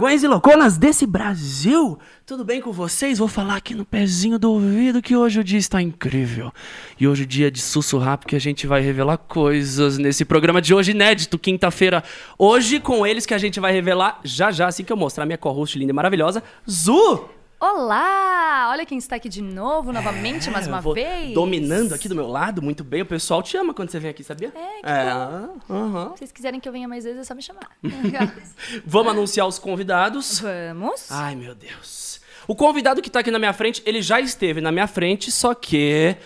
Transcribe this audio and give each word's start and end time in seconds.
loucões 0.00 0.22
e 0.22 0.26
louconas 0.28 0.78
desse 0.78 1.06
Brasil! 1.06 1.98
Tudo 2.24 2.42
bem 2.42 2.58
com 2.58 2.72
vocês? 2.72 3.18
Vou 3.18 3.28
falar 3.28 3.56
aqui 3.56 3.74
no 3.74 3.84
pezinho 3.84 4.38
do 4.38 4.50
ouvido 4.50 5.02
que 5.02 5.14
hoje 5.14 5.38
o 5.38 5.44
dia 5.44 5.58
está 5.58 5.82
incrível. 5.82 6.50
E 6.98 7.06
hoje 7.06 7.24
o 7.24 7.26
dia 7.26 7.48
é 7.48 7.50
de 7.50 7.60
sussurrar, 7.60 8.16
porque 8.16 8.34
a 8.34 8.38
gente 8.38 8.66
vai 8.66 8.80
revelar 8.80 9.18
coisas 9.18 9.98
nesse 9.98 10.24
programa 10.24 10.62
de 10.62 10.72
hoje 10.72 10.92
inédito, 10.92 11.38
quinta-feira. 11.38 12.02
Hoje, 12.38 12.80
com 12.80 13.06
eles 13.06 13.26
que 13.26 13.34
a 13.34 13.38
gente 13.38 13.60
vai 13.60 13.72
revelar 13.72 14.20
já 14.24 14.50
já, 14.50 14.68
assim 14.68 14.84
que 14.84 14.92
eu 14.92 14.96
mostrar 14.96 15.26
minha 15.26 15.36
co-host 15.36 15.78
linda 15.78 15.92
e 15.92 15.94
maravilhosa, 15.94 16.42
Zu! 16.66 17.39
Olá! 17.62 18.68
Olha 18.70 18.86
quem 18.86 18.96
está 18.96 19.16
aqui 19.16 19.28
de 19.28 19.42
novo, 19.42 19.92
novamente, 19.92 20.50
mais 20.50 20.66
É, 20.66 20.70
uma 20.70 20.80
vou 20.80 20.94
vez. 20.94 21.34
Dominando 21.34 21.92
aqui 21.92 22.08
do 22.08 22.14
meu 22.14 22.26
lado, 22.26 22.62
muito 22.62 22.82
bem. 22.82 23.02
O 23.02 23.06
pessoal 23.06 23.42
te 23.42 23.54
ama 23.54 23.74
quando 23.74 23.90
você 23.90 24.00
vem 24.00 24.10
aqui, 24.10 24.24
sabia? 24.24 24.50
É, 24.56 24.80
que 24.80 24.88
aham. 25.70 26.12
Se 26.12 26.18
vocês 26.20 26.32
quiserem 26.32 26.58
que 26.58 26.66
eu 26.66 26.72
venha 26.72 26.88
mais 26.88 27.04
vezes, 27.04 27.20
é 27.20 27.24
só 27.24 27.34
me 27.34 27.42
chamar. 27.42 27.68
Vamos 28.86 29.12
anunciar 29.12 29.46
os 29.46 29.58
convidados. 29.58 30.40
Vamos. 30.40 31.12
Ai, 31.12 31.34
meu 31.36 31.54
Deus. 31.54 32.22
O 32.48 32.56
convidado 32.56 33.02
que 33.02 33.10
tá 33.10 33.20
aqui 33.20 33.30
na 33.30 33.38
minha 33.38 33.52
frente, 33.52 33.82
ele 33.84 34.00
já 34.00 34.18
esteve 34.18 34.62
na 34.62 34.72
minha 34.72 34.86
frente, 34.86 35.30
só 35.30 35.52
que 35.54 36.16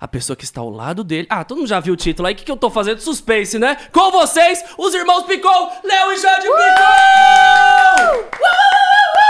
a 0.00 0.06
pessoa 0.08 0.36
que 0.36 0.44
está 0.44 0.60
ao 0.60 0.70
lado 0.70 1.02
dele. 1.04 1.26
Ah, 1.30 1.44
todo 1.44 1.58
mundo 1.58 1.68
já 1.68 1.80
viu 1.80 1.94
o 1.94 1.96
título 1.96 2.28
aí. 2.28 2.34
O 2.34 2.36
que, 2.36 2.44
que 2.44 2.50
eu 2.50 2.56
tô 2.56 2.70
fazendo? 2.70 3.00
Suspense, 3.00 3.58
né? 3.58 3.76
Com 3.92 4.10
vocês, 4.10 4.64
os 4.78 4.94
irmãos 4.94 5.24
Picon, 5.24 5.70
Léo 5.84 6.12
e 6.12 6.18
Jade 6.18 6.46
Picon! 6.46 8.26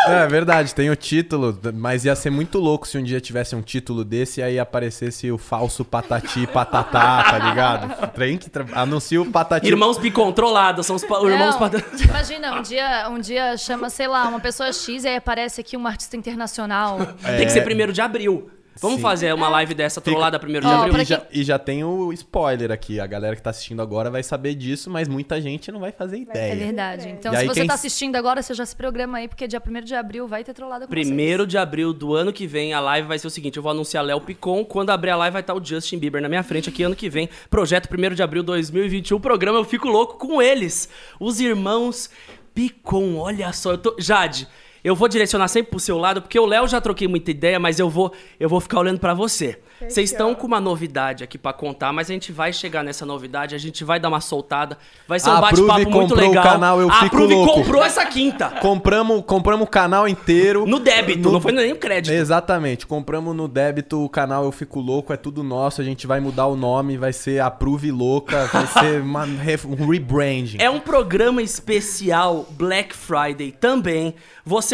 É 0.09 0.25
verdade, 0.29 0.73
tem 0.73 0.89
o 0.89 0.95
título, 0.95 1.59
mas 1.75 2.05
ia 2.05 2.15
ser 2.15 2.31
muito 2.31 2.61
louco 2.61 2.87
se 2.87 2.97
um 2.97 3.03
dia 3.03 3.21
tivesse 3.21 3.57
um 3.57 3.63
título 3.63 4.05
desse 4.05 4.39
e 4.39 4.43
aí 4.45 4.57
aparecesse 4.57 5.33
o 5.33 5.37
falso 5.39 5.85
Patati 5.85 6.47
Patatá, 6.47 7.25
tá 7.25 7.39
ligado? 7.41 8.13
Tem 8.13 8.39
que 8.39 8.49
tra... 8.49 8.65
anuncia 8.75 9.21
o 9.21 9.27
Patati. 9.27 9.67
Irmãos 9.67 9.99
Picon, 9.99 10.31
trollados, 10.31 10.87
são 10.87 10.95
os 10.95 11.05
pa- 11.05 11.19
irmãos 11.23 11.55
Não, 11.55 11.59
padrão. 11.59 11.83
Imagina, 12.01 12.55
um 12.57 12.63
dia, 12.63 13.09
um 13.11 13.19
dia 13.19 13.57
chama, 13.57 13.91
sei 13.91 14.07
lá, 14.07 14.29
uma 14.29 14.39
pessoa 14.39 14.73
X 14.73 15.03
e 15.03 15.09
aí 15.09 15.17
aparece 15.17 15.61
aqui 15.61 15.77
um 15.77 15.85
artista 15.85 16.17
internacional. 16.17 16.99
Tem 17.37 17.45
que 17.45 17.51
ser 17.51 17.63
primeiro 17.63 17.93
de 17.93 18.01
abril. 18.01 18.49
Vamos 18.81 18.97
Sim. 18.97 19.03
fazer 19.03 19.33
uma 19.35 19.49
live 19.49 19.75
dessa 19.75 20.01
trollada 20.01 20.39
primeiro 20.39 20.67
de 20.67 20.73
abril? 20.73 21.01
E 21.01 21.05
já, 21.05 21.23
e 21.33 21.43
já 21.45 21.59
tem 21.59 21.83
o 21.83 22.13
spoiler 22.13 22.71
aqui, 22.71 23.01
a 23.01 23.07
galera 23.07 23.35
que 23.35 23.41
tá 23.43 23.51
assistindo 23.51 23.81
agora 23.81 24.11
vai 24.11 24.23
saber 24.23 24.55
disso, 24.55 24.91
mas 24.91 25.09
muita 25.09 25.41
gente 25.41 25.73
não 25.73 25.81
vai 25.81 25.93
fazer 25.93 26.17
É 26.17 26.21
ideia. 26.21 26.57
verdade. 26.57 27.09
Então, 27.09 27.33
E 27.33 27.37
se 27.37 27.43
aí 27.43 27.49
você 27.49 27.61
quem- 27.61 27.67
tá 27.67 27.75
assistindo 27.75 28.17
agora, 28.17 28.43
você 28.43 28.53
já 28.55 28.67
se 28.67 28.77
programa 28.77 29.19
aí, 29.19 29.29
porque 29.29 29.49
dia 29.49 29.61
1 29.61 29.85
de 29.85 29.95
abril 29.95 30.29
vai 30.29 30.45
ter 30.45 30.53
trollada 30.53 30.87
com 30.87 30.91
Primeiro 30.91 31.47
de 31.47 31.57
abril 31.57 31.93
do 31.93 32.15
ano 32.15 32.33
que 32.33 32.47
vem, 32.47 32.75
a 32.75 32.81
live 32.81 33.09
vai 33.09 33.19
ser 33.19 33.27
o 33.27 33.31
seguinte: 33.31 33.57
eu 33.57 33.63
vou 33.63 33.71
anunciar 33.73 34.05
Léo 34.05 34.21
Picon. 34.21 34.65
Quando 34.65 34.91
abrir 34.91 35.11
a 35.11 35.17
live, 35.17 35.33
vai 35.33 35.41
estar 35.43 35.55
o 35.55 35.65
Justin 35.65 35.99
Bieber 35.99 36.21
na 36.21 36.29
minha 36.29 36.43
frente 36.43 36.69
aqui 36.69 36.83
ano 36.83 36.95
que 36.97 37.09
vem. 37.09 37.29
Projeto 37.49 37.89
1 37.91 38.15
de 38.15 38.23
abril 38.23 38.43
de 38.43 38.47
2021. 38.47 39.19
Programa 39.21 39.59
Eu 39.59 39.65
Fico 39.65 39.89
Louco 39.89 40.19
com 40.19 40.43
eles. 40.43 40.89
Os 41.19 41.41
irmãos 41.41 42.11
Picon. 42.55 43.17
Olha 43.17 43.53
só, 43.53 43.73
eu 43.73 43.79
tô. 43.79 43.97
Jade. 43.99 44.47
Eu 44.85 44.95
vou 44.95 45.09
direcionar 45.09 45.49
sempre 45.49 45.71
pro 45.71 45.81
seu 45.81 45.99
lado, 45.99 46.23
porque 46.23 46.39
o 46.39 46.47
Léo 46.47 46.67
já 46.69 46.81
troquei 46.81 47.09
muita 47.09 47.31
ideia, 47.31 47.59
mas 47.59 47.79
eu 47.81 47.89
vou, 47.91 48.13
eu 48.39 48.49
vou 48.49 48.61
ficar 48.61 48.79
olhando 48.81 49.01
pra 49.01 49.15
você. 49.15 49.59
Vocês 49.89 50.11
estão 50.11 50.35
com 50.35 50.47
uma 50.47 50.59
novidade 50.59 51.23
aqui 51.23 51.37
pra 51.37 51.53
contar, 51.53 51.93
mas 51.93 52.09
a 52.09 52.13
gente 52.15 52.33
vai 52.33 52.51
chegar 52.51 52.83
nessa 52.83 53.05
novidade, 53.05 53.55
a 53.55 53.59
gente 53.59 53.85
vai 53.85 54.01
dar 54.01 54.09
uma 54.09 54.23
soltada. 54.23 54.79
Vai 55.07 55.21
ser 55.21 55.29
um 55.29 55.39
bate-papo 55.41 55.91
muito 55.91 55.93
comprou 56.15 56.19
o 56.19 56.29
legal. 56.29 56.43
canal 56.45 56.81
Eu 56.81 56.89
a 56.89 56.95
Fico 56.95 57.05
Approve 57.17 57.35
Louco. 57.35 57.53
comprou 57.55 57.85
essa 57.85 58.07
quinta. 58.07 58.49
Compramos, 58.61 59.23
compramos 59.27 59.67
o 59.67 59.71
canal 59.71 60.09
inteiro. 60.09 60.65
No 60.67 60.79
débito, 60.79 61.19
No- 61.29 61.33
não 61.33 61.41
foi 61.43 61.53
nem 61.53 61.73
o 61.73 61.77
crédito. 61.77 62.11
Exatamente, 62.15 62.87
compramos 62.87 63.37
no 63.37 63.47
débito 63.47 64.03
o 64.03 64.09
canal 64.09 64.45
Eu 64.45 64.53
Fico 64.53 64.81
Louco, 64.81 65.13
é 65.13 65.17
tudo 65.19 65.43
nosso, 65.43 65.83
a 65.83 65.85
gente 65.85 66.07
vai 66.07 66.21
mudar 66.21 66.47
o 66.47 66.57
nome, 66.57 66.97
vai 66.97 67.13
ser 67.13 67.41
Approve 67.41 67.91
Louca, 67.91 68.47
vai 68.47 68.67
ser 68.67 69.03
uma 69.03 69.25
re- 69.27 69.59
um 69.67 69.87
rebranding. 69.91 70.57
É 70.59 70.71
um 70.71 70.81
programa 70.81 71.43
especial 71.43 72.47
Black 72.51 72.95
Friday 72.97 73.53
também. 73.53 74.15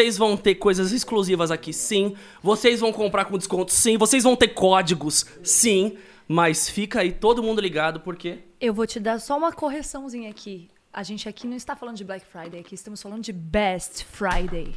Vocês 0.02 0.18
vão 0.18 0.36
ter 0.36 0.56
coisas 0.56 0.90
exclusivas 0.90 1.52
aqui, 1.52 1.72
sim. 1.72 2.16
Vocês 2.42 2.80
vão 2.80 2.92
comprar 2.92 3.24
com 3.24 3.38
desconto, 3.38 3.70
sim. 3.70 3.96
Vocês 3.96 4.24
vão 4.24 4.34
ter 4.34 4.48
códigos, 4.48 5.24
sim. 5.44 5.96
Mas 6.26 6.68
fica 6.68 7.02
aí 7.02 7.12
todo 7.12 7.40
mundo 7.40 7.60
ligado, 7.60 8.00
porque 8.00 8.40
Eu 8.60 8.74
vou 8.74 8.84
te 8.84 8.98
dar 8.98 9.20
só 9.20 9.38
uma 9.38 9.52
correçãozinha 9.52 10.28
aqui. 10.28 10.68
A 10.92 11.04
gente 11.04 11.28
aqui 11.28 11.46
não 11.46 11.56
está 11.56 11.76
falando 11.76 11.96
de 11.96 12.04
Black 12.04 12.26
Friday, 12.26 12.60
aqui 12.60 12.74
estamos 12.74 13.00
falando 13.00 13.22
de 13.22 13.32
Best 13.32 14.04
Friday. 14.04 14.74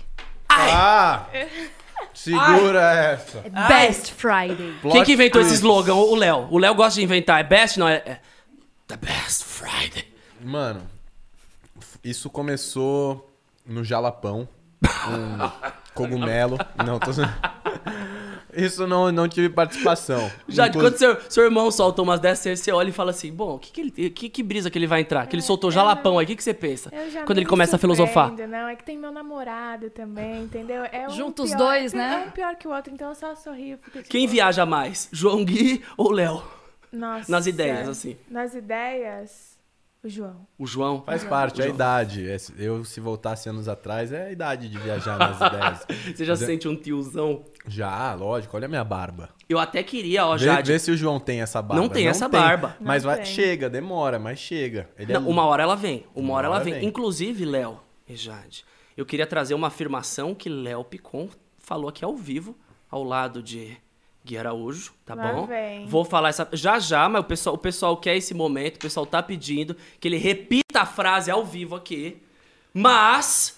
Ah! 0.48 1.26
Segura 2.14 2.94
essa. 2.94 3.40
É 3.40 3.68
Best 3.68 4.14
Friday. 4.14 4.76
quem 4.92 5.04
que 5.04 5.14
inventou 5.14 5.42
esse 5.42 5.56
slogan? 5.56 5.96
O 5.96 6.14
Léo. 6.14 6.48
O 6.52 6.60
Léo 6.60 6.76
gosta 6.76 7.00
de 7.00 7.04
inventar. 7.04 7.40
É 7.40 7.44
best? 7.44 7.80
Não, 7.80 7.88
é, 7.88 7.96
é 7.96 8.22
The 8.86 8.98
Best 8.98 9.44
Friday. 9.44 10.06
Mano, 10.40 10.88
isso 12.04 12.30
começou 12.30 13.36
no 13.66 13.84
Jalapão, 13.84 14.48
um 14.84 15.72
cogumelo. 15.94 16.58
Não, 16.86 17.00
tô... 17.00 17.12
Isso 18.54 18.88
não, 18.88 19.12
não 19.12 19.28
tive 19.28 19.50
participação. 19.50 20.32
Já, 20.48 20.68
Inclu- 20.68 20.82
quando 20.82 20.98
seu, 20.98 21.18
seu 21.30 21.44
irmão 21.44 21.70
solta 21.70 22.02
umas 22.02 22.22
dessas, 22.22 22.58
você 22.60 22.72
olha 22.72 22.88
e 22.88 22.92
fala 22.94 23.12
assim, 23.12 23.30
bom, 23.34 23.58
que, 23.60 23.70
que, 23.72 23.82
ele, 23.82 24.10
que, 24.10 24.30
que 24.30 24.42
brisa 24.42 24.70
que 24.70 24.78
ele 24.80 24.88
vai 24.88 25.02
entrar? 25.02 25.28
Que 25.28 25.36
ele 25.36 25.42
soltou 25.42 25.70
jalapão 25.70 26.18
aí, 26.18 26.24
o 26.24 26.28
que, 26.28 26.38
que 26.38 26.44
você 26.44 26.54
pensa? 26.54 26.90
Eu 26.94 27.12
já 27.12 27.24
Quando 27.26 27.38
ele 27.40 27.46
me 27.46 27.50
começa 27.50 27.76
a 27.76 27.80
filosofar. 27.80 28.32
Não, 28.32 28.68
é 28.70 28.76
que 28.78 28.84
tem 28.86 28.98
meu 28.98 29.12
namorado 29.12 29.90
também, 29.90 30.44
entendeu? 30.44 30.84
É 30.90 31.06
um 31.06 31.10
Junta 31.10 31.44
os 31.44 31.50
pior- 31.50 31.58
dois, 31.58 31.92
tem- 31.92 32.00
né? 32.00 32.24
É 32.24 32.28
um 32.30 32.32
pior 32.32 32.56
que 32.56 32.66
o 32.66 32.72
outro, 32.74 32.94
então 32.94 33.10
eu 33.10 33.16
só 33.16 33.36
sorrio. 33.36 33.78
Tipo, 33.92 34.08
Quem 34.08 34.26
viaja 34.26 34.66
mais? 34.66 35.10
João 35.12 35.44
Gui 35.44 35.84
ou 35.98 36.12
Léo? 36.12 36.42
Nossa, 36.94 37.30
nas 37.30 37.46
ideias, 37.48 37.90
assim? 37.90 38.16
Nas 38.30 38.56
ideias, 38.56 39.55
o 40.06 40.10
João. 40.10 40.48
O 40.58 40.66
João? 40.68 41.02
Faz 41.04 41.24
parte, 41.24 41.62
é 41.62 41.66
a 41.66 41.68
idade. 41.68 42.30
É- 42.30 42.38
Eu, 42.58 42.84
se 42.86 43.00
voltasse 43.00 43.50
anos 43.50 43.68
atrás, 43.68 44.12
é 44.12 44.28
a 44.28 44.32
idade 44.32 44.70
de 44.70 44.78
viajar 44.78 45.18
nas 45.18 45.36
ideias. 45.42 45.86
Você 46.16 46.24
já 46.26 46.36
se 46.36 46.46
sente 46.46 46.68
um 46.68 46.76
tiozão? 46.76 47.44
Já, 47.68 48.14
lógico, 48.14 48.56
olha 48.56 48.66
a 48.66 48.70
minha 48.70 48.84
barba. 48.84 49.30
Eu 49.50 49.60
até 49.60 49.84
queria, 49.84 50.26
ó, 50.26 50.36
Vê, 50.38 50.46
Jade. 50.46 50.72
vê 50.72 50.80
se 50.80 50.92
o 50.92 50.98
João 50.98 51.20
tem 51.20 51.42
essa 51.42 51.62
barba. 51.62 51.82
Não 51.82 51.90
tem 51.90 52.08
essa 52.08 52.28
barba. 52.28 52.76
Mas 52.80 53.04
Não 53.04 53.10
vai, 53.12 53.18
tem. 53.24 53.26
chega, 53.34 53.70
demora, 53.70 54.18
mas 54.20 54.40
chega. 54.40 54.90
Ele 54.98 55.14
é 55.14 55.20
Não, 55.20 55.28
uma 55.30 55.46
hora 55.46 55.64
ela 55.64 55.76
vem. 55.76 56.06
Uma, 56.16 56.34
hora 56.34 56.48
ela 56.48 56.56
hora 56.56 56.64
vem. 56.64 56.74
vem. 56.76 56.86
Inclusive, 56.86 57.46
Léo 57.46 57.80
e 58.08 58.16
Jade, 58.16 58.66
eu 58.98 59.06
queria 59.06 59.28
trazer 59.28 59.54
uma 59.54 59.68
afirmação 59.68 60.34
que 60.34 60.50
Léo 60.50 60.84
Picon 60.84 61.30
falou 61.58 61.90
aqui 61.90 62.04
ao 62.06 62.16
vivo, 62.16 62.56
ao 62.90 63.04
lado 63.04 63.42
de 63.44 63.76
Gui 64.26 64.38
Araújo, 64.40 64.92
tá 65.06 65.14
Lá 65.14 65.32
bom? 65.32 65.46
vem. 65.46 65.86
Vou 65.86 66.04
falar 66.04 66.30
essa 66.30 66.50
já 66.52 66.80
já, 66.80 67.08
mas 67.08 67.22
o 67.22 67.26
pessoal, 67.26 67.56
o 67.56 67.60
pessoal 67.60 67.96
quer 67.96 68.18
esse 68.18 68.34
momento, 68.34 68.78
o 68.78 68.80
pessoal 68.80 69.06
tá 69.06 69.22
pedindo 69.22 69.78
que 70.00 70.08
ele 70.08 70.18
repita 70.18 70.82
a 70.82 70.86
frase 70.86 71.30
ao 71.30 71.46
vivo 71.46 71.76
aqui. 71.76 72.18
Mas 72.74 73.58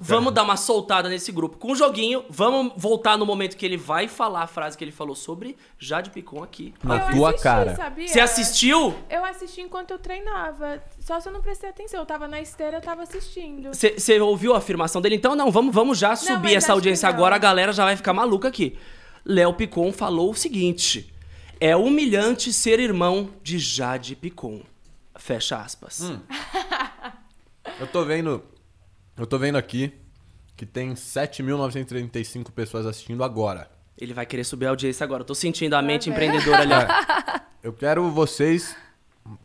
vamos 0.00 0.32
dar 0.32 0.44
uma 0.44 0.56
soltada 0.56 1.08
nesse 1.08 1.32
grupo 1.32 1.58
com 1.58 1.72
o 1.72 1.74
joguinho. 1.74 2.24
Vamos 2.30 2.72
voltar 2.76 3.18
no 3.18 3.26
momento 3.26 3.56
que 3.56 3.66
ele 3.66 3.76
vai 3.76 4.06
falar 4.06 4.42
a 4.42 4.46
frase 4.46 4.78
que 4.78 4.84
ele 4.84 4.92
falou 4.92 5.16
sobre 5.16 5.56
Jade 5.78 6.10
Picon 6.10 6.44
aqui. 6.44 6.72
Na 6.82 6.98
eu 6.98 7.16
tua 7.16 7.28
assisti, 7.30 7.42
cara. 7.42 7.74
Sabia? 7.74 8.06
Você 8.06 8.20
assistiu? 8.20 8.94
Eu 9.10 9.24
assisti 9.24 9.60
enquanto 9.60 9.90
eu 9.90 9.98
treinava. 9.98 10.80
Só 11.00 11.18
se 11.18 11.28
eu 11.28 11.32
não 11.32 11.42
prestei 11.42 11.70
atenção. 11.70 11.98
Eu 11.98 12.06
tava 12.06 12.28
na 12.28 12.40
esteira, 12.40 12.76
eu 12.76 12.80
tava 12.80 13.02
assistindo. 13.02 13.70
Você 13.74 14.20
ouviu 14.20 14.54
a 14.54 14.58
afirmação 14.58 15.02
dele? 15.02 15.16
Então, 15.16 15.34
não, 15.34 15.50
vamos, 15.50 15.74
vamos 15.74 15.98
já 15.98 16.14
subir 16.14 16.54
mas 16.54 16.54
essa 16.54 16.72
audiência 16.72 17.08
não. 17.08 17.16
agora, 17.16 17.34
a 17.34 17.38
galera 17.38 17.72
já 17.72 17.84
vai 17.84 17.96
ficar 17.96 18.12
maluca 18.12 18.46
aqui. 18.46 18.78
Léo 19.28 19.52
Picon 19.52 19.92
falou 19.92 20.30
o 20.30 20.34
seguinte: 20.34 21.12
é 21.60 21.76
humilhante 21.76 22.50
ser 22.50 22.80
irmão 22.80 23.30
de 23.42 23.58
Jade 23.58 24.16
Picon. 24.16 24.62
Fecha 25.16 25.58
aspas. 25.58 26.00
Hum. 26.00 26.18
Eu 27.78 27.86
tô 27.86 28.04
vendo. 28.04 28.42
Eu 29.16 29.26
tô 29.26 29.38
vendo 29.38 29.56
aqui 29.58 29.92
que 30.56 30.64
tem 30.64 30.94
7.935 30.94 32.50
pessoas 32.50 32.86
assistindo 32.86 33.22
agora. 33.22 33.70
Ele 33.96 34.14
vai 34.14 34.24
querer 34.24 34.44
subir 34.44 34.66
a 34.66 34.70
audiência 34.70 35.04
agora. 35.04 35.20
Eu 35.20 35.26
tô 35.26 35.34
sentindo 35.34 35.74
a 35.74 35.82
mente 35.82 36.08
empreendedora 36.08 36.62
ali. 36.62 36.72
ó. 36.72 37.40
Eu 37.62 37.72
quero 37.72 38.10
vocês. 38.10 38.74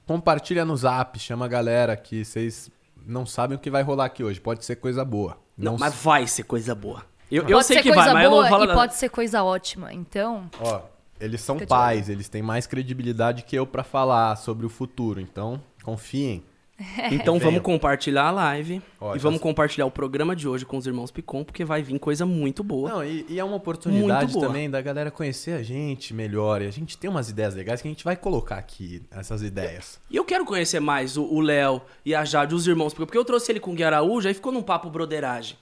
Compartilha 0.06 0.64
no 0.64 0.78
zap, 0.78 1.20
chama 1.20 1.44
a 1.46 1.48
galera 1.48 1.98
que 1.98 2.24
vocês 2.24 2.72
não 3.06 3.26
sabem 3.26 3.58
o 3.58 3.60
que 3.60 3.70
vai 3.70 3.84
rolar 3.84 4.06
aqui 4.06 4.24
hoje. 4.24 4.40
Pode 4.40 4.64
ser 4.64 4.78
coisa 4.78 5.04
boa. 5.04 5.38
Não, 5.58 5.74
Não, 5.74 5.80
mas 5.80 5.94
vai 5.94 6.26
ser 6.26 6.44
coisa 6.44 6.74
boa. 6.74 7.04
Eu, 7.32 7.44
eu 7.44 7.50
pode 7.50 7.66
sei 7.66 7.78
ser 7.78 7.84
que 7.84 7.90
coisa 7.90 8.06
vai, 8.06 8.14
mas 8.14 8.24
eu 8.26 8.30
boa 8.30 8.44
não 8.44 8.50
falo 8.50 8.64
e 8.64 8.68
nada. 8.68 8.80
pode 8.80 8.96
ser 8.96 9.10
coisa 9.10 9.44
ótima. 9.44 9.94
Então, 9.94 10.50
Ó, 10.60 10.82
eles 11.20 11.42
são 11.42 11.56
Fica 11.56 11.66
de 11.66 11.70
pais, 11.70 12.10
eles 12.10 12.30
têm 12.30 12.42
mais 12.42 12.68
credibilidade 12.68 13.44
que 13.44 13.56
eu 13.56 13.66
pra 13.66 13.84
falar 13.84 14.36
sobre 14.36 14.66
o 14.66 14.70
futuro. 14.70 15.20
Então, 15.20 15.62
confiem. 15.84 16.44
Então 17.12 17.36
Venham. 17.38 17.40
vamos 17.52 17.62
compartilhar 17.62 18.24
a 18.28 18.32
live 18.32 18.82
Ó, 19.00 19.12
e 19.16 19.20
já 19.20 19.24
vamos 19.24 19.40
sei. 19.40 19.44
compartilhar 19.44 19.86
o 19.86 19.92
programa 19.92 20.36
de 20.36 20.48
hoje 20.48 20.66
com 20.66 20.76
os 20.78 20.88
irmãos 20.88 21.12
Picon, 21.12 21.44
porque 21.44 21.64
vai 21.64 21.84
vir 21.84 21.98
coisa 22.00 22.26
muito 22.26 22.64
boa. 22.64 22.90
Não, 22.90 23.04
e, 23.06 23.26
e 23.30 23.40
é 23.40 23.44
uma 23.44 23.56
oportunidade 23.56 24.34
também 24.40 24.70
da 24.70 24.82
galera 24.82 25.12
conhecer 25.12 25.52
a 25.52 25.62
gente 25.64 26.14
melhor. 26.14 26.62
E 26.62 26.68
a 26.68 26.72
gente 26.72 26.98
tem 26.98 27.10
umas 27.10 27.30
ideias 27.30 27.54
legais 27.56 27.82
que 27.82 27.88
a 27.88 27.92
gente 27.92 28.04
vai 28.04 28.16
colocar 28.16 28.56
aqui, 28.58 29.02
essas 29.12 29.44
ideias. 29.44 30.00
E 30.10 30.16
eu 30.18 30.26
quero 30.26 30.46
conhecer 30.46 30.80
mais 30.80 31.16
o 31.16 31.40
Léo 31.42 31.82
e 32.04 32.16
a 32.16 32.26
Jade, 32.26 32.56
os 32.56 32.66
irmãos, 32.68 32.94
porque 32.94 33.18
eu 33.18 33.24
trouxe 33.24 33.52
ele 33.52 33.60
com 33.60 33.72
o 33.72 33.76
Gui 33.76 33.84
Araújo, 33.84 34.28
aí 34.28 34.34
ficou 34.34 34.52
num 34.52 34.64
papo 34.64 34.90
broderagem. 34.90 35.56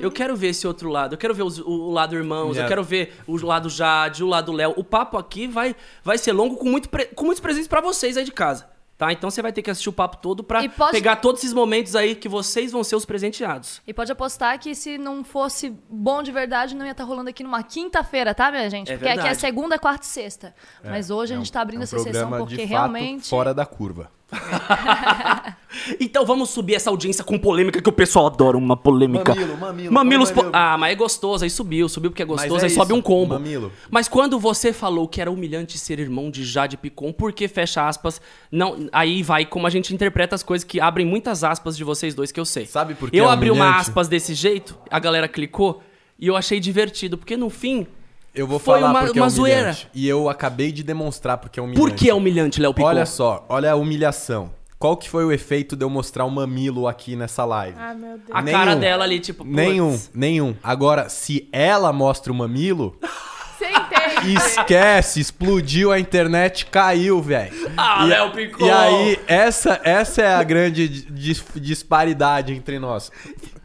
Eu 0.00 0.10
quero 0.10 0.36
ver 0.36 0.48
esse 0.48 0.66
outro 0.66 0.88
lado, 0.90 1.14
eu 1.14 1.18
quero 1.18 1.32
ver 1.34 1.42
os- 1.44 1.58
o, 1.58 1.70
o 1.70 1.90
lado 1.92 2.14
irmãos, 2.16 2.48
eu 2.48 2.54
Yeah. 2.56 2.68
quero 2.68 2.82
ver 2.84 3.14
o 3.26 3.36
lado 3.36 3.68
Jade, 3.70 4.22
o 4.22 4.26
lado 4.26 4.52
Léo. 4.52 4.74
O 4.76 4.82
papo 4.84 5.16
aqui 5.16 5.46
vai, 5.46 5.74
vai 6.04 6.18
ser 6.18 6.32
longo 6.32 6.56
com, 6.56 6.68
muito 6.68 6.88
pre- 6.88 7.06
com 7.06 7.24
muitos 7.24 7.40
presentes 7.40 7.68
pra 7.68 7.80
vocês 7.80 8.16
aí 8.16 8.24
de 8.24 8.32
casa. 8.32 8.66
Tá? 8.98 9.12
Então 9.12 9.30
você 9.30 9.42
vai 9.42 9.52
ter 9.52 9.60
que 9.60 9.70
assistir 9.70 9.90
o 9.90 9.92
papo 9.92 10.16
todo 10.16 10.42
pra 10.42 10.64
E 10.64 10.70
pode- 10.70 10.92
pegar 10.92 11.16
todos 11.16 11.42
esses 11.42 11.52
momentos 11.52 11.94
aí 11.94 12.14
que 12.14 12.28
vocês 12.30 12.72
vão 12.72 12.82
ser 12.82 12.96
os 12.96 13.04
presenteados. 13.04 13.82
E 13.86 13.92
pode 13.92 14.10
apostar 14.10 14.58
que 14.58 14.74
se 14.74 14.96
não 14.96 15.22
fosse 15.22 15.68
bom 15.90 16.22
de 16.22 16.32
verdade, 16.32 16.74
não 16.74 16.86
ia 16.86 16.92
estar 16.92 17.04
rolando 17.04 17.28
aqui 17.28 17.42
numa 17.44 17.62
quinta-feira, 17.62 18.34
tá, 18.34 18.50
minha 18.50 18.70
gente? 18.70 18.90
É 18.90 18.96
Porque 18.96 19.10
aqui 19.10 19.28
é 19.28 19.34
segunda, 19.34 19.78
quarta 19.78 20.04
e 20.06 20.08
sexta. 20.08 20.54
Mas 20.82 21.10
hoje 21.10 21.34
a 21.34 21.36
gente 21.36 21.52
tá 21.52 21.60
abrindo 21.60 21.80
É 21.80 21.82
um 21.82 21.84
essa 21.84 21.98
sessão 21.98 22.30
porque 22.30 22.56
de 22.56 22.62
fato 22.62 22.68
realmente. 22.70 23.28
fora 23.28 23.52
da 23.52 23.66
curva. 23.66 24.10
Então 26.00 26.24
vamos 26.24 26.50
subir 26.50 26.74
essa 26.74 26.88
audiência 26.90 27.22
com 27.22 27.38
polêmica 27.38 27.80
que 27.82 27.88
o 27.88 27.92
pessoal 27.92 28.26
adora 28.26 28.56
uma 28.56 28.76
polêmica. 28.76 29.34
Mamilo, 29.34 29.56
mamilo, 29.58 29.92
Mamilos. 29.92 30.30
mamilo. 30.30 30.50
po- 30.50 30.56
Ah, 30.56 30.76
mas 30.78 30.92
é 30.92 30.94
gostoso, 30.94 31.44
aí 31.44 31.50
subiu, 31.50 31.88
subiu 31.88 32.10
porque 32.10 32.22
é 32.22 32.26
gostoso, 32.26 32.60
é 32.64 32.64
aí 32.64 32.70
sobe 32.70 32.86
isso, 32.92 32.98
um 32.98 33.02
combo. 33.02 33.34
mamilo. 33.34 33.70
Mas 33.90 34.08
quando 34.08 34.38
você 34.38 34.72
falou 34.72 35.06
que 35.06 35.20
era 35.20 35.30
humilhante 35.30 35.78
ser 35.78 35.98
irmão 36.00 36.30
de 36.30 36.44
Jade 36.44 36.76
Picon, 36.76 37.12
por 37.12 37.32
que 37.32 37.46
fecha 37.46 37.86
aspas? 37.86 38.20
Não, 38.50 38.88
aí 38.90 39.22
vai 39.22 39.44
como 39.44 39.66
a 39.66 39.70
gente 39.70 39.94
interpreta 39.94 40.34
as 40.34 40.42
coisas 40.42 40.64
que 40.64 40.80
abrem 40.80 41.06
muitas 41.06 41.44
aspas 41.44 41.76
de 41.76 41.84
vocês 41.84 42.14
dois 42.14 42.32
que 42.32 42.40
eu 42.40 42.44
sei. 42.46 42.64
Sabe 42.66 42.94
por 42.94 43.10
que 43.10 43.16
Eu 43.16 43.26
é 43.26 43.32
abri 43.32 43.50
uma 43.50 43.64
humilhante? 43.66 43.80
aspas 43.90 44.08
desse 44.08 44.32
jeito, 44.34 44.76
a 44.90 44.98
galera 44.98 45.28
clicou 45.28 45.82
e 46.18 46.26
eu 46.26 46.36
achei 46.36 46.58
divertido, 46.58 47.18
porque 47.18 47.36
no 47.36 47.50
fim, 47.50 47.86
Eu 48.36 48.46
vou 48.46 48.58
Foi 48.58 48.78
falar 48.80 48.90
uma- 48.92 49.00
porque 49.04 49.18
uma 49.18 49.26
é 49.26 49.30
humilhante. 49.30 49.62
zoeira. 49.62 49.76
E 49.94 50.06
eu 50.08 50.28
acabei 50.28 50.70
de 50.70 50.82
demonstrar 50.82 51.38
porque 51.38 51.58
é 51.58 51.62
humilhante. 51.62 51.80
por 51.80 51.96
que 51.96 52.10
é 52.10 52.14
humilhante, 52.14 52.60
Léo 52.60 52.74
Picon? 52.74 52.86
Olha 52.86 53.06
só, 53.06 53.44
olha 53.48 53.72
a 53.72 53.76
humilhação. 53.76 54.54
Qual 54.78 54.94
que 54.94 55.08
foi 55.08 55.24
o 55.24 55.32
efeito 55.32 55.74
de 55.74 55.82
eu 55.84 55.88
mostrar 55.88 56.26
o 56.26 56.30
mamilo 56.30 56.86
aqui 56.86 57.16
nessa 57.16 57.46
live? 57.46 57.78
Ah, 57.80 57.94
meu 57.94 58.18
Deus. 58.18 58.28
a 58.30 58.42
nenhum. 58.42 58.58
cara 58.58 58.76
dela 58.76 59.04
ali, 59.04 59.18
tipo, 59.20 59.42
putz. 59.42 59.56
Nenhum, 59.56 59.98
nenhum. 60.14 60.54
Agora, 60.62 61.08
se 61.08 61.48
ela 61.50 61.90
mostra 61.94 62.30
o 62.30 62.36
mamilo, 62.36 62.94
Você 63.58 63.64
entende? 63.70 64.34
esquece, 64.34 65.18
explodiu 65.18 65.90
a 65.90 65.98
internet, 65.98 66.66
caiu, 66.66 67.22
velho. 67.22 67.54
Ah, 67.74 68.04
E- 68.04 68.08
Léo 68.08 68.30
Picon! 68.32 68.66
E 68.66 68.70
aí, 68.70 69.18
essa, 69.26 69.80
essa 69.82 70.20
é 70.20 70.34
a 70.34 70.42
grande 70.42 70.86
dis- 70.86 71.42
disparidade 71.54 72.52
entre 72.52 72.78
nós. 72.78 73.10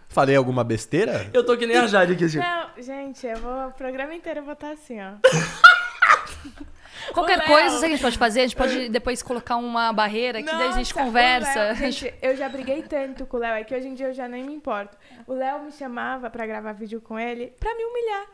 Falei 0.07 0.35
alguma 0.35 0.63
besteira? 0.63 1.29
Eu 1.33 1.45
tô 1.45 1.56
que 1.57 1.65
nem 1.65 1.75
a 1.77 1.88
Jade 1.88 2.13
aqui, 2.13 2.27
gente. 2.27 2.41
Não, 2.44 2.61
gente, 2.81 3.25
eu 3.25 3.38
vou. 3.38 3.68
O 3.68 3.72
programa 3.72 4.13
inteiro 4.13 4.39
eu 4.39 4.44
vou 4.44 4.54
estar 4.54 4.72
assim, 4.72 4.98
ó. 5.01 5.13
Qualquer 7.13 7.45
coisa 7.45 7.69
sabe 7.78 7.78
o 7.78 7.80
que 7.80 7.86
a 7.86 7.89
gente 7.89 8.01
pode 8.01 8.18
fazer, 8.18 8.39
a 8.42 8.44
gente 8.44 8.56
pode 8.56 8.89
depois 8.89 9.22
colocar 9.24 9.56
uma 9.57 9.92
barreira 9.92 10.42
que 10.42 10.45
daí 10.51 10.68
a 10.68 10.72
gente 10.72 10.94
Nossa, 10.94 11.06
conversa. 11.06 11.60
Léo- 11.63 11.75
gente, 11.92 12.13
eu 12.22 12.36
já 12.38 12.48
briguei 12.48 12.83
tanto 12.83 13.25
com 13.25 13.38
o 13.38 13.39
Léo, 13.39 13.56
é 13.56 13.63
que 13.63 13.75
hoje 13.75 13.88
em 13.88 13.94
dia 13.95 14.07
eu 14.07 14.13
já 14.13 14.28
nem 14.28 14.44
me 14.44 14.54
importo. 14.54 14.95
O 15.25 15.33
Léo 15.33 15.63
me 15.63 15.72
chamava 15.72 16.30
pra 16.30 16.45
gravar 16.45 16.74
vídeo 16.74 17.01
com 17.01 17.18
ele 17.19 17.48
pra 17.60 17.74
me 17.75 17.83
humilhar. 17.83 18.25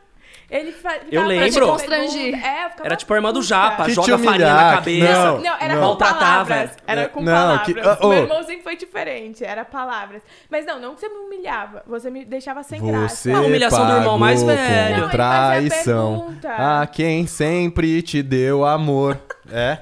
Ele 0.50 0.72
fa- 0.72 0.90
ficava 0.92 1.06
Eu 1.12 1.22
lembro. 1.24 1.66
Constrangir. 1.66 2.34
É, 2.46 2.64
eu 2.64 2.70
ficava 2.70 2.86
Era 2.86 2.96
tipo 2.96 3.12
a 3.12 3.16
irmã 3.16 3.32
do. 3.32 3.42
Japa, 3.42 3.84
Que 3.84 3.92
joga 3.92 4.16
farinha 4.18 4.54
na 4.54 4.68
que- 4.70 4.76
cabeça. 4.76 5.12
não. 5.24 5.38
Não, 5.40 5.56
era 5.60 5.74
Não. 5.76 5.90
com 5.90 5.96
palavras. 5.98 6.70
Era 6.86 7.08
com 7.08 7.20
Não, 7.22 7.32
palavras. 7.32 7.66
que- 7.66 7.80
ah, 7.80 7.98
Meu 8.00 8.12
irmão 8.14 8.42
sempre 8.42 8.62
foi 8.62 8.76
diferente, 8.76 9.44
era 9.44 9.64
palavras. 9.64 10.22
Mas 10.50 10.64
não, 10.64 10.80
não 10.80 10.94
que 10.94 11.00
você 11.00 11.08
me 11.10 11.16
humilhava, 11.16 11.82
você 11.86 12.10
me 12.10 12.24
deixava 12.24 12.62
sem 12.62 12.80
graça. 12.84 13.16
Você 13.16 13.32
A 13.32 13.40
humilhação 13.42 13.86
do 13.86 13.92
irmão 13.92 14.18
mais 14.18 14.42
velho. 14.42 15.02
Não, 15.02 15.08
traição 15.10 16.20
pergunta. 16.40 16.80
a 16.82 16.86
quem 16.86 17.26
sempre 17.26 18.00
te 18.02 18.22
deu 18.22 18.64
amor. 18.64 19.18
É? 19.52 19.78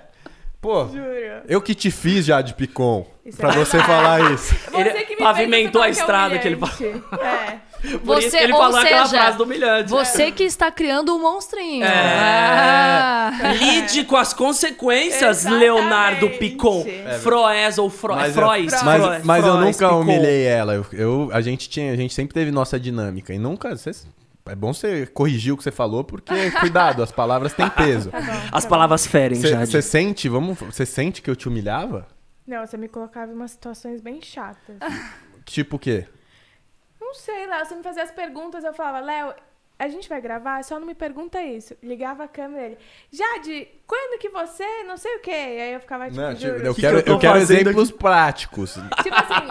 Pô, 0.60 0.86
Juro. 0.88 1.42
eu 1.48 1.62
que 1.62 1.74
te 1.76 1.90
fiz 1.92 2.24
já 2.26 2.40
de 2.42 2.54
Picon. 2.54 3.06
Isso 3.24 3.36
pra 3.38 3.50
é 3.50 3.52
você 3.52 3.76
verdade. 3.78 3.86
falar 4.02 4.32
isso. 4.32 4.54
Você 4.54 4.76
Ele 4.80 4.90
que 5.04 5.14
me 5.16 5.22
pavimentou 5.22 5.82
fez 5.82 5.96
a 5.98 6.00
você 6.00 6.06
falar 6.06 6.18
estrada 6.28 6.38
que 6.40 6.48
ele 6.48 6.56
humilhante. 6.56 7.04
É. 7.20 7.58
Por 8.04 8.18
isso 8.18 8.30
Você- 8.30 8.38
que 8.38 8.44
ele 8.44 8.52
ou 8.52 8.58
falou 8.58 8.76
aquela 8.78 9.06
seja, 9.06 9.22
frase 9.22 9.36
do 9.38 9.44
humilhante. 9.44 9.90
Você 9.90 10.30
que 10.32 10.42
está 10.44 10.70
criando 10.70 11.14
um 11.14 11.20
monstrinho. 11.20 11.84
É. 11.84 11.88
Ah. 11.88 13.32
Lide 13.58 14.04
com 14.04 14.16
as 14.16 14.32
consequências, 14.32 15.38
Exatamente. 15.40 15.60
Leonardo 15.60 16.30
Picon. 16.30 16.84
É. 16.86 17.18
Froes 17.18 17.78
ou 17.78 17.88
Fro... 17.90 18.14
Mas, 18.14 18.34
Frois. 18.34 18.72
eu, 18.72 18.84
mas, 18.84 19.24
mas 19.24 19.44
eu 19.46 19.56
nunca 19.58 19.88
Picon. 19.88 20.00
humilhei 20.00 20.44
ela. 20.44 20.74
Eu, 20.74 20.86
eu- 20.92 21.30
a, 21.32 21.40
gente 21.40 21.68
tinha, 21.68 21.92
a 21.92 21.96
gente 21.96 22.12
sempre 22.14 22.34
teve 22.34 22.50
nossa 22.50 22.78
dinâmica. 22.78 23.32
E 23.34 23.38
nunca. 23.38 23.76
cês- 23.76 24.06
é 24.48 24.54
bom 24.54 24.72
você 24.72 25.06
corrigir 25.06 25.52
o 25.52 25.56
que 25.56 25.62
você 25.64 25.72
falou, 25.72 26.04
porque, 26.04 26.50
cuidado, 26.60 27.02
as 27.02 27.10
palavras 27.10 27.52
têm 27.52 27.68
peso. 27.68 28.10
Tá 28.16 28.20
bom, 28.20 28.32
As 28.52 28.62
tá 28.64 28.70
palavras 28.70 29.06
ferem, 29.06 29.40
Jade. 29.40 29.70
Você 29.70 29.82
sente, 29.82 30.28
vamos. 30.28 30.58
Você 30.60 30.86
sente 30.86 31.20
que 31.20 31.28
eu 31.28 31.34
te 31.36 31.48
humilhava? 31.48 32.06
Não, 32.46 32.64
você 32.64 32.76
me 32.76 32.86
colocava 32.88 33.32
em 33.32 33.34
umas 33.34 33.50
situações 33.50 34.00
bem 34.00 34.20
chatas. 34.22 34.76
Tipo 35.44 35.76
o 35.76 35.78
quê? 35.80 36.06
Não 37.06 37.14
sei, 37.14 37.46
Léo, 37.46 37.64
você 37.64 37.74
me 37.76 37.84
fazia 37.84 38.02
as 38.02 38.10
perguntas, 38.10 38.64
eu 38.64 38.74
falava, 38.74 38.98
Léo, 38.98 39.32
a 39.78 39.86
gente 39.86 40.08
vai 40.08 40.20
gravar, 40.20 40.64
só 40.64 40.80
não 40.80 40.86
me 40.88 40.94
pergunta 40.94 41.40
isso. 41.40 41.76
Ligava 41.80 42.24
a 42.24 42.28
câmera 42.28 42.66
ele. 42.66 42.78
Jade, 43.12 43.68
quando 43.86 44.18
que 44.18 44.28
você, 44.28 44.64
não 44.86 44.96
sei 44.96 45.16
o 45.16 45.20
quê. 45.20 45.30
E 45.30 45.60
aí 45.60 45.72
eu 45.74 45.80
ficava 45.80 46.06
tipo, 46.08 46.20
Não, 46.20 46.34
tipo, 46.34 46.52
juro. 46.52 46.66
eu 46.66 46.74
que 46.74 46.80
quero, 46.80 46.98
eu 46.98 47.02
tô 47.04 47.12
eu 47.12 47.18
quero 47.18 47.38
exemplos 47.38 47.90
práticos. 47.90 48.74
Tipo 49.02 49.14
assim, 49.16 49.46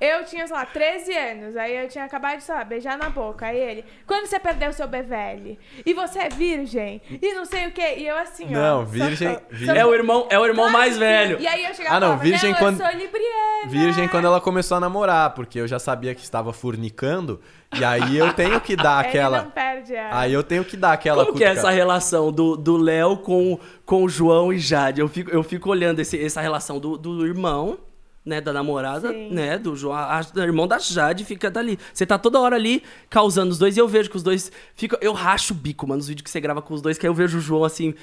eu 0.00 0.24
tinha, 0.24 0.46
sei 0.46 0.56
lá, 0.56 0.66
13 0.66 1.16
anos, 1.16 1.56
aí 1.56 1.76
eu 1.76 1.88
tinha 1.88 2.04
acabado 2.04 2.36
de, 2.38 2.42
sei 2.44 2.54
lá, 2.54 2.64
beijar 2.64 2.98
na 2.98 3.08
boca. 3.08 3.46
Aí 3.46 3.56
ele, 3.58 3.84
quando 4.06 4.26
você 4.26 4.38
perdeu 4.40 4.72
seu 4.72 4.86
BVL? 4.88 5.58
E 5.86 5.94
você 5.94 6.18
é 6.18 6.28
virgem? 6.28 7.00
E 7.22 7.32
não 7.34 7.44
sei 7.44 7.66
o 7.68 7.70
quê. 7.72 7.94
E 7.98 8.06
eu 8.06 8.16
assim, 8.16 8.46
ó. 8.46 8.50
Não, 8.50 8.84
virgem- 8.84 9.38
virgem- 9.50 9.76
É 9.78 9.86
o 9.86 9.94
irmão, 9.94 10.26
é 10.30 10.38
o 10.38 10.44
irmão 10.44 10.64
Claro 10.64 10.78
mais 10.78 10.94
que 10.94 10.98
velho. 10.98 11.38
E 11.40 11.46
aí 11.46 11.64
eu 11.64 11.74
chegava 11.74 11.96
Ah, 11.96 12.00
não, 12.00 12.06
e 12.08 12.10
falava, 12.10 12.22
virgem 12.24 12.50
não, 12.50 12.58
quando- 12.58 12.80
eu 12.80 12.86
sou 12.90 12.96
libriana. 12.98 13.68
Virgem 13.68 14.08
quando 14.08 14.24
ela 14.26 14.40
começou 14.40 14.76
a 14.76 14.80
namorar, 14.80 15.30
porque 15.30 15.60
eu 15.60 15.68
já 15.68 15.78
sabia 15.78 16.14
que 16.14 16.22
estava 16.22 16.52
furnicando. 16.52 17.40
E 17.78 17.84
aí 17.84 18.16
eu 18.16 18.32
tenho 18.32 18.60
que 18.60 18.76
dar 18.76 19.00
Ele 19.04 19.08
aquela. 19.08 19.42
não 19.42 19.50
perde 19.50 19.96
a... 19.96 20.18
Aí 20.20 20.32
eu 20.32 20.42
tenho 20.42 20.64
que 20.64 20.76
dar 20.76 20.92
aquela. 20.92 21.24
Como 21.26 21.36
que 21.36 21.44
é 21.44 21.48
essa 21.48 21.70
relação 21.70 22.30
do 22.30 22.56
do 22.56 22.76
Léo 22.76 23.16
com, 23.18 23.58
com 23.86 24.02
o 24.04 24.08
João 24.08 24.52
e 24.52 24.58
Jade? 24.58 25.00
Eu 25.00 25.08
fico, 25.08 25.30
eu 25.30 25.42
fico 25.42 25.70
olhando 25.70 26.00
esse- 26.00 26.20
essa 26.22 26.40
relação 26.42 26.78
do, 26.78 26.98
do 26.98 27.24
irmão, 27.26 27.78
né, 28.26 28.40
da 28.40 28.52
namorada, 28.52 29.10
Sim. 29.10 29.30
né, 29.30 29.56
do 29.56 29.76
João, 29.76 29.94
a, 29.94 30.18
a- 30.18 30.40
irmão 30.40 30.66
da 30.66 30.78
Jade 30.80 31.24
fica 31.24 31.48
dali. 31.48 31.78
Você 31.94 32.04
tá 32.04 32.18
toda 32.18 32.40
hora 32.40 32.56
ali 32.56 32.82
causando 33.08 33.52
os 33.52 33.58
dois 33.58 33.76
e 33.76 33.80
eu 33.80 33.86
vejo 33.86 34.10
que 34.10 34.16
os 34.16 34.22
dois 34.24 34.50
ficam... 34.74 34.98
Eu 35.00 35.12
racho 35.12 35.54
o 35.54 35.56
bico, 35.56 35.86
mano, 35.86 35.98
nos 35.98 36.08
vídeos 36.08 36.24
que 36.24 36.30
você 36.30 36.40
grava 36.40 36.60
com 36.60 36.74
os 36.74 36.82
dois, 36.82 36.98
que 36.98 37.06
aí 37.06 37.10
eu 37.10 37.14
vejo 37.14 37.38
o 37.38 37.40
João 37.40 37.64
assim... 37.64 37.94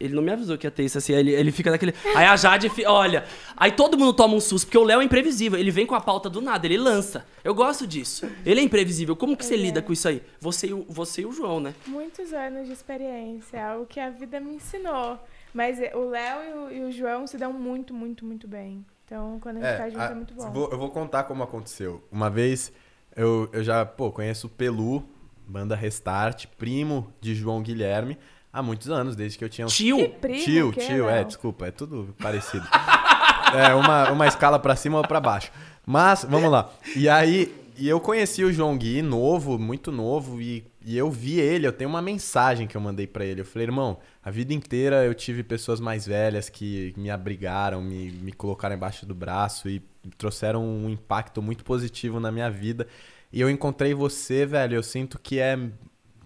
Ele 0.00 0.14
não 0.14 0.22
me 0.22 0.32
avisou 0.32 0.56
que 0.56 0.66
ia 0.66 0.70
ter 0.70 0.84
isso 0.84 0.96
assim, 0.96 1.12
ele, 1.12 1.30
ele 1.32 1.52
fica 1.52 1.70
daquele... 1.70 1.94
Aí 2.16 2.24
a 2.24 2.34
Jade, 2.34 2.72
olha... 2.86 3.24
Aí 3.56 3.70
todo 3.72 3.98
mundo 3.98 4.14
toma 4.14 4.34
um 4.34 4.40
susto, 4.40 4.66
porque 4.66 4.78
o 4.78 4.84
Léo 4.84 5.02
é 5.02 5.04
imprevisível, 5.04 5.58
ele 5.58 5.70
vem 5.70 5.84
com 5.84 5.94
a 5.94 6.00
pauta 6.00 6.30
do 6.30 6.40
nada, 6.40 6.66
ele 6.66 6.78
lança. 6.78 7.26
Eu 7.44 7.54
gosto 7.54 7.86
disso. 7.86 8.26
Ele 8.44 8.60
é 8.60 8.62
imprevisível. 8.62 9.14
Como 9.14 9.36
que 9.36 9.44
você 9.44 9.54
Ele 9.54 9.64
lida 9.64 9.80
é. 9.80 9.82
com 9.82 9.92
isso 9.92 10.08
aí? 10.08 10.22
Você 10.40 10.68
e 10.68 10.72
o, 10.72 10.86
você 10.88 11.20
e 11.22 11.26
o 11.26 11.32
João, 11.32 11.60
né? 11.60 11.74
Muitos 11.86 12.32
anos 12.32 12.66
de 12.66 12.72
experiência, 12.72 13.62
algo 13.62 13.84
que 13.86 14.00
a 14.00 14.08
vida 14.10 14.40
me 14.40 14.54
ensinou. 14.54 15.18
Mas 15.52 15.80
eh, 15.80 15.92
o 15.94 16.08
Léo 16.08 16.70
e 16.70 16.78
e 16.78 16.84
o 16.84 16.92
João 16.92 17.26
se 17.26 17.36
dão 17.36 17.52
muito, 17.52 17.92
muito, 17.92 18.24
muito 18.24 18.46
bem. 18.46 18.84
Então, 19.10 19.40
quando 19.40 19.56
a 19.56 19.60
gente 19.60 19.76
tá 19.76 19.90
junto, 19.90 20.00
é 20.02 20.06
a- 20.06 20.14
muito 20.14 20.34
bom. 20.34 20.50
vou- 20.52 20.68
eu 20.70 20.78
vou 20.78 20.88
contar 20.90 21.24
como 21.24 21.42
aconteceu. 21.42 22.06
Uma 22.12 22.30
vez 22.30 22.72
eu, 23.16 23.48
eu 23.52 23.64
já, 23.64 23.84
pô, 23.84 24.12
conheço 24.12 24.46
o 24.46 24.50
Pelu, 24.50 25.02
banda 25.48 25.74
Restart, 25.74 26.46
primo 26.56 27.12
de 27.20 27.34
João 27.34 27.60
Guilherme, 27.60 28.16
há 28.52 28.62
muitos 28.62 28.88
anos, 28.88 29.16
desde 29.16 29.36
que 29.36 29.44
eu 29.44 29.48
tinha 29.48 29.66
uns 29.66 29.74
Tio. 29.74 29.96
Que 29.96 30.08
primo, 30.08 30.44
tio, 30.44 30.72
que, 30.72 30.86
tio, 30.86 31.08
é, 31.08 31.14
Léo? 31.16 31.24
desculpa, 31.24 31.66
é 31.66 31.70
tudo 31.72 32.14
parecido. 32.22 32.64
é, 33.52 33.74
uma, 33.74 34.12
uma 34.12 34.28
escala 34.28 34.60
pra 34.60 34.76
cima 34.76 34.98
ou 34.98 35.04
pra 35.04 35.18
baixo. 35.18 35.50
Mas, 35.84 36.24
vamos 36.24 36.48
lá. 36.48 36.70
E 36.94 37.08
aí, 37.08 37.52
e 37.76 37.88
eu 37.88 37.98
conheci 37.98 38.44
o 38.44 38.52
João 38.52 38.78
Gui, 38.78 39.02
novo, 39.02 39.58
muito 39.58 39.90
novo, 39.90 40.40
e, 40.40 40.64
e 40.90 40.98
eu 40.98 41.08
vi 41.08 41.38
ele, 41.38 41.68
eu 41.68 41.72
tenho 41.72 41.88
uma 41.88 42.02
mensagem 42.02 42.66
que 42.66 42.76
eu 42.76 42.80
mandei 42.80 43.06
pra 43.06 43.24
ele. 43.24 43.42
Eu 43.42 43.44
falei, 43.44 43.68
irmão, 43.68 44.00
a 44.20 44.28
vida 44.28 44.52
inteira 44.52 45.04
eu 45.04 45.14
tive 45.14 45.44
pessoas 45.44 45.78
mais 45.78 46.04
velhas 46.04 46.48
que 46.48 46.92
me 46.96 47.08
abrigaram, 47.08 47.80
me, 47.80 48.10
me 48.10 48.32
colocaram 48.32 48.74
embaixo 48.74 49.06
do 49.06 49.14
braço 49.14 49.68
e 49.68 49.80
trouxeram 50.18 50.66
um 50.66 50.90
impacto 50.90 51.40
muito 51.40 51.62
positivo 51.62 52.18
na 52.18 52.32
minha 52.32 52.50
vida. 52.50 52.88
E 53.32 53.40
eu 53.40 53.48
encontrei 53.48 53.94
você, 53.94 54.44
velho, 54.44 54.74
eu 54.74 54.82
sinto 54.82 55.16
que 55.16 55.38
é 55.38 55.56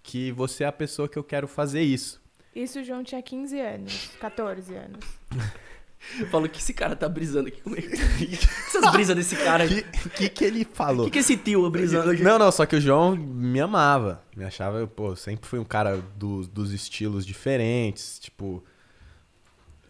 que 0.03 0.33
você 0.33 0.65
é 0.65 0.67
a 0.67 0.73
pessoa 0.73 1.11
que 1.11 1.19
eu 1.19 1.25
quero 1.25 1.47
fazer 1.47 1.83
isso. 1.83 2.23
Isso 2.57 2.81
o 2.81 2.83
João 2.83 3.05
tinha 3.05 3.21
15 3.21 3.61
anos, 3.61 4.13
14 4.19 4.75
anos. 4.77 5.05
Eu 6.21 6.27
falo, 6.29 6.47
o 6.47 6.49
que 6.49 6.59
esse 6.61 6.73
cara 6.73 6.95
tá 6.95 7.09
brisando 7.09 7.49
aqui 7.49 7.61
comigo? 7.61 7.89
Essas 8.69 8.93
brisas 8.93 9.17
desse 9.17 9.37
cara 9.37 9.65
O 9.65 9.69
que, 9.69 9.83
que, 10.11 10.29
que 10.29 10.45
ele 10.45 10.63
O 10.63 10.75
falou? 10.75 11.05
que, 11.07 11.11
que 11.11 11.19
esse 11.19 11.37
tio 11.37 11.69
brisando 11.71 12.11
aqui? 12.11 12.23
Não, 12.23 12.39
não, 12.39 12.53
só 12.53 12.67
que 12.67 12.77
o 12.77 12.81
João 12.81 13.17
me 13.17 13.61
amava. 13.61 14.23
Me 14.37 14.45
achava, 14.45 14.79
eu, 14.79 14.89
pô, 14.89 15.17
sempre 15.17 15.49
fui 15.49 15.59
um 15.59 15.65
cara 15.65 16.03
dos, 16.17 16.47
dos 16.47 16.73
estilos 16.73 17.25
diferentes, 17.27 18.19
tipo. 18.19 18.63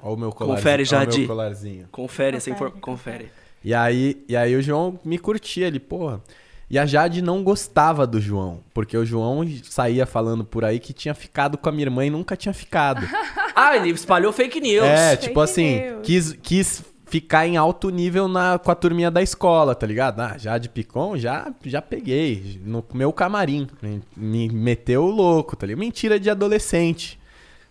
Ó 0.01 0.15
o 0.15 0.17
meu 0.17 0.31
colarzinho. 0.31 0.57
Confere, 0.63 1.25
o 1.25 1.27
colarzinho. 1.27 1.89
Confere 1.91 2.37
essa 2.37 2.51
Confere, 2.51 2.69
informação. 2.71 2.81
Confere. 2.81 3.31
E 3.63 3.73
aí, 3.73 4.25
e 4.29 4.37
aí 4.37 4.55
o 4.55 4.63
João 4.63 5.01
me 5.05 5.19
curtia, 5.19 5.67
ele, 5.67 5.81
porra. 5.81 6.23
E 6.69 6.79
a 6.79 6.87
Jade 6.87 7.21
não 7.21 7.43
gostava 7.43 8.07
do 8.07 8.21
João, 8.21 8.61
porque 8.73 8.97
o 8.97 9.05
João 9.05 9.47
saía 9.65 10.07
falando 10.07 10.45
por 10.45 10.65
aí 10.65 10.79
que 10.79 10.93
tinha 10.93 11.15
ficado 11.15 11.59
com 11.59 11.69
a 11.69 11.73
minha 11.73 11.85
irmã 11.85 12.07
e 12.07 12.11
nunca 12.11 12.37
tinha 12.37 12.55
ficado. 12.55 13.07
Ah, 13.57 13.77
ele 13.77 13.91
espalhou 13.91 14.33
fake 14.33 14.61
news. 14.61 14.85
É, 14.85 15.11
Fake 15.11 15.29
tipo 15.29 15.41
assim, 15.41 15.79
news. 15.79 16.01
quis, 16.03 16.33
quis 16.43 16.85
ficar 17.07 17.47
em 17.47 17.57
alto 17.57 17.89
nível 17.89 18.27
na, 18.27 18.59
com 18.59 18.69
a 18.69 18.75
turminha 18.75 19.13
da 19.13 19.23
escola, 19.23 19.77
tá 19.77 19.87
ligado? 19.87 20.19
Ah, 20.19 20.37
já 20.37 20.59
de 20.59 20.69
Picon, 20.69 21.17
já, 21.17 21.53
já 21.65 21.81
peguei. 21.81 22.61
No 22.65 22.85
meu 22.93 23.13
camarim. 23.13 23.69
Me, 23.81 24.03
me 24.17 24.49
meteu 24.49 25.05
louco, 25.05 25.55
tá 25.55 25.67
ligado? 25.67 25.79
Mentira 25.79 26.19
de 26.19 26.29
adolescente. 26.29 27.17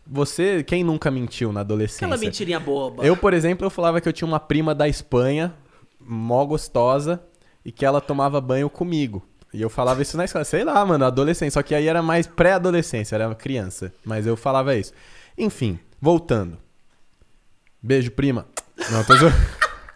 Você, 0.08 0.64
quem 0.64 0.84
nunca 0.86 1.12
mentiu 1.12 1.52
na 1.52 1.60
adolescência? 1.60 2.06
Aquela 2.06 2.20
mentirinha 2.20 2.62
boba. 2.62 3.06
Eu, 3.06 3.18
por 3.18 3.34
exemplo, 3.34 3.66
eu 3.66 3.70
falava 3.70 4.00
que 4.00 4.08
eu 4.08 4.14
tinha 4.14 4.28
uma 4.28 4.40
prima 4.40 4.74
da 4.74 4.88
Espanha, 4.88 5.54
mó 6.00 6.46
gostosa, 6.46 7.22
e 7.66 7.72
que 7.72 7.86
ela 7.86 8.02
tomava 8.02 8.40
banho 8.42 8.70
comigo. 8.70 9.26
E 9.54 9.62
eu 9.62 9.70
falava 9.70 10.02
isso 10.02 10.18
na 10.18 10.26
escola, 10.26 10.44
sei 10.44 10.64
lá, 10.64 10.84
mano, 10.86 11.06
adolescente. 11.06 11.54
Só 11.54 11.62
que 11.62 11.76
aí 11.76 11.88
era 11.88 12.02
mais 12.02 12.26
pré-adolescência, 12.26 13.16
era 13.16 13.34
criança. 13.36 13.94
Mas 14.04 14.26
eu 14.26 14.36
falava 14.36 14.76
isso. 14.76 14.94
Enfim, 15.38 15.80
voltando. 16.02 16.58
Beijo, 17.82 18.12
prima. 18.12 18.48
Não, 18.92 19.04
tô 19.04 19.16
zoando. 19.16 19.36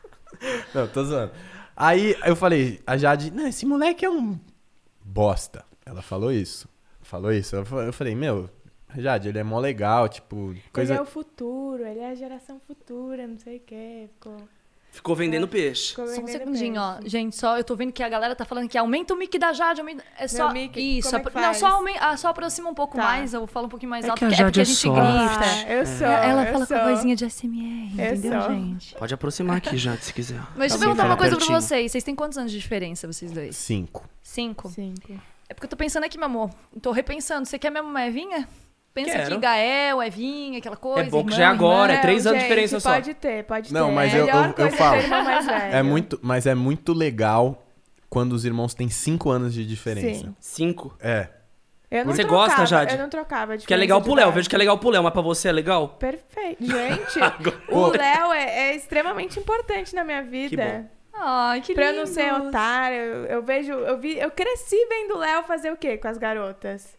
Não, 0.73 0.87
tô 0.87 1.03
zoando. 1.03 1.31
Aí 1.75 2.15
eu 2.25 2.35
falei, 2.35 2.81
a 2.85 2.97
Jade, 2.97 3.31
não, 3.31 3.47
esse 3.47 3.65
moleque 3.65 4.03
é 4.03 4.09
um 4.09 4.39
bosta. 5.03 5.63
Ela 5.85 6.01
falou 6.01 6.31
isso. 6.31 6.67
Falou 7.01 7.31
isso. 7.31 7.55
Eu 7.55 7.93
falei, 7.93 8.15
meu, 8.15 8.49
Jade, 8.95 9.29
ele 9.29 9.39
é 9.39 9.43
mó 9.43 9.59
legal, 9.59 10.09
tipo, 10.09 10.55
coisa. 10.73 10.93
Ele 10.93 10.99
é 10.99 11.01
o 11.01 11.05
futuro, 11.05 11.85
ele 11.85 11.99
é 11.99 12.09
a 12.09 12.15
geração 12.15 12.59
futura, 12.59 13.27
não 13.27 13.37
sei 13.37 13.57
o 13.57 13.59
quê. 13.59 14.09
Ficou, 14.13 14.37
Ficou 14.91 15.15
vendendo 15.15 15.47
peixe. 15.47 15.89
ficou 15.89 16.07
Só 16.07 16.13
um 16.13 16.15
vendendo 16.25 16.37
segundinho, 16.39 16.81
ó. 16.81 16.93
peixe. 16.95 17.09
Gente, 17.09 17.35
só 17.35 17.55
eu 17.57 17.63
tô 17.63 17.75
vendo 17.75 17.91
que 17.91 18.01
a 18.01 18.09
galera 18.09 18.35
tá 18.35 18.43
falando 18.45 18.67
que 18.67 18.77
aumenta 18.77 19.13
o 19.13 19.17
mic 19.17 19.37
da 19.37 19.53
Jade. 19.53 19.79
Aumenta... 19.81 20.03
É 20.17 20.27
só. 20.27 20.51
mic, 20.51 20.75
Isso. 20.79 21.09
como 21.11 21.29
é 21.37 21.41
Não, 21.47 21.53
só, 21.53 21.67
aume- 21.67 21.95
ah, 21.99 22.17
só 22.17 22.29
aproxima 22.29 22.67
um 22.69 22.73
pouco 22.73 22.97
Tá. 22.97 23.03
mais. 23.03 23.31
Eu 23.33 23.45
falo 23.45 23.67
um 23.67 23.69
pouquinho 23.69 23.91
mais 23.91 24.05
É 24.05 24.09
alto. 24.09 24.17
que 24.19 24.25
a 24.25 24.27
porque- 24.29 24.41
é 24.41 24.45
porque 24.45 24.59
a 24.61 24.63
Jade 24.63 24.71
é 24.71 24.73
gente 24.73 24.77
soft. 24.77 24.99
grita. 24.99 25.67
Ah, 25.67 25.71
eu 25.71 25.85
sou. 25.85 26.07
Ela 26.07 26.41
eu 26.47 26.53
fala 26.53 26.65
com 26.67 26.73
a 26.73 26.77
sou. 26.79 26.89
vozinha 26.89 27.15
de 27.15 27.25
SMR, 27.25 27.91
Eu 28.01 28.15
entendeu, 28.15 28.41
sou. 28.41 28.49
gente? 28.51 28.95
Pode 28.95 29.13
aproximar 29.13 29.57
aqui, 29.57 29.77
Jade, 29.77 30.03
se 30.03 30.13
quiser. 30.13 30.39
Mas 30.55 30.71
deixa 30.71 30.75
eu 30.75 30.79
Tá 30.79 30.85
perguntar 30.85 31.05
uma 31.05 31.17
coisa 31.17 31.35
pra 31.35 31.45
pertinho. 31.45 31.61
vocês. 31.61 31.91
Vocês 31.91 32.03
têm 32.03 32.15
quantos 32.15 32.37
anos 32.37 32.51
de 32.51 32.59
diferença, 32.59 33.05
vocês 33.05 33.31
dois? 33.31 33.55
Cinco. 33.55 34.03
Cinco? 34.23 34.69
Cinco. 34.69 35.13
É 35.47 35.53
porque 35.53 35.65
eu 35.65 35.69
tô 35.69 35.77
pensando 35.77 36.05
aqui, 36.05 36.17
meu 36.17 36.25
amor. 36.25 36.49
Tô 36.81 36.91
repensando. 36.91 37.45
Você 37.45 37.59
quer 37.59 37.69
mesmo 37.69 37.87
uma 37.87 38.05
Evinha? 38.05 38.47
Pensa 39.03 39.11
Quero. 39.17 39.31
aqui, 39.33 39.37
Gael, 39.41 40.03
Evinha, 40.03 40.57
aquela 40.59 40.75
coisa. 40.75 41.01
É 41.01 41.09
bom 41.09 41.25
que 41.25 41.35
já 41.35 41.43
é 41.43 41.45
agora, 41.45 41.91
irmã. 41.93 41.99
é 41.99 42.01
três 42.01 42.25
anos 42.25 42.39
de 42.39 42.43
diferença 42.45 42.79
só. 42.79 42.93
Pode 42.93 43.13
ter, 43.13 43.43
pode 43.43 43.73
Não, 43.73 43.87
ter. 43.89 43.93
mas 43.93 44.13
eu- 44.13 44.25
Melhor 44.25 44.53
eu- 44.57 44.63
eu 44.63 44.67
é 44.67 44.71
falo. 44.71 45.01
É 45.71 45.83
muito, 45.83 46.19
mas 46.21 46.45
é 46.47 46.55
muito 46.55 46.93
legal 46.93 47.63
quando 48.09 48.33
os 48.33 48.43
irmãos 48.45 48.73
têm 48.73 48.89
cinco 48.89 49.29
anos 49.29 49.53
de 49.53 49.65
diferença. 49.65 50.25
Sim. 50.25 50.35
Cinco. 50.39 50.95
É. 50.99 51.27
Eu 51.89 52.03
não 52.05 52.13
Você 52.13 52.23
trocava, 52.25 52.47
gosta, 52.47 52.65
Jade? 52.65 52.95
Eu 52.95 52.99
não 52.99 53.09
trocava. 53.09 53.53
a 53.53 53.57
Que 53.57 53.73
é 53.73 53.77
legal 53.77 54.01
pro 54.01 54.13
Léo. 54.13 54.27
de 54.29 54.35
Vejo 54.35 54.49
que 54.49 54.55
é 54.55 54.57
legal 54.59 54.77
pro 54.77 54.89
Léo, 54.89 55.03
mas 55.03 55.13
pra 55.13 55.21
você 55.21 55.47
é 55.47 55.51
legal? 55.53 55.87
Perfeito. 55.89 56.65
Gente, 56.65 57.19
o. 57.71 57.87
Léo 57.87 58.33
é, 58.33 58.71
é 58.71 58.75
extremamente 58.75 59.39
importante 59.39 59.95
na 59.95 60.03
minha 60.03 60.21
vida. 60.23 60.63
bom. 60.63 60.97
Ai, 61.19 61.61
que 61.61 61.69
lindo. 61.73 61.75
Pra 61.81 61.91
eu 61.91 61.95
não 61.99 62.05
ser 62.05 62.33
otário, 62.33 62.97
eu, 62.97 63.25
eu 63.25 63.41
vejo, 63.41 63.71
eu 63.71 63.97
vi, 63.97 64.19
eu 64.19 64.29
cresci 64.31 64.75
vendo 64.89 65.15
o 65.15 65.17
Léo 65.17 65.43
fazer 65.43 65.71
o 65.71 65.77
quê 65.77 65.97
com 65.97 66.07
as 66.09 66.17
garotas? 66.17 66.96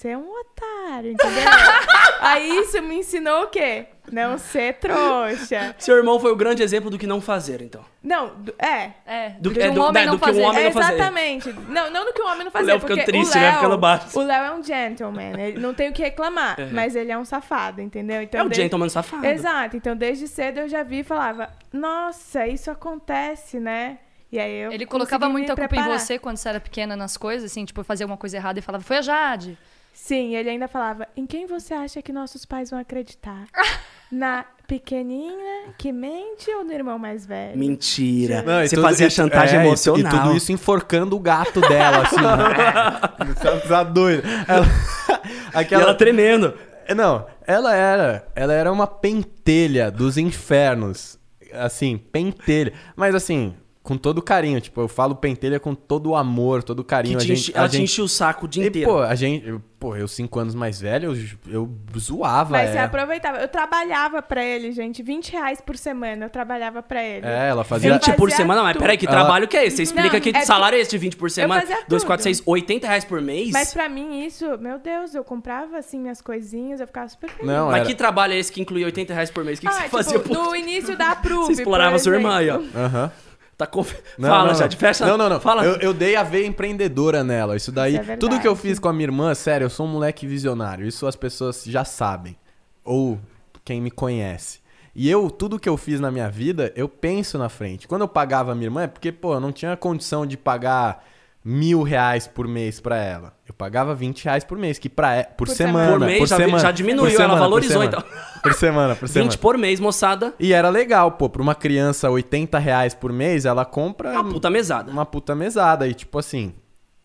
Ser 0.00 0.16
um 0.16 0.30
otário, 0.30 1.10
entendeu? 1.10 1.42
Aí 2.20 2.60
isso 2.60 2.80
me 2.80 2.98
ensinou 2.98 3.42
o 3.42 3.46
quê? 3.48 3.86
Não 4.12 4.38
ser 4.38 4.74
trouxa. 4.74 5.74
Seu 5.76 5.96
irmão 5.96 6.20
foi 6.20 6.30
o 6.30 6.36
grande 6.36 6.62
exemplo 6.62 6.88
do 6.88 6.96
que 6.96 7.04
não 7.06 7.20
fazer, 7.20 7.60
então. 7.60 7.84
Não, 8.00 8.28
do- 8.36 8.54
é. 8.60 8.92
É, 9.04 9.30
Do- 9.40 9.50
que 9.50 9.60
é, 9.60 9.68
um 9.68 9.74
do- 9.74 9.80
homem 9.82 10.04
né, 10.04 10.06
não 10.06 10.14
do 10.14 10.18
que 10.20 10.24
um 10.24 10.28
fazer. 10.28 10.42
homem- 10.44 10.60
É, 10.60 10.64
não 10.66 10.72
fazer. 10.72 10.94
exatamente. 10.94 11.52
Não, 11.68 11.90
não 11.90 12.04
do 12.04 12.12
que 12.12 12.22
o 12.22 12.26
homem 12.26 12.44
não 12.44 12.50
fazer. 12.52 12.66
Léo 12.70 12.80
ficando 12.80 13.04
triste, 13.04 13.32
o 13.36 13.40
né? 13.40 13.46
Léo, 13.46 13.54
Ficando 13.56 13.76
baixo. 13.78 14.18
O 14.18 14.22
Léo 14.22 14.44
é 14.44 14.52
um 14.54 14.62
gentleman. 14.62 15.32
Ele 15.40 15.58
não 15.58 15.74
tem 15.74 15.88
o 15.90 15.92
que 15.92 16.00
reclamar, 16.02 16.56
mas 16.72 16.94
ele 16.94 17.10
é 17.10 17.18
um 17.18 17.24
safado, 17.24 17.80
entendeu? 17.80 18.22
Então, 18.22 18.40
É 18.40 18.44
o 18.44 18.48
desde- 18.48 18.62
gentleman 18.62 18.88
safado. 18.88 19.26
Exato. 19.26 19.76
Então, 19.76 19.96
desde 19.96 20.28
cedo 20.28 20.60
eu 20.60 20.68
já 20.68 20.84
vi 20.84 21.00
e 21.00 21.04
falava, 21.04 21.50
nossa, 21.72 22.46
isso 22.46 22.70
acontece, 22.70 23.58
né? 23.58 23.98
E 24.30 24.38
aí 24.38 24.54
eu 24.60 24.70
Ele 24.70 24.86
colocava 24.86 25.28
muita 25.28 25.56
culpa 25.56 25.74
em 25.74 25.82
você 25.88 26.20
quando 26.20 26.36
você 26.36 26.48
era 26.50 26.60
pequena 26.60 26.94
nas 26.94 27.16
coisas, 27.16 27.50
assim, 27.50 27.64
tipo, 27.64 27.82
fazia 27.82 28.04
alguma 28.04 28.16
coisa 28.18 28.36
errada 28.36 28.60
e 28.60 28.62
falava, 28.62 28.84
foi 28.84 28.98
a 28.98 29.02
Jade. 29.02 29.58
Sim, 30.00 30.36
ele 30.36 30.48
ainda 30.48 30.68
falava, 30.68 31.06
em 31.16 31.26
quem 31.26 31.44
você 31.46 31.74
acha 31.74 32.00
que 32.00 32.12
nossos 32.12 32.44
pais 32.46 32.70
vão 32.70 32.78
acreditar? 32.78 33.46
Na 34.10 34.42
pequenina 34.66 35.74
que 35.76 35.92
mente 35.92 36.50
ou 36.50 36.64
no 36.64 36.72
irmão 36.72 36.98
mais 36.98 37.26
velho? 37.26 37.58
Mentira. 37.58 38.40
Não, 38.42 38.62
e 38.62 38.68
você 38.68 38.76
tudo 38.76 38.84
fazia 38.86 39.10
chantagem 39.10 39.58
é, 39.58 39.62
e- 39.62 39.66
emocional. 39.66 40.00
E 40.14 40.16
tudo 40.18 40.36
isso 40.36 40.50
enforcando 40.50 41.14
o 41.14 41.20
gato 41.20 41.60
dela, 41.60 42.04
assim. 42.06 42.16
né? 42.16 43.34
Você 43.60 43.68
tá 43.68 43.82
doido. 43.82 44.22
Ela, 44.46 44.64
E 45.52 45.58
aquela, 45.58 45.82
ela 45.82 45.94
tremendo. 45.94 46.54
É, 46.86 46.94
Não, 46.94 47.26
ela 47.46 47.74
era, 47.76 48.26
ela 48.34 48.54
era 48.54 48.72
uma 48.72 48.86
pentelha 48.86 49.90
dos 49.90 50.16
infernos. 50.16 51.18
Assim, 51.52 51.98
pentelha. 51.98 52.72
Mas 52.96 53.14
assim, 53.14 53.54
com 53.88 53.96
todo 53.96 54.20
carinho, 54.20 54.60
tipo, 54.60 54.82
eu 54.82 54.86
falo 54.88 55.14
pentelha 55.14 55.58
com 55.58 55.74
todo 55.74 56.10
o 56.10 56.14
amor, 56.14 56.62
todo 56.62 56.80
o 56.80 56.84
Que 56.84 56.90
carinho. 56.90 57.16
te 57.18 57.24
a 57.24 57.26
gente, 57.26 57.38
enche- 57.40 57.52
a 57.54 57.60
ela 57.60 57.68
te 57.70 57.72
gente- 57.78 57.84
enchia 57.84 58.04
o 58.04 58.08
saco 58.08 58.44
o 58.44 58.48
dia 58.48 58.64
E, 58.64 58.68
inteiro. 58.68 58.90
pô, 58.90 58.98
a 59.00 59.14
gente, 59.14 59.48
eu, 59.48 59.62
pô, 59.80 59.96
eu 59.96 60.06
cinco 60.06 60.38
anos 60.38 60.54
mais 60.54 60.78
velho, 60.78 61.14
eu, 61.14 61.50
eu 61.50 61.70
zoava 61.98 62.50
Mas 62.50 62.68
você 62.70 62.76
ela. 62.76 62.86
aproveitava. 62.86 63.38
Eu 63.38 63.48
trabalhava 63.48 64.20
pra 64.20 64.44
ele, 64.44 64.72
gente. 64.72 65.02
20 65.02 65.32
reais 65.32 65.58
por 65.62 65.74
semana 65.78 66.26
eu 66.26 66.30
trabalhava 66.30 66.82
pra 66.82 67.02
ele. 67.02 67.26
É, 67.26 67.48
ela 67.48 67.64
fazia... 67.64 67.94
20 67.94 68.12
por 68.12 68.28
fazia 68.28 68.36
semana? 68.36 68.62
Mas 68.62 68.76
peraí, 68.76 68.98
que 68.98 69.06
Ela- 69.06 69.16
trabalho 69.20 69.48
que 69.48 69.56
é 69.56 69.64
esse? 69.66 69.76
Você 69.78 69.82
explica 69.84 70.12
Não, 70.12 70.20
que 70.20 70.36
é- 70.36 70.44
salário 70.44 70.76
é 70.76 70.80
esse 70.82 70.90
de 70.90 70.98
20 70.98 71.16
por 71.16 71.30
semana? 71.30 71.62
fazia 71.62 71.76
2, 71.88 72.02
tudo. 72.02 72.06
4, 72.06 72.22
6, 72.24 72.42
80 72.44 72.86
reais 72.86 73.06
por 73.06 73.22
mês? 73.22 73.50
Mas 73.52 73.72
pra 73.72 73.88
mim 73.88 74.22
isso, 74.22 74.44
meu 74.58 74.78
Deus, 74.78 75.14
eu 75.14 75.24
comprava 75.24 75.78
assim 75.78 75.98
minhas 75.98 76.20
coisinhas, 76.20 76.78
eu 76.80 76.86
ficava 76.86 77.08
super 77.08 77.30
feliz. 77.30 77.46
Não, 77.46 77.68
Mas 77.68 77.76
era... 77.76 77.86
que 77.86 77.94
trabalho 77.94 78.34
é 78.34 78.38
esse 78.38 78.52
que 78.52 78.60
incluía 78.60 78.84
80 78.84 79.14
reais 79.14 79.30
por 79.30 79.42
mês? 79.44 79.58
O 79.58 79.62
que, 79.62 79.66
que 79.66 79.72
ah, 79.72 79.76
você 79.76 79.84
tipo, 79.84 79.96
fazia 79.96 80.18
por... 80.20 80.36
no 80.36 80.54
início 80.54 80.94
da 80.94 81.16
Prove, 81.16 81.46
Você 81.54 81.62
explorava 81.62 81.92
por 81.92 82.00
sua 82.00 82.14
irmã 82.14 82.36
aí, 82.36 82.50
ó. 82.50 82.60
Aham. 82.76 83.10
Tá 83.58 83.66
conf... 83.66 83.92
Não, 84.16 84.28
Fala, 84.28 84.52
não, 84.52 84.54
Jade, 84.54 84.76
fecha. 84.76 85.04
Não, 85.04 85.18
não, 85.18 85.28
não. 85.28 85.40
Fala. 85.40 85.64
Eu, 85.64 85.76
eu 85.78 85.92
dei 85.92 86.14
a 86.14 86.22
veia 86.22 86.46
empreendedora 86.46 87.24
nela. 87.24 87.56
Isso 87.56 87.72
daí. 87.72 87.98
Isso 88.00 88.12
é 88.12 88.16
tudo 88.16 88.38
que 88.38 88.46
eu 88.46 88.54
fiz 88.54 88.78
com 88.78 88.88
a 88.88 88.92
minha 88.92 89.06
irmã, 89.06 89.34
sério, 89.34 89.64
eu 89.64 89.70
sou 89.70 89.84
um 89.84 89.88
moleque 89.90 90.28
visionário. 90.28 90.86
Isso 90.86 91.04
as 91.08 91.16
pessoas 91.16 91.64
já 91.64 91.84
sabem. 91.84 92.36
Ou 92.84 93.18
quem 93.64 93.80
me 93.80 93.90
conhece. 93.90 94.60
E 94.94 95.10
eu, 95.10 95.28
tudo 95.28 95.58
que 95.58 95.68
eu 95.68 95.76
fiz 95.76 95.98
na 95.98 96.08
minha 96.08 96.30
vida, 96.30 96.72
eu 96.76 96.88
penso 96.88 97.36
na 97.36 97.48
frente. 97.48 97.88
Quando 97.88 98.02
eu 98.02 98.08
pagava 98.08 98.52
a 98.52 98.54
minha 98.54 98.66
irmã, 98.66 98.82
é 98.82 98.86
porque, 98.86 99.10
pô, 99.10 99.34
eu 99.34 99.40
não 99.40 99.50
tinha 99.50 99.76
condição 99.76 100.24
de 100.24 100.36
pagar 100.36 101.04
mil 101.50 101.82
reais 101.82 102.26
por 102.26 102.46
mês 102.46 102.78
pra 102.78 102.96
ela. 102.98 103.32
Eu 103.48 103.54
pagava 103.54 103.94
20 103.94 104.22
reais 104.24 104.44
por 104.44 104.58
mês, 104.58 104.78
que 104.78 104.88
pra, 104.90 105.20
e- 105.20 105.24
por, 105.24 105.46
Por 105.46 105.48
semana. 105.48 105.84
semana. 105.92 105.98
Por 105.98 106.06
mês 106.06 106.28
já- 106.28 106.36
semana, 106.36 106.58
já 106.58 106.70
diminuiu, 106.70 107.10
por 107.10 107.20
ela 107.20 107.22
semana, 107.22 107.40
valorizou, 107.40 107.80
por 107.88 107.90
semana. 107.90 108.04
Por 108.42 108.52
semana, 108.54 108.94
por 108.96 109.08
20 109.08 109.12
semana. 109.14 109.38
por 109.38 109.56
mês, 109.58 109.80
moçada. 109.80 110.34
E 110.38 110.52
era 110.52 110.68
legal, 110.68 111.12
pô, 111.12 111.28
pra 111.30 111.40
uma 111.40 111.54
criança 111.54 112.10
80 112.10 112.58
reais 112.58 112.92
por 112.92 113.10
mês, 113.12 113.46
ela 113.46 113.64
compra 113.64 114.10
Uma 114.12 114.24
puta 114.24 114.50
mesada. 114.50 114.92
uma 114.92 115.06
puta 115.06 115.34
mesada. 115.34 115.88
E 115.88 115.94
tipo 115.94 116.18
assim. 116.18 116.54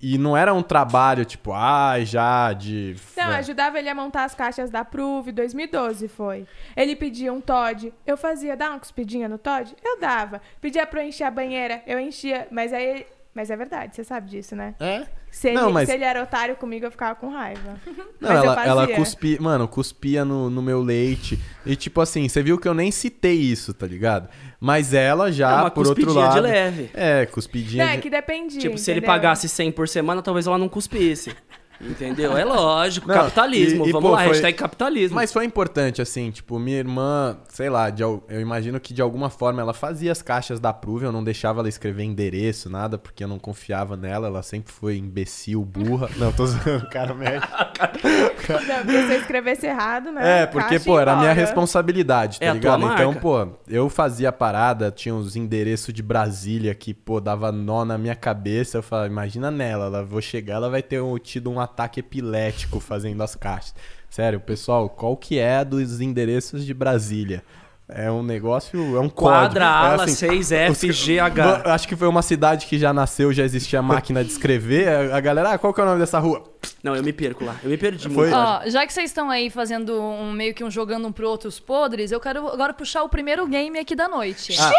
E 0.05 0.17
não 0.17 0.35
era 0.35 0.53
um 0.53 0.61
trabalho, 0.61 1.23
tipo, 1.23 1.53
ai, 1.53 2.03
já 2.03 2.51
de. 2.51 2.97
Não, 3.15 3.31
é. 3.31 3.37
ajudava 3.37 3.79
ele 3.79 3.87
a 3.87 3.95
montar 3.95 4.25
as 4.25 4.35
caixas 4.35 4.69
da 4.69 4.83
Prove, 4.83 5.31
2012 5.31 6.09
foi. 6.09 6.45
Ele 6.75 6.93
pedia 6.97 7.31
um 7.31 7.39
Todd, 7.39 7.93
eu 8.05 8.17
fazia, 8.17 8.57
dá 8.57 8.71
uma 8.71 8.79
cuspidinha 8.79 9.29
no 9.29 9.37
Todd? 9.37 9.73
Eu 9.81 10.01
dava. 10.01 10.41
Pedia 10.59 10.85
pra 10.85 11.01
eu 11.01 11.07
encher 11.07 11.23
a 11.23 11.31
banheira, 11.31 11.81
eu 11.87 11.97
enchia, 12.01 12.49
mas 12.51 12.73
aí... 12.73 13.05
Mas 13.35 13.49
é 13.49 13.55
verdade, 13.57 13.95
você 13.95 14.03
sabe 14.03 14.29
disso, 14.29 14.55
né? 14.55 14.75
É? 14.79 15.07
Se 15.31 15.47
ele, 15.47 15.55
Não, 15.57 15.71
mas- 15.71 15.89
se 15.89 15.95
ele 15.95 16.03
era 16.03 16.21
otário 16.21 16.55
comigo, 16.55 16.85
eu 16.85 16.91
ficava 16.91 17.15
com 17.15 17.29
raiva. 17.29 17.79
Não, 18.21 18.29
mas 18.29 18.43
ela, 18.43 18.65
ela 18.65 18.87
cuspia, 18.87 19.37
mano, 19.41 19.67
cuspia 19.67 20.23
no, 20.23 20.51
no 20.51 20.61
meu 20.61 20.79
leite. 20.81 21.39
E 21.65 21.75
tipo 21.75 21.99
assim, 21.99 22.29
você 22.29 22.43
viu 22.43 22.59
que 22.59 22.67
eu 22.67 22.75
nem 22.75 22.91
citei 22.91 23.33
isso, 23.35 23.73
tá 23.73 23.87
ligado? 23.87 24.29
Mas 24.59 24.93
ela 24.93 25.31
já, 25.31 25.49
É 25.49 25.61
uma 25.61 25.71
por 25.71 25.87
outro 25.87 26.03
cuspidinha 26.05 26.27
lado. 26.29 26.35
de 26.35 26.41
leve. 26.41 26.89
É, 26.93 27.25
cuspidinha. 27.25 27.85
Não, 27.85 27.91
é 27.93 27.97
que 27.97 28.09
dependia, 28.09 28.61
Tipo, 28.61 28.77
se 28.77 28.91
ele 28.91 28.99
entendeu? 28.99 29.15
pagasse 29.15 29.49
100 29.49 29.71
por 29.71 29.87
semana, 29.87 30.21
talvez 30.21 30.45
ela 30.45 30.57
não 30.59 30.69
cuspisse. 30.69 31.35
Entendeu? 31.89 32.37
É 32.37 32.43
lógico. 32.45 33.07
Não, 33.07 33.15
capitalismo. 33.15 33.85
e- 33.85 33.89
e, 33.89 33.91
Vamos 33.91 34.09
pô, 34.09 34.15
lá, 34.15 34.19
foi- 34.23 34.27
hashtag 34.29 34.57
capitalismo. 34.57 35.15
Mas 35.15 35.31
foi 35.33 35.45
importante, 35.45 36.01
assim, 36.01 36.31
tipo, 36.31 36.57
minha 36.59 36.77
irmã, 36.77 37.37
sei 37.49 37.69
lá, 37.69 37.89
de 37.89 38.01
eu 38.29 38.41
imagino 38.41 38.79
que 38.79 38.93
de 38.93 39.01
alguma 39.01 39.29
forma 39.29 39.61
ela 39.61 39.73
fazia 39.73 40.11
as 40.11 40.21
caixas 40.21 40.59
da 40.59 40.71
Prove, 40.73 41.05
eu 41.05 41.11
não 41.11 41.23
deixava 41.23 41.59
ela 41.61 41.69
escrever 41.69 42.03
endereço, 42.03 42.69
nada, 42.69 42.97
porque 42.97 43.23
eu 43.23 43.27
não 43.27 43.37
confiava 43.39 43.95
nela, 43.97 44.27
ela 44.27 44.43
sempre 44.43 44.71
foi 44.73 44.97
imbecil, 44.97 45.63
burra. 45.63 46.09
não, 46.17 46.31
tô 46.31 46.45
zoando, 46.47 46.87
cara, 46.89 47.13
merda. 47.13 47.47
Não, 48.43 48.57
porque 48.83 49.07
se 49.07 49.13
eu 49.13 49.19
escrevesse 49.19 49.65
errado, 49.65 50.11
né? 50.11 50.41
É, 50.41 50.45
porque, 50.45 50.67
caixa 50.75 50.85
pô, 50.85 50.99
era 50.99 51.13
a 51.13 51.15
minha 51.17 51.31
responsabilidade, 51.33 52.39
tá 52.39 52.45
É 52.45 52.49
a 52.49 52.51
tua 52.51 52.75
ligado? 52.75 52.93
Então, 52.93 53.11
marca. 53.13 53.19
pô, 53.21 53.47
eu 53.67 53.89
fazia 53.89 54.29
a 54.29 54.31
parada, 54.31 54.91
tinha 54.91 55.13
uns 55.15 55.35
endereços 55.35 55.93
de 55.93 56.03
Brasília 56.03 56.73
que, 56.75 56.93
pô, 56.93 57.19
dava 57.21 57.51
nó 57.51 57.85
na 57.85 57.97
minha 57.97 58.15
cabeça. 58.15 58.77
Eu 58.77 58.83
falava, 58.83 59.07
imagina 59.07 59.49
nela, 59.49 59.85
ela 59.85 60.03
vou 60.03 60.21
chegar, 60.21 60.55
ela 60.55 60.69
vai 60.69 60.81
ter 60.83 61.01
um- 61.01 61.17
tido 61.17 61.49
um 61.49 61.59
ataque 61.59 61.72
epilético 61.99 62.79
fazendo 62.79 63.21
as 63.23 63.35
caixas. 63.35 63.75
Sério, 64.09 64.39
pessoal, 64.39 64.89
qual 64.89 65.17
que 65.17 65.39
é 65.39 65.57
a 65.57 65.63
dos 65.63 65.99
endereços 65.99 66.65
de 66.65 66.73
Brasília? 66.73 67.43
É 67.89 68.09
um 68.09 68.23
negócio, 68.23 68.95
é 68.95 68.99
um 68.99 69.09
Quadra, 69.09 69.59
código. 69.59 69.59
É 69.59 69.93
ala, 69.93 70.03
assim, 70.05 70.39
6FGH. 70.39 71.65
Acho 71.65 71.87
que 71.87 71.95
foi 71.95 72.07
uma 72.07 72.21
cidade 72.21 72.65
que 72.65 72.79
já 72.79 72.93
nasceu, 72.93 73.33
já 73.33 73.43
existia 73.43 73.81
máquina 73.81 74.23
de 74.23 74.31
escrever. 74.31 74.87
A 75.11 75.19
galera, 75.19 75.51
ah, 75.51 75.57
qual 75.57 75.73
que 75.73 75.81
é 75.81 75.83
o 75.83 75.87
nome 75.87 75.99
dessa 75.99 76.17
rua? 76.17 76.43
Não, 76.81 76.95
eu 76.95 77.03
me 77.03 77.11
perco 77.11 77.43
lá. 77.43 77.55
Eu 77.61 77.69
me 77.69 77.77
perdi 77.77 78.09
Foi- 78.09 78.29
muito. 78.29 78.35
Ó, 78.35 78.61
já 78.69 78.87
que 78.87 78.93
vocês 78.93 79.09
estão 79.09 79.29
aí 79.29 79.49
fazendo 79.49 80.01
um 80.01 80.31
meio 80.31 80.53
que 80.53 80.63
um 80.63 80.71
jogando 80.71 81.07
um 81.07 81.11
pro 81.11 81.27
outro 81.27 81.49
os 81.49 81.59
podres, 81.59 82.11
eu 82.11 82.19
quero 82.19 82.47
agora 82.47 82.73
puxar 82.73 83.03
o 83.03 83.09
primeiro 83.09 83.45
game 83.47 83.77
aqui 83.77 83.95
da 83.95 84.07
noite. 84.07 84.55
Ah, 84.59 84.71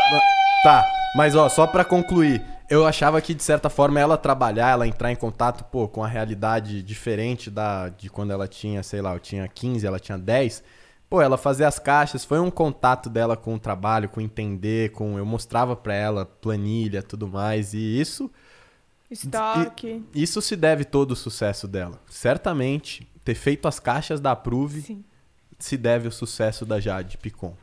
tá, 0.62 0.86
mas 1.14 1.36
ó, 1.36 1.48
só 1.48 1.66
pra 1.66 1.84
concluir. 1.84 2.42
Eu 2.68 2.87
achava 2.87 3.21
que, 3.21 3.35
de 3.35 3.42
certa 3.42 3.68
forma, 3.68 4.00
ela 4.00 4.16
trabalhar, 4.16 4.71
ela 4.71 4.87
entrar 4.87 5.12
em 5.12 5.16
contato, 5.16 5.64
pô, 5.64 5.87
com 5.88 6.02
a 6.02 6.09
realidade 6.09 6.83
diferente 6.83 7.50
da 7.50 7.88
de 7.88 8.09
quando 8.09 8.33
ela 8.33 8.49
tinha, 8.49 8.83
sei 8.83 9.00
lá, 9.00 9.14
eu 9.14 9.21
tinha 9.21 9.47
15, 9.47 9.87
ela 9.87 9.99
tinha 9.99 10.18
10. 10.18 10.62
Pô, 11.09 11.21
ela 11.21 11.37
fazer 11.37 11.64
as 11.64 11.78
caixas, 11.78 12.25
foi 12.25 12.40
um 12.40 12.50
contato 12.50 13.11
dela 13.11 13.37
com 13.37 13.54
o 13.54 13.59
trabalho, 13.59 14.09
com 14.09 14.21
entender, 14.21 14.90
com 14.92 15.18
eu 15.18 15.26
mostrava 15.26 15.76
pra 15.76 15.94
ela 15.94 16.25
planilha, 16.25 17.02
tudo 17.02 17.28
mais, 17.28 17.75
e 17.75 18.00
isso 18.00 18.30
Estoque. 19.11 20.02
isso 20.14 20.40
se 20.40 20.56
deve 20.56 20.85
todo 20.85 21.12
o 21.12 21.16
sucesso 21.16 21.68
dela. 21.68 22.00
Certamente, 22.11 23.06
ter 23.23 23.35
feito 23.35 23.68
as 23.68 23.78
caixas 23.78 24.21
da 24.21 24.33
Approve 24.33 24.80
Sim. 24.80 25.04
se 25.59 25.76
deve 25.76 26.06
ao 26.06 26.12
sucesso 26.12 26.64
da 26.64 26.80
Jade 26.80 27.18
Picon. 27.18 27.54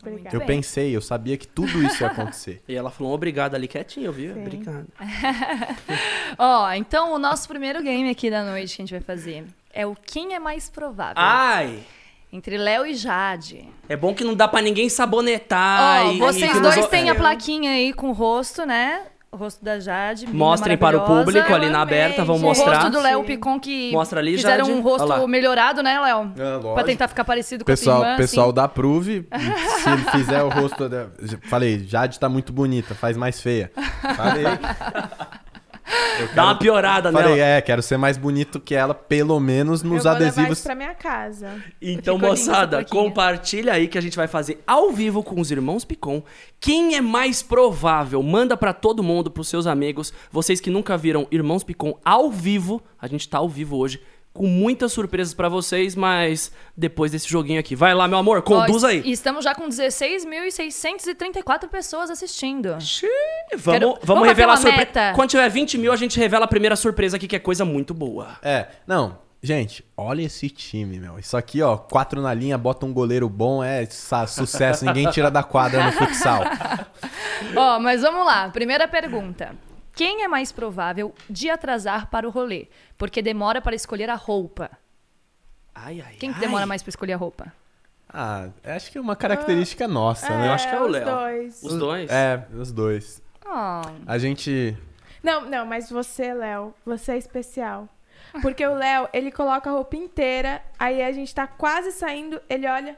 Obrigada. 0.00 0.34
Eu 0.36 0.40
pensei, 0.42 0.94
eu 0.94 1.00
sabia 1.00 1.36
que 1.36 1.46
tudo 1.46 1.82
isso 1.82 2.02
ia 2.02 2.08
acontecer. 2.08 2.62
E 2.68 2.74
ela 2.74 2.90
falou 2.90 3.12
um 3.12 3.14
obrigado 3.14 3.54
ali 3.54 3.68
quietinho, 3.68 4.10
viu? 4.12 4.34
Sim. 4.34 4.40
Obrigado. 4.40 4.86
Ó, 6.38 6.70
então 6.72 7.12
o 7.12 7.18
nosso 7.18 7.46
primeiro 7.48 7.82
game 7.82 8.08
aqui 8.10 8.30
da 8.30 8.44
noite 8.44 8.76
que 8.76 8.82
a 8.82 8.84
gente 8.84 8.94
vai 8.94 9.00
fazer 9.00 9.44
é 9.72 9.86
o 9.86 9.94
quem 9.94 10.34
é 10.34 10.38
mais 10.38 10.68
provável. 10.68 11.14
Ai! 11.16 11.80
Entre 12.32 12.56
Léo 12.58 12.84
e 12.84 12.94
Jade. 12.94 13.68
É 13.88 13.96
bom 13.96 14.12
que 14.12 14.24
não 14.24 14.34
dá 14.34 14.48
pra 14.48 14.60
ninguém 14.60 14.88
sabonetar. 14.88 16.06
Ó, 16.06 16.12
e- 16.12 16.18
vocês 16.18 16.56
e 16.56 16.60
dois 16.60 16.76
nos- 16.76 16.88
têm 16.88 17.08
a 17.08 17.12
é. 17.12 17.16
plaquinha 17.16 17.70
aí 17.70 17.92
com 17.92 18.08
o 18.08 18.12
rosto, 18.12 18.66
né? 18.66 19.02
O 19.34 19.36
rosto 19.36 19.64
da 19.64 19.80
Jade. 19.80 20.28
Mostrem 20.28 20.78
para 20.78 20.96
o 20.96 21.00
público 21.00 21.52
ali 21.52 21.68
na 21.68 21.82
aberta, 21.82 22.24
vão 22.24 22.36
gente. 22.36 22.44
O 22.44 22.48
mostrar. 22.50 22.74
rosto 22.76 22.90
do 22.90 23.00
Léo 23.00 23.24
Picon 23.24 23.58
que 23.58 23.90
Mostra 23.90 24.20
ali, 24.20 24.36
fizeram 24.36 24.64
Jade. 24.64 24.78
um 24.78 24.80
rosto 24.80 25.26
melhorado, 25.26 25.82
né, 25.82 25.98
Léo? 25.98 26.32
É, 26.38 26.42
lógico. 26.54 26.74
Pra 26.74 26.84
tentar 26.84 27.08
ficar 27.08 27.24
parecido 27.24 27.64
com 27.64 27.66
Pessoal, 27.66 28.02
a 28.02 28.06
irmã. 28.06 28.16
pessoal 28.16 28.46
assim. 28.46 28.54
da 28.54 28.68
Prove, 28.68 29.26
se 29.82 29.90
ele 29.90 30.04
fizer 30.12 30.40
o 30.40 30.48
rosto. 30.50 30.88
Da... 30.88 31.06
Falei, 31.50 31.84
Jade 31.84 32.20
tá 32.20 32.28
muito 32.28 32.52
bonita, 32.52 32.94
faz 32.94 33.16
mais 33.16 33.40
feia. 33.40 33.72
Falei. 34.16 34.44
Eu 36.20 36.28
Dá 36.34 36.44
uma 36.44 36.54
piorada 36.58 37.10
Falei, 37.10 37.34
nela. 37.36 37.46
é, 37.46 37.60
quero 37.60 37.82
ser 37.82 37.96
mais 37.96 38.16
bonito 38.16 38.60
que 38.60 38.74
ela, 38.74 38.94
pelo 38.94 39.38
menos 39.40 39.82
Eu 39.82 39.90
nos 39.90 40.04
vou 40.04 40.12
levar 40.12 40.24
adesivos. 40.26 40.58
isso 40.58 40.62
pra 40.66 40.74
minha 40.74 40.94
casa. 40.94 41.56
Então, 41.82 42.14
Ficou 42.16 42.30
moçada, 42.30 42.84
compartilha 42.84 43.72
aí 43.72 43.88
que 43.88 43.98
a 43.98 44.00
gente 44.00 44.16
vai 44.16 44.28
fazer 44.28 44.62
ao 44.66 44.92
vivo 44.92 45.22
com 45.22 45.40
os 45.40 45.50
irmãos 45.50 45.84
Picon. 45.84 46.22
Quem 46.60 46.94
é 46.94 47.00
mais 47.00 47.42
provável? 47.42 48.22
Manda 48.22 48.56
pra 48.56 48.72
todo 48.72 49.02
mundo, 49.02 49.30
pros 49.30 49.48
seus 49.48 49.66
amigos. 49.66 50.12
Vocês 50.30 50.60
que 50.60 50.70
nunca 50.70 50.96
viram 50.96 51.26
Irmãos 51.30 51.64
Picon 51.64 51.98
ao 52.04 52.30
vivo, 52.30 52.80
a 53.00 53.06
gente 53.06 53.28
tá 53.28 53.38
ao 53.38 53.48
vivo 53.48 53.76
hoje. 53.76 54.00
Com 54.34 54.46
muitas 54.48 54.92
surpresas 54.92 55.32
pra 55.32 55.48
vocês, 55.48 55.94
mas 55.94 56.50
depois 56.76 57.12
desse 57.12 57.28
joguinho 57.28 57.60
aqui. 57.60 57.76
Vai 57.76 57.94
lá, 57.94 58.08
meu 58.08 58.18
amor, 58.18 58.42
conduz 58.42 58.82
Ó, 58.82 58.88
aí. 58.88 59.00
E 59.04 59.12
estamos 59.12 59.44
já 59.44 59.54
com 59.54 59.68
16.634 59.68 61.68
pessoas 61.68 62.10
assistindo. 62.10 62.76
Xiii, 62.80 63.08
Vamos, 63.56 63.78
Quero- 63.78 63.86
vamos, 63.92 64.04
vamos 64.04 64.26
revelar 64.26 64.54
a 64.54 64.56
surpresa. 64.56 65.12
Quando 65.14 65.30
tiver 65.30 65.48
20 65.48 65.78
mil, 65.78 65.92
a 65.92 65.96
gente 65.96 66.18
revela 66.18 66.46
a 66.46 66.48
primeira 66.48 66.74
surpresa 66.74 67.16
aqui, 67.16 67.28
que 67.28 67.36
é 67.36 67.38
coisa 67.38 67.64
muito 67.64 67.94
boa. 67.94 68.36
É, 68.42 68.66
não, 68.86 69.18
gente, 69.40 69.84
olha 69.96 70.22
esse 70.22 70.50
time, 70.50 70.98
meu. 70.98 71.16
Isso 71.16 71.36
aqui, 71.36 71.62
ó, 71.62 71.76
quatro 71.76 72.20
na 72.20 72.34
linha, 72.34 72.58
bota 72.58 72.84
um 72.84 72.92
goleiro 72.92 73.28
bom, 73.28 73.62
é 73.62 73.86
sucesso. 73.86 74.84
Ninguém 74.84 75.08
tira 75.10 75.30
da 75.30 75.44
quadra 75.44 75.84
no 75.84 75.92
futsal. 75.92 76.42
Ó, 77.54 77.78
mas 77.78 78.02
vamos 78.02 78.26
lá. 78.26 78.48
Primeira 78.48 78.88
pergunta. 78.88 79.54
Quem 79.94 80.22
é 80.22 80.28
mais 80.28 80.50
provável 80.50 81.14
de 81.30 81.48
atrasar 81.48 82.08
para 82.08 82.26
o 82.26 82.30
rolê? 82.30 82.68
Porque 82.98 83.22
demora 83.22 83.60
para 83.60 83.74
escolher 83.76 84.10
a 84.10 84.14
roupa. 84.14 84.70
Ai, 85.74 86.00
ai, 86.00 86.14
Quem 86.18 86.30
que 86.32 86.36
ai. 86.38 86.40
demora 86.40 86.66
mais 86.66 86.82
para 86.82 86.90
escolher 86.90 87.12
a 87.14 87.16
roupa? 87.16 87.52
Ah, 88.08 88.48
acho 88.64 88.92
que 88.92 88.98
é 88.98 89.00
uma 89.00 89.16
característica 89.16 89.88
nossa, 89.88 90.28
né? 90.28 90.48
eu 90.48 90.52
acho 90.52 90.68
que 90.68 90.74
é 90.74 90.80
o 90.80 90.84
os 90.84 90.92
Léo. 90.92 91.04
dois. 91.04 91.62
Os 91.62 91.78
dois? 91.78 92.10
É, 92.10 92.46
os 92.54 92.72
dois. 92.72 93.22
Oh, 93.44 93.82
A 94.06 94.18
gente. 94.18 94.76
Não, 95.22 95.42
não, 95.46 95.66
mas 95.66 95.90
você, 95.90 96.32
Léo, 96.32 96.74
você 96.84 97.12
é 97.12 97.16
especial. 97.18 97.88
Porque 98.40 98.64
o 98.66 98.74
Léo, 98.74 99.08
ele 99.12 99.30
coloca 99.30 99.68
a 99.68 99.72
roupa 99.72 99.96
inteira, 99.96 100.62
aí 100.78 101.02
a 101.02 101.12
gente 101.12 101.34
tá 101.34 101.46
quase 101.46 101.92
saindo, 101.92 102.40
ele 102.48 102.66
olha. 102.68 102.96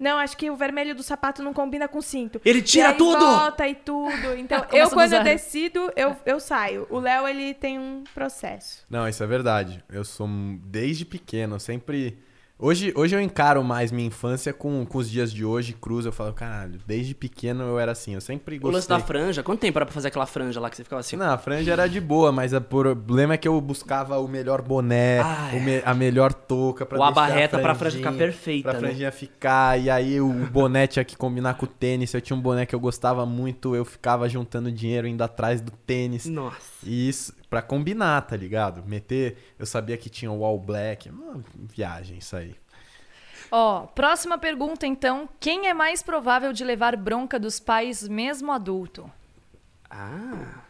Não, 0.00 0.16
acho 0.18 0.34
que 0.34 0.50
o 0.50 0.56
vermelho 0.56 0.94
do 0.94 1.02
sapato 1.02 1.42
não 1.42 1.52
combina 1.52 1.86
com 1.86 1.98
o 1.98 2.02
cinto. 2.02 2.40
Ele 2.42 2.62
tira 2.62 2.88
e 2.88 2.90
aí 2.92 2.96
tudo! 2.96 3.20
volta 3.20 3.68
e 3.68 3.74
tudo. 3.74 4.34
Então, 4.38 4.64
eu, 4.72 4.88
do 4.88 4.94
quando 4.94 5.12
eu 5.12 5.22
decido, 5.22 5.92
eu, 5.94 6.16
eu 6.24 6.40
saio. 6.40 6.86
O 6.88 6.98
Léo, 6.98 7.28
ele 7.28 7.52
tem 7.52 7.78
um 7.78 8.02
processo. 8.14 8.86
Não, 8.88 9.06
isso 9.06 9.22
é 9.22 9.26
verdade. 9.26 9.84
Eu 9.90 10.02
sou 10.02 10.26
desde 10.64 11.04
pequeno, 11.04 11.56
eu 11.56 11.60
sempre. 11.60 12.18
Hoje, 12.62 12.92
hoje 12.94 13.16
eu 13.16 13.20
encaro 13.22 13.64
mais 13.64 13.90
minha 13.90 14.06
infância 14.06 14.52
com, 14.52 14.84
com 14.84 14.98
os 14.98 15.10
dias 15.10 15.32
de 15.32 15.46
hoje, 15.46 15.72
cruz. 15.72 16.04
Eu 16.04 16.12
falo, 16.12 16.34
caralho, 16.34 16.78
desde 16.86 17.14
pequeno 17.14 17.62
eu 17.64 17.78
era 17.78 17.92
assim. 17.92 18.12
Eu 18.14 18.20
sempre 18.20 18.56
O 18.58 18.66
lance 18.66 18.86
gostei. 18.86 18.98
da 18.98 19.02
franja. 19.02 19.42
Quanto 19.42 19.60
tempo 19.60 19.78
era 19.78 19.86
pra 19.86 19.94
fazer 19.94 20.08
aquela 20.08 20.26
franja 20.26 20.60
lá 20.60 20.68
que 20.68 20.76
você 20.76 20.84
ficava 20.84 21.00
assim? 21.00 21.16
Não, 21.16 21.30
a 21.32 21.38
franja 21.38 21.72
era 21.72 21.86
de 21.88 21.98
boa, 21.98 22.30
mas 22.30 22.52
o 22.52 22.60
problema 22.60 23.32
é 23.32 23.36
que 23.38 23.48
eu 23.48 23.58
buscava 23.62 24.18
o 24.18 24.28
melhor 24.28 24.60
boné, 24.60 25.20
Ah, 25.20 25.50
o 25.54 25.56
é. 25.56 25.60
me- 25.60 25.82
a 25.86 25.94
melhor 25.94 26.34
touca 26.34 26.84
pra 26.84 26.98
Ou 26.98 27.04
a 27.04 27.06
deixar 27.10 27.20
barreta 27.28 27.58
pra 27.60 27.74
franja 27.74 27.96
ficar 27.96 28.12
perfeita, 28.12 28.70
Pra 28.72 28.78
né? 28.80 28.88
franjinha 28.88 29.10
ficar, 29.10 29.80
e 29.80 29.88
aí 29.88 30.20
o 30.20 30.30
boné 30.30 30.86
tinha 30.86 31.04
que 31.04 31.16
combinar 31.16 31.54
com 31.54 31.64
o 31.64 31.68
tênis. 31.68 32.12
Eu 32.12 32.20
tinha 32.20 32.36
um 32.36 32.40
boné 32.42 32.66
que 32.66 32.74
eu 32.74 32.80
gostava 32.80 33.24
muito, 33.24 33.74
eu 33.74 33.86
ficava 33.86 34.28
juntando 34.28 34.70
dinheiro 34.70 35.06
indo 35.06 35.22
atrás 35.24 35.62
do 35.62 35.70
tênis. 35.70 36.26
Nossa. 36.26 36.79
E 36.82 37.08
isso, 37.08 37.34
pra 37.48 37.60
combinar, 37.60 38.22
tá 38.22 38.36
ligado? 38.36 38.82
Meter, 38.84 39.36
eu 39.58 39.66
sabia 39.66 39.96
que 39.96 40.08
tinha 40.08 40.30
o 40.30 40.44
All 40.44 40.58
Black. 40.58 41.08
Uma 41.10 41.42
viagem 41.54 42.18
isso 42.18 42.36
aí. 42.36 42.54
Ó, 43.50 43.86
próxima 43.86 44.38
pergunta 44.38 44.86
então. 44.86 45.28
Quem 45.38 45.68
é 45.68 45.74
mais 45.74 46.02
provável 46.02 46.52
de 46.52 46.64
levar 46.64 46.96
bronca 46.96 47.38
dos 47.38 47.58
pais 47.58 48.06
mesmo 48.06 48.52
adulto? 48.52 49.10
Ah. 49.90 50.62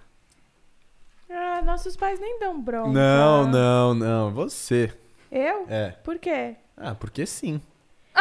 Ah, 1.29 1.63
nossos 1.63 1.97
pais 1.97 2.19
nem 2.19 2.39
dão 2.41 2.61
bronca. 2.61 2.91
Não, 2.91 3.47
não, 3.47 3.95
não. 3.95 4.33
Você. 4.33 4.93
Eu? 5.31 5.67
É. 5.69 5.91
Por 6.03 6.19
quê? 6.19 6.57
Ah, 6.77 6.95
porque 6.95 7.27
sim. 7.27 7.61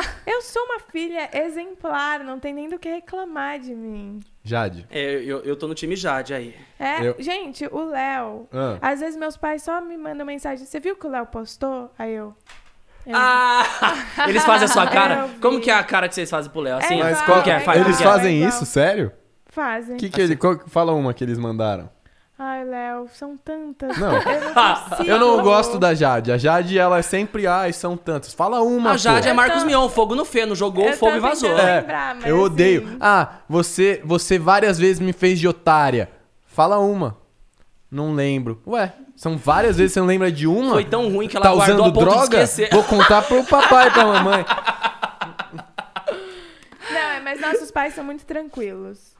Eu 0.25 0.41
sou 0.41 0.61
uma 0.63 0.79
filha 0.79 1.29
exemplar, 1.33 2.23
não 2.23 2.39
tem 2.39 2.53
nem 2.53 2.69
do 2.69 2.77
que 2.79 2.87
reclamar 2.89 3.59
de 3.59 3.73
mim. 3.73 4.19
Jade. 4.43 4.85
É, 4.89 5.15
eu, 5.15 5.39
eu 5.41 5.55
tô 5.55 5.67
no 5.67 5.73
time 5.75 5.95
Jade 5.95 6.33
aí. 6.33 6.55
É, 6.79 7.07
Eu- 7.07 7.15
gente, 7.19 7.65
o 7.71 7.85
Léo. 7.85 8.47
Ah. 8.51 8.77
Às 8.81 8.99
vezes 8.99 9.17
meus 9.17 9.35
pais 9.37 9.61
só 9.63 9.81
me 9.81 9.97
mandam 9.97 10.25
mensagem. 10.25 10.65
Você 10.65 10.79
viu 10.79 10.95
que 10.95 11.05
o 11.05 11.09
Léo 11.09 11.25
postou? 11.25 11.91
Aí 11.97 12.13
eu. 12.13 12.33
eu 13.05 13.13
Ah! 13.15 13.63
Eles 14.27 14.43
fazem 14.45 14.65
a 14.65 14.67
sua 14.71 14.87
cara? 14.87 15.29
Como 15.41 15.59
que 15.59 15.69
é 15.69 15.73
a 15.73 15.83
cara 15.83 16.07
que 16.07 16.15
vocês 16.15 16.29
fazem 16.29 16.51
pro 16.51 16.61
Léo? 16.61 16.77
Assim? 16.77 16.95
É 16.99 17.03
Mas 17.03 17.11
igual, 17.21 17.25
qual, 17.25 17.43
Como 17.43 17.43
que 17.43 17.51
é? 17.71 17.77
Eles 17.81 17.99
é? 17.99 18.03
fazem 18.03 18.43
isso, 18.47 18.65
sério? 18.65 19.11
Fazem. 19.47 19.97
Que 19.97 20.09
que 20.09 20.21
ele, 20.21 20.35
qual- 20.35 20.59
fala 20.67 20.93
uma 20.93 21.13
que 21.13 21.23
eles 21.23 21.37
mandaram. 21.37 21.89
Ai, 22.41 22.63
Léo, 22.63 23.05
são 23.13 23.35
tantas. 23.35 23.97
Não. 23.97 24.13
Eu 24.23 24.41
não 24.41 24.53
consigo. 24.53 25.09
Eu 25.09 25.19
não 25.19 25.41
gosto 25.43 25.77
da 25.77 25.93
Jade. 25.93 26.31
A 26.31 26.37
Jade, 26.37 26.79
ela 26.79 26.97
é 26.99 27.01
sempre, 27.01 27.45
ai, 27.45 27.73
são 27.73 27.97
tantas. 27.97 28.33
Fala 28.33 28.61
uma, 28.61 28.91
A 28.91 28.97
Jade 28.97 29.23
pô. 29.25 29.29
é 29.29 29.33
Marcos 29.33 29.59
tô- 29.61 29.65
Mion, 29.65 29.89
fogo 29.89 30.15
no 30.15 30.23
feno, 30.23 30.55
jogou 30.55 30.85
Eu 30.87 30.93
fogo 30.93 31.17
e 31.17 31.19
vazou. 31.19 31.49
É, 31.57 31.81
lembrar, 31.81 32.15
mas 32.15 32.25
eu 32.25 32.39
odeio. 32.39 32.83
assim- 32.87 32.97
Ah, 33.01 33.27
você, 33.49 34.01
você 34.05 34.39
várias 34.39 34.79
vezes 34.79 35.01
me 35.01 35.11
fez 35.11 35.37
de 35.37 35.49
otária. 35.49 36.09
Fala 36.47 36.79
uma. 36.79 37.17
Não 37.91 38.13
lembro. 38.13 38.61
Ué, 38.65 38.93
são 39.17 39.35
várias 39.37 39.75
vezes 39.75 39.91
você 39.93 39.99
não 39.99 40.07
lembra 40.07 40.31
de 40.31 40.47
uma? 40.47 40.71
Foi 40.71 40.85
tão 40.85 41.11
ruim 41.11 41.27
que 41.27 41.35
ela 41.35 41.43
tá 41.45 41.53
guardou 41.53 41.75
usando 41.75 41.89
a 41.89 41.91
ponto 41.93 42.05
de 42.05 42.11
droga? 42.15 42.41
esquecer. 42.43 42.69
Vou 42.71 42.83
contar 42.85 43.21
pro 43.23 43.43
papai 43.43 43.87
e 43.87 43.91
pra 43.91 44.05
mamãe. 44.05 44.45
Não, 46.91 46.97
é, 46.99 47.19
mas 47.19 47.39
nossos 47.41 47.69
pais 47.69 47.93
são 47.93 48.03
muito 48.03 48.25
tranquilos. 48.25 49.17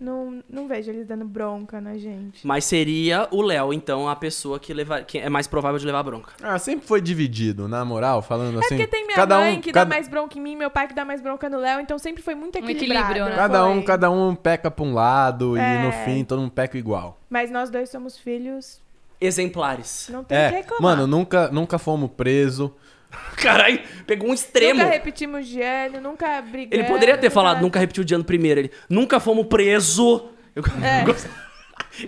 Não, 0.00 0.42
não 0.48 0.66
vejo 0.66 0.90
eles 0.90 1.06
dando 1.06 1.26
bronca 1.26 1.78
na 1.80 1.98
gente. 1.98 2.46
Mas 2.46 2.64
seria 2.64 3.28
o 3.30 3.42
Léo, 3.42 3.70
então, 3.72 4.08
a 4.08 4.16
pessoa 4.16 4.58
que, 4.58 4.72
leva, 4.72 5.02
que 5.02 5.18
é 5.18 5.28
mais 5.28 5.46
provável 5.46 5.78
de 5.78 5.84
levar 5.84 6.02
bronca. 6.02 6.32
Ah, 6.42 6.58
sempre 6.58 6.86
foi 6.86 7.02
dividido, 7.02 7.68
na 7.68 7.84
moral, 7.84 8.22
falando 8.22 8.56
É 8.56 8.64
assim. 8.64 8.76
porque 8.78 8.86
tem 8.86 9.04
minha 9.04 9.16
cada 9.16 9.38
mãe 9.38 9.58
um, 9.58 9.60
que 9.60 9.70
cada, 9.72 9.84
dá 9.84 9.94
mais 9.94 10.08
bronca 10.08 10.38
em 10.38 10.40
mim, 10.40 10.56
meu 10.56 10.70
pai 10.70 10.88
que 10.88 10.94
dá 10.94 11.04
mais 11.04 11.20
bronca 11.20 11.50
no 11.50 11.58
Léo, 11.58 11.80
então 11.80 11.98
sempre 11.98 12.22
foi 12.22 12.34
muito 12.34 12.56
Um 12.58 12.62
equilibrado. 12.64 13.10
equilíbrio, 13.10 13.24
né? 13.30 13.36
cada 13.36 13.66
um, 13.66 13.82
cada 13.82 14.10
um 14.10 14.34
peca 14.34 14.70
pra 14.70 14.84
um 14.84 14.94
lado 14.94 15.56
É. 15.58 15.74
e 15.80 15.82
no 15.84 15.92
fim 16.04 16.24
todo 16.24 16.40
mundo 16.40 16.50
peca 16.52 16.78
igual. 16.78 17.18
Mas 17.28 17.50
nós 17.50 17.68
dois 17.68 17.90
somos 17.90 18.16
filhos, 18.16 18.80
Exemplares. 19.20 20.08
não 20.10 20.24
tem 20.24 20.36
o 20.38 20.40
que 20.40 20.46
É, 20.56 20.58
reclamar. 20.60 20.82
mano, 20.96 21.06
nunca, 21.06 21.48
nunca 21.52 21.78
fomos 21.78 22.10
presos. 22.16 22.70
Caralho, 23.36 23.80
pegou 24.06 24.30
um 24.30 24.34
extremo. 24.34 24.80
Nunca 24.80 24.90
repetimos 24.90 25.46
de 25.46 25.60
ano, 25.62 26.00
nunca 26.00 26.40
brigamos. 26.42 26.72
Ele 26.72 26.84
poderia 26.84 27.16
ter 27.16 27.26
nunca- 27.26 27.34
falado, 27.34 27.60
nunca 27.60 27.78
repetiu 27.80 28.04
de 28.04 28.14
ano 28.14 28.24
primeiro. 28.24 28.60
Ele, 28.60 28.70
nunca 28.88 29.18
fomos 29.20 29.46
preso. 29.46 30.28
Eu, 30.54 30.62
É. 30.82 31.02
eu 31.02 31.06
gosto- 31.06 31.28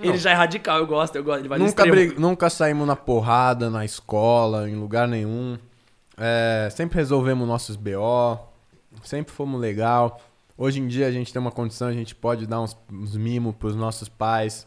Ele 0.00 0.16
já 0.16 0.30
é 0.30 0.34
radical, 0.34 0.78
eu 0.78 0.86
gosto, 0.86 1.16
eu 1.16 1.24
gosto. 1.24 1.40
Ele 1.40 1.48
vai 1.48 1.58
Nunca, 1.58 1.70
extremo. 1.82 1.92
brig- 1.92 2.18
nunca 2.18 2.48
saímos 2.48 2.86
na 2.86 2.94
porrada, 2.94 3.68
na 3.68 3.84
escola, 3.84 4.68
em 4.70 4.76
lugar 4.76 5.08
nenhum. 5.08 5.58
É, 6.16 6.68
sempre 6.70 6.96
resolvemos 6.98 7.46
nossos 7.48 7.74
BO. 7.76 8.38
Sempre 9.02 9.32
fomos 9.32 9.60
legal. 9.60 10.20
Hoje 10.56 10.78
em 10.78 10.86
dia 10.86 11.06
a 11.08 11.10
gente 11.10 11.32
tem 11.32 11.40
uma 11.40 11.50
condição, 11.50 11.88
a 11.88 11.92
gente 11.92 12.14
pode 12.14 12.46
dar 12.46 12.60
uns, 12.60 12.76
uns 12.92 13.16
mimos 13.16 13.54
pros 13.56 13.74
nossos 13.74 14.08
pais. 14.08 14.66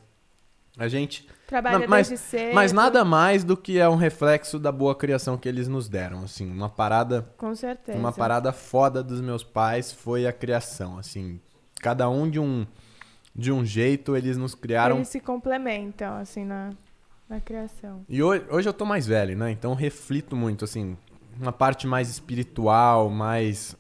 A 0.78 0.88
gente. 0.88 1.28
Trabalha 1.48 1.80
Não, 1.80 1.88
mas- 1.88 2.10
desde 2.10 2.26
cedo. 2.26 2.56
Mas 2.56 2.72
nada 2.72 3.06
mais 3.06 3.44
do 3.44 3.56
que 3.56 3.78
é 3.78 3.88
um 3.88 3.96
reflexo 3.96 4.58
da 4.58 4.72
boa 4.72 4.96
criação 4.96 5.38
que 5.38 5.48
eles 5.48 5.68
nos 5.68 5.88
deram. 5.88 6.24
Assim, 6.24 6.52
uma 6.52 6.70
parada 6.70 7.22
Com 7.38 7.54
certeza. 7.56 7.98
Uma 7.98 8.12
parada 8.12 8.52
foda 8.52 9.04
dos 9.04 9.22
meus 9.22 9.44
pais 9.44 9.92
foi 9.92 10.26
a 10.26 10.34
criação, 10.34 10.98
assim. 10.98 11.40
Cada 11.82 12.10
um 12.10 12.30
de 12.30 12.40
um 12.40 12.66
de 13.38 13.52
um 13.52 13.66
jeito, 13.66 14.16
eles 14.16 14.38
nos 14.38 14.56
criaram. 14.56 14.96
Eles 14.96 15.10
se 15.10 15.20
complementam, 15.20 16.16
assim, 16.16 16.46
na, 16.46 16.70
na 17.30 17.42
criação. 17.42 18.06
E 18.08 18.24
hoje, 18.24 18.46
hoje 18.50 18.70
eu 18.70 18.74
tô 18.74 18.86
mais 18.86 19.06
velho, 19.06 19.38
né? 19.38 19.52
Então 19.52 19.74
reflito 19.74 20.36
muito, 20.38 20.64
assim, 20.64 20.96
uma 21.40 21.52
parte 21.52 21.86
mais 21.86 22.10
espiritual, 22.10 23.10
mais. 23.10 23.76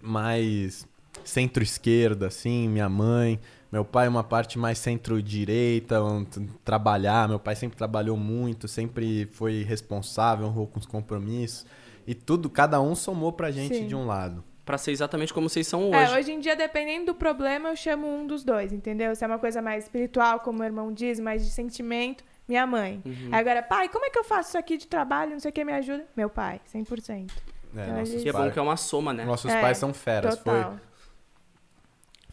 mais 0.00 0.86
centro-esquerda, 1.24 2.28
assim, 2.28 2.68
minha 2.68 2.88
mãe. 2.88 3.38
Meu 3.72 3.84
pai 3.86 4.06
uma 4.06 4.22
parte 4.22 4.58
mais 4.58 4.76
centro-direita, 4.78 6.02
um, 6.04 6.26
trabalhar. 6.64 7.26
Meu 7.28 7.38
pai 7.38 7.56
sempre 7.56 7.76
trabalhou 7.76 8.16
muito, 8.18 8.68
sempre 8.68 9.26
foi 9.32 9.62
responsável, 9.62 10.46
honrou 10.46 10.66
com 10.66 10.78
os 10.78 10.84
compromissos. 10.86 11.64
E 12.06 12.14
tudo, 12.14 12.50
cada 12.50 12.80
um 12.82 12.94
somou 12.94 13.32
pra 13.32 13.50
gente 13.50 13.74
Sim. 13.74 13.86
de 13.86 13.94
um 13.96 14.06
lado. 14.06 14.44
Pra 14.64 14.76
ser 14.78 14.92
exatamente 14.92 15.32
como 15.32 15.48
vocês 15.48 15.66
são 15.66 15.88
hoje. 15.90 16.12
É, 16.12 16.18
hoje 16.18 16.32
em 16.32 16.38
dia, 16.38 16.54
dependendo 16.54 17.06
do 17.06 17.14
problema, 17.14 17.70
eu 17.70 17.76
chamo 17.76 18.06
um 18.06 18.26
dos 18.26 18.44
dois, 18.44 18.72
entendeu? 18.72 19.14
Se 19.16 19.24
é 19.24 19.26
uma 19.26 19.38
coisa 19.38 19.62
mais 19.62 19.84
espiritual, 19.84 20.40
como 20.40 20.60
o 20.60 20.64
irmão 20.64 20.92
diz, 20.92 21.18
mais 21.18 21.44
de 21.44 21.50
sentimento, 21.50 22.22
minha 22.46 22.66
mãe. 22.66 23.02
Uhum. 23.04 23.30
Agora, 23.32 23.62
pai, 23.62 23.88
como 23.88 24.04
é 24.04 24.10
que 24.10 24.18
eu 24.18 24.24
faço 24.24 24.50
isso 24.50 24.58
aqui 24.58 24.76
de 24.76 24.86
trabalho? 24.86 25.32
Não 25.32 25.40
sei 25.40 25.50
o 25.50 25.54
que, 25.54 25.64
me 25.64 25.72
ajuda? 25.72 26.04
Meu 26.16 26.28
pai, 26.28 26.60
100%. 26.72 27.30
É, 27.74 27.80
Então, 27.82 27.94
nossos 27.96 28.08
gente- 28.10 28.22
Que 28.22 28.28
é 28.28 28.32
bom 28.32 28.50
que 28.50 28.58
é 28.58 28.62
uma 28.62 28.76
soma, 28.76 29.12
né? 29.14 29.24
nossos 29.24 29.50
É, 29.50 29.60
pais 29.60 29.78
são 29.78 29.94
feras. 29.94 30.36
Total. 30.36 30.72
foi 30.72 30.80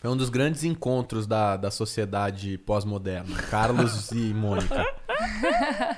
um 0.07 0.15
dos 0.15 0.29
grandes 0.29 0.63
encontros 0.63 1.27
da, 1.27 1.57
da 1.57 1.69
sociedade 1.69 2.57
pós-moderna. 2.59 3.35
Carlos 3.49 4.12
e 4.15 4.33
Mônica. 4.33 4.85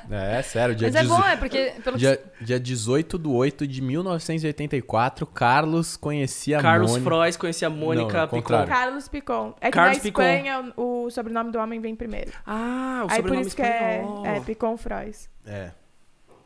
É, 0.09 0.39
é 0.39 0.41
sério. 0.41 0.73
Dia, 0.73 0.87
Mas 0.87 0.95
é 0.95 1.01
18 1.01 1.21
bom, 1.21 1.27
é 1.27 1.35
porque. 1.37 1.73
Pelo 1.83 1.95
que 1.95 1.99
dia, 1.99 2.23
dia 2.41 2.59
18 2.59 3.19
de 3.19 3.27
8 3.27 3.67
de 3.67 3.81
1984, 3.81 5.27
Carlos 5.27 5.95
conhecia 5.95 6.57
a 6.57 6.61
Carlos 6.61 6.91
Mônica. 6.91 7.09
Frois 7.09 7.37
conhecia 7.37 7.67
a 7.67 7.71
Mônica 7.71 8.17
Não, 8.21 8.27
Picon. 8.27 8.41
contrário. 8.41 8.67
Carlos 8.67 9.07
Picon. 9.07 9.53
É 9.61 9.65
que 9.69 9.71
Carlos 9.77 9.97
na 9.97 10.03
Picon. 10.03 10.21
Espanha 10.23 10.73
o, 10.75 11.05
o 11.05 11.11
sobrenome 11.11 11.51
do 11.51 11.59
homem 11.59 11.79
vem 11.79 11.95
primeiro. 11.95 12.31
Ah, 12.45 13.03
o 13.07 13.11
Aí 13.11 13.21
por 13.21 13.29
sobrenome 13.29 13.47
isso 13.47 13.55
que 13.55 13.61
é, 13.61 13.97
espanhol. 13.97 14.25
é 14.25 14.39
Picon 14.39 14.77
Frois. 14.77 15.29
É. 15.45 15.71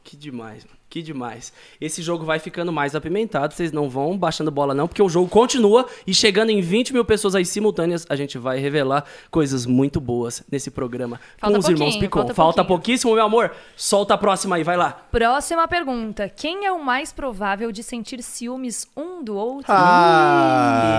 Que 0.03 0.17
demais, 0.17 0.65
mano. 0.65 0.77
Que 0.89 1.01
demais. 1.01 1.51
Esse 1.81 2.01
jogo 2.01 2.23
vai 2.23 2.39
ficando 2.39 2.71
mais 2.71 2.95
apimentado, 2.95 3.53
vocês 3.53 3.71
não 3.71 3.89
vão 3.89 4.17
baixando 4.17 4.49
bola 4.49 4.73
não, 4.73 4.87
porque 4.87 5.01
o 5.01 5.09
jogo 5.09 5.27
continua 5.27 5.85
e 6.07 6.13
chegando 6.13 6.51
em 6.51 6.61
20 6.61 6.93
mil 6.93 7.03
pessoas 7.03 7.35
aí 7.35 7.45
simultâneas, 7.45 8.05
a 8.09 8.15
gente 8.15 8.37
vai 8.37 8.59
revelar 8.59 9.03
coisas 9.29 9.65
muito 9.65 9.99
boas 9.99 10.43
nesse 10.49 10.71
programa 10.71 11.19
Falta 11.37 11.53
com 11.53 11.59
os 11.59 11.67
irmãos 11.67 11.97
Picon. 11.97 12.19
falta 12.19 12.33
Falta 12.33 12.63
pouquíssimo, 12.63 13.13
meu 13.13 13.25
amor. 13.25 13.51
Solta 13.75 14.13
a 14.13 14.17
próxima 14.17 14.55
aí, 14.55 14.63
vai 14.63 14.77
lá. 14.77 14.91
Próxima 15.11 15.67
pergunta. 15.67 16.29
Quem 16.29 16.65
é 16.65 16.71
o 16.71 16.81
mais 16.81 17.11
provável 17.11 17.71
de 17.71 17.83
sentir 17.83 18.21
ciúmes 18.23 18.87
um 18.95 19.23
do 19.23 19.35
outro? 19.35 19.65
Ah! 19.69 20.95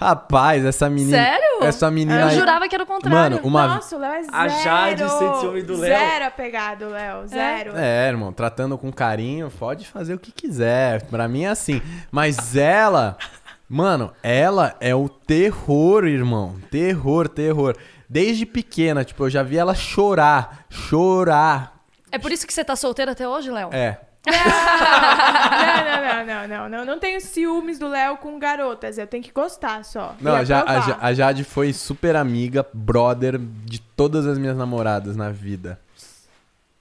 Rapaz, 0.00 0.64
essa 0.64 0.88
menina. 0.88 1.14
Sério? 1.18 1.62
Essa 1.62 1.90
menina 1.90 2.22
Eu 2.22 2.28
aí. 2.28 2.34
jurava 2.34 2.66
que 2.66 2.74
era 2.74 2.84
o 2.84 2.86
contrário. 2.86 3.36
Mano, 3.36 3.40
uma. 3.46 3.66
Nossa, 3.66 3.96
o 3.96 3.98
Léo 3.98 4.12
é 4.12 4.22
zero. 4.22 4.34
A 4.34 4.48
Jade 4.48 5.08
sente 5.10 5.40
ciúme 5.40 5.62
do 5.62 5.76
Léo. 5.76 5.90
Zero 5.90 6.24
apegado, 6.24 6.88
Léo. 6.88 7.26
Zero. 7.26 7.76
É, 7.76 8.08
irmão, 8.08 8.32
tratando 8.32 8.78
com 8.78 8.90
carinho, 8.90 9.50
pode 9.50 9.86
fazer 9.86 10.14
o 10.14 10.18
que 10.18 10.32
quiser. 10.32 11.02
Pra 11.02 11.28
mim 11.28 11.42
é 11.44 11.48
assim. 11.48 11.82
Mas 12.10 12.56
ela, 12.56 13.18
mano, 13.68 14.10
ela 14.22 14.74
é 14.80 14.94
o 14.94 15.06
terror, 15.06 16.06
irmão. 16.06 16.56
Terror, 16.70 17.28
terror. 17.28 17.76
Desde 18.08 18.46
pequena, 18.46 19.04
tipo, 19.04 19.24
eu 19.26 19.30
já 19.30 19.42
vi 19.42 19.58
ela 19.58 19.74
chorar. 19.74 20.64
Chorar. 20.70 21.74
É 22.10 22.18
por 22.18 22.32
isso 22.32 22.46
que 22.46 22.54
você 22.54 22.64
tá 22.64 22.74
solteiro 22.74 23.10
até 23.10 23.28
hoje, 23.28 23.50
Léo? 23.50 23.68
É. 23.70 24.00
Não, 24.26 26.26
não, 26.26 26.26
não, 26.26 26.48
não, 26.48 26.68
não, 26.68 26.84
não. 26.84 26.98
Tenho 26.98 27.20
ciúmes 27.20 27.78
do 27.78 27.88
Léo 27.88 28.16
com 28.18 28.38
garotas. 28.38 28.98
Eu 28.98 29.06
tenho 29.06 29.22
que 29.22 29.32
gostar 29.32 29.84
só. 29.84 30.14
Não, 30.20 30.32
E 30.42 30.52
a, 30.52 30.98
a 31.00 31.14
Jade 31.14 31.44
foi 31.44 31.72
super 31.72 32.16
amiga, 32.16 32.66
brother 32.72 33.38
de 33.38 33.80
todas 33.80 34.26
as 34.26 34.38
minhas 34.38 34.56
namoradas 34.56 35.16
na 35.16 35.30
vida. 35.30 35.80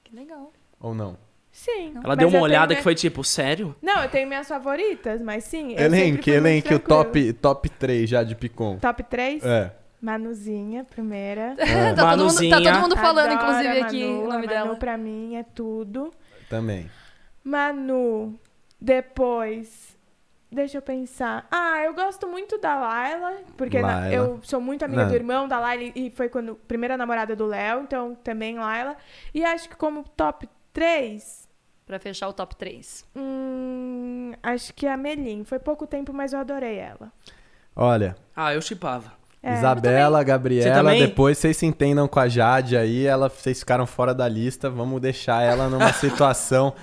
Que 0.03 0.15
legal. 0.15 0.51
Ou 0.79 0.93
não? 0.93 1.17
Sim. 1.51 1.93
Ela 2.01 2.15
deu 2.15 2.29
uma 2.29 2.39
olhada 2.39 2.67
tenho 2.67 2.77
que 2.77 2.83
foi 2.83 2.95
tipo, 2.95 3.21
sério? 3.23 3.75
Não, 3.81 4.01
eu 4.01 4.09
tenho 4.09 4.27
minhas 4.27 4.47
favoritas, 4.47 5.21
mas 5.21 5.43
sim. 5.43 5.75
Elenque, 5.75 6.31
elenque, 6.31 6.73
o 6.73 6.79
top, 6.79 7.33
top 7.33 7.69
3 7.69 8.09
já 8.09 8.23
de 8.23 8.33
Picon. 8.33 8.77
Top 8.77 9.03
3? 9.03 9.43
É. 9.43 9.71
Manuzinha, 10.01 10.85
primeira. 10.85 11.55
é, 11.57 11.93
tá, 11.93 12.11
todo 12.15 12.23
mundo, 12.23 12.49
tá 12.49 12.55
todo 12.55 12.63
Manuzinha. 12.63 12.79
mundo 12.79 12.95
falando, 12.95 13.31
Adoro 13.33 13.51
inclusive, 13.51 13.81
aqui 13.81 14.05
Manu, 14.05 14.23
o 14.23 14.27
nome 14.29 14.45
a 14.45 14.49
dela. 14.49 14.65
Manu 14.67 14.79
pra 14.79 14.97
mim 14.97 15.35
é 15.35 15.43
tudo. 15.43 16.13
Também. 16.49 16.89
Manu, 17.43 18.39
depois. 18.79 19.97
Deixa 20.51 20.79
eu 20.79 20.81
pensar. 20.81 21.47
Ah, 21.51 21.79
eu 21.83 21.93
gosto 21.93 22.27
muito 22.27 22.57
da 22.57 22.75
Laila, 22.75 23.33
porque 23.55 23.79
na- 23.79 23.99
Laila. 23.99 24.13
eu 24.15 24.39
sou 24.41 24.59
muito 24.59 24.83
amiga 24.83 25.03
Não. 25.03 25.09
do 25.09 25.15
irmão 25.15 25.47
da 25.47 25.59
Laila 25.59 25.91
e 25.95 26.09
foi 26.09 26.27
quando 26.27 26.55
primeira 26.67 26.97
namorada 26.97 27.35
do 27.35 27.45
Léo, 27.45 27.81
então 27.81 28.15
também 28.23 28.57
Laila. 28.57 28.95
E 29.33 29.45
acho 29.45 29.69
que 29.69 29.75
como 29.75 30.03
top 30.17 30.49
3, 30.73 31.47
Pra 31.85 31.99
fechar 31.99 32.27
o 32.27 32.33
top 32.33 32.55
3. 32.55 33.05
hum, 33.15 34.31
acho 34.43 34.73
que 34.73 34.85
a 34.87 34.95
Melin. 34.97 35.43
Foi 35.43 35.59
pouco 35.59 35.85
tempo, 35.87 36.11
mas 36.13 36.33
eu 36.33 36.39
adorei 36.39 36.77
ela. 36.77 37.11
Olha, 37.75 38.15
Ah, 38.35 38.53
eu 38.53 38.61
chipava. 38.61 39.13
É, 39.41 39.53
Isabela, 39.53 40.19
Você 40.19 40.25
Gabriela, 40.25 40.73
também? 40.75 40.99
depois 41.07 41.37
vocês 41.37 41.55
se 41.57 41.65
entendam 41.65 42.07
com 42.07 42.19
a 42.19 42.27
Jade 42.27 42.75
aí, 42.75 43.05
ela, 43.05 43.29
vocês 43.29 43.59
ficaram 43.59 43.85
fora 43.87 44.13
da 44.13 44.27
lista, 44.27 44.69
vamos 44.69 44.99
deixar 44.99 45.41
ela 45.43 45.69
numa 45.69 45.93
situação. 45.93 46.73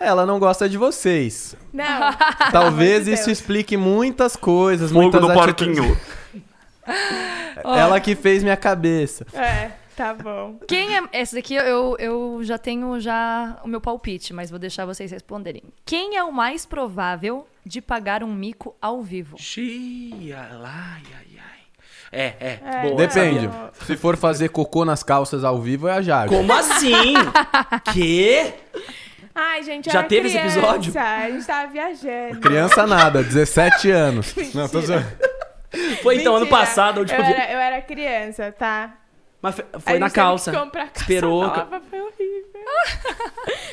Ela 0.00 0.24
não 0.24 0.38
gosta 0.38 0.68
de 0.68 0.76
vocês. 0.78 1.56
Não. 1.72 1.84
Talvez 2.52 3.06
isso 3.08 3.26
Deus. 3.26 3.38
explique 3.38 3.76
muitas 3.76 4.36
coisas, 4.36 4.90
Fogo 4.90 5.02
muitas 5.02 5.20
no 5.20 5.40
atitudes. 5.40 5.78
porquinho. 5.78 5.98
Ela 7.64 8.00
que 8.00 8.14
fez 8.14 8.42
minha 8.42 8.56
cabeça. 8.56 9.26
É, 9.34 9.72
tá 9.96 10.14
bom. 10.14 10.58
Quem 10.68 10.96
é. 10.96 11.02
Essa 11.12 11.36
daqui 11.36 11.54
eu, 11.54 11.96
eu 11.98 12.40
já 12.42 12.56
tenho 12.56 12.98
já 13.00 13.58
o 13.64 13.68
meu 13.68 13.80
palpite, 13.80 14.32
mas 14.32 14.50
vou 14.50 14.58
deixar 14.58 14.86
vocês 14.86 15.10
responderem. 15.10 15.62
Quem 15.84 16.16
é 16.16 16.22
o 16.22 16.32
mais 16.32 16.64
provável 16.64 17.46
de 17.66 17.82
pagar 17.82 18.22
um 18.22 18.32
mico 18.32 18.74
ao 18.80 19.02
vivo? 19.02 19.36
Xia, 19.38 20.38
ai, 20.64 21.02
ai, 21.14 21.26
ai. 21.36 21.58
É, 22.10 22.24
é. 22.40 22.60
É, 22.64 22.82
boa, 22.82 22.96
Depende. 22.96 23.40
sabia. 23.46 23.70
Se 23.84 23.96
for 23.96 24.16
fazer 24.16 24.48
cocô 24.48 24.84
nas 24.84 25.02
calças 25.02 25.44
ao 25.44 25.60
vivo, 25.60 25.88
é 25.88 25.92
a 25.92 26.00
Jade. 26.00 26.34
Como 26.34 26.50
assim? 26.52 27.12
que? 27.92 28.54
Ai, 29.40 29.62
gente, 29.62 29.86
eu 29.86 29.92
Já 29.92 30.02
teve 30.02 30.26
esse 30.28 30.36
criança, 30.38 30.58
episódio? 30.58 30.92
A 31.00 31.30
gente 31.30 31.46
tava 31.46 31.72
viajando. 31.72 32.40
Criança 32.40 32.86
nada, 32.86 33.22
17 33.22 33.90
anos. 33.90 34.34
Não, 34.54 34.68
tô 34.68 34.80
zoando. 34.80 35.06
Foi 36.02 36.16
então 36.16 36.34
ano 36.34 36.44
Mentira. 36.46 36.60
passado, 36.60 36.96
a 36.96 37.00
última 37.00 37.18
eu 37.20 37.24
vez. 37.24 37.36
era, 37.38 37.52
eu 37.52 37.58
era 37.58 37.80
criança, 37.82 38.50
tá? 38.58 38.94
Mas 39.40 39.54
foi- 39.54 39.64
A 39.72 39.78
foi 39.78 39.92
gente 39.92 40.00
na 40.00 40.06
teve 40.06 40.14
que 40.14 40.14
calça. 40.20 40.52
comprar 40.52 40.86
calça 40.86 41.00
Esperou. 41.00 41.42
Nova, 41.42 41.80
foi 41.88 42.00
horrível. 42.00 42.57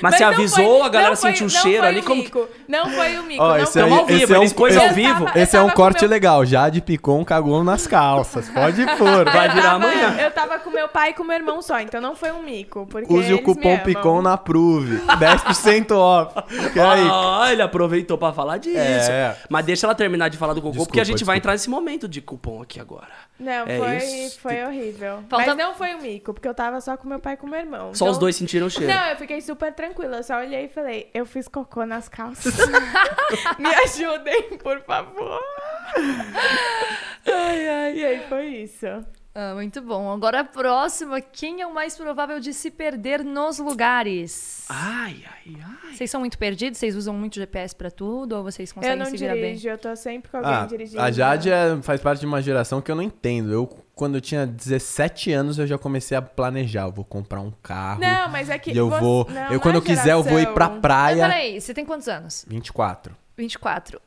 Mas, 0.01 0.15
você 0.17 0.23
não 0.25 0.31
avisou, 0.33 0.77
foi- 0.79 0.85
a 0.85 0.89
galera 0.89 1.09
não 1.11 1.17
foi- 1.17 1.29
sentiu 1.31 1.43
não 1.47 1.49
cheiro 1.63 1.85
ali. 1.85 1.99
o 1.99 2.03
Como... 2.03 2.21
mico. 2.23 2.47
Não 2.67 2.89
foi 2.89 3.17
o 3.17 3.23
mico. 3.23 3.43
Não 3.43 3.57
esse 3.57 3.73
foi 3.73 3.81
aí- 3.81 3.89
Tamo 3.89 4.01
ao 4.01 4.05
esse 4.09 4.17
vivo, 4.19 4.33
é 4.33 4.39
um- 4.39 4.43
esse- 4.43 4.77
ao 4.77 4.89
vivo. 4.93 5.25
tava- 5.25 5.39
Esse 5.39 5.57
é 5.57 5.61
um 5.61 5.69
corte 5.69 6.01
meu- 6.01 6.09
legal. 6.09 6.45
Jade 6.45 6.81
Picon 6.81 7.23
cagou 7.25 7.63
nas 7.63 7.87
calças. 7.87 8.49
Pode 8.49 8.85
pôr. 8.97 9.25
Vai 9.25 9.49
virar 9.49 9.61
tava- 9.71 9.75
amanhã. 9.85 10.17
Eu 10.19 10.31
tava 10.31 10.59
com 10.59 10.69
meu 10.69 10.87
pai 10.89 11.09
e 11.09 11.13
com 11.13 11.23
meu 11.23 11.35
irmão 11.35 11.61
só, 11.61 11.79
então 11.79 11.99
não 12.01 12.15
foi 12.15 12.31
um 12.31 12.41
mico. 12.43 12.85
Porque 12.87 13.11
Use 13.13 13.33
o 13.33 13.41
cupom. 13.41 13.77
Picon 13.79 14.21
na 14.21 14.37
Prove. 14.37 14.97
10% 15.17 15.91
off. 15.97 16.33
E 16.75 16.79
aí? 16.79 17.07
Ah, 17.11 17.47
ele 17.51 17.61
aproveitou 17.61 18.17
pra 18.17 18.31
falar 18.33 18.57
disso. 18.57 18.77
É. 18.77 19.35
Mas 19.49 19.65
deixa 19.65 19.85
ela 19.87 19.95
terminar 19.95 20.29
de 20.29 20.37
falar 20.37 20.53
do 20.53 20.61
cocô, 20.61 20.71
Desculpa, 20.71 20.87
porque 20.89 20.99
a 20.99 21.03
gente 21.03 21.23
vai 21.23 21.35
desculpa. 21.35 21.37
entrar 21.37 21.51
nesse 21.53 21.69
momento 21.69 22.07
de 22.07 22.21
cupom 22.21 22.61
aqui 22.61 22.79
agora. 22.79 23.07
Não, 23.39 23.65
É 23.67 23.77
foi, 23.77 23.97
isso. 23.97 24.39
foi 24.39 24.63
horrível. 24.63 25.19
Falta- 25.29 25.45
Mas 25.47 25.57
não 25.57 25.73
foi 25.75 25.93
o 25.93 26.01
mico, 26.01 26.33
porque 26.33 26.47
eu 26.47 26.53
tava 26.53 26.79
só 26.79 26.95
com 26.95 27.07
meu 27.07 27.19
pai 27.19 27.33
e 27.33 27.37
com 27.37 27.47
meu 27.47 27.59
irmão. 27.59 27.93
Só 27.93 28.05
Então- 28.05 28.11
os 28.11 28.17
dois 28.17 28.35
sentiram 28.35 28.67
o 28.67 28.69
cheiro. 28.69 28.84
Não, 28.87 29.05
eu 29.09 29.17
fiquei 29.17 29.41
super 29.41 29.73
tranquila. 29.73 30.17
Eu 30.17 30.23
só 30.23 30.37
olhei 30.37 30.65
e 30.65 30.69
falei, 30.69 31.09
eu 31.13 31.25
fiz 31.25 31.47
cocô 31.47 31.85
nas 31.85 32.07
calças. 32.09 32.53
Me 33.59 33.73
ajudem, 33.75 34.57
por 34.57 34.81
favor. 34.81 35.39
ai, 37.25 37.67
ai. 37.69 37.93
E 37.97 38.05
aí 38.05 38.19
foi 38.29 38.45
isso. 38.47 38.85
Ah, 39.37 39.53
muito 39.53 39.81
bom. 39.81 40.11
Agora 40.13 40.39
a 40.39 40.43
próxima. 40.45 41.19
Quem 41.19 41.61
é 41.61 41.67
o 41.67 41.73
mais 41.73 41.97
provável 41.97 42.39
de 42.39 42.53
se 42.53 42.71
perder 42.71 43.21
nos 43.23 43.59
lugares? 43.59 44.65
Ai, 44.69 45.23
ai, 45.29 45.55
ai. 45.61 45.93
Vocês 45.93 46.09
são 46.09 46.21
muito 46.21 46.37
perdidos? 46.37 46.79
Vocês 46.79 46.95
usam 46.95 47.13
muito 47.13 47.35
GPS 47.35 47.75
pra 47.75 47.91
tudo? 47.91 48.33
Ou 48.37 48.43
vocês 48.43 48.69
eu 48.69 48.75
conseguem 48.75 48.97
não 48.97 49.05
se 49.07 49.17
virar 49.17 49.33
bem? 49.33 49.43
dirijo, 49.55 49.67
eu 49.69 49.77
tô 49.77 49.93
sempre 49.95 50.31
com 50.31 50.37
alguém 50.37 50.53
Ah, 50.53 50.65
dirigindo. 50.65 51.01
a 51.01 51.11
Jade 51.11 51.51
é- 51.51 51.77
faz 51.81 51.99
parte 51.99 52.21
de 52.21 52.25
uma 52.25 52.41
geração 52.41 52.81
que 52.81 52.89
eu 52.89 52.95
não 52.95 53.03
entendo. 53.03 53.51
Eu, 53.51 53.84
quando 53.95 54.15
eu 54.15 54.21
tinha 54.21 54.45
17 54.45 55.31
anos, 55.31 55.57
eu 55.57 55.65
já 55.65 55.77
comecei 55.77 56.17
a 56.17 56.21
planejar. 56.21 56.83
Eu 56.83 56.91
vou 56.91 57.05
comprar 57.05 57.39
um 57.39 57.51
carro. 57.63 58.01
Não, 58.01 58.29
mas 58.29 58.49
é 58.49 58.59
que. 58.59 58.75
Eu 58.77 58.89
você- 58.89 58.99
vou. 58.99 59.27
não, 59.31 59.53
eu, 59.53 59.59
quando 59.61 59.75
é 59.75 59.77
eu 59.77 59.81
quiser, 59.81 60.11
eu 60.11 60.21
vou 60.23 60.39
ir 60.39 60.47
pra 60.53 60.65
geração. 60.65 60.73
Mas 60.73 60.81
praia. 60.81 61.17
peraí, 61.27 61.61
você 61.61 61.73
tem 61.73 61.85
quantos 61.85 62.07
anos? 62.07 62.45
24. 62.47 63.15
24. 63.37 64.01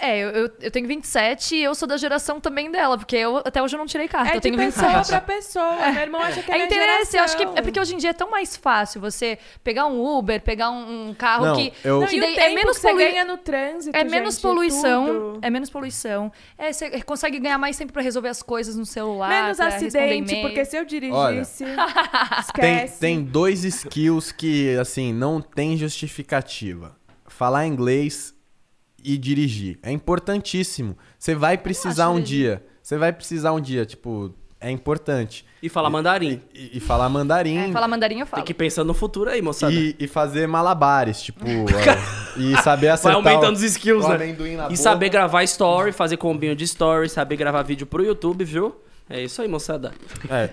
É, 0.00 0.18
eu, 0.18 0.28
eu, 0.30 0.50
eu 0.60 0.70
tenho 0.70 0.86
27 0.86 1.56
e 1.56 1.62
eu 1.64 1.74
sou 1.74 1.88
da 1.88 1.96
geração 1.96 2.40
também 2.40 2.70
dela, 2.70 2.96
porque 2.96 3.16
eu 3.16 3.38
até 3.38 3.60
hoje 3.62 3.74
eu 3.74 3.78
não 3.78 3.86
tirei 3.86 4.06
carta. 4.06 4.30
É 4.32 4.36
eu 4.36 4.40
de 4.40 4.42
tenho 4.42 4.56
pessoa 4.56 4.86
27. 4.98 5.08
pra 5.08 5.20
pessoa. 5.20 5.90
Meu 5.92 6.02
irmão 6.02 6.20
acha 6.20 6.42
que 6.42 6.52
é, 6.52 6.58
É 6.58 6.64
interesse, 6.64 7.16
eu 7.16 7.22
acho 7.24 7.36
que 7.36 7.42
é 7.42 7.62
porque 7.62 7.80
hoje 7.80 7.94
em 7.94 7.98
dia 7.98 8.10
é 8.10 8.12
tão 8.12 8.30
mais 8.30 8.56
fácil 8.56 9.00
você 9.00 9.38
pegar 9.64 9.86
um 9.86 10.00
Uber, 10.18 10.40
pegar 10.40 10.70
um, 10.70 11.08
um 11.08 11.14
carro 11.14 11.46
Não, 11.46 11.56
que, 11.56 11.72
eu- 11.84 12.00
Não, 12.00 12.06
e 12.12 12.20
daí 12.20 12.32
o 12.32 12.34
tempo 12.36 12.40
é 12.40 12.54
menos 12.54 12.76
que 12.76 12.82
você 12.82 12.88
polui- 12.90 13.04
ganha 13.04 13.24
no 13.24 13.36
trânsito, 13.38 13.96
É 13.96 14.04
menos 14.04 14.34
gente, 14.34 14.42
poluição, 14.42 15.06
tudo. 15.06 15.38
é 15.42 15.50
menos 15.50 15.68
poluição. 15.70 16.32
É, 16.56 16.72
você 16.72 17.02
consegue 17.02 17.38
ganhar 17.40 17.58
mais 17.58 17.76
tempo 17.76 17.92
pra 17.92 18.00
resolver 18.02 18.28
as 18.28 18.42
coisas 18.42 18.76
no 18.76 18.86
celular, 18.86 19.28
Menos 19.28 19.58
acidente, 19.60 20.36
porque 20.42 20.64
se 20.64 20.76
eu 20.78 20.84
dirigisse, 20.84 21.64
Tem, 22.54 22.74
esquece. 22.76 23.00
tem 23.00 23.22
dois 23.22 23.64
skills 23.64 24.32
que, 24.32 24.76
assim, 24.78 25.12
não 25.12 25.40
tem 25.40 25.76
justificativa. 25.76 26.96
Falar 27.26 27.66
inglês 27.66 28.34
e 29.02 29.16
dirigir. 29.18 29.78
É 29.82 29.90
importantíssimo. 29.92 30.96
Você 31.18 31.34
vai 31.34 31.56
precisar 31.58 32.10
um 32.10 32.20
dia. 32.20 32.64
Você 32.82 32.96
vai 32.96 33.12
precisar 33.12 33.52
um 33.52 33.60
dia, 33.60 33.84
tipo, 33.84 34.32
é 34.60 34.70
importante. 34.70 35.44
E 35.62 35.68
falar 35.68 35.90
mandarim. 35.90 36.40
E, 36.54 36.78
e 36.78 36.80
falar 36.80 37.08
mandarim. 37.08 37.56
É, 37.58 37.72
falar 37.72 37.86
mandarim 37.88 38.20
eu 38.20 38.26
falo. 38.26 38.40
Tem 38.42 38.46
que 38.46 38.52
ir 38.52 38.54
pensando 38.54 38.86
no 38.88 38.94
futuro 38.94 39.28
aí, 39.30 39.42
moçada. 39.42 39.72
e, 39.72 39.94
e 39.98 40.06
fazer 40.08 40.46
malabares, 40.48 41.20
tipo, 41.22 41.44
ó, 41.44 42.38
e 42.40 42.56
saber 42.62 42.86
Vai 42.86 42.94
acertar 42.94 43.16
aumentando 43.16 43.50
o- 43.50 43.56
os 43.56 43.62
skills, 43.62 44.04
o 44.04 44.08
né? 44.16 44.30
E 44.30 44.32
boca. 44.34 44.76
saber 44.76 45.08
gravar 45.10 45.42
story, 45.44 45.92
fazer 45.92 46.16
combinho 46.16 46.56
de 46.56 46.64
story, 46.64 47.08
saber 47.08 47.36
gravar 47.36 47.62
vídeo 47.62 47.86
pro 47.86 48.04
YouTube, 48.04 48.44
viu? 48.44 48.74
É 49.10 49.22
isso 49.22 49.40
aí, 49.42 49.48
moçada. 49.48 49.92
É, 50.30 50.50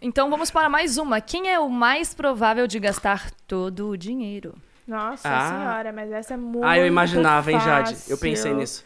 Então 0.00 0.30
vamos 0.30 0.50
para 0.50 0.68
mais 0.68 0.96
uma. 0.98 1.20
Quem 1.20 1.48
é 1.50 1.58
o 1.58 1.68
mais 1.68 2.14
provável 2.14 2.66
de 2.66 2.78
gastar 2.78 3.30
todo 3.46 3.88
o 3.90 3.96
dinheiro? 3.96 4.54
Nossa 4.88 5.28
Ah. 5.28 5.48
senhora, 5.50 5.92
mas 5.92 6.10
essa 6.10 6.34
é 6.34 6.36
muito 6.36 6.64
ah, 6.66 6.78
eu 6.78 6.86
imaginava, 6.86 7.52
hein, 7.52 7.60
Jade? 7.60 7.90
fácil. 7.94 8.10
Eu 8.12 8.18
pensei 8.18 8.54
nisso. 8.54 8.84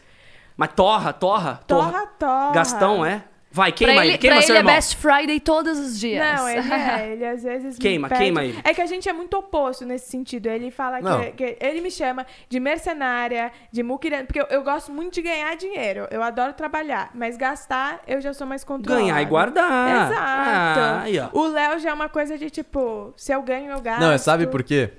Mas 0.57 0.69
torra, 0.73 1.13
torra, 1.13 1.61
Torra, 1.65 2.05
torra. 2.19 2.51
Gastão, 2.51 3.05
é? 3.05 3.23
Vai, 3.55 3.71
queima 3.71 3.93
pra 3.93 4.03
ele, 4.03 4.11
ele, 4.13 4.17
queima 4.17 4.35
pra 4.37 4.41
seu 4.41 4.55
ele 4.55 4.57
é 4.57 4.61
irmão. 4.61 4.73
Best 4.75 4.95
Friday 4.97 5.39
todos 5.39 5.77
os 5.79 5.99
dias. 5.99 6.25
Não, 6.25 6.49
ele 6.49 6.59
é, 6.73 7.11
ele 7.13 7.25
às 7.25 7.43
vezes 7.43 7.75
me 7.75 7.81
Queima, 7.81 8.09
queima 8.09 8.43
ele. 8.43 8.59
É 8.63 8.73
que 8.73 8.81
a 8.81 8.85
gente 8.87 9.07
é 9.07 9.13
muito 9.13 9.37
oposto 9.37 9.85
nesse 9.85 10.09
sentido. 10.09 10.47
Ele 10.47 10.71
fala 10.71 10.99
que, 11.01 11.31
que- 11.33 11.57
ele 11.61 11.79
me 11.79 11.91
chama 11.91 12.25
de 12.49 12.59
mercenária, 12.59 13.51
de 13.71 13.83
muquirana, 13.83 14.25
porque 14.25 14.41
eu, 14.41 14.47
eu 14.49 14.63
gosto 14.63 14.91
muito 14.91 15.13
de 15.13 15.21
ganhar 15.21 15.55
dinheiro. 15.55 16.07
Eu 16.09 16.23
adoro 16.23 16.53
trabalhar, 16.53 17.11
mas 17.13 17.37
gastar 17.37 18.01
eu 18.07 18.19
já 18.19 18.33
sou 18.33 18.47
mais 18.47 18.63
controlada. 18.63 19.03
Ganhar 19.05 19.21
e 19.21 19.25
guardar. 19.25 20.11
Exato. 20.11 20.19
Ah, 20.19 21.01
aí, 21.03 21.19
ó. 21.19 21.29
O 21.31 21.45
Léo 21.47 21.77
já 21.79 21.91
é 21.91 21.93
uma 21.93 22.09
coisa 22.09 22.35
de 22.37 22.49
tipo, 22.49 23.13
se 23.15 23.31
eu 23.31 23.41
ganho, 23.43 23.71
eu 23.71 23.79
gasto. 23.81 23.99
Não, 24.01 24.11
é, 24.11 24.17
sabe 24.17 24.47
por 24.47 24.63
quê? 24.63 24.91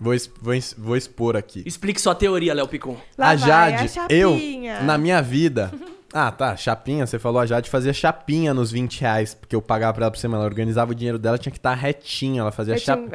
Vou, 0.00 0.14
vou, 0.40 0.54
vou 0.76 0.96
expor 0.96 1.36
aqui. 1.36 1.62
Explique 1.66 2.00
sua 2.00 2.14
teoria, 2.14 2.54
Léo 2.54 2.68
Picon. 2.68 2.96
Lá 3.16 3.30
a 3.30 3.36
vai, 3.36 3.48
Jade, 3.76 3.98
a 3.98 4.06
eu, 4.08 4.38
na 4.84 4.96
minha 4.96 5.20
vida. 5.20 5.72
Ah, 6.10 6.30
tá, 6.32 6.56
chapinha, 6.56 7.06
você 7.06 7.18
falou, 7.18 7.38
a 7.38 7.44
Jade 7.44 7.68
fazia 7.68 7.92
chapinha 7.92 8.54
nos 8.54 8.72
20 8.72 8.98
reais, 9.02 9.34
porque 9.34 9.54
eu 9.54 9.60
pagava 9.60 9.92
pra 9.92 10.04
ela 10.06 10.10
por 10.10 10.16
semana. 10.16 10.42
Ela 10.42 10.48
organizava 10.50 10.92
o 10.92 10.94
dinheiro 10.94 11.18
dela, 11.18 11.36
tinha 11.36 11.52
que 11.52 11.58
estar 11.58 11.74
retinho, 11.74 12.40
ela 12.40 12.50
fazia 12.50 12.78
chapinha. 12.78 13.10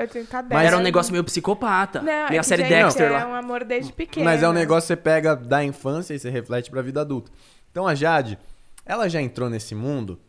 Mas 0.48 0.67
era 0.67 0.78
um 0.78 0.82
negócio 0.82 1.12
meio 1.12 1.24
psicopata. 1.24 2.04
Não, 2.04 2.12
é 2.12 2.30
meio 2.30 2.39
a 2.39 2.43
série 2.43 2.62
gente, 2.63 2.84
Dexter 2.84 3.08
é 3.08 3.10
lá. 3.10 3.28
um 3.28 3.34
amor 3.34 3.63
desde 3.63 3.91
pequeno. 3.91 4.24
Mas 4.24 4.43
é 4.43 4.48
um 4.48 4.54
negócio 4.54 4.82
que 4.84 4.88
você 4.88 4.96
pega 4.96 5.36
da 5.36 5.63
infância 5.63 6.13
e 6.13 6.19
você 6.19 6.30
reflete 6.30 6.69
pra 6.69 6.84
vida 6.84 7.02
adulta. 7.02 7.32
Então 7.72 7.88
a 7.88 7.96
Jade, 7.96 8.38
ela 8.86 9.10
já 9.10 9.19
entrou 9.19 9.50
nesse 9.50 9.74
mundo. 9.74 10.19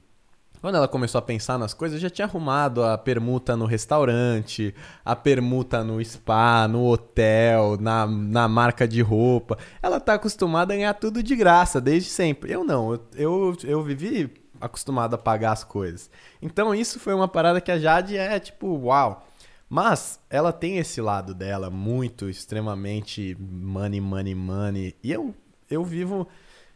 Quando 0.64 0.76
ela 0.76 0.88
começou 0.88 1.18
a 1.18 1.22
pensar 1.22 1.58
nas 1.58 1.74
coisas, 1.74 2.00
já 2.00 2.08
tinha 2.08 2.24
arrumado 2.24 2.82
a 2.82 2.96
permuta 2.96 3.54
no 3.54 3.66
restaurante, 3.66 4.74
a 5.04 5.14
permuta 5.14 5.84
no 5.84 6.02
spa, 6.02 6.66
no 6.66 6.86
hotel, 6.86 7.76
na, 7.78 8.06
na 8.06 8.48
marca 8.48 8.88
de 8.88 9.02
roupa. 9.02 9.58
Ela 9.82 10.00
tá 10.00 10.14
acostumada 10.14 10.72
a 10.72 10.76
ganhar 10.78 10.94
tudo 10.94 11.22
de 11.22 11.36
graça, 11.36 11.82
desde 11.82 12.08
sempre. 12.08 12.50
Eu 12.50 12.64
não, 12.64 12.98
eu, 13.14 13.54
eu, 13.62 13.82
vivi 13.82 14.32
acostumado 14.58 15.12
a 15.12 15.18
pagar 15.18 15.52
as 15.52 15.62
coisas. 15.62 16.10
Então 16.40 16.74
isso 16.74 16.98
foi 16.98 17.12
uma 17.12 17.28
parada 17.28 17.60
que 17.60 17.70
a 17.70 17.78
Jade 17.78 18.16
é 18.16 18.40
tipo, 18.40 18.66
uau. 18.86 19.28
Mas 19.68 20.18
ela 20.30 20.50
tem 20.50 20.78
esse 20.78 20.98
lado 20.98 21.34
dela 21.34 21.68
muito 21.68 22.26
extremamente 22.26 23.36
money, 23.38 24.00
money, 24.00 24.34
money. 24.34 24.96
E 25.02 25.12
eu, 25.12 25.34
eu 25.70 25.84
vivo 25.84 26.26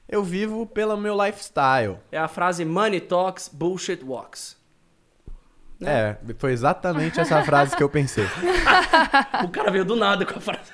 eu 0.09 0.23
vivo 0.23 0.67
pelo 0.67 0.97
meu 0.97 1.17
lifestyle. 1.23 1.99
É 2.11 2.19
a 2.19 2.29
frase 2.29 2.65
money 2.65 3.01
talks, 3.01 3.49
bullshit 3.53 4.03
walks. 4.05 4.57
É, 5.81 6.17
foi 6.39 6.53
exatamente 6.53 7.21
essa 7.21 7.43
frase 7.45 7.77
que 7.77 7.83
eu 7.83 7.89
pensei. 7.89 8.25
O 9.45 9.49
cara 9.49 9.71
veio 9.71 9.85
do 9.85 9.95
nada 9.95 10.27
com 10.27 10.37
a 10.39 10.41
frase. 10.41 10.73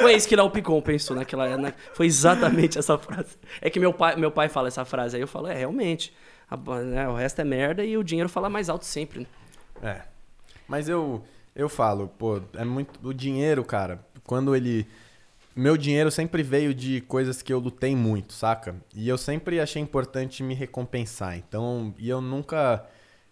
Foi 0.00 0.14
isso 0.14 0.26
que 0.28 0.34
Léo 0.34 0.50
Picon 0.50 0.80
pensou 0.80 1.14
naquela 1.14 1.56
na... 1.56 1.72
Foi 1.92 2.06
exatamente 2.06 2.78
essa 2.78 2.96
frase. 2.98 3.36
É 3.60 3.68
que 3.70 3.78
meu 3.78 3.92
pai, 3.92 4.16
meu 4.16 4.30
pai 4.30 4.48
fala 4.48 4.68
essa 4.68 4.84
frase 4.84 5.16
aí, 5.16 5.22
eu 5.22 5.28
falo, 5.28 5.46
é, 5.48 5.54
realmente. 5.54 6.14
A- 6.50 6.56
né, 6.82 7.08
o 7.08 7.14
resto 7.14 7.40
é 7.40 7.44
merda 7.44 7.84
e 7.84 7.96
o 7.96 8.02
dinheiro 8.04 8.28
fala 8.28 8.48
mais 8.48 8.68
alto 8.68 8.84
sempre, 8.84 9.20
né? 9.20 9.26
É. 9.82 10.02
Mas 10.66 10.88
eu 10.88 11.22
eu 11.54 11.68
falo, 11.68 12.08
pô, 12.18 12.40
é 12.54 12.64
muito 12.64 12.98
o 13.06 13.14
dinheiro, 13.14 13.64
cara. 13.64 14.00
Quando 14.24 14.54
ele 14.56 14.86
meu 15.56 15.76
dinheiro 15.76 16.10
sempre 16.10 16.42
veio 16.42 16.74
de 16.74 17.00
coisas 17.00 17.40
que 17.42 17.52
eu 17.52 17.58
lutei 17.58 17.96
muito, 17.96 18.32
saca? 18.34 18.76
E 18.94 19.08
eu 19.08 19.16
sempre 19.16 19.58
achei 19.58 19.80
importante 19.80 20.42
me 20.42 20.54
recompensar. 20.54 21.36
Então, 21.36 21.94
e 21.98 22.08
eu 22.08 22.20
nunca 22.20 22.84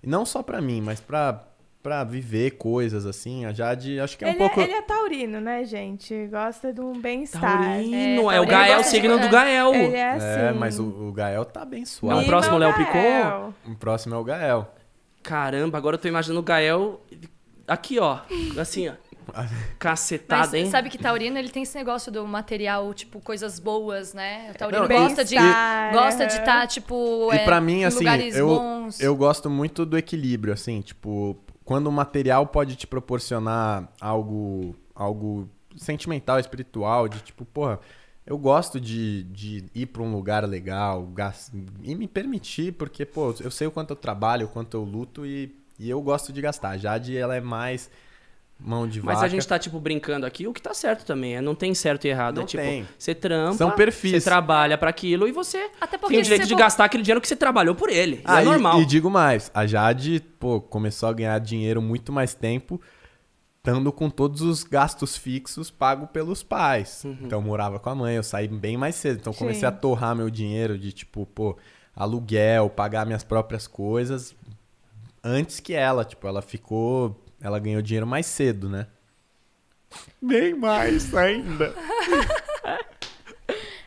não 0.02 0.24
só 0.24 0.42
pra 0.42 0.60
mim, 0.60 0.80
mas 0.80 1.00
pra 1.00 1.44
para 1.82 2.02
viver 2.02 2.52
coisas 2.52 3.04
assim, 3.04 3.44
a 3.44 3.52
Jade, 3.52 4.00
acho 4.00 4.16
que 4.16 4.24
é 4.24 4.28
um 4.28 4.30
ele, 4.30 4.38
pouco 4.38 4.58
é, 4.58 4.62
ele 4.64 4.72
é 4.72 4.80
taurino, 4.80 5.38
né, 5.38 5.64
gente? 5.66 6.28
Gosta 6.28 6.72
de 6.72 6.80
um 6.80 6.98
bem-estar. 6.98 7.42
Taurino, 7.42 8.30
É, 8.30 8.36
é, 8.36 8.40
o 8.40 8.46
Gael, 8.46 8.80
de- 8.80 8.86
signo 8.86 9.18
do 9.18 9.26
é. 9.26 9.28
Gael. 9.28 9.74
Ele 9.74 9.94
é 9.94 10.10
assim. 10.12 10.26
É, 10.46 10.52
mas 10.54 10.78
o, 10.78 10.84
o 10.84 11.12
Gael 11.12 11.44
tá 11.44 11.62
bem 11.62 11.80
Não, 11.80 11.86
suave. 11.86 12.24
o 12.24 12.26
próximo 12.26 12.54
Mima 12.58 12.66
Léo 12.70 12.78
Picon? 12.78 12.92
Gael. 12.94 13.54
O 13.66 13.74
próximo 13.74 14.14
é 14.14 14.18
o 14.18 14.24
Gael. 14.24 14.74
Caramba, 15.22 15.76
agora 15.76 15.96
eu 15.96 16.00
tô 16.00 16.08
imaginando 16.08 16.40
o 16.40 16.42
Gael 16.42 17.02
aqui, 17.68 17.98
ó. 17.98 18.20
Assim, 18.58 18.88
ó. 18.88 18.92
Cacetada, 19.78 20.42
Mas 20.42 20.54
hein? 20.54 20.70
sabe 20.70 20.90
que 20.90 20.98
Taurino, 20.98 21.38
ele 21.38 21.48
tem 21.48 21.62
esse 21.62 21.76
negócio 21.76 22.10
do 22.10 22.26
material, 22.26 22.92
tipo, 22.94 23.20
coisas 23.20 23.58
boas, 23.58 24.12
né? 24.14 24.50
O 24.54 24.58
Taurino 24.58 24.82
Não, 24.82 24.88
gosta 24.88 25.24
de 25.24 25.36
gosta 25.92 26.26
de 26.26 26.36
estar, 26.36 26.66
tipo, 26.66 27.30
E 27.32 27.36
é, 27.36 27.44
pra 27.44 27.60
mim, 27.60 27.80
em 27.80 27.84
assim, 27.84 27.98
lugares 27.98 28.36
eu, 28.36 28.48
bons. 28.48 29.00
eu 29.00 29.16
gosto 29.16 29.48
muito 29.50 29.84
do 29.84 29.96
equilíbrio, 29.96 30.52
assim, 30.52 30.80
tipo, 30.80 31.36
quando 31.64 31.86
o 31.86 31.92
material 31.92 32.46
pode 32.46 32.76
te 32.76 32.86
proporcionar 32.86 33.88
algo, 34.00 34.76
algo 34.94 35.48
sentimental, 35.76 36.38
espiritual, 36.38 37.08
de 37.08 37.20
tipo, 37.20 37.44
porra, 37.44 37.80
eu 38.26 38.38
gosto 38.38 38.80
de, 38.80 39.24
de 39.24 39.64
ir 39.74 39.86
pra 39.86 40.02
um 40.02 40.12
lugar 40.12 40.44
legal 40.48 41.08
e 41.82 41.94
me 41.94 42.08
permitir, 42.08 42.72
porque, 42.72 43.04
pô, 43.04 43.34
eu 43.40 43.50
sei 43.50 43.66
o 43.66 43.70
quanto 43.70 43.90
eu 43.90 43.96
trabalho, 43.96 44.46
o 44.46 44.48
quanto 44.48 44.76
eu 44.76 44.82
luto 44.82 45.26
e, 45.26 45.54
e 45.78 45.90
eu 45.90 46.00
gosto 46.00 46.32
de 46.32 46.40
gastar. 46.40 46.70
A 46.70 46.78
Jade, 46.78 47.16
ela 47.16 47.36
é 47.36 47.40
mais 47.40 47.90
mão 48.58 48.86
de 48.88 49.02
Mas 49.02 49.16
vaca. 49.16 49.26
a 49.26 49.28
gente 49.28 49.46
tá, 49.46 49.58
tipo, 49.58 49.78
brincando 49.80 50.24
aqui, 50.24 50.46
o 50.46 50.52
que 50.52 50.62
tá 50.62 50.72
certo 50.72 51.04
também. 51.04 51.36
É, 51.36 51.40
não 51.40 51.54
tem 51.54 51.74
certo 51.74 52.04
e 52.06 52.08
errado. 52.08 52.36
Não 52.36 52.42
é 52.44 52.46
tipo, 52.46 52.62
tem. 52.62 52.88
você 52.98 53.14
trampa, 53.14 53.56
São 53.58 53.70
perfis. 53.72 54.12
você 54.12 54.20
trabalha 54.20 54.78
pra 54.78 54.90
aquilo 54.90 55.26
e 55.28 55.32
você 55.32 55.70
Até 55.80 55.98
porque 55.98 56.14
tem 56.14 56.20
o 56.20 56.22
direito 56.24 56.44
de 56.46 56.54
for- 56.54 56.58
gastar 56.58 56.84
aquele 56.84 57.02
dinheiro 57.02 57.20
que 57.20 57.28
você 57.28 57.36
trabalhou 57.36 57.74
por 57.74 57.90
ele. 57.90 58.16
Isso 58.16 58.22
Ah, 58.26 58.40
é 58.40 58.42
e- 58.42 58.46
normal. 58.46 58.80
E, 58.80 58.86
digo 58.86 59.10
mais, 59.10 59.50
a 59.52 59.66
Jade, 59.66 60.20
pô, 60.38 60.60
começou 60.60 61.08
a 61.08 61.12
ganhar 61.12 61.38
dinheiro 61.40 61.82
muito 61.82 62.12
mais 62.12 62.32
tempo, 62.34 62.80
estando 63.58 63.90
com 63.92 64.08
todos 64.08 64.40
os 64.40 64.62
gastos 64.62 65.16
fixos 65.16 65.70
pagos 65.70 66.08
pelos 66.10 66.42
pais. 66.42 67.02
Uhum. 67.04 67.16
Então 67.22 67.38
eu 67.40 67.42
morava 67.44 67.78
com 67.78 67.90
a 67.90 67.94
mãe, 67.94 68.14
eu 68.16 68.22
saí 68.22 68.46
bem 68.48 68.76
mais 68.76 68.94
cedo. 68.94 69.18
Então 69.20 69.32
eu 69.32 69.36
comecei 69.38 69.60
Sim. 69.60 69.66
a 69.66 69.72
torrar 69.72 70.14
meu 70.14 70.30
dinheiro 70.30 70.78
de 70.78 70.92
tipo, 70.92 71.26
pô, 71.26 71.56
aluguel, 71.96 72.68
pagar 72.70 73.04
minhas 73.06 73.24
próprias 73.24 73.66
coisas 73.66 74.34
antes 75.22 75.60
que 75.60 75.72
ela, 75.72 76.04
tipo, 76.04 76.26
ela 76.28 76.42
ficou, 76.42 77.18
ela 77.44 77.58
ganhou 77.58 77.82
dinheiro 77.82 78.06
mais 78.06 78.24
cedo, 78.24 78.70
né? 78.70 78.86
Bem 80.20 80.54
mais 80.54 81.14
ainda. 81.14 81.74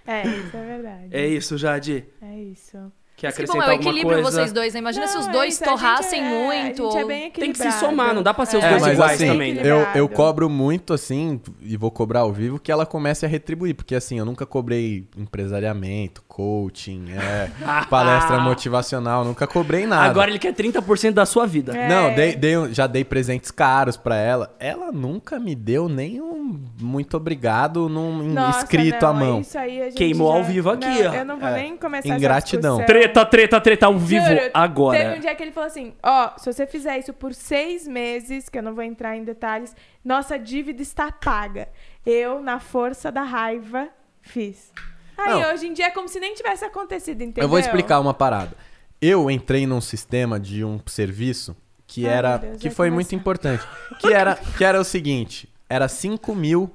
É, 0.10 0.26
isso 0.26 0.56
é 0.56 0.66
verdade. 0.66 1.08
É 1.12 1.28
isso, 1.28 1.58
Jade. 1.58 2.06
É 2.22 2.40
isso. 2.40 2.78
Quer 3.18 3.28
Mas 3.30 3.36
que 3.36 3.46
bom, 3.48 3.54
acrescentar 3.54 3.70
é 3.70 3.72
o 3.72 3.82
equilíbrio 3.82 4.22
coisa? 4.22 4.32
vocês 4.32 4.52
dois, 4.54 4.74
né? 4.76 4.80
Imagina 4.80 5.08
se 5.08 5.16
Não, 5.16 5.22
os 5.22 5.28
é 5.28 5.32
dois 5.32 5.58
torrassem 5.58 6.22
é- 6.22 6.30
muito. 6.30 6.88
A 6.88 6.92
gente 6.92 6.98
é 7.02 7.06
bem 7.06 7.32
Tem 7.32 7.52
que 7.52 7.58
se 7.58 7.72
somar, 7.80 8.14
não 8.14 8.22
dá 8.22 8.32
pra 8.32 8.46
ser 8.46 8.58
os 8.58 8.64
É, 8.64 8.70
dois 8.78 8.86
iguais 8.94 9.14
assim, 9.16 9.28
também, 9.28 9.54
né? 9.56 9.62
Eu, 9.64 9.80
eu 9.96 10.08
cobro 10.08 10.48
muito, 10.48 10.94
assim, 10.94 11.42
e 11.62 11.76
vou 11.76 11.90
cobrar 11.90 12.20
ao 12.20 12.32
vivo, 12.32 12.60
que 12.60 12.72
ela 12.72 12.86
comece 12.86 13.26
a 13.26 13.28
retribuir. 13.28 13.74
Porque, 13.74 13.96
assim, 13.96 14.20
eu 14.20 14.24
nunca 14.26 14.46
cobrei 14.46 15.08
empresariamento, 15.18 16.24
coaching, 16.28 17.06
é, 17.12 17.50
palestra 17.90 18.40
motivacional, 18.40 19.26
nunca 19.26 19.48
cobrei 19.48 19.88
nada. 19.88 20.06
Agora 20.10 20.30
ele 20.30 20.38
quer 20.38 20.54
30% 20.54 21.14
da 21.14 21.26
sua 21.26 21.48
vida. 21.48 21.76
É. 21.76 21.88
Não, 21.90 22.14
dei, 22.14 22.36
dei 22.36 22.54
já 22.72 22.86
dei 22.86 23.04
presentes 23.04 23.50
caros 23.50 23.98
pra 23.98 24.16
ela. 24.16 24.56
Ela 24.60 24.92
nunca 24.92 25.40
me 25.40 25.56
deu 25.56 25.90
nem 25.90 26.22
um 26.22 26.60
muito 26.80 27.18
obrigado 27.18 27.90
num 27.90 28.24
Nossa, 28.32 28.60
escrito 28.60 29.02
não, 29.02 29.10
à 29.10 29.14
mão. 29.14 29.42
Isso 29.42 29.58
aí 29.58 29.82
a 29.82 29.86
gente 29.86 29.96
Queimou 29.98 30.32
já- 30.32 30.38
ao 30.38 30.44
vivo 30.44 30.70
aqui, 30.70 30.86
Não, 31.04 31.12
ó. 31.12 31.16
Eu 31.16 31.26
não 31.26 31.40
vou 31.40 31.50
É. 31.50 31.54
nem 31.56 31.76
começar 31.78 32.08
Ingratidão. 32.08 32.78
essa. 32.78 32.86
Treta, 33.08 33.26
treta, 33.26 33.62
treta 33.62 33.86
ao 33.86 33.98
vivo 33.98 34.26
Juro, 34.26 34.52
agora. 34.54 34.98
Teve 35.00 35.18
um 35.18 35.20
dia 35.20 35.36
que 35.36 35.44
ele 35.44 35.52
falou 35.52 35.68
assim: 35.68 35.94
Ó, 36.04 36.38
se 36.38 36.52
você 36.52 36.68
fizer 36.68 36.98
isso 36.98 37.14
por 37.14 37.34
seis 37.34 37.88
meses, 37.88 38.50
que 38.50 38.58
eu 38.58 38.64
não 38.64 38.74
vou 38.74 38.84
entrar 38.84 39.16
em 39.16 39.24
detalhes, 39.24 39.76
nossa 40.04 40.38
dívida 40.38 40.82
está 40.82 41.12
paga. 41.12 41.70
Eu, 42.06 42.42
na 42.42 42.60
força 42.60 43.12
da 43.12 43.24
raiva, 43.24 43.90
fiz. 44.22 44.72
Aí 45.18 45.42
Não. 45.42 45.52
hoje 45.52 45.68
em 45.68 45.74
dia 45.74 45.88
é 45.88 45.90
como 45.90 46.08
se 46.08 46.20
nem 46.20 46.36
tivesse 46.36 46.64
acontecido, 46.64 47.22
entendeu? 47.22 47.44
Eu 47.44 47.50
vou 47.50 47.58
explicar 47.58 48.00
uma 48.00 48.14
parada. 48.14 48.56
Eu 49.02 49.30
entrei 49.30 49.66
num 49.66 49.82
sistema 49.82 50.40
de 50.40 50.64
um 50.64 50.80
serviço 50.86 51.56
que 51.88 52.06
Ai, 52.08 52.14
era. 52.14 52.38
Deus, 52.38 52.58
que 52.58 52.70
foi 52.70 52.90
começar. 52.90 52.96
muito 52.96 53.16
importante. 53.16 53.64
Que 54.00 54.14
era, 54.14 54.36
que 54.36 54.64
era 54.64 54.80
o 54.80 54.84
seguinte: 54.84 55.50
era 55.70 55.88
5 55.88 56.36
mil 56.36 56.74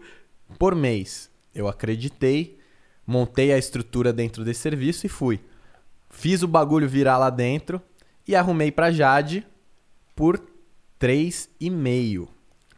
por 0.59 0.75
mês. 0.75 1.31
Eu 1.55 1.69
acreditei, 1.69 2.59
montei 3.07 3.53
a 3.53 3.59
estrutura 3.59 4.13
dentro 4.13 4.45
desse 4.45 4.61
serviço 4.61 5.07
e 5.07 5.09
fui. 5.09 5.41
Fiz 6.13 6.43
o 6.43 6.47
bagulho 6.49 6.89
virar 6.89 7.19
lá 7.19 7.31
dentro 7.31 7.83
e 8.29 8.37
arrumei 8.37 8.71
pra 8.71 8.93
Jade 8.93 9.45
por 10.15 10.39
3,5. 11.01 12.29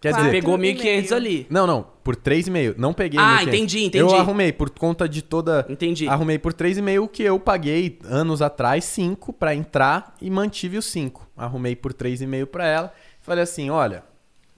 Quer 0.00 0.10
Quatro. 0.12 0.26
dizer, 0.26 0.40
Pegou 0.40 0.54
e 0.56 0.74
1.500 0.74 0.84
meio. 0.84 1.14
ali. 1.14 1.46
não, 1.50 1.66
não, 1.66 1.82
por 2.02 2.14
3,5. 2.14 2.74
Não 2.76 2.92
peguei 2.92 3.18
Ah, 3.18 3.38
1.500. 3.40 3.48
entendi, 3.48 3.84
entendi. 3.84 3.98
Eu 4.04 4.14
arrumei 4.14 4.52
por 4.52 4.70
conta 4.70 5.08
de 5.08 5.22
toda 5.22 5.66
Entendi. 5.68 6.06
Arrumei 6.08 6.38
por 6.38 6.52
3,5 6.52 7.02
o 7.02 7.08
que 7.08 7.22
eu 7.22 7.40
paguei 7.40 7.98
anos 8.04 8.42
atrás, 8.42 8.84
5 8.84 9.32
pra 9.32 9.54
entrar 9.54 10.14
e 10.20 10.30
mantive 10.30 10.76
os 10.78 10.84
5. 10.86 11.26
Arrumei 11.36 11.74
por 11.74 11.92
3,5 11.94 12.46
pra 12.46 12.66
ela. 12.66 12.92
Falei 13.20 13.42
assim: 13.44 13.70
olha, 13.70 14.04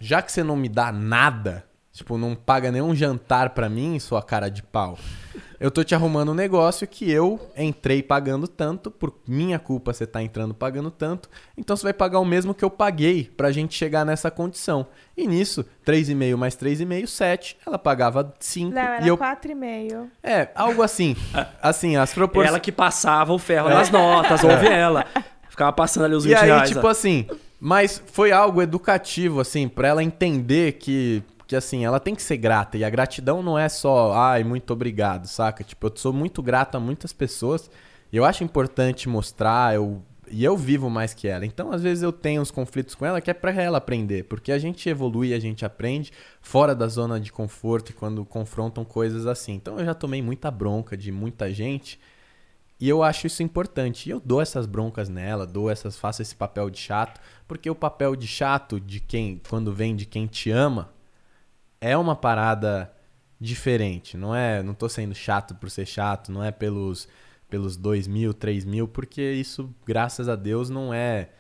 já 0.01 0.21
que 0.21 0.33
você 0.33 0.43
não 0.43 0.57
me 0.57 0.69
dá 0.69 0.91
nada, 0.91 1.65
tipo, 1.97 2.19
não 2.19 2.35
paga 2.35 2.71
nenhum 2.71 2.95
jantar 2.95 3.51
pra 3.51 3.69
mim, 3.71 3.99
sua 3.99 4.23
cara 4.23 4.51
de 4.51 4.63
pau, 4.63 4.99
eu 5.59 5.71
tô 5.71 5.83
te 5.83 5.95
arrumando 5.95 6.33
um 6.33 6.35
negócio 6.35 6.87
que 6.87 7.11
eu 7.11 7.41
entrei 7.57 8.03
pagando 8.03 8.47
tanto, 8.47 8.91
por 8.91 9.15
minha 9.27 9.59
culpa 9.59 9.95
você 9.95 10.07
tá 10.07 10.23
entrando 10.23 10.53
pagando 10.53 10.91
tanto, 10.91 11.31
então 11.57 11.75
você 11.75 11.85
vai 11.85 11.95
pagar 11.95 12.21
o 12.21 12.25
mesmo 12.25 12.53
que 12.55 12.63
eu 12.63 12.69
paguei 12.69 13.31
pra 13.37 13.51
gente 13.51 13.75
chegar 13.75 14.05
nessa 14.05 14.31
condição. 14.31 14.87
E 15.17 15.27
nisso, 15.27 15.65
3,5 15.87 16.37
mais 16.37 16.55
3,5, 16.55 17.07
7. 17.07 17.57
Ela 17.67 17.79
pagava 17.79 18.35
5 18.39 18.75
Léo, 18.75 18.85
era 18.85 19.05
e 19.05 19.09
eu 19.09 19.17
4,5. 19.17 20.07
é, 20.23 20.49
algo 20.55 20.83
assim. 20.83 21.17
Assim, 21.63 21.97
as 21.97 22.13
proporções. 22.13 22.51
Ela 22.51 22.61
que 22.61 22.71
passava 22.71 23.33
o 23.33 23.39
ferro 23.39 23.71
nas 23.71 23.91
notas, 23.91 24.45
ouve 24.45 24.67
ela. 24.67 25.07
Ficava 25.49 25.73
passando 25.73 26.05
ali 26.05 26.15
os 26.15 26.25
20 26.25 26.35
É. 26.35 26.37
E 26.37 26.41
aí, 26.43 26.47
reais. 26.49 26.69
tipo 26.69 26.87
ó. 26.87 26.91
assim, 26.91 27.27
mas 27.59 28.03
foi 28.13 28.31
algo 28.31 28.61
educativo, 28.61 29.41
assim, 29.41 29.69
pra 29.69 29.89
ela 29.89 30.03
entender 30.05 30.73
que, 30.75 31.23
que, 31.47 31.55
assim, 31.55 31.85
ela 31.85 32.01
tem 32.01 32.15
que 32.15 32.23
ser 32.23 32.37
grata. 32.37 32.77
E 32.77 32.85
a 32.85 32.91
gratidão 32.91 33.43
não 33.43 33.59
é 33.59 33.69
só, 33.69 34.13
ai, 34.13 34.43
muito 34.43 34.73
obrigado, 34.73 35.27
saca? 35.27 35.63
Tipo, 35.63 35.87
eu 35.87 35.93
sou 35.95 36.13
muito 36.13 36.43
grato 36.43 36.77
a 36.77 36.81
muitas 36.81 37.13
pessoas. 37.13 37.71
Eu 38.13 38.25
acho 38.25 38.43
importante 38.43 39.09
mostrar, 39.09 39.75
eu, 39.75 40.03
e 40.29 40.45
eu 40.45 40.57
vivo 40.57 40.91
mais 40.91 41.15
que 41.15 41.29
ela. 41.29 41.47
Então, 41.47 41.71
às 41.71 41.83
vezes, 41.83 42.03
eu 42.03 42.13
tenho 42.13 42.43
uns 42.43 42.51
conflitos 42.51 42.95
com 42.95 43.07
ela 43.07 43.21
que 43.21 43.31
é 43.31 43.35
pra 43.35 43.53
ela 43.53 43.79
aprender. 43.79 44.25
Porque 44.25 44.51
a 44.51 44.59
gente 44.59 44.89
evolui, 44.89 45.33
a 45.33 45.39
gente 45.39 45.65
aprende 45.65 46.13
fora 46.41 46.75
da 46.75 46.89
zona 46.89 47.21
de 47.21 47.31
conforto 47.31 47.91
e 47.91 47.95
quando 47.95 48.25
confrontam 48.25 48.85
coisas 48.85 49.27
assim. 49.27 49.55
Então, 49.55 49.79
eu 49.79 49.85
já 49.85 49.95
tomei 49.95 50.21
muita 50.21 50.51
bronca 50.51 50.97
de 50.97 51.13
muita 51.13 51.53
gente. 51.53 52.01
E 52.81 52.89
eu 52.89 53.03
acho 53.03 53.27
isso 53.27 53.43
importante. 53.43 54.09
E 54.09 54.11
eu 54.11 54.21
dou 54.21 54.41
essas 54.41 54.67
broncas 54.67 55.09
nela, 55.09 55.47
dou 55.47 55.71
essas, 55.71 55.97
faço 55.97 56.23
esse 56.23 56.35
papel 56.35 56.69
de 56.71 56.79
chato, 56.79 57.21
porque 57.47 57.71
o 57.71 57.75
papel 57.75 58.17
de 58.17 58.27
chato 58.27 58.81
de 58.81 59.01
quem, 59.01 59.41
quando 59.49 59.73
vem 59.73 59.95
de 59.95 60.05
quem 60.05 60.27
te 60.27 60.51
ama, 60.51 60.91
é 61.81 61.97
uma 61.97 62.17
parada 62.17 62.93
diferente. 63.41 64.17
Não 64.17 64.35
é, 64.35 64.63
não 64.63 64.75
tô 64.75 64.89
sendo 64.89 65.15
chato 65.15 65.55
por 65.55 65.71
ser 65.71 65.87
chato, 65.87 66.33
não 66.33 66.43
é 66.43 66.51
pelos 66.51 67.09
pelos 67.49 67.77
dois 67.77 68.09
mil, 68.09 68.35
três 68.35 68.65
mil, 68.65 68.89
porque 68.89 69.23
isso, 69.23 69.73
graças 69.87 70.29
a 70.29 70.35
Deus, 70.35 70.69
não 70.69 70.93
é 70.93 71.31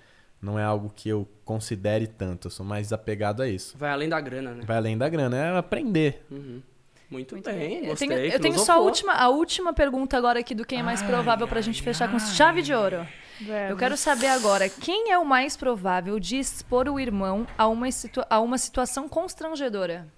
não 0.40 0.58
é 0.58 0.62
algo 0.62 0.92
que 0.94 1.08
eu 1.08 1.26
considere 1.44 2.06
tanto. 2.06 2.46
Eu 2.46 2.50
sou 2.50 2.64
mais 2.64 2.92
apegado 2.92 3.42
a 3.42 3.48
isso. 3.48 3.76
Vai 3.76 3.90
além 3.90 4.08
da 4.08 4.20
grana, 4.20 4.54
né? 4.54 4.64
Vai 4.64 4.76
além 4.76 4.96
da 4.96 5.08
grana, 5.08 5.36
é 5.36 5.56
aprender. 5.56 6.24
Uhum. 6.30 6.62
Muito, 7.08 7.34
Muito 7.34 7.48
bem, 7.48 7.58
bem. 7.58 7.78
Eu 7.78 7.86
gostei. 7.90 8.08
tenho, 8.08 8.20
eu 8.20 8.40
tenho 8.40 8.58
só 8.58 8.74
a 8.74 8.78
última, 8.78 9.12
a 9.12 9.28
última 9.28 9.72
pergunta 9.72 10.16
agora 10.16 10.40
aqui 10.40 10.54
do 10.54 10.64
quem 10.64 10.80
é 10.80 10.82
mais 10.82 11.02
provável 11.02 11.46
pra 11.46 11.60
gente 11.60 11.80
fechar 11.80 12.10
com 12.10 12.18
chave 12.18 12.62
de 12.62 12.74
ouro. 12.74 13.06
Vamos. 13.40 13.70
Eu 13.70 13.76
quero 13.76 13.96
saber 13.96 14.26
agora, 14.28 14.68
quem 14.68 15.12
é 15.12 15.18
o 15.18 15.24
mais 15.24 15.56
provável 15.56 16.18
de 16.18 16.36
expor 16.36 16.88
o 16.88 16.98
irmão 16.98 17.46
a 17.56 17.68
uma, 17.68 17.90
situa 17.92 18.26
a 18.28 18.40
uma 18.40 18.58
situação 18.58 19.08
constrangedora? 19.08 20.08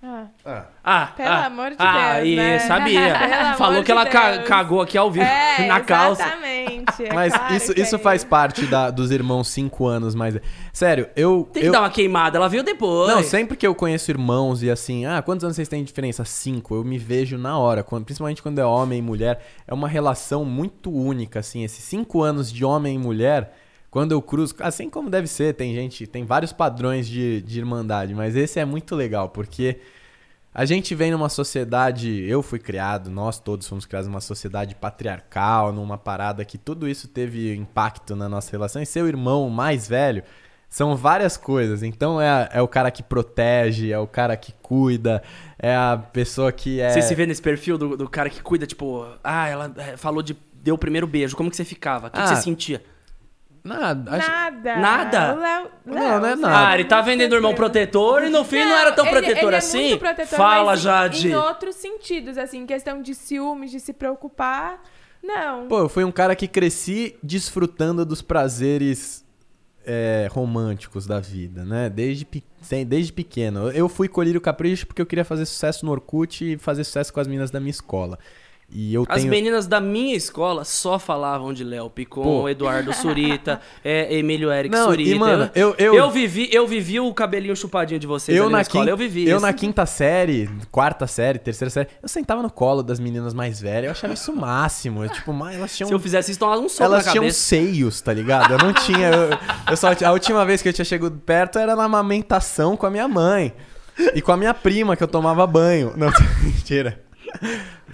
Ah, 0.00 0.26
Ah, 0.84 1.06
Pelo 1.16 1.28
ah, 1.28 1.46
amor 1.46 1.70
de 1.70 1.76
ah, 1.80 2.14
Deus, 2.14 2.28
e 2.28 2.36
né? 2.36 2.58
sabia. 2.60 3.54
Falou 3.58 3.82
que 3.82 3.90
ela 3.90 4.04
Deus. 4.04 4.46
cagou 4.46 4.80
aqui 4.80 4.96
ao 4.96 5.10
vivo 5.10 5.24
é, 5.26 5.66
na 5.66 5.80
calça. 5.80 6.22
Exatamente. 6.22 7.04
é 7.04 7.12
Mas 7.12 7.32
claro 7.34 7.54
isso, 7.56 7.74
que 7.74 7.80
isso 7.80 7.96
é 7.96 7.98
faz 7.98 8.22
parte 8.22 8.64
da- 8.66 8.90
dos 8.90 9.10
irmãos 9.10 9.48
cinco 9.48 9.86
anos 9.88 10.14
mais. 10.14 10.38
Sério, 10.72 11.08
eu. 11.16 11.48
Tem 11.52 11.62
que 11.62 11.68
eu... 11.68 11.72
dar 11.72 11.80
uma 11.80 11.90
queimada, 11.90 12.38
ela 12.38 12.48
veio 12.48 12.62
depois. 12.62 13.12
Não, 13.12 13.24
sempre 13.24 13.56
que 13.56 13.66
eu 13.66 13.74
conheço 13.74 14.08
irmãos 14.08 14.62
e 14.62 14.70
assim, 14.70 15.04
ah, 15.04 15.20
quantos 15.20 15.42
anos 15.42 15.56
vocês 15.56 15.66
têm 15.68 15.80
de 15.80 15.86
diferença? 15.88 16.24
Cinco. 16.24 16.76
Eu 16.76 16.84
me 16.84 16.96
vejo 16.96 17.36
na 17.36 17.58
hora, 17.58 17.82
quando- 17.82 18.04
principalmente 18.04 18.40
quando 18.40 18.60
é 18.60 18.64
homem 18.64 19.00
e 19.00 19.02
mulher. 19.02 19.44
É 19.66 19.74
uma 19.74 19.88
relação 19.88 20.44
muito 20.44 20.92
única, 20.92 21.40
assim. 21.40 21.64
Esses 21.64 21.82
cinco 21.82 22.22
anos 22.22 22.52
de 22.52 22.64
homem 22.64 22.94
e 22.94 22.98
mulher, 22.98 23.52
quando 23.90 24.12
eu 24.12 24.20
cruzo, 24.20 24.54
assim 24.60 24.90
como 24.90 25.08
deve 25.08 25.26
ser, 25.26 25.54
tem 25.54 25.74
gente, 25.74 26.06
tem 26.06 26.24
vários 26.24 26.52
padrões 26.52 27.08
de, 27.08 27.40
de 27.42 27.58
irmandade, 27.58 28.14
mas 28.14 28.36
esse 28.36 28.60
é 28.60 28.64
muito 28.64 28.94
legal, 28.94 29.30
porque 29.30 29.78
a 30.54 30.64
gente 30.64 30.94
vem 30.94 31.10
numa 31.10 31.28
sociedade, 31.28 32.24
eu 32.28 32.42
fui 32.42 32.58
criado, 32.58 33.10
nós 33.10 33.38
todos 33.38 33.68
fomos 33.68 33.86
criados 33.86 34.08
numa 34.08 34.20
sociedade 34.20 34.74
patriarcal, 34.74 35.72
numa 35.72 35.96
parada 35.96 36.44
que 36.44 36.58
tudo 36.58 36.88
isso 36.88 37.06
teve 37.06 37.54
impacto 37.54 38.16
na 38.16 38.28
nossa 38.28 38.50
relação. 38.50 38.82
E 38.82 38.86
seu 38.86 39.06
irmão 39.06 39.48
mais 39.48 39.86
velho 39.86 40.22
são 40.68 40.96
várias 40.96 41.36
coisas. 41.36 41.82
Então 41.82 42.20
é, 42.20 42.48
é 42.52 42.60
o 42.60 42.68
cara 42.68 42.90
que 42.90 43.02
protege, 43.02 43.92
é 43.92 43.98
o 43.98 44.06
cara 44.06 44.36
que 44.36 44.52
cuida, 44.60 45.22
é 45.58 45.74
a 45.74 45.96
pessoa 45.96 46.50
que 46.50 46.80
é. 46.80 46.90
Você 46.90 47.02
se 47.02 47.14
vê 47.14 47.24
nesse 47.24 47.42
perfil 47.42 47.78
do, 47.78 47.96
do 47.96 48.08
cara 48.08 48.28
que 48.28 48.42
cuida, 48.42 48.66
tipo, 48.66 49.06
ah, 49.22 49.48
ela 49.48 49.72
é, 49.76 49.96
falou 49.96 50.22
de. 50.22 50.36
Deu 50.60 50.74
o 50.74 50.78
primeiro 50.78 51.06
beijo, 51.06 51.36
como 51.36 51.48
que 51.48 51.56
você 51.56 51.64
ficava? 51.64 52.08
O 52.08 52.10
que, 52.10 52.16
que 52.16 52.22
Ah, 52.22 52.34
você 52.34 52.42
sentia? 52.42 52.82
Nada. 53.68 54.10
acho- 54.16 54.28
Nada. 54.28 54.76
Nada? 54.76 55.34
O 55.34 55.38
Léo, 55.40 55.70
Não, 55.86 55.94
não 56.20 56.26
é 56.26 56.36
nada. 56.36 56.68
Ah, 56.68 56.74
ele 56.74 56.84
tá 56.84 57.00
vendendo 57.00 57.32
o 57.32 57.36
irmão 57.36 57.54
protetor 57.54 58.24
e 58.24 58.28
no 58.30 58.44
fim 58.44 58.64
não, 58.64 58.76
era 58.76 58.92
tão 58.92 59.04
ele- 59.06 59.12
protetor 59.20 59.44
ele 59.48 59.54
é 59.54 59.58
assim? 59.58 59.88
muito 59.90 59.98
protetor, 59.98 60.36
Fala, 60.36 60.70
mas 60.72 60.80
em- 60.80 60.82
Jade. 60.82 61.28
Em 61.28 61.34
outros 61.34 61.74
sentidos, 61.76 62.38
assim, 62.38 62.64
questão 62.66 63.00
de 63.02 63.14
ciúmes, 63.14 63.70
de 63.70 63.78
se 63.80 63.92
preocupar. 63.92 64.80
Não. 65.22 65.66
Pô, 65.68 65.80
eu 65.80 65.88
fui 65.88 66.04
um 66.04 66.12
cara 66.12 66.34
que 66.36 66.46
cresci 66.48 67.16
desfrutando 67.22 68.04
dos 68.06 68.22
prazeres 68.22 69.26
é, 69.90 70.28
românticos 70.30 71.06
da 71.06 71.18
vida, 71.18 71.64
né? 71.64 71.88
Desde, 71.88 72.24
pe- 72.26 72.44
desde 72.86 73.10
pequeno. 73.10 73.70
Eu 73.70 73.88
fui 73.88 74.06
colírio 74.06 74.38
capricho 74.38 74.86
porque 74.86 75.00
eu 75.00 75.06
queria 75.06 75.24
fazer 75.24 75.46
sucesso 75.46 75.86
no 75.86 75.92
Orkut 75.92 76.44
e 76.44 76.58
fazer 76.58 76.84
sucesso 76.84 77.10
com 77.10 77.18
as 77.20 77.26
meninas 77.26 77.50
da 77.50 77.58
minha 77.58 77.70
escola. 77.70 78.18
E 78.70 78.92
eu 78.92 79.06
As 79.08 79.22
tenho... 79.22 79.30
meninas 79.30 79.66
da 79.66 79.80
minha 79.80 80.14
escola 80.14 80.62
só 80.62 80.98
falavam 80.98 81.54
de 81.54 81.64
Léo 81.64 81.88
Picon, 81.88 82.22
Pô. 82.22 82.48
Eduardo 82.50 82.92
Surita, 82.92 83.62
é, 83.82 84.14
Emílio 84.14 84.52
Eric 84.52 84.74
Não, 84.74 84.90
Surita. 84.90 85.10
e, 85.10 85.18
mano, 85.18 85.50
eu- 85.54 85.74
eu- 85.78 86.10
vivi, 86.10 86.50
eu 86.52 86.66
vivi 86.66 87.00
o 87.00 87.14
cabelinho 87.14 87.56
chupadinho 87.56 87.98
de 87.98 88.06
vocês 88.06 88.36
Eu 88.36 88.44
na, 88.44 88.58
na 88.58 88.60
escola. 88.60 88.84
quinta, 88.84 88.92
Eu 88.92 88.96
vivi 88.98 89.26
eu 89.26 89.38
isso. 89.38 89.46
na 89.46 89.54
quinta 89.54 89.86
série, 89.86 90.50
quarta 90.70 91.06
série, 91.06 91.38
terceira 91.38 91.70
série, 91.70 91.88
eu 92.02 92.08
sentava 92.10 92.42
no 92.42 92.50
colo 92.50 92.82
das 92.82 93.00
meninas 93.00 93.32
mais 93.32 93.58
velhas, 93.58 93.84
eu 93.86 93.90
achava 93.92 94.12
isso 94.12 94.32
o 94.32 94.36
máximo. 94.36 95.02
Eu, 95.02 95.08
tipo, 95.08 95.32
mas 95.32 95.56
elas 95.56 95.74
tinham 95.74 95.88
Se 95.88 95.94
eu 95.94 95.98
fizesse 95.98 96.30
isso, 96.32 96.38
tomava 96.40 96.60
um 96.60 96.68
soco 96.68 96.84
Elas 96.84 97.06
tinham 97.10 97.30
seios, 97.30 98.02
tá 98.02 98.12
ligado? 98.12 98.52
Eu 98.52 98.58
não 98.58 98.74
tinha. 98.74 99.08
Eu, 99.08 99.38
eu 99.70 99.76
só, 99.78 99.88
a 100.04 100.12
última 100.12 100.44
vez 100.44 100.60
que 100.60 100.68
eu 100.68 100.72
tinha 100.74 100.84
chegado 100.84 101.12
perto 101.24 101.58
era 101.58 101.74
na 101.74 101.84
amamentação 101.84 102.76
com 102.76 102.84
a 102.84 102.90
minha 102.90 103.08
mãe. 103.08 103.54
E 104.14 104.20
com 104.20 104.30
a 104.30 104.36
minha 104.36 104.52
prima, 104.52 104.94
que 104.94 105.02
eu 105.02 105.08
tomava 105.08 105.46
banho. 105.46 105.94
Não, 105.96 106.08
mentira. 106.44 107.00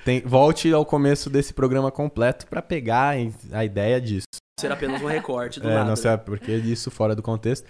Tem, 0.04 0.20
volte 0.20 0.72
ao 0.72 0.84
começo 0.84 1.30
desse 1.30 1.54
programa 1.54 1.90
completo 1.90 2.46
pra 2.46 2.60
pegar 2.60 3.16
a 3.52 3.64
ideia 3.64 4.00
disso. 4.00 4.26
Ser 4.60 4.70
apenas 4.70 5.00
um 5.02 5.06
recorte 5.06 5.58
do 5.60 5.68
É, 5.68 5.74
nada. 5.74 5.88
não 5.88 5.96
sei 5.96 6.16
porque 6.18 6.60
disso 6.60 6.90
fora 6.90 7.14
do 7.16 7.22
contexto. 7.22 7.66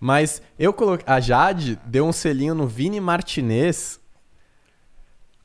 Mas 0.00 0.42
eu 0.58 0.72
coloquei. 0.72 1.04
A 1.06 1.20
Jade 1.20 1.78
deu 1.84 2.06
um 2.06 2.12
selinho 2.12 2.54
no 2.54 2.66
Vini 2.66 3.00
Martinez 3.00 4.00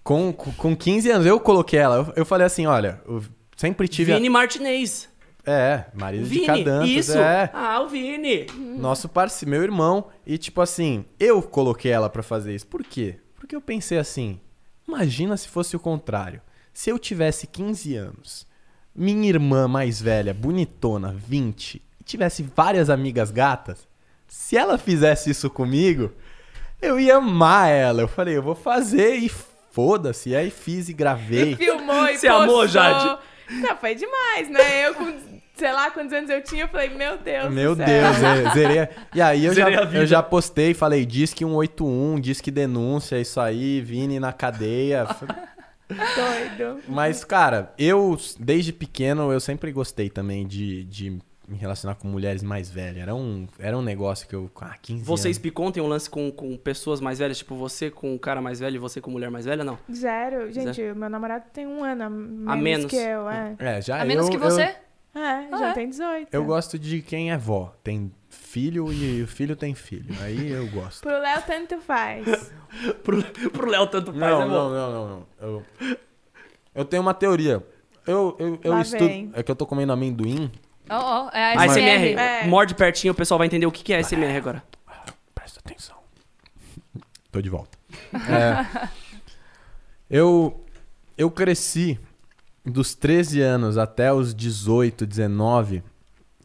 com, 0.04 0.34
com 0.34 0.75
15 0.75 1.10
anos. 1.12 1.25
Eu 1.28 1.39
coloquei 1.39 1.80
ela. 1.80 1.97
Eu, 1.97 2.13
eu 2.17 2.25
falei 2.25 2.47
assim: 2.47 2.65
olha, 2.65 3.02
eu 3.08 3.23
sempre 3.56 3.88
tive. 3.88 4.12
a- 4.12 4.15
Vini 4.15 4.30
Martinez. 4.30 5.08
É, 5.45 5.86
marido 5.93 6.23
de 6.25 6.30
Vini, 6.30 6.45
Cadantas, 6.45 6.89
isso. 6.89 7.17
é. 7.17 7.49
Ah, 7.54 7.82
o 7.82 7.88
Vini. 7.88 8.45
Nosso 8.78 9.08
parceiro, 9.10 9.49
meu 9.52 9.63
irmão. 9.63 10.08
E 10.25 10.38
tipo 10.38 10.62
assim, 10.62 11.06
eu 11.19 11.41
coloquei 11.41 11.91
ela 11.91 12.10
pra 12.10 12.21
fazer 12.21 12.54
isso. 12.54 12.67
Por 12.67 12.84
quê? 12.84 13.15
Porque 13.35 13.56
eu 13.56 13.62
pensei 13.62 13.98
assim, 13.98 14.40
imagina 14.90 15.37
se 15.37 15.48
fosse 15.48 15.75
o 15.75 15.79
contrário. 15.79 16.42
Se 16.73 16.90
eu 16.90 17.00
tivesse 17.00 17.48
15 17.48 17.96
anos, 17.96 18.48
minha 18.96 19.29
irmã 19.29 19.67
mais 19.67 20.02
velha, 20.02 20.33
bonitona, 20.33 21.13
20, 21.15 21.81
e 22.00 22.04
tivesse 22.04 22.44
várias 22.44 22.90
amigas 22.90 23.31
gatas, 23.31 23.87
se 24.27 24.58
ela 24.58 24.77
fizesse 24.77 25.29
isso 25.29 25.50
comigo, 25.50 26.12
eu 26.81 27.00
ia 27.00 27.17
amar 27.17 27.69
ela. 27.69 28.02
Eu 28.02 28.08
falei, 28.08 28.37
eu 28.37 28.44
vou 28.44 28.56
fazer 28.56 29.15
e 29.15 29.29
foda-se. 29.71 30.29
E 30.29 30.35
aí 30.35 30.50
fiz 30.50 30.90
e 30.90 30.94
gravei. 30.94 31.54
E 31.54 31.56
filmou 31.56 32.08
e 32.08 32.17
Você 32.17 32.27
amou, 32.27 32.46
postou. 32.46 32.67
Jade? 32.67 33.19
Não, 33.50 33.75
foi 33.77 33.96
demais, 33.96 34.50
né? 34.50 34.87
Eu 34.87 34.96
com, 34.96 35.12
sei 35.60 35.72
lá, 35.72 35.92
quantos 35.92 36.12
anos 36.14 36.30
eu 36.30 36.42
tinha, 36.44 36.64
eu 36.64 36.68
falei, 36.70 36.90
meu 36.90 37.18
Deus 37.18 37.54
Meu 37.54 37.76
do 37.76 37.84
céu. 37.84 37.88
Deus, 37.88 38.16
ze- 38.18 38.54
zerei. 38.60 38.80
a- 38.80 38.90
E 39.14 39.22
aí 39.22 39.46
eu 39.46 39.54
já, 39.54 39.66
Zerei 39.66 39.80
a 39.80 39.86
vida. 39.86 40.04
eu 40.04 40.08
já 40.08 40.24
postei, 40.24 40.74
falei, 40.74 41.06
diz 41.06 41.34
que 41.34 41.44
181, 41.46 42.20
diz 42.20 42.42
que 42.42 42.50
denúncia, 42.50 43.20
isso 43.20 43.40
aí, 43.40 43.82
Vini 43.82 44.20
na 44.20 44.32
cadeia. 44.34 45.06
Doido. 45.90 46.82
Mas, 46.88 47.24
cara, 47.24 47.74
eu, 47.78 48.18
desde 48.40 48.72
pequeno, 48.72 49.32
eu 49.34 49.40
sempre 49.40 49.72
gostei 49.72 50.10
também 50.10 50.46
de, 50.46 50.84
de 50.84 51.18
me 51.48 51.58
relacionar 51.58 51.96
com 51.96 52.08
mulheres 52.08 52.44
mais 52.44 52.70
velhas. 52.70 52.98
Era 53.02 53.16
um, 53.16 53.48
era 53.58 53.76
um 53.76 53.82
negócio 53.82 54.28
que 54.28 54.36
eu, 54.36 54.52
ah, 54.62 54.76
15 54.80 55.04
Vocês, 55.04 55.38
anos. 55.38 55.40
Picon, 55.40 55.72
tem 55.72 55.82
um 55.82 55.88
lance 55.88 56.08
com, 56.08 56.32
com 56.32 56.56
pessoas 56.58 57.02
mais 57.02 57.18
velhas? 57.18 57.40
Tipo, 57.40 57.56
você 57.56 57.90
com 57.90 58.14
um 58.14 58.18
cara 58.20 58.40
mais 58.40 58.60
velho 58.60 58.76
e 58.76 58.78
você 58.80 59.02
com 59.02 59.10
mulher 59.10 59.32
mais 59.32 59.46
velha? 59.46 59.64
Não. 59.64 59.80
Zero. 59.92 60.52
Gente, 60.52 60.80
meu 60.94 61.10
namorado 61.10 61.46
tem 61.52 61.66
um 61.66 61.84
ano 61.84 62.04
a 62.04 62.10
menos, 62.56 62.62
menos. 62.62 62.86
que 62.92 62.96
eu, 62.98 63.28
é. 63.28 63.56
É, 63.58 63.82
já 63.82 64.00
A 64.00 64.06
menos 64.06 64.26
eu, 64.26 64.32
que 64.32 64.38
eu- 64.38 64.42
você? 64.42 64.76
É, 65.16 65.50
já 65.58 65.70
é? 65.70 65.74
tem 65.74 65.90
18. 65.90 66.30
Eu, 66.32 66.46
gosto 66.46 66.78
de 66.78 67.02
quem 67.02 67.32
é 67.32 67.38
vó. 67.38 67.74
Tem 67.84 68.12
filho 68.30 68.92
e 68.94 69.24
o 69.24 69.28
filho 69.28 69.56
tem 69.56 69.74
filho. 69.74 70.14
Aí 70.22 70.52
eu 70.52 70.68
gosto. 70.68 71.02
Pro 71.02 71.18
Léo, 71.20 71.42
tanto 71.46 71.80
faz. 71.82 72.26
Pro, 73.04 73.24
pro 73.52 73.68
Léo, 73.70 73.88
tanto 73.88 74.14
faz, 74.14 74.20
Não, 74.20 74.40
né, 74.40 74.46
não, 74.48 74.70
não, 74.70 74.92
não, 74.92 75.08
não. 75.08 75.26
Eu, 75.42 75.66
eu 76.76 76.86
tenho 76.86 77.02
uma 77.02 77.14
teoria. 77.16 77.66
Eu, 78.06 78.36
eu, 78.40 78.60
eu 78.64 78.72
Lá 78.74 78.82
estudo. 78.82 79.08
vem. 79.08 79.32
É 79.34 79.42
que 79.42 79.50
eu 79.52 79.56
tô 79.56 79.66
comendo 79.66 79.92
amendoim. 79.92 80.52
Ó, 80.90 81.26
ó, 81.26 81.30
é 81.32 81.56
a 81.56 81.62
A 81.62 81.68
SMR. 81.68 81.80
SMR, 81.80 82.20
É. 82.20 82.48
morde 82.48 82.76
pertinho, 82.76 83.14
o 83.14 83.16
pessoal 83.16 83.38
vai 83.40 83.48
entender 83.48 83.66
o 83.66 83.72
que 83.72 83.84
que 83.84 83.94
é 83.94 84.00
SMR 84.04 84.38
agora. 84.38 84.64
Presta 85.34 85.60
atenção. 85.60 85.98
Tô 87.32 87.42
de 87.42 87.50
volta. 87.50 87.78
É, 88.14 88.90
eu, 90.10 90.64
eu 91.18 91.30
cresci 91.30 92.00
dos 92.70 92.94
13 92.96 93.42
anos 93.42 93.78
até 93.78 94.12
os 94.13 94.34
18, 94.34 95.06
19, 95.06 95.84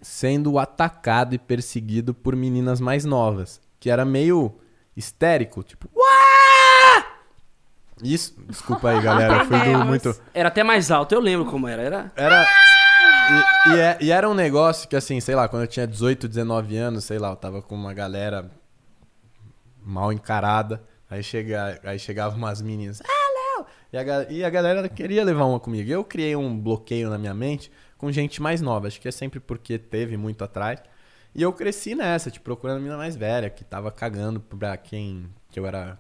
sendo 0.03 0.59
atacado 0.59 1.35
e 1.35 1.39
perseguido 1.39 2.13
por 2.15 2.35
meninas 2.37 2.81
mais 2.81 3.05
novas. 3.05 3.61
Que 3.81 3.91
era 3.91 4.05
meio 4.05 4.55
histérico, 4.97 5.63
tipo. 5.63 5.89
"Uá!" 5.95 7.05
Isso, 8.03 8.35
desculpa 8.49 8.91
aí, 8.91 9.01
galera. 9.01 9.35
Eu 9.39 9.47
fui 9.47 9.51
do 9.51 9.57
Entendemos. 9.65 9.87
muito. 9.87 10.21
Era 10.33 10.49
até 10.49 10.63
mais 10.65 10.91
alto, 10.91 11.13
eu 11.15 11.21
lembro 11.21 11.47
como 11.51 11.69
era. 11.69 11.83
Era. 11.83 12.13
Era. 12.17 12.47
E, 13.67 13.71
e 13.71 13.79
é- 13.81 13.99
e 14.03 14.11
era 14.11 14.29
um 14.29 14.35
negócio 14.35 14.89
que, 14.89 14.97
assim, 14.97 15.21
sei 15.21 15.35
lá, 15.35 15.49
quando 15.49 15.63
eu 15.63 15.69
tinha 15.69 15.87
18, 15.87 16.29
19 16.29 16.77
anos, 16.77 17.05
sei 17.05 17.19
lá, 17.19 17.31
eu 17.31 17.37
tava 17.37 17.63
com 17.63 17.75
uma 17.75 17.95
galera 17.95 18.51
mal 19.83 20.13
encarada. 20.13 20.83
Aí, 21.09 21.23
chega, 21.23 21.81
aí 21.85 21.99
chegava 21.99 22.35
umas 22.37 22.61
meninas. 22.61 23.01
Ah! 23.03 23.24
E 23.95 23.97
a, 23.97 24.27
e 24.29 24.45
a 24.45 24.51
galera 24.51 24.89
queria 24.89 25.23
levar 25.23 25.45
uma 25.45 25.61
comigo. 25.61 25.89
Eu 25.89 26.03
criei 26.03 26.35
um 26.35 26.59
bloqueio 26.59 27.09
na 27.09 27.17
minha 27.17 27.33
mente 27.33 27.71
com 27.97 28.11
gente 28.11 28.43
mais 28.43 28.61
nova. 28.61 28.89
Acho 28.89 29.01
que 29.01 29.07
é 29.07 29.13
sempre 29.13 29.39
porque 29.39 29.79
teve 29.79 30.17
muito 30.17 30.43
atrás. 30.43 30.83
E 31.33 31.41
eu 31.41 31.53
cresci 31.53 31.95
nessa, 31.95 32.29
tipo, 32.29 32.43
procurando 32.43 32.79
a 32.79 32.81
menina 32.81 32.97
mais 32.97 33.15
velha, 33.15 33.49
que 33.49 33.63
tava 33.63 33.93
cagando 33.93 34.41
pra 34.41 34.77
quem 34.77 35.31
que 35.49 35.61
eu 35.61 35.65
era 35.65 35.97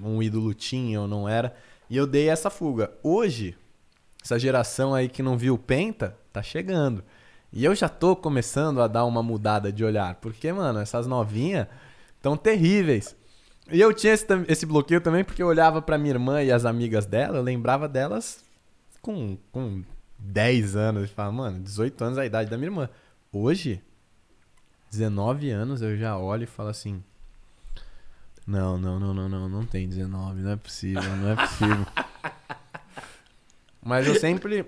um 0.00 0.20
ídolo 0.20 0.52
tinha 0.52 1.00
ou 1.00 1.06
não 1.06 1.28
era. 1.28 1.54
E 1.88 1.96
eu 1.96 2.04
dei 2.04 2.28
essa 2.28 2.50
fuga. 2.50 2.90
Hoje, 3.00 3.56
essa 4.20 4.36
geração 4.36 4.92
aí 4.92 5.08
que 5.08 5.22
não 5.22 5.38
viu 5.38 5.56
Penta, 5.56 6.16
tá 6.32 6.42
chegando. 6.42 7.04
E 7.52 7.64
eu 7.64 7.76
já 7.76 7.88
tô 7.88 8.16
começando 8.16 8.82
a 8.82 8.88
dar 8.88 9.04
uma 9.04 9.22
mudada 9.22 9.70
de 9.70 9.84
olhar. 9.84 10.16
Porque, 10.16 10.52
mano, 10.52 10.80
essas 10.80 11.06
novinhas 11.06 11.68
tão 12.20 12.36
terríveis. 12.36 13.14
E 13.70 13.80
eu 13.80 13.92
tinha 13.92 14.12
esse, 14.12 14.26
esse 14.48 14.66
bloqueio 14.66 15.00
também 15.00 15.24
porque 15.24 15.42
eu 15.42 15.46
olhava 15.46 15.80
pra 15.80 15.98
minha 15.98 16.12
irmã 16.14 16.42
e 16.42 16.50
as 16.50 16.64
amigas 16.64 17.06
dela, 17.06 17.38
eu 17.38 17.42
lembrava 17.42 17.88
delas 17.88 18.44
com, 19.00 19.38
com 19.52 19.82
10 20.18 20.76
anos. 20.76 21.04
E 21.04 21.12
falava, 21.12 21.34
mano, 21.34 21.60
18 21.60 22.04
anos 22.04 22.18
é 22.18 22.22
a 22.22 22.26
idade 22.26 22.50
da 22.50 22.56
minha 22.56 22.68
irmã. 22.68 22.88
Hoje, 23.32 23.82
19 24.90 25.50
anos, 25.50 25.82
eu 25.82 25.96
já 25.96 26.16
olho 26.18 26.44
e 26.44 26.46
falo 26.46 26.68
assim. 26.68 27.02
Não, 28.46 28.76
não, 28.76 28.98
não, 28.98 29.14
não, 29.14 29.28
não, 29.28 29.48
não 29.48 29.64
tem 29.64 29.88
19, 29.88 30.40
não 30.40 30.50
é 30.50 30.56
possível, 30.56 31.16
não 31.16 31.30
é 31.30 31.36
possível. 31.36 31.86
Mas 33.82 34.06
eu 34.06 34.14
sempre. 34.16 34.66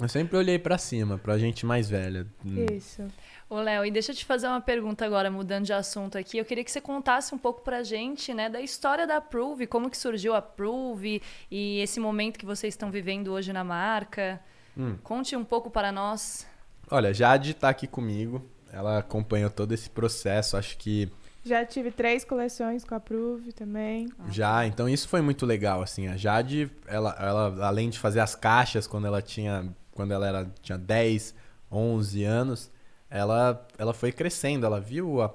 Eu 0.00 0.08
sempre 0.08 0.36
olhei 0.36 0.58
pra 0.58 0.78
cima, 0.78 1.18
pra 1.18 1.36
gente 1.36 1.66
mais 1.66 1.90
velha. 1.90 2.26
Isso. 2.44 3.06
Ô, 3.50 3.60
Léo, 3.60 3.84
e 3.84 3.90
deixa 3.90 4.12
eu 4.12 4.16
te 4.16 4.24
fazer 4.24 4.46
uma 4.46 4.60
pergunta 4.60 5.04
agora, 5.04 5.28
mudando 5.28 5.64
de 5.64 5.72
assunto 5.72 6.16
aqui. 6.16 6.38
Eu 6.38 6.44
queria 6.44 6.62
que 6.62 6.70
você 6.70 6.80
contasse 6.80 7.34
um 7.34 7.38
pouco 7.38 7.62
pra 7.62 7.82
gente, 7.82 8.32
né, 8.32 8.48
da 8.48 8.60
história 8.60 9.08
da 9.08 9.20
Prove, 9.20 9.66
como 9.66 9.90
que 9.90 9.98
surgiu 9.98 10.36
a 10.36 10.40
Prove 10.40 11.20
e 11.50 11.80
esse 11.80 11.98
momento 11.98 12.38
que 12.38 12.46
vocês 12.46 12.74
estão 12.74 12.92
vivendo 12.92 13.32
hoje 13.32 13.52
na 13.52 13.64
marca. 13.64 14.40
Hum. 14.78 14.96
Conte 15.02 15.34
um 15.34 15.44
pouco 15.44 15.68
para 15.68 15.90
nós. 15.90 16.46
Olha, 16.88 17.12
Jade 17.12 17.54
tá 17.54 17.68
aqui 17.68 17.88
comigo. 17.88 18.40
Ela 18.72 18.98
acompanhou 18.98 19.50
todo 19.50 19.72
esse 19.72 19.90
processo. 19.90 20.56
Acho 20.56 20.78
que 20.78 21.10
Já 21.44 21.64
tive 21.64 21.90
três 21.90 22.24
coleções 22.24 22.84
com 22.84 22.94
a 22.94 23.00
Prove 23.00 23.52
também. 23.52 24.08
já. 24.28 24.64
Então 24.64 24.88
isso 24.88 25.08
foi 25.08 25.20
muito 25.22 25.44
legal, 25.44 25.82
assim. 25.82 26.06
A 26.06 26.16
Jade, 26.16 26.70
ela, 26.86 27.16
ela 27.18 27.66
além 27.66 27.90
de 27.90 27.98
fazer 27.98 28.20
as 28.20 28.36
caixas 28.36 28.86
quando 28.86 29.08
ela 29.08 29.20
tinha, 29.20 29.74
quando 29.90 30.12
ela 30.12 30.28
era, 30.28 30.50
tinha 30.62 30.78
10, 30.78 31.34
11 31.72 32.22
anos, 32.22 32.70
ela, 33.10 33.66
ela 33.76 33.92
foi 33.92 34.12
crescendo. 34.12 34.64
Ela 34.64 34.80
viu 34.80 35.20
a, 35.20 35.34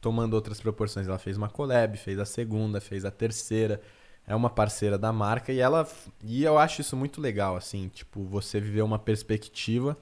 tomando 0.00 0.34
outras 0.34 0.60
proporções. 0.60 1.08
Ela 1.08 1.18
fez 1.18 1.36
uma 1.36 1.48
collab, 1.48 1.96
fez 1.96 2.18
a 2.18 2.24
segunda, 2.24 2.80
fez 2.80 3.04
a 3.04 3.10
terceira. 3.10 3.80
É 4.26 4.34
uma 4.34 4.50
parceira 4.50 4.98
da 4.98 5.10
marca 5.10 5.50
e 5.52 5.58
ela 5.58 5.88
e 6.22 6.44
eu 6.44 6.58
acho 6.58 6.82
isso 6.82 6.94
muito 6.94 7.18
legal, 7.18 7.56
assim, 7.56 7.88
tipo, 7.88 8.22
você 8.24 8.60
viver 8.60 8.82
uma 8.82 8.98
perspectiva 8.98 9.96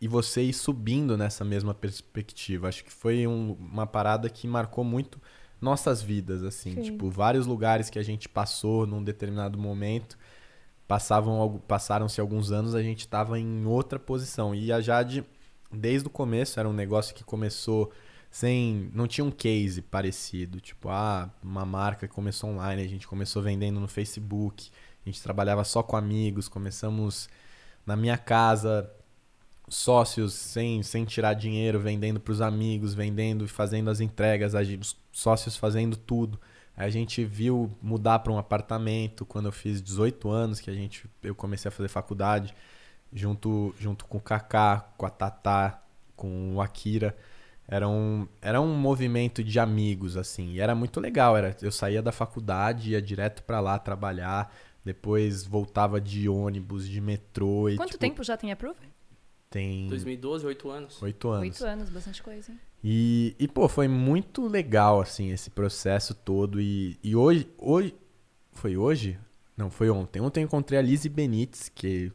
e 0.00 0.06
você 0.06 0.42
ir 0.42 0.52
subindo 0.52 1.16
nessa 1.16 1.44
mesma 1.44 1.74
perspectiva. 1.74 2.68
Acho 2.68 2.84
que 2.84 2.92
foi 2.92 3.26
um- 3.26 3.52
uma 3.58 3.86
parada 3.86 4.28
que 4.28 4.46
marcou 4.46 4.84
muito 4.84 5.20
nossas 5.60 6.02
vidas, 6.02 6.42
assim. 6.44 6.74
Sim. 6.74 6.82
Tipo, 6.82 7.10
vários 7.10 7.46
lugares 7.46 7.90
que 7.90 7.98
a 7.98 8.02
gente 8.04 8.28
passou 8.28 8.86
num 8.86 9.02
determinado 9.02 9.58
momento, 9.58 10.16
passavam 10.86 11.60
passaram-se 11.66 12.20
alguns 12.20 12.52
anos, 12.52 12.74
a 12.74 12.82
gente 12.82 13.00
estava 13.00 13.38
em 13.38 13.64
outra 13.66 13.98
posição. 13.98 14.54
E 14.54 14.70
a 14.70 14.80
Jade, 14.80 15.24
desde 15.74 16.06
o 16.08 16.10
começo, 16.10 16.58
era 16.58 16.68
um 16.68 16.72
negócio 16.72 17.14
que 17.14 17.24
começou 17.24 17.92
sem. 18.30 18.90
Não 18.92 19.06
tinha 19.06 19.24
um 19.24 19.30
case 19.30 19.80
parecido. 19.82 20.60
Tipo, 20.60 20.88
ah, 20.88 21.30
uma 21.42 21.64
marca 21.64 22.08
que 22.08 22.14
começou 22.14 22.50
online, 22.50 22.82
a 22.82 22.88
gente 22.88 23.06
começou 23.06 23.42
vendendo 23.42 23.78
no 23.78 23.88
Facebook, 23.88 24.70
a 25.04 25.08
gente 25.08 25.22
trabalhava 25.22 25.64
só 25.64 25.82
com 25.82 25.96
amigos, 25.96 26.48
começamos 26.48 27.28
na 27.86 27.94
minha 27.94 28.16
casa, 28.16 28.90
sócios 29.68 30.34
sem, 30.34 30.82
sem 30.82 31.04
tirar 31.04 31.34
dinheiro, 31.34 31.78
vendendo 31.78 32.18
para 32.18 32.32
os 32.32 32.40
amigos, 32.40 32.94
vendendo 32.94 33.44
e 33.44 33.48
fazendo 33.48 33.90
as 33.90 34.00
entregas, 34.00 34.54
os 34.54 34.96
sócios 35.12 35.56
fazendo 35.56 35.96
tudo. 35.96 36.40
A 36.76 36.90
gente 36.90 37.24
viu 37.24 37.70
mudar 37.80 38.18
para 38.18 38.32
um 38.32 38.38
apartamento 38.38 39.24
quando 39.24 39.46
eu 39.46 39.52
fiz 39.52 39.80
18 39.80 40.28
anos, 40.28 40.60
que 40.60 40.70
a 40.70 40.74
gente 40.74 41.08
eu 41.22 41.34
comecei 41.34 41.68
a 41.68 41.72
fazer 41.72 41.88
faculdade, 41.88 42.54
junto, 43.14 43.72
junto 43.78 44.04
com 44.06 44.18
o 44.18 44.20
Kaká, 44.20 44.92
com 44.98 45.06
a 45.06 45.10
Tatá, 45.10 45.80
com 46.16 46.56
o 46.56 46.60
Akira. 46.60 47.16
Era 47.66 47.88
um, 47.88 48.28
era 48.42 48.60
um 48.60 48.74
movimento 48.76 49.42
de 49.42 49.58
amigos, 49.58 50.16
assim. 50.16 50.50
E 50.52 50.60
era 50.60 50.74
muito 50.74 51.00
legal. 51.00 51.36
Era, 51.36 51.56
eu 51.62 51.72
saía 51.72 52.02
da 52.02 52.12
faculdade, 52.12 52.90
ia 52.90 53.00
direto 53.00 53.42
para 53.44 53.60
lá 53.60 53.78
trabalhar. 53.78 54.54
Depois 54.84 55.44
voltava 55.44 55.98
de 56.00 56.28
ônibus, 56.28 56.86
de 56.86 57.00
metrô. 57.00 57.70
E, 57.70 57.76
Quanto 57.76 57.92
tipo, 57.92 58.00
tempo 58.00 58.22
já 58.22 58.36
tem 58.36 58.52
a 58.52 58.56
Prove? 58.56 58.92
Tem 59.48 59.86
2012, 59.86 60.44
8 60.44 60.70
anos. 60.70 61.02
oito 61.02 61.28
anos. 61.28 61.42
Oito 61.42 61.64
anos, 61.64 61.88
bastante 61.88 62.20
coisa, 62.22 62.50
hein? 62.50 62.60
E, 62.82 63.34
e, 63.38 63.48
pô, 63.48 63.68
foi 63.68 63.88
muito 63.88 64.46
legal, 64.46 65.00
assim, 65.00 65.30
esse 65.30 65.48
processo 65.48 66.12
todo. 66.12 66.60
E, 66.60 66.98
e 67.02 67.14
hoje, 67.16 67.48
hoje. 67.56 67.94
Foi 68.52 68.76
hoje? 68.76 69.18
Não, 69.56 69.70
foi 69.70 69.88
ontem. 69.88 70.20
Ontem 70.20 70.42
eu 70.42 70.44
encontrei 70.44 70.78
a 70.78 70.82
Lizzie 70.82 71.08
Benites, 71.08 71.68
que, 71.68 72.12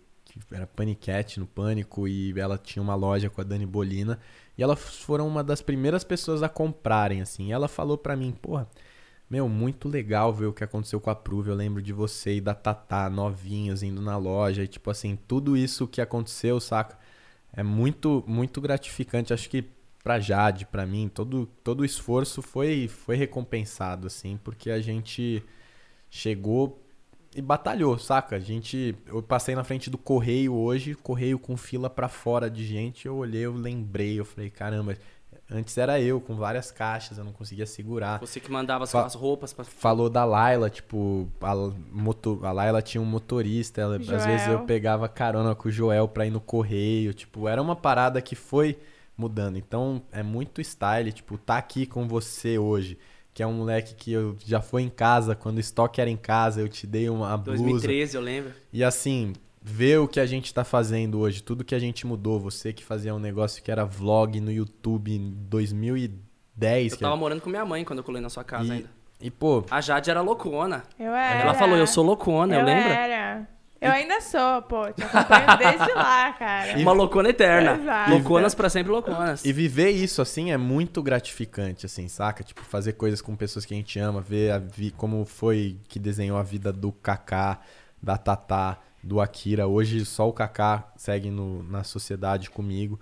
era 0.51 0.67
paniquete 0.67 1.39
no 1.39 1.45
Pânico, 1.45 2.07
e 2.07 2.33
ela 2.39 2.57
tinha 2.57 2.81
uma 2.81 2.95
loja 2.95 3.29
com 3.29 3.41
a 3.41 3.43
Dani 3.43 3.65
Bolina. 3.65 4.19
E 4.57 4.63
elas 4.63 4.79
foram 4.79 5.27
uma 5.27 5.43
das 5.43 5.61
primeiras 5.61 6.03
pessoas 6.03 6.43
a 6.43 6.49
comprarem, 6.49 7.21
assim. 7.21 7.47
E 7.47 7.51
ela 7.51 7.67
falou 7.67 7.97
pra 7.97 8.15
mim, 8.15 8.31
porra, 8.31 8.67
meu, 9.29 9.47
muito 9.47 9.87
legal 9.87 10.33
ver 10.33 10.47
o 10.47 10.53
que 10.53 10.63
aconteceu 10.63 10.99
com 10.99 11.09
a 11.09 11.15
Prove. 11.15 11.49
Eu 11.49 11.55
lembro 11.55 11.81
de 11.81 11.93
você 11.93 12.35
e 12.35 12.41
da 12.41 12.53
Tatá, 12.53 13.09
novinhos, 13.09 13.83
indo 13.83 14.01
na 14.01 14.17
loja. 14.17 14.63
E, 14.63 14.67
tipo 14.67 14.89
assim, 14.89 15.17
tudo 15.27 15.55
isso 15.55 15.87
que 15.87 16.01
aconteceu, 16.01 16.59
saca? 16.59 16.97
É 17.53 17.63
muito, 17.63 18.23
muito 18.27 18.59
gratificante. 18.59 19.33
Acho 19.33 19.49
que 19.49 19.65
pra 20.03 20.19
Jade, 20.19 20.65
pra 20.65 20.85
mim, 20.85 21.09
todo, 21.13 21.45
todo 21.63 21.81
o 21.81 21.85
esforço 21.85 22.41
foi, 22.41 22.87
foi 22.87 23.15
recompensado, 23.15 24.07
assim, 24.07 24.39
porque 24.43 24.71
a 24.71 24.81
gente 24.81 25.43
chegou 26.09 26.81
e 27.35 27.41
batalhou, 27.41 27.97
saca? 27.97 28.35
A 28.35 28.39
gente. 28.39 28.95
Eu 29.07 29.21
passei 29.21 29.55
na 29.55 29.63
frente 29.63 29.89
do 29.89 29.97
correio 29.97 30.53
hoje, 30.53 30.95
correio 30.95 31.37
com 31.39 31.55
fila 31.55 31.89
pra 31.89 32.07
fora 32.09 32.49
de 32.49 32.65
gente. 32.65 33.05
Eu 33.07 33.15
olhei, 33.17 33.41
eu 33.45 33.53
lembrei, 33.53 34.19
eu 34.19 34.25
falei, 34.25 34.49
caramba, 34.49 34.95
antes 35.49 35.77
era 35.77 35.99
eu 35.99 36.19
com 36.19 36.35
várias 36.35 36.71
caixas, 36.71 37.17
eu 37.17 37.23
não 37.23 37.31
conseguia 37.31 37.65
segurar. 37.65 38.19
Você 38.19 38.39
que 38.39 38.51
mandava 38.51 38.83
as, 38.83 38.91
Fa- 38.91 39.05
as 39.05 39.13
roupas 39.15 39.53
pra... 39.53 39.63
Falou 39.63 40.09
da 40.09 40.25
Laila, 40.25 40.69
tipo, 40.69 41.27
a, 41.41 41.55
moto, 41.91 42.39
a 42.43 42.51
Laila 42.51 42.81
tinha 42.81 43.01
um 43.01 43.05
motorista, 43.05 43.81
ela, 43.81 43.95
às 43.97 44.25
vezes 44.25 44.47
eu 44.47 44.59
pegava 44.65 45.07
carona 45.09 45.53
com 45.55 45.69
o 45.69 45.71
Joel 45.71 46.07
pra 46.07 46.25
ir 46.25 46.31
no 46.31 46.41
correio, 46.41 47.13
tipo, 47.13 47.47
era 47.47 47.61
uma 47.61 47.75
parada 47.75 48.21
que 48.21 48.35
foi 48.35 48.77
mudando. 49.17 49.57
Então, 49.57 50.01
é 50.11 50.23
muito 50.23 50.61
style, 50.61 51.11
tipo, 51.11 51.37
tá 51.37 51.57
aqui 51.57 51.85
com 51.85 52.07
você 52.07 52.57
hoje, 52.57 52.97
que 53.39 53.43
é 53.43 53.47
um 53.47 53.53
moleque 53.53 53.95
que 53.95 54.11
eu 54.11 54.35
já 54.45 54.59
foi 54.59 54.81
em 54.81 54.89
casa, 54.89 55.33
quando 55.33 55.55
o 55.55 55.59
estoque 55.61 56.01
era 56.01 56.09
em 56.09 56.17
casa, 56.17 56.59
eu 56.59 56.67
te 56.67 56.85
dei 56.85 57.09
uma 57.09 57.37
blusa. 57.37 57.63
2013, 57.63 58.17
eu 58.17 58.21
lembro. 58.21 58.51
E 58.73 58.83
assim, 58.83 59.31
ver 59.61 59.97
o 60.01 60.09
que 60.09 60.19
a 60.19 60.25
gente 60.25 60.53
tá 60.53 60.65
fazendo 60.65 61.17
hoje, 61.19 61.41
tudo 61.41 61.63
que 61.63 61.73
a 61.73 61.79
gente 61.79 62.05
mudou, 62.05 62.37
você 62.37 62.73
que 62.73 62.83
fazia 62.83 63.15
um 63.15 63.19
negócio 63.19 63.63
que 63.63 63.71
era 63.71 63.85
vlog 63.85 64.41
no 64.41 64.51
YouTube 64.51 65.13
em 65.13 65.31
2010. 65.47 66.91
Eu 66.91 66.97
que 66.97 67.01
tava 67.01 67.15
morando 67.15 67.39
com 67.39 67.49
minha 67.49 67.63
mãe 67.63 67.85
quando 67.85 67.99
eu 67.99 68.03
colei 68.03 68.21
na 68.21 68.29
sua 68.29 68.43
casa 68.43 68.65
e, 68.65 68.71
ainda. 68.71 68.89
e, 69.21 69.31
pô, 69.31 69.63
A 69.71 69.79
Jade 69.79 70.09
era 70.09 70.19
loucona. 70.19 70.83
Eu 70.99 71.15
era. 71.15 71.39
Ela 71.39 71.53
falou, 71.53 71.77
eu 71.77 71.87
sou 71.87 72.03
loucona, 72.03 72.55
eu, 72.55 72.59
Eu 72.59 72.65
lembro. 72.65 72.91
era. 72.91 73.47
Eu 73.81 73.91
ainda 73.91 74.19
sou, 74.19 74.61
pô. 74.63 74.91
Te 74.91 75.03
acompanho 75.03 75.57
desde 75.57 75.93
lá, 75.93 76.33
cara. 76.33 76.77
Uma 76.77 76.91
loucona 76.91 77.29
eterna. 77.29 77.75
Exato. 77.75 78.11
Louconas 78.11 78.53
pra 78.53 78.69
sempre 78.69 78.91
louconas. 78.91 79.45
E 79.45 79.53
viver 79.53 79.89
isso, 79.91 80.21
assim, 80.21 80.51
é 80.51 80.57
muito 80.57 81.01
gratificante, 81.01 81.85
assim, 81.85 82.07
saca? 82.07 82.43
Tipo, 82.43 82.61
fazer 82.61 82.93
coisas 82.93 83.21
com 83.21 83.35
pessoas 83.35 83.65
que 83.65 83.73
a 83.73 83.77
gente 83.77 83.97
ama, 83.97 84.19
ver 84.19 84.51
a 84.51 84.57
vi 84.59 84.91
como 84.91 85.25
foi 85.25 85.77
que 85.87 85.97
desenhou 85.97 86.37
a 86.37 86.43
vida 86.43 86.73
do 86.73 86.91
Kaká, 86.91 87.59
da 88.01 88.17
Tatá, 88.17 88.79
do 89.01 89.21
Akira. 89.21 89.65
Hoje 89.65 90.05
só 90.05 90.27
o 90.27 90.33
Kaká 90.33 90.91
segue 90.97 91.29
no, 91.29 91.63
na 91.63 91.83
sociedade 91.83 92.49
comigo. 92.49 92.99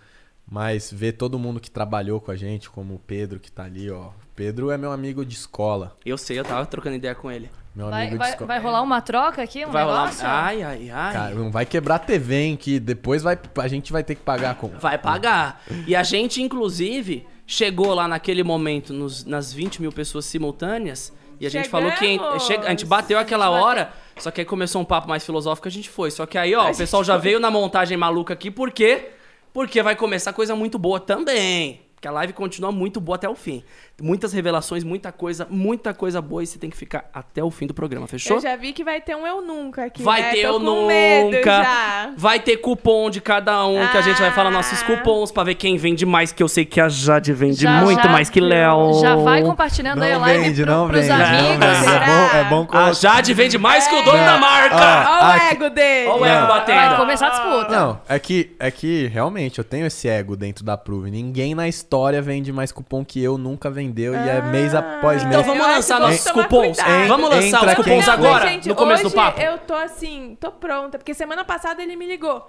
Mas 0.50 0.90
ver 0.94 1.14
todo 1.14 1.38
mundo 1.38 1.60
que 1.60 1.70
trabalhou 1.70 2.22
com 2.22 2.32
a 2.32 2.36
gente, 2.36 2.70
como 2.70 2.96
o 2.96 3.00
Pedro 3.00 3.38
que 3.38 3.52
tá 3.52 3.66
ali, 3.66 3.92
ó. 3.92 4.08
O 4.08 4.14
Pedro 4.34 4.72
é 4.72 4.78
meu 4.78 4.94
amigo 4.94 5.26
de 5.26 5.36
escola. 5.36 5.98
Eu 6.06 6.18
sei, 6.18 6.40
eu 6.40 6.46
tava 6.46 6.66
trocando 6.66 6.96
ideia 6.96 7.14
com 7.14 7.30
ele. 7.30 7.50
Meu 7.78 7.92
Vai, 7.92 8.08
amigo 8.08 8.18
vai, 8.18 8.36
vai 8.36 8.60
rolar 8.60 8.82
uma 8.82 9.02
troca 9.02 9.44
aqui? 9.44 9.64
Um 9.64 9.70
Vai 9.70 9.84
rolar. 9.84 10.00
negócio? 10.06 10.26
Ai, 10.28 10.64
ai, 10.64 10.90
ai. 10.90 11.14
Cara, 11.14 11.36
não 11.36 11.52
vai 11.52 11.64
quebrar 11.64 11.96
a 11.98 12.00
TV, 12.00 12.36
hein? 12.36 12.58
Que 12.58 12.80
depois 12.80 13.22
vai, 13.22 13.38
a 13.56 13.68
gente 13.68 13.92
vai 13.94 14.04
ter 14.04 14.16
que 14.16 14.22
pagar 14.22 14.56
com. 14.56 14.70
Vai 14.70 14.98
pagar. 14.98 15.62
E 15.86 15.96
a 15.96 16.02
gente, 16.02 16.42
inclusive, 16.42 17.28
chegou 17.46 17.94
lá 17.94 18.08
naquele 18.08 18.42
momento 18.42 18.92
nos- 18.94 19.24
nas 19.26 19.54
20 19.54 19.80
mil 19.80 19.92
pessoas 19.92 20.26
simultâneas. 20.26 21.14
E 21.40 21.46
a 21.46 21.52
gente 21.52 21.70
falou 21.70 21.92
que. 21.92 22.20
A 22.66 22.70
gente 22.72 22.84
bateu 22.84 23.20
aquela 23.20 23.48
A 23.48 23.52
gente 23.52 23.64
hora. 23.64 23.94
Só 24.18 24.32
que 24.32 24.42
aí 24.42 24.46
começou 24.46 24.82
um 24.82 24.86
papo 24.86 25.08
mais 25.08 25.24
filosófico, 25.24 25.68
a 25.68 25.72
gente 25.72 25.88
foi. 25.88 26.10
Só 26.10 26.26
que 26.26 26.36
aí, 26.36 26.56
ó, 26.56 26.72
o 26.72 26.76
pessoal 26.76 27.04
já 27.04 27.16
veio 27.16 27.40
na 27.40 27.52
montagem 27.52 27.96
maluca 27.96 28.34
aqui, 28.34 28.50
por 28.50 28.72
quê? 28.72 29.10
Porque 29.54 29.84
vai 29.84 29.96
começar 29.96 30.34
coisa 30.34 30.56
muito 30.56 30.80
boa 30.80 31.00
também. 31.00 31.82
Porque 31.94 32.08
a 32.08 32.12
live 32.12 32.34
continua 32.34 32.72
muito 32.72 33.00
boa 33.00 33.16
até 33.18 33.28
o 33.30 33.36
fim. 33.36 33.64
Muitas 34.00 34.32
revelações, 34.32 34.84
muita 34.84 35.12
coisa, 35.12 35.48
muita 35.50 35.92
coisa 35.92 36.22
boa 36.22 36.44
e 36.44 36.46
você 36.46 36.60
tem 36.60 36.70
que 36.70 36.78
ficar 36.78 37.10
até 37.12 37.44
o 37.44 37.50
fim 37.50 37.66
do 37.66 37.74
programa, 37.74 38.06
fechou? 38.06 38.38
Eu 38.38 38.42
já 38.44 38.56
vi 38.56 38.72
que 38.72 38.84
vai 38.84 39.02
ter 39.02 39.16
um 39.16 39.26
eu 39.26 39.42
nunca 39.42 39.86
aqui. 39.86 40.04
Vai 40.04 40.22
né? 40.22 40.32
ter 40.34 40.42
Tô 40.44 40.48
eu 40.54 40.60
com 40.60 40.86
medo 40.86 41.36
nunca. 41.38 41.64
já. 41.64 42.14
Vai 42.16 42.40
ter 42.40 42.58
cupom 42.58 43.10
de 43.10 43.20
cada 43.20 43.66
um, 43.66 43.88
que 43.88 43.98
a 43.98 44.02
gente 44.02 44.22
vai 44.22 44.30
falar 44.30 44.52
nossos 44.52 44.84
Ah. 44.84 44.86
cupons 44.86 45.32
pra 45.32 45.44
ver 45.44 45.56
quem 45.56 45.78
vende 45.78 46.06
mais, 46.06 46.32
que 46.32 46.44
eu 46.44 46.48
sei 46.48 46.64
que 46.64 46.80
a 46.80 46.88
Jade 46.88 47.34
vende 47.34 47.62
Já, 47.64 47.82
muito 47.82 48.04
já. 48.04 48.10
mais 48.10 48.30
que 48.30 48.40
Léo. 48.40 49.02
Já 49.02 49.16
vai 49.16 49.42
compartilhando 49.42 50.04
aí 50.04 50.12
a 50.12 50.16
Não 50.16 50.22
live 50.22 50.44
vende, 50.44 50.62
pro, 50.64 50.72
não 50.72 50.88
pros 50.88 51.02
vende. 51.02 51.12
amigos. 51.14 51.48
Não 51.58 51.58
vende. 51.60 51.88
É 51.96 52.06
bom, 52.06 52.38
é 52.38 52.44
bom 52.44 52.68
A. 52.78 52.92
Jade 52.94 53.34
vende 53.34 53.58
mais 53.58 53.88
que 53.88 53.96
o 53.96 54.04
dono 54.04 54.18
É. 54.20 54.26
da 54.26 54.38
marca. 54.38 54.76
Ó, 54.76 55.26
Olha 55.32 55.38
o 55.44 55.48
ego 55.54 55.70
dele. 55.72 56.08
Olha 56.10 56.22
o 56.22 56.26
ego 56.26 56.48
batendo. 56.48 56.78
Vai 56.90 56.98
começar 56.98 57.28
a 57.28 57.30
disputa. 57.32 57.68
Não, 57.76 58.00
é 58.08 58.20
que, 58.20 58.56
é 58.60 58.70
que 58.70 59.08
realmente 59.08 59.58
eu 59.58 59.64
tenho 59.64 59.88
esse 59.88 60.08
ego 60.08 60.36
dentro 60.36 60.64
da 60.64 60.78
Prove. 60.78 61.10
Ninguém 61.10 61.56
na 61.56 61.68
história 61.68 62.22
vende 62.22 62.54
mais 62.54 62.72
cupom 62.72 63.04
que 63.04 63.24
eu, 63.24 63.40
nunca 63.40 63.72
vendeu 63.88 64.14
e 64.14 64.30
é 64.30 64.42
mês 64.42 64.76
após 64.76 65.24
mês. 65.24 65.36
Então 65.36 65.44
vamos 65.44 65.66
Eu 65.66 65.72
lançar 65.74 66.00
nossos 66.00 66.32
cupons. 66.32 66.78
cuidado. 66.78 67.08
Vamos 67.08 67.30
lançar 67.30 67.64
os 67.64 67.74
quem 67.74 67.76
cupons 67.76 68.10
agora, 68.10 68.48
gente, 68.48 68.68
no 68.68 68.76
começo 68.76 69.06
hoje 69.06 69.14
do 69.14 69.16
papo. 69.16 69.42
eu 69.42 69.58
tô 69.60 69.74
assim, 69.74 70.38
tô 70.40 70.52
pronta, 70.52 70.98
porque 70.98 71.14
semana 71.14 71.44
passada 71.44 71.82
ele 71.82 71.96
me 71.96 72.06
ligou. 72.06 72.48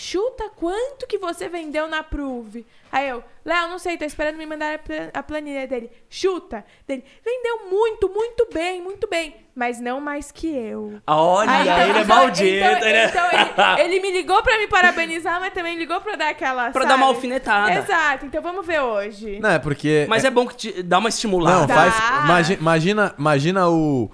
Chuta 0.00 0.48
quanto 0.54 1.08
que 1.08 1.18
você 1.18 1.48
vendeu 1.48 1.88
na 1.88 2.04
Prove. 2.04 2.64
Aí 2.92 3.08
eu, 3.08 3.20
Léo, 3.44 3.68
não 3.68 3.80
sei, 3.80 3.98
tô 3.98 4.04
esperando 4.04 4.36
me 4.36 4.46
mandar 4.46 4.76
a 4.76 4.78
pla- 4.78 5.10
a 5.12 5.22
planilha 5.24 5.66
dele. 5.66 5.90
Chuta. 6.08 6.64
Dele, 6.86 7.04
vendeu 7.24 7.68
muito, 7.68 8.08
muito 8.08 8.46
bem, 8.54 8.80
muito 8.80 9.08
bem. 9.08 9.34
Mas 9.56 9.80
não 9.80 10.00
mais 10.00 10.30
que 10.30 10.46
eu. 10.46 11.00
Olha, 11.04 11.50
Aí, 11.50 11.62
então, 11.62 11.80
ele 11.80 11.98
é 11.98 12.02
então, 12.02 12.16
maldito, 12.16 12.64
então, 12.64 12.80
né? 12.80 13.04
então 13.06 13.26
ele, 13.32 13.80
ele 13.96 14.00
me 14.00 14.12
ligou 14.12 14.40
pra 14.40 14.56
me 14.56 14.68
parabenizar, 14.68 15.40
mas 15.40 15.52
também 15.52 15.76
ligou 15.76 16.00
pra 16.00 16.14
dar 16.14 16.28
aquela. 16.28 16.70
Pra 16.70 16.82
sabe? 16.82 16.86
dar 16.86 16.94
uma 16.96 17.06
alfinetada. 17.06 17.74
Exato, 17.74 18.24
então 18.24 18.40
vamos 18.40 18.64
ver 18.64 18.80
hoje. 18.80 19.40
Não, 19.40 19.50
é 19.50 19.58
porque. 19.58 20.06
Mas 20.08 20.24
é 20.24 20.30
bom 20.30 20.46
que 20.46 20.54
te 20.54 20.80
dá 20.84 20.98
uma 20.98 21.08
estimulada. 21.08 21.58
Não, 21.62 21.66
Tá. 21.66 21.74
faz. 21.74 22.24
imagi- 22.24 22.54
Imagina, 22.54 23.14
imagina 23.18 23.68
o, 23.68 24.08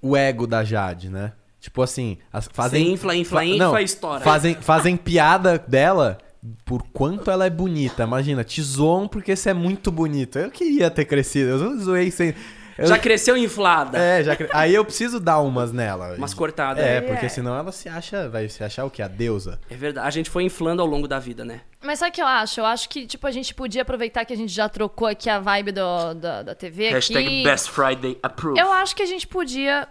o 0.00 0.16
ego 0.16 0.46
da 0.46 0.62
Jade, 0.62 1.10
né? 1.10 1.32
Tipo 1.64 1.80
assim, 1.80 2.18
as- 2.30 2.46
fazem. 2.52 2.84
Você 2.84 2.90
infla, 2.92 3.16
infla, 3.16 3.40
fa- 3.40 3.44
infla 3.46 3.58
não, 3.72 3.78
e 3.78 3.84
estoura. 3.84 4.20
Fazem, 4.20 4.54
fazem 4.54 4.96
piada 4.98 5.58
dela 5.66 6.18
por 6.66 6.82
quanto 6.92 7.30
ela 7.30 7.46
é 7.46 7.50
bonita. 7.50 8.02
Imagina, 8.02 8.44
te 8.44 8.60
zoam 8.60 9.08
porque 9.08 9.34
você 9.34 9.48
é 9.48 9.54
muito 9.54 9.90
bonito. 9.90 10.38
Eu 10.38 10.50
queria 10.50 10.90
ter 10.90 11.06
crescido, 11.06 11.48
eu 11.52 11.78
zoei 11.80 12.10
sem. 12.10 12.34
eu- 12.76 12.86
Já 12.86 12.98
cresceu 12.98 13.34
inflada. 13.34 13.96
É, 13.96 14.22
já 14.22 14.36
cre... 14.36 14.46
Aí 14.52 14.74
eu 14.74 14.84
preciso 14.84 15.18
dar 15.18 15.40
umas 15.40 15.72
nela. 15.72 16.14
Umas 16.18 16.34
cortadas. 16.34 16.84
É, 16.84 16.96
É. 16.98 17.00
porque 17.00 17.30
senão 17.30 17.56
ela 17.56 17.72
se 17.72 17.88
acha. 17.88 18.28
Vai 18.28 18.46
se 18.50 18.62
achar 18.62 18.84
o 18.84 18.90
que? 18.90 19.00
A 19.00 19.08
deusa. 19.08 19.58
É 19.70 19.74
verdade. 19.74 20.06
A 20.06 20.10
gente 20.10 20.28
foi 20.28 20.42
inflando 20.42 20.82
ao 20.82 20.86
longo 20.86 21.08
da 21.08 21.18
vida, 21.18 21.46
né? 21.46 21.62
Mas 21.82 21.98
sabe 22.00 22.10
o 22.10 22.14
que 22.14 22.20
eu 22.20 22.26
acho? 22.26 22.60
Eu 22.60 22.66
acho 22.66 22.88
que, 22.90 23.06
tipo, 23.06 23.26
a 23.26 23.30
gente 23.30 23.54
podia 23.54 23.80
aproveitar 23.82 24.24
que 24.26 24.32
a 24.32 24.36
gente 24.36 24.52
já 24.52 24.68
trocou 24.68 25.06
aqui 25.08 25.30
a 25.30 25.38
vibe 25.38 25.72
do, 25.72 26.14
da, 26.14 26.42
da 26.42 26.54
TV 26.54 26.88
aqui. 26.88 27.44
Friday 27.70 28.18
Approved. 28.22 28.60
Eu 28.60 28.70
acho 28.72 28.94
que 28.96 29.02
a 29.02 29.06
gente 29.06 29.26
podia, 29.26 29.86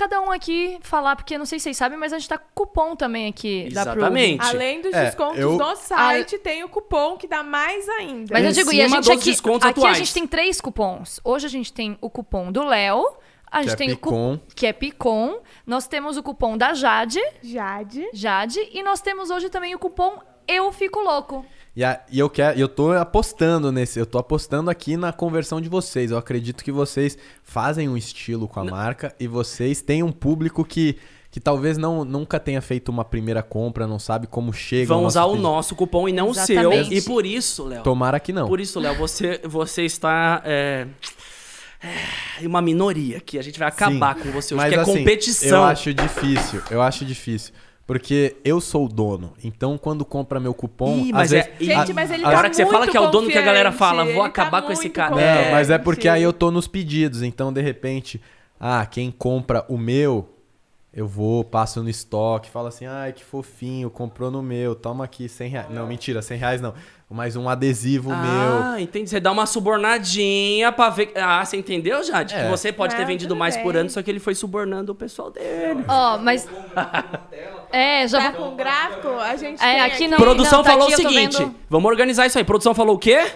cada 0.00 0.20
um 0.20 0.30
aqui, 0.30 0.78
falar, 0.82 1.14
porque 1.16 1.36
não 1.36 1.44
sei 1.44 1.58
se 1.58 1.64
vocês 1.64 1.76
sabem, 1.76 1.98
mas 1.98 2.12
a 2.12 2.18
gente 2.18 2.28
tá 2.28 2.38
com 2.38 2.48
cupom 2.66 2.96
também 2.96 3.28
aqui 3.28 3.68
da. 3.72 3.82
Exatamente. 3.82 4.44
Além 4.46 4.80
dos 4.80 4.92
É, 4.94 5.04
descontos 5.06 5.38
eu- 5.38 5.58
no 5.58 5.76
site, 5.76 6.38
tem 6.38 6.64
o 6.64 6.68
cupom 6.68 7.16
que 7.16 7.26
dá 7.28 7.42
mais 7.42 7.88
ainda. 7.90 8.32
Mas 8.32 8.44
eu 8.44 8.52
digo, 8.52 8.72
e 8.72 8.80
a 8.80 8.88
gente 8.88 9.10
aqui, 9.12 9.30
aqui 9.30 9.50
a 9.66 9.68
atuais. 9.68 9.98
gente 9.98 10.14
tem 10.14 10.26
três 10.26 10.60
cupons. 10.60 11.20
Hoje 11.24 11.46
a 11.46 11.50
gente 11.50 11.72
tem 11.72 11.98
o 12.00 12.08
cupom 12.08 12.50
do 12.50 12.64
Léo, 12.64 13.04
a 13.50 13.58
Que 13.58 13.64
gente 13.64 13.72
é 13.72 13.76
tem 13.76 13.88
o 13.92 13.96
Picon. 13.96 14.10
cupom 14.38 14.40
que 14.54 14.66
é 14.66 14.72
Picon, 14.72 15.38
nós 15.66 15.86
temos 15.86 16.16
o 16.16 16.22
cupom 16.22 16.56
da 16.56 16.72
Jade, 16.72 17.20
Jade. 17.42 18.08
Jade, 18.14 18.60
e 18.72 18.82
nós 18.82 19.00
temos 19.00 19.28
hoje 19.30 19.48
também 19.50 19.74
o 19.74 19.78
cupom 19.78 20.18
Eu 20.48 20.72
Fico 20.72 20.98
Louco. 21.00 21.44
E, 21.74 21.84
a- 21.84 22.00
e 22.10 22.18
eu 22.18 22.28
quero, 22.28 22.58
eu 22.58 22.68
tô 22.68 22.92
apostando 22.92 23.70
nesse, 23.70 23.98
eu 23.98 24.06
tô 24.06 24.18
apostando 24.18 24.68
aqui 24.70 24.96
na 24.96 25.12
conversão 25.12 25.60
de 25.60 25.68
vocês. 25.68 26.10
Eu 26.10 26.18
acredito 26.18 26.64
que 26.64 26.72
vocês 26.72 27.16
fazem 27.42 27.88
um 27.88 27.96
estilo 27.96 28.48
com 28.48 28.60
a 28.60 28.64
marca 28.64 29.14
e 29.20 29.26
vocês 29.28 29.80
têm 29.80 30.02
um 30.02 30.10
público 30.10 30.64
que, 30.64 30.96
que 31.30 31.38
talvez 31.38 31.78
não 31.78 32.04
nunca 32.04 32.40
tenha 32.40 32.60
feito 32.60 32.88
uma 32.88 33.04
primeira 33.04 33.40
compra, 33.42 33.86
não 33.86 34.00
sabe 34.00 34.26
como 34.26 34.52
chega. 34.52 34.88
Vão 34.88 35.04
usar 35.04 35.24
o 35.26 35.30
pedido. 35.30 35.42
nosso 35.44 35.76
cupom 35.76 36.08
e 36.08 36.12
não 36.12 36.30
o 36.30 36.34
seu. 36.34 36.60
Exatamente. 36.60 36.94
E 36.94 37.02
por 37.02 37.24
isso, 37.24 37.64
Léo. 37.64 37.82
Tomara 37.84 38.18
que 38.18 38.32
não. 38.32 38.48
Por 38.48 38.58
isso, 38.60 38.80
Léo, 38.80 38.96
você, 38.96 39.40
você 39.44 39.84
está. 39.84 40.42
É, 40.44 40.88
é, 42.42 42.46
uma 42.46 42.60
minoria 42.60 43.20
que 43.20 43.38
a 43.38 43.42
gente 43.42 43.58
vai 43.58 43.68
acabar 43.68 44.16
Sim. 44.16 44.22
com 44.22 44.30
você 44.32 44.54
hoje, 44.54 44.62
Mas 44.62 44.72
que 44.72 44.78
é 44.78 44.82
assim, 44.82 44.98
competição. 44.98 45.58
Eu 45.60 45.64
acho 45.64 45.94
difícil, 45.94 46.62
eu 46.70 46.82
acho 46.82 47.04
difícil. 47.04 47.54
Porque 47.90 48.36
eu 48.44 48.60
sou 48.60 48.84
o 48.84 48.88
dono. 48.88 49.32
Então, 49.42 49.76
quando 49.76 50.04
compra 50.04 50.38
meu 50.38 50.54
cupom. 50.54 50.96
Ih, 50.96 51.06
às 51.06 51.10
mas 51.10 51.30
vezes, 51.32 51.50
é- 51.60 51.64
Gente, 51.64 51.90
a- 51.90 51.94
mas 51.94 52.10
ele 52.12 52.24
a 52.24 52.30
tá 52.30 52.38
hora 52.38 52.48
que 52.48 52.54
você 52.54 52.64
fala 52.64 52.86
que 52.86 52.96
é 52.96 53.00
o 53.00 53.08
dono 53.10 53.28
que 53.28 53.36
a 53.36 53.42
galera 53.42 53.72
fala, 53.72 54.04
vou 54.04 54.22
tá 54.22 54.26
acabar 54.26 54.62
com 54.62 54.70
esse 54.70 54.88
cara. 54.88 55.10
Não, 55.10 55.16
confiante. 55.16 55.50
mas 55.50 55.70
é 55.70 55.76
porque 55.76 56.08
aí 56.08 56.22
eu 56.22 56.32
tô 56.32 56.52
nos 56.52 56.68
pedidos. 56.68 57.20
Então, 57.20 57.52
de 57.52 57.60
repente, 57.60 58.20
ah, 58.60 58.86
quem 58.86 59.10
compra 59.10 59.64
o 59.68 59.76
meu, 59.76 60.28
eu 60.94 61.08
vou, 61.08 61.42
passo 61.42 61.82
no 61.82 61.90
estoque, 61.90 62.48
falo 62.48 62.68
assim, 62.68 62.86
ai, 62.86 63.12
que 63.12 63.24
fofinho, 63.24 63.90
comprou 63.90 64.30
no 64.30 64.40
meu, 64.40 64.76
toma 64.76 65.04
aqui 65.04 65.28
100 65.28 65.48
reais. 65.50 65.70
Não, 65.70 65.84
mentira, 65.84 66.22
100 66.22 66.38
reais 66.38 66.60
não. 66.60 66.72
Mais 67.12 67.34
um 67.34 67.48
adesivo 67.48 68.10
meu. 68.10 68.62
Ah, 68.62 68.80
entendi. 68.80 69.10
Você 69.10 69.18
dá 69.18 69.32
uma 69.32 69.44
subornadinha 69.44 70.70
pra 70.70 70.90
ver. 70.90 71.12
Ah, 71.16 71.44
você 71.44 71.56
entendeu, 71.56 72.04
Jade? 72.04 72.34
Que 72.34 72.40
É. 72.40 72.48
você 72.48 72.72
pode 72.72 72.94
ter 72.94 73.02
Ah, 73.02 73.06
vendido 73.06 73.34
mais 73.34 73.56
por 73.56 73.72
bem. 73.72 73.80
ano, 73.80 73.90
só 73.90 74.00
que 74.00 74.08
ele 74.08 74.20
foi 74.20 74.32
subornando 74.34 74.92
o 74.92 74.94
pessoal 74.94 75.28
dele. 75.28 75.84
Ó, 75.88 76.18
mas. 76.18 76.48
É, 77.72 78.06
já 78.06 78.30
Tá 78.30 78.38
vou. 78.38 78.50
com 78.50 78.56
gráfico? 78.56 79.08
A 79.08 79.34
gente 79.36 79.60
É, 79.60 79.72
tem 79.72 79.80
aqui 79.80 80.08
não- 80.08 80.18
Produção 80.18 80.62
tá 80.62 80.70
falou 80.70 80.86
aqui, 80.86 80.94
o 80.94 80.96
seguinte: 80.96 81.38
vendo- 81.38 81.54
vamos 81.68 81.90
organizar 81.90 82.26
isso 82.26 82.38
aí. 82.38 82.44
Produção 82.44 82.74
falou 82.74 82.94
o 82.94 82.98
quê? 82.98 83.28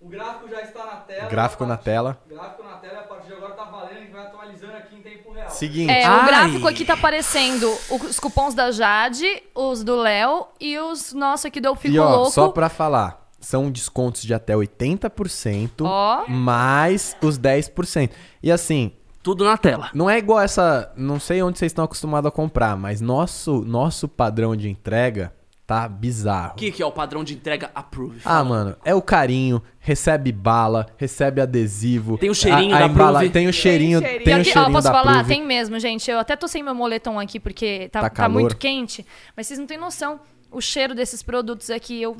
O 0.00 0.08
gráfico 0.08 0.48
já 0.48 0.62
está 0.62 0.84
na 0.86 0.96
tela. 0.96 1.28
Gráfico 1.28 1.66
na 1.66 1.76
tela. 1.76 2.18
Gráfico 2.28 2.62
na 2.62 2.76
tela, 2.76 3.00
a 3.00 3.02
partir 3.04 3.26
de 3.28 3.32
agora 3.34 3.52
tá 3.54 3.64
valendo, 3.64 3.96
a 3.96 4.00
gente 4.00 4.12
vai 4.12 4.22
atualizando 4.26 4.72
aqui 4.76 4.96
em 4.96 5.00
tempo 5.02 5.30
real. 5.32 5.48
Seguinte. 5.64 5.90
É, 5.90 6.04
Ai. 6.04 6.22
o 6.22 6.26
gráfico 6.26 6.68
aqui 6.68 6.84
tá 6.84 6.94
aparecendo 6.94 7.72
os 7.90 8.18
cupons 8.20 8.54
da 8.54 8.70
Jade, 8.70 9.26
os 9.54 9.82
do 9.82 9.96
Léo 9.96 10.46
e 10.60 10.78
os 10.78 11.12
nossos 11.12 11.46
aqui 11.46 11.60
do 11.60 11.68
Eu 11.68 11.74
Fico 11.74 11.94
e 11.94 11.98
ó, 11.98 12.16
Louco. 12.16 12.30
só 12.30 12.48
pra 12.48 12.68
falar, 12.68 13.28
são 13.40 13.70
descontos 13.70 14.22
de 14.22 14.32
até 14.34 14.54
80%, 14.54 15.70
Ó. 15.82 16.24
mais 16.28 17.16
os 17.22 17.38
10%. 17.38 18.10
E 18.42 18.50
assim, 18.52 18.92
Tudo 19.22 19.44
na 19.44 19.56
tela. 19.56 19.88
Não 19.94 20.08
é 20.10 20.18
igual 20.18 20.40
essa. 20.40 20.92
Não 20.96 21.18
sei 21.18 21.42
onde 21.42 21.58
vocês 21.58 21.70
estão 21.70 21.84
acostumados 21.84 22.28
a 22.28 22.30
comprar, 22.30 22.76
mas 22.76 23.00
nosso, 23.00 23.62
nosso 23.64 24.06
padrão 24.06 24.54
de 24.54 24.68
entrega 24.68 25.32
tá 25.66 25.88
bizarro. 25.88 26.52
O 26.52 26.56
que, 26.56 26.70
que 26.70 26.82
é 26.82 26.86
o 26.86 26.92
padrão 26.92 27.24
de 27.24 27.34
entrega 27.34 27.70
approved? 27.74 28.20
Ah, 28.24 28.44
mano, 28.44 28.76
é 28.84 28.94
o 28.94 29.00
carinho, 29.00 29.62
recebe 29.80 30.30
bala, 30.30 30.86
recebe 30.98 31.40
adesivo. 31.40 32.18
Tem 32.18 32.28
o 32.30 32.34
cheirinho 32.34 32.74
a, 32.74 32.76
a 32.76 32.80
da 32.80 32.86
embala- 32.86 33.18
Prove. 33.20 33.32
Tem 33.32 33.48
o 33.48 33.52
cheirinho, 33.52 34.00
Tem 34.00 34.08
tem, 34.08 34.18
cheirinho. 34.18 34.36
o 34.36 34.38
E 34.38 34.40
aqui, 34.42 34.50
ó, 34.50 34.52
cheirinho 34.52 34.72
posso 34.74 34.88
da 34.88 34.92
falar? 34.92 35.12
Prove. 35.14 35.28
Tem 35.34 35.44
mesmo, 35.44 35.78
gente. 35.80 36.10
Eu 36.10 36.18
até 36.18 36.36
tô 36.36 36.46
sem 36.46 36.62
meu 36.62 36.74
moletom 36.74 37.18
aqui 37.18 37.40
porque 37.40 37.88
tá, 37.90 38.02
Tá 38.02 38.10
tá 38.10 38.28
muito 38.28 38.56
quente. 38.56 39.06
Mas 39.36 39.46
vocês 39.46 39.58
não 39.58 39.66
têm 39.66 39.78
noção. 39.78 40.20
O 40.50 40.60
cheiro 40.60 40.94
desses 40.94 41.22
produtos 41.22 41.68
aqui, 41.70 42.00
eu 42.00 42.16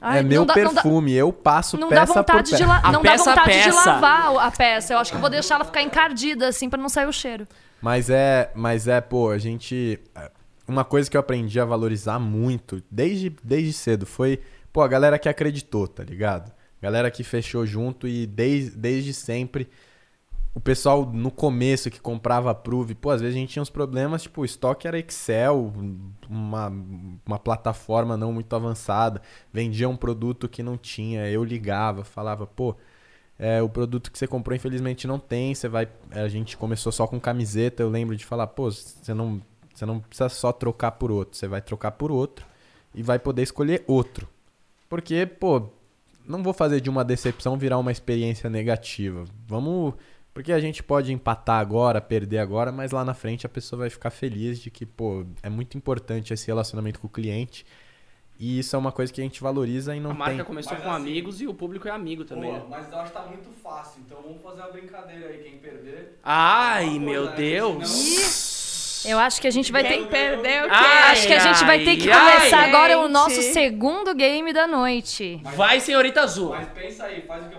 Ai, 0.00 0.18
é 0.18 0.22
meu 0.22 0.44
dá- 0.44 0.54
não 0.56 0.72
dá- 0.74 0.82
perfume, 0.82 1.12
eu 1.12 1.32
passo 1.32 1.76
Não 1.78 1.88
dá 1.88 2.00
peça 2.00 2.14
vontade 2.14 2.50
por 2.50 2.56
de 2.56 2.62
peça. 2.62 2.66
la... 2.66 2.78
A 2.88 2.92
não 2.92 3.02
dá 3.02 3.10
peça 3.12 3.30
a 3.30 3.34
vontade 3.34 3.58
de 3.58 3.64
peça. 3.64 3.92
lavar 3.92 4.36
a 4.46 4.50
peça. 4.50 4.92
Eu 4.94 4.98
acho 4.98 5.10
que 5.12 5.16
eu 5.16 5.20
vou 5.20 5.30
deixar 5.30 5.54
ela 5.56 5.64
ficar 5.64 5.82
encardida 5.82 6.48
assim 6.48 6.68
pra 6.68 6.78
não 6.80 6.88
sair 6.88 7.06
o 7.06 7.12
cheiro. 7.12 7.46
Mas 7.80 8.10
é, 8.10 8.50
mas 8.54 8.86
é, 8.86 9.00
pô, 9.00 9.30
a 9.30 9.38
gente. 9.38 9.98
Uma 10.72 10.84
coisa 10.84 11.10
que 11.10 11.16
eu 11.16 11.20
aprendi 11.20 11.60
a 11.60 11.66
valorizar 11.66 12.18
muito, 12.18 12.82
desde, 12.90 13.28
desde 13.44 13.74
cedo, 13.74 14.06
foi, 14.06 14.40
pô, 14.72 14.80
a 14.80 14.88
galera 14.88 15.18
que 15.18 15.28
acreditou, 15.28 15.86
tá 15.86 16.02
ligado? 16.02 16.50
Galera 16.80 17.10
que 17.10 17.22
fechou 17.22 17.66
junto 17.66 18.08
e 18.08 18.26
desde, 18.26 18.70
desde 18.70 19.12
sempre. 19.12 19.68
O 20.54 20.60
pessoal 20.60 21.04
no 21.04 21.30
começo 21.30 21.90
que 21.90 22.00
comprava 22.00 22.50
a 22.50 22.54
Prove, 22.54 22.94
pô, 22.94 23.10
às 23.10 23.20
vezes 23.20 23.36
a 23.36 23.38
gente 23.38 23.52
tinha 23.52 23.62
uns 23.62 23.68
problemas, 23.68 24.22
tipo, 24.22 24.40
o 24.40 24.44
estoque 24.46 24.88
era 24.88 24.98
Excel, 24.98 25.72
uma, 26.28 26.72
uma 27.26 27.38
plataforma 27.38 28.16
não 28.16 28.32
muito 28.32 28.56
avançada, 28.56 29.20
vendia 29.52 29.88
um 29.88 29.96
produto 29.96 30.48
que 30.48 30.62
não 30.62 30.78
tinha, 30.78 31.28
eu 31.28 31.44
ligava, 31.44 32.02
falava, 32.02 32.46
pô, 32.46 32.74
é, 33.38 33.60
o 33.62 33.68
produto 33.68 34.10
que 34.10 34.18
você 34.18 34.26
comprou 34.26 34.56
infelizmente 34.56 35.06
não 35.06 35.18
tem, 35.18 35.54
você 35.54 35.68
vai, 35.68 35.88
a 36.10 36.28
gente 36.28 36.56
começou 36.56 36.92
só 36.92 37.06
com 37.06 37.20
camiseta, 37.20 37.82
eu 37.82 37.90
lembro 37.90 38.16
de 38.16 38.24
falar, 38.24 38.46
pô, 38.46 38.70
você 38.70 39.12
não, 39.14 39.42
você 39.82 39.86
não 39.86 39.98
precisa 39.98 40.28
só 40.28 40.52
trocar 40.52 40.92
por 40.92 41.10
outro, 41.10 41.36
você 41.36 41.48
vai 41.48 41.60
trocar 41.60 41.90
por 41.92 42.12
outro 42.12 42.46
e 42.94 43.02
vai 43.02 43.18
poder 43.18 43.42
escolher 43.42 43.82
outro. 43.86 44.28
Porque, 44.88 45.26
pô, 45.26 45.70
não 46.24 46.40
vou 46.42 46.52
fazer 46.52 46.80
de 46.80 46.88
uma 46.88 47.04
decepção 47.04 47.58
virar 47.58 47.78
uma 47.78 47.90
experiência 47.90 48.48
negativa. 48.48 49.24
Vamos. 49.48 49.94
Porque 50.32 50.52
a 50.52 50.60
gente 50.60 50.82
pode 50.82 51.12
empatar 51.12 51.58
agora, 51.60 52.00
perder 52.00 52.38
agora, 52.38 52.70
mas 52.72 52.90
lá 52.92 53.04
na 53.04 53.12
frente 53.12 53.44
a 53.44 53.48
pessoa 53.48 53.80
vai 53.80 53.90
ficar 53.90 54.10
feliz 54.10 54.58
de 54.60 54.70
que, 54.70 54.86
pô, 54.86 55.26
é 55.42 55.50
muito 55.50 55.76
importante 55.76 56.32
esse 56.32 56.46
relacionamento 56.46 57.00
com 57.00 57.06
o 57.06 57.10
cliente. 57.10 57.66
E 58.38 58.58
isso 58.58 58.74
é 58.74 58.78
uma 58.78 58.90
coisa 58.90 59.12
que 59.12 59.20
a 59.20 59.24
gente 59.24 59.42
valoriza 59.42 59.94
e 59.94 60.00
não 60.00 60.12
A 60.12 60.14
marca 60.14 60.36
tem. 60.36 60.44
começou 60.44 60.72
Mas 60.72 60.82
com 60.82 60.90
assim- 60.90 61.02
amigos 61.02 61.40
e 61.42 61.46
o 61.46 61.52
público 61.54 61.86
é 61.86 61.90
amigo 61.90 62.24
também. 62.24 62.50
Pô, 62.50 62.58
né? 62.60 62.64
mas 62.70 62.90
eu 62.90 62.98
acho 62.98 63.12
que 63.12 63.18
tá 63.18 63.26
muito 63.26 63.50
fácil, 63.62 64.00
então 64.06 64.22
vamos 64.22 64.42
fazer 64.42 64.60
uma 64.62 64.70
brincadeira 64.70 65.26
aí, 65.28 65.42
quem 65.42 65.58
perder. 65.58 66.18
Ai, 66.22 66.98
meu 66.98 67.26
coisa, 67.26 67.36
né? 67.36 67.38
Eu 69.04 69.18
acho 69.18 69.40
que 69.40 69.46
a 69.46 69.50
gente 69.50 69.70
vai 69.72 69.82
Quem 69.84 70.04
ter. 70.04 70.10
perdeu? 70.10 70.66
Ai, 70.70 71.12
Acho 71.12 71.26
que 71.26 71.32
a 71.32 71.38
gente 71.38 71.64
vai 71.64 71.84
ter 71.84 71.96
que 71.96 72.10
ai, 72.10 72.36
começar 72.36 72.58
ai. 72.60 72.68
agora 72.68 72.98
o 73.00 73.08
nosso 73.08 73.40
segundo 73.42 74.14
game 74.14 74.52
da 74.52 74.66
noite. 74.66 75.40
Vai, 75.56 75.80
senhorita 75.80 76.22
azul. 76.22 76.50
Mas 76.50 76.68
pensa 76.68 77.04
aí, 77.04 77.22
faz 77.22 77.44
o 77.46 77.48
que? 77.48 77.56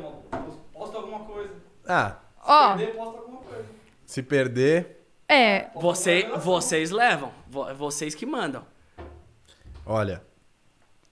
Posta 0.73 0.97
alguma 0.97 1.19
coisa. 1.19 1.53
Ah, 1.87 2.17
Se 2.41 2.51
Ó, 2.51 2.75
perder, 2.77 2.93
posta 2.95 3.17
alguma 3.19 3.41
coisa. 3.41 3.65
se 4.05 4.23
perder. 4.23 5.05
é. 5.27 5.67
Você, 5.75 6.29
vocês 6.37 6.91
levam. 6.91 7.31
Vo- 7.47 7.73
Vocês 7.75 8.13
que 8.15 8.25
mandam. 8.25 8.65
Olha, 9.85 10.21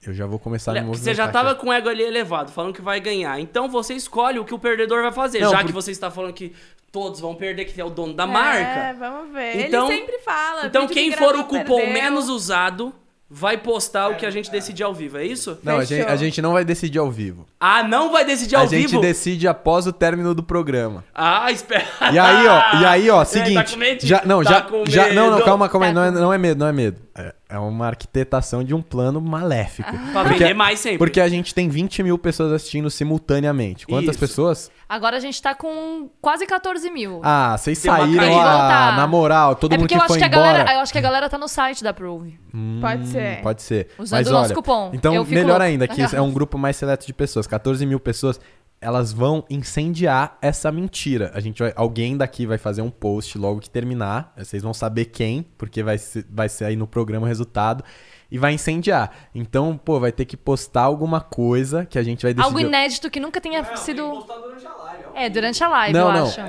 eu 0.06 0.14
já 0.14 0.26
vou 0.26 0.40
começar 0.40 0.76
a 0.78 0.82
me. 0.82 0.88
Você 0.90 1.14
já 1.14 1.28
tava 1.28 1.52
aqui. 1.52 1.62
com 1.62 1.70
o 1.70 1.74
ego 1.74 1.90
ali 1.90 2.04
elevado, 2.04 2.52
falando 2.52 2.74
que 2.74 2.82
vai 2.82 3.00
ganhar. 3.00 3.40
Então 3.40 3.70
você 3.70 3.94
escolhe 3.94 4.40
o 4.40 4.46
que 4.46 4.54
o 4.54 4.60
perdedor 4.60 5.02
vai 5.04 5.12
fazer. 5.12 5.40
Não, 5.42 5.52
já 5.52 5.58
por- 5.60 5.68
que 5.68 5.72
você 5.74 5.92
está 5.92 6.10
falando 6.10 6.34
que 6.34 6.54
todos 6.92 7.20
vão 7.20 7.36
perder, 7.36 7.66
que 7.66 7.80
é 7.80 7.86
o 7.86 7.90
dono 7.90 8.14
da 8.14 8.24
É, 8.24 8.28
marca. 8.28 8.96
vamos 9.00 9.32
ver. 9.34 9.68
Então- 9.68 9.90
Ele 9.90 10.00
sempre 10.00 10.20
fala. 10.20 10.66
Então 10.66 10.88
quem 10.88 11.12
que 11.12 11.18
for 11.18 11.36
o 11.36 11.44
cupom 11.46 11.78
perdeu. 11.78 11.94
menos 11.94 12.28
usado 12.30 12.94
vai 13.34 13.58
postar 13.58 14.10
o 14.10 14.16
que 14.16 14.26
a 14.26 14.30
gente 14.30 14.52
decidir 14.52 14.84
ao 14.84 14.94
vivo, 14.94 15.18
é 15.18 15.26
isso? 15.26 15.58
Não, 15.64 15.78
a 15.78 15.86
gente, 15.86 16.06
a 16.06 16.16
gente 16.18 16.42
não 16.42 16.52
vai 16.52 16.66
decidir 16.66 17.00
ao 17.00 17.10
vivo. 17.10 17.48
Ah, 17.58 17.82
não 17.82 18.12
vai 18.12 18.26
decidir 18.26 18.56
ao 18.58 18.64
a 18.64 18.66
gente 18.66 18.90
vivo? 18.90 19.00
decide 19.02 19.48
após 19.48 19.88
o 19.88 19.94
término 19.94 20.36
do 20.36 20.44
programa. 20.44 21.06
Ah, 21.16 21.50
espera. 21.50 21.86
E 22.12 22.20
aí, 22.20 22.46
ó, 22.48 22.78
e 22.82 22.86
aí, 22.86 23.10
ó, 23.10 23.22
É, 23.22 23.24
seguinte. 23.26 23.54
tá 23.54 23.64
com 23.64 23.78
medo? 23.78 24.06
já, 24.06 24.22
não, 24.26 24.44
Tá 24.44 24.50
já, 24.52 24.62
com 24.64 24.84
já, 24.86 25.14
não, 25.14 25.32
não, 25.32 25.42
calma, 25.46 25.70
calma 25.70 25.86
aí, 25.88 25.94
Tá 25.94 26.00
não 26.02 26.04
é, 26.08 26.12
com- 26.12 26.20
não 26.20 26.34
é 26.34 26.38
medo, 26.38 26.60
não 26.60 26.68
é 26.68 26.74
medo. 26.74 27.02
É, 27.16 27.34
é 27.52 27.60
uma 27.60 27.88
arquitetação 27.88 28.64
de 28.64 28.74
um 28.74 28.82
plano 28.82 29.20
maléfico. 29.20 29.92
Pra 30.12 30.24
Porque- 30.24 30.40
vender 30.40 30.54
mais 30.54 30.80
sempre. 30.80 30.98
Porque 30.98 31.20
a 31.20 31.28
gente 31.28 31.54
tem 31.54 31.68
20 31.70 32.02
mil 32.02 32.18
pessoas 32.18 32.52
assistindo 32.54 32.90
simultaneamente. 32.90 33.86
Quantas 33.86 34.12
Isso. 34.16 34.20
pessoas? 34.20 34.72
Agora 34.88 35.18
a 35.18 35.20
gente 35.20 35.42
tá 35.42 35.54
com 35.56 36.10
quase 36.22 36.46
14 36.46 36.90
mil. 36.90 37.22
Ah, 37.24 37.56
vocês 37.58 37.82
Tem 37.82 37.92
saíram, 37.92 38.40
ah, 38.42 38.94
na 38.98 39.08
moral, 39.08 39.56
todo 39.56 39.74
é 39.74 39.78
mundo 39.78 39.84
porque 39.84 39.94
que 39.96 40.00
eu 40.00 40.04
acho 40.04 40.08
foi 40.10 40.18
que, 40.18 40.24
a 40.24 40.28
embora. 40.28 40.44
galera, 40.54 40.74
eu 40.74 40.80
acho 40.80 40.92
que 40.92 40.98
a 40.98 41.02
galera 41.02 41.30
tá 41.30 41.38
no 41.38 41.48
site 41.48 41.84
da 41.84 41.94
Prove. 41.94 42.40
Pode 42.82 43.08
ser. 43.08 43.40
Hum, 43.40 43.42
Pode 43.44 43.62
ser. 43.62 43.88
Usando 43.98 44.20
Mas 44.20 44.28
o 44.28 44.32
nosso 44.32 44.46
olha, 44.48 44.56
cupom. 44.56 44.90
Então, 44.94 45.24
melhor 45.26 45.48
louca. 45.52 45.64
ainda, 45.64 45.88
que 45.88 46.02
é 46.02 46.22
um 46.22 46.32
grupo 46.34 46.58
mais 46.58 46.76
seleto 46.76 47.06
de 47.06 47.14
pessoas, 47.14 47.48
14 47.48 47.86
mil 47.86 48.00
pessoas, 48.00 48.40
elas 48.82 49.14
vão 49.14 49.46
incendiar 49.48 50.40
essa 50.42 50.72
mentira. 50.72 51.32
A 51.36 51.40
gente 51.40 51.62
vai, 51.62 51.72
alguém 51.76 52.18
daqui 52.18 52.48
vai 52.48 52.58
fazer 52.58 52.82
um 52.82 52.90
post 52.90 53.38
logo 53.38 53.60
que 53.60 53.70
terminar, 53.70 54.34
vocês 54.36 54.64
vão 54.64 54.74
saber 54.74 55.06
quem, 55.06 55.44
porque 55.56 55.84
vai 55.84 56.00
ser, 56.00 56.26
vai 56.28 56.50
ser 56.50 56.66
aí 56.66 56.76
no 56.76 56.88
programa 56.88 57.28
o 57.28 57.30
resultado, 57.30 57.84
e 58.32 58.38
vai 58.38 58.54
incendiar. 58.54 59.12
Então, 59.36 59.78
pô, 59.78 60.00
vai 60.00 60.12
ter 60.12 60.24
que 60.26 60.38
postar 60.38 60.84
alguma 60.84 61.20
coisa 61.20 61.86
que 61.86 62.00
a 62.00 62.04
gente 62.04 62.22
vai 62.24 62.34
decidir. 62.34 62.46
Algo 62.48 62.60
inédito 62.60 63.10
que 63.12 63.20
nunca 63.20 63.42
tenha 63.42 63.60
Não, 63.60 63.66
tem 63.66 63.74
que 63.74 63.80
sido. 63.82 64.10
postar 64.10 64.38
durante 64.38 64.66
a 64.66 64.74
live. 64.74 65.04
É, 65.14 65.30
durante 65.30 65.64
a 65.64 65.68
live, 65.68 65.94
Não, 66.00 66.08
eu 66.08 66.14
não. 66.14 66.24
acho. 66.26 66.42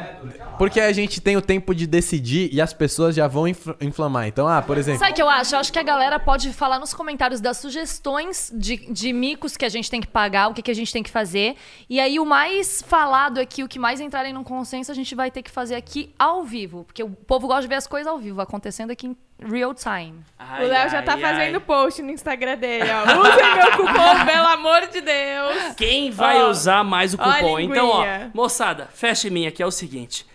Porque 0.57 0.81
a 0.81 0.93
gente 0.93 1.21
tem 1.21 1.37
o 1.37 1.43
tempo 1.43 1.75
de 1.75 1.87
decidir 1.87 2.49
e 2.53 2.61
as 2.61 2.73
pessoas 2.73 3.17
já 3.17 3.27
vão 3.27 3.49
infl- 3.49 3.73
inflamar. 3.81 4.29
Então, 4.29 4.47
ah, 4.47 4.63
por 4.63 4.79
exemplo. 4.79 5.01
Sabe 5.01 5.11
o 5.13 5.15
que 5.17 5.23
eu 5.23 5.29
acho? 5.29 5.55
Eu 5.55 5.59
acho 5.59 5.73
que 5.73 5.79
a 5.79 5.83
galera 5.83 6.21
pode 6.21 6.53
falar 6.53 6.79
nos 6.79 6.95
comentários 6.95 7.41
das 7.41 7.57
sugestões 7.57 8.53
de, 8.55 8.77
de 8.93 9.13
micos 9.13 9.57
que 9.57 9.65
a 9.65 9.69
gente 9.69 9.91
tem 9.91 10.01
que 10.01 10.07
pagar, 10.07 10.49
o 10.49 10.55
que, 10.55 10.63
que 10.63 10.71
a 10.71 10.75
gente 10.75 10.93
tem 10.93 11.03
que 11.03 11.11
fazer. 11.11 11.57
E 11.91 11.99
aí, 11.99 12.21
o 12.21 12.25
mais 12.25 12.81
falado 12.87 13.39
aqui, 13.39 13.65
o 13.65 13.69
que 13.69 13.79
mais 13.79 14.01
entrarem 14.01 14.33
num 14.33 14.45
consenso, 14.45 14.93
a 14.93 14.95
gente 14.95 15.15
vai 15.17 15.31
ter 15.31 15.43
que 15.43 15.51
fazer 15.51 15.75
aqui 15.75 16.15
ao 16.17 16.45
vivo. 16.45 16.85
Porque 16.85 17.03
o 17.03 17.11
povo 17.11 17.49
gosta 17.49 17.63
de 17.63 17.69
ver 17.69 17.75
as 17.77 17.87
coisas 17.89 18.07
ao 18.07 18.19
vivo, 18.19 18.41
acontecendo 18.41 18.93
aqui 18.93 19.09
em 19.09 19.17
real 19.49 19.75
time. 19.75 20.21
Ai, 20.39 20.65
O 20.65 20.69
Léo 20.69 20.89
já 20.91 20.99
ai, 20.99 21.05
tá 21.05 21.13
ai. 21.15 21.21
fazendo 21.21 21.61
post 21.61 22.03
no 22.03 22.11
Instagram 22.11 22.57
dele, 22.57 22.89
ó. 22.91 23.03
Usem 23.21 23.55
meu 23.55 23.71
cupom, 23.73 24.25
pelo 24.27 24.47
amor 24.49 24.87
de 24.89 25.01
Deus. 25.01 25.75
Quem 25.77 26.11
vai 26.11 26.43
Ó, 26.43 26.49
usar 26.51 26.83
mais 26.85 27.15
o 27.15 27.19
ó 27.21 27.25
cupom? 27.33 27.59
Então, 27.61 27.89
ó, 27.89 28.05
moçada, 28.35 28.89
fecha 28.93 29.29
em 29.29 29.31
mim 29.31 29.47
aqui, 29.47 29.63
é 29.63 29.67
o 29.67 29.71
seguinte. 29.71 30.27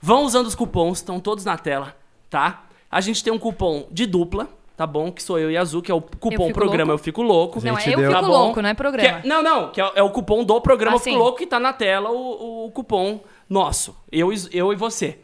Vão 0.00 0.22
usando 0.24 0.46
os 0.46 0.54
cupons, 0.54 0.98
estão 0.98 1.18
todos 1.18 1.44
na 1.44 1.56
tela, 1.58 1.96
tá? 2.30 2.64
A 2.90 3.00
gente 3.00 3.22
tem 3.24 3.32
um 3.32 3.38
cupom 3.38 3.86
de 3.90 4.06
dupla, 4.06 4.48
tá 4.76 4.86
bom? 4.86 5.10
Que 5.10 5.22
sou 5.22 5.38
eu 5.38 5.50
e 5.50 5.56
a 5.56 5.60
Azul, 5.60 5.82
que 5.82 5.90
é 5.90 5.94
o 5.94 6.00
cupom 6.00 6.46
Fico 6.46 6.52
programa 6.52 6.92
Louco. 6.92 7.00
Eu 7.00 7.04
Fico 7.04 7.22
Louco. 7.22 7.60
Não, 7.64 7.74
gente 7.76 7.88
é 7.90 7.94
eu 7.94 7.98
deu- 7.98 8.10
fico 8.10 8.20
Tá 8.20 8.26
bom? 8.26 8.32
louco, 8.44 8.62
não 8.62 8.68
é 8.68 8.72
Que 8.74 8.76
programa. 8.76 9.18
é- 9.18 9.26
não, 9.26 9.42
não, 9.42 9.70
que 9.70 9.80
é, 9.80 9.90
é 9.96 10.02
o 10.02 10.10
cupom 10.10 10.44
do 10.44 10.60
programa 10.60 10.96
Ah, 10.96 10.96
Eu 10.96 11.00
Fico 11.00 11.14
sim. 11.16 11.18
Louco 11.18 11.38
que 11.38 11.46
tá 11.46 11.58
na 11.58 11.72
tela 11.72 12.10
o, 12.10 12.66
o 12.66 12.70
cupom 12.70 13.20
nosso. 13.48 13.96
Eu, 14.12 14.30
eu 14.52 14.72
e 14.72 14.76
você. 14.76 15.18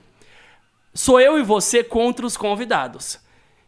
Sou 0.95 1.21
eu 1.21 1.39
e 1.39 1.43
você 1.43 1.83
contra 1.83 2.27
os 2.27 2.37
convidados. 2.37 3.19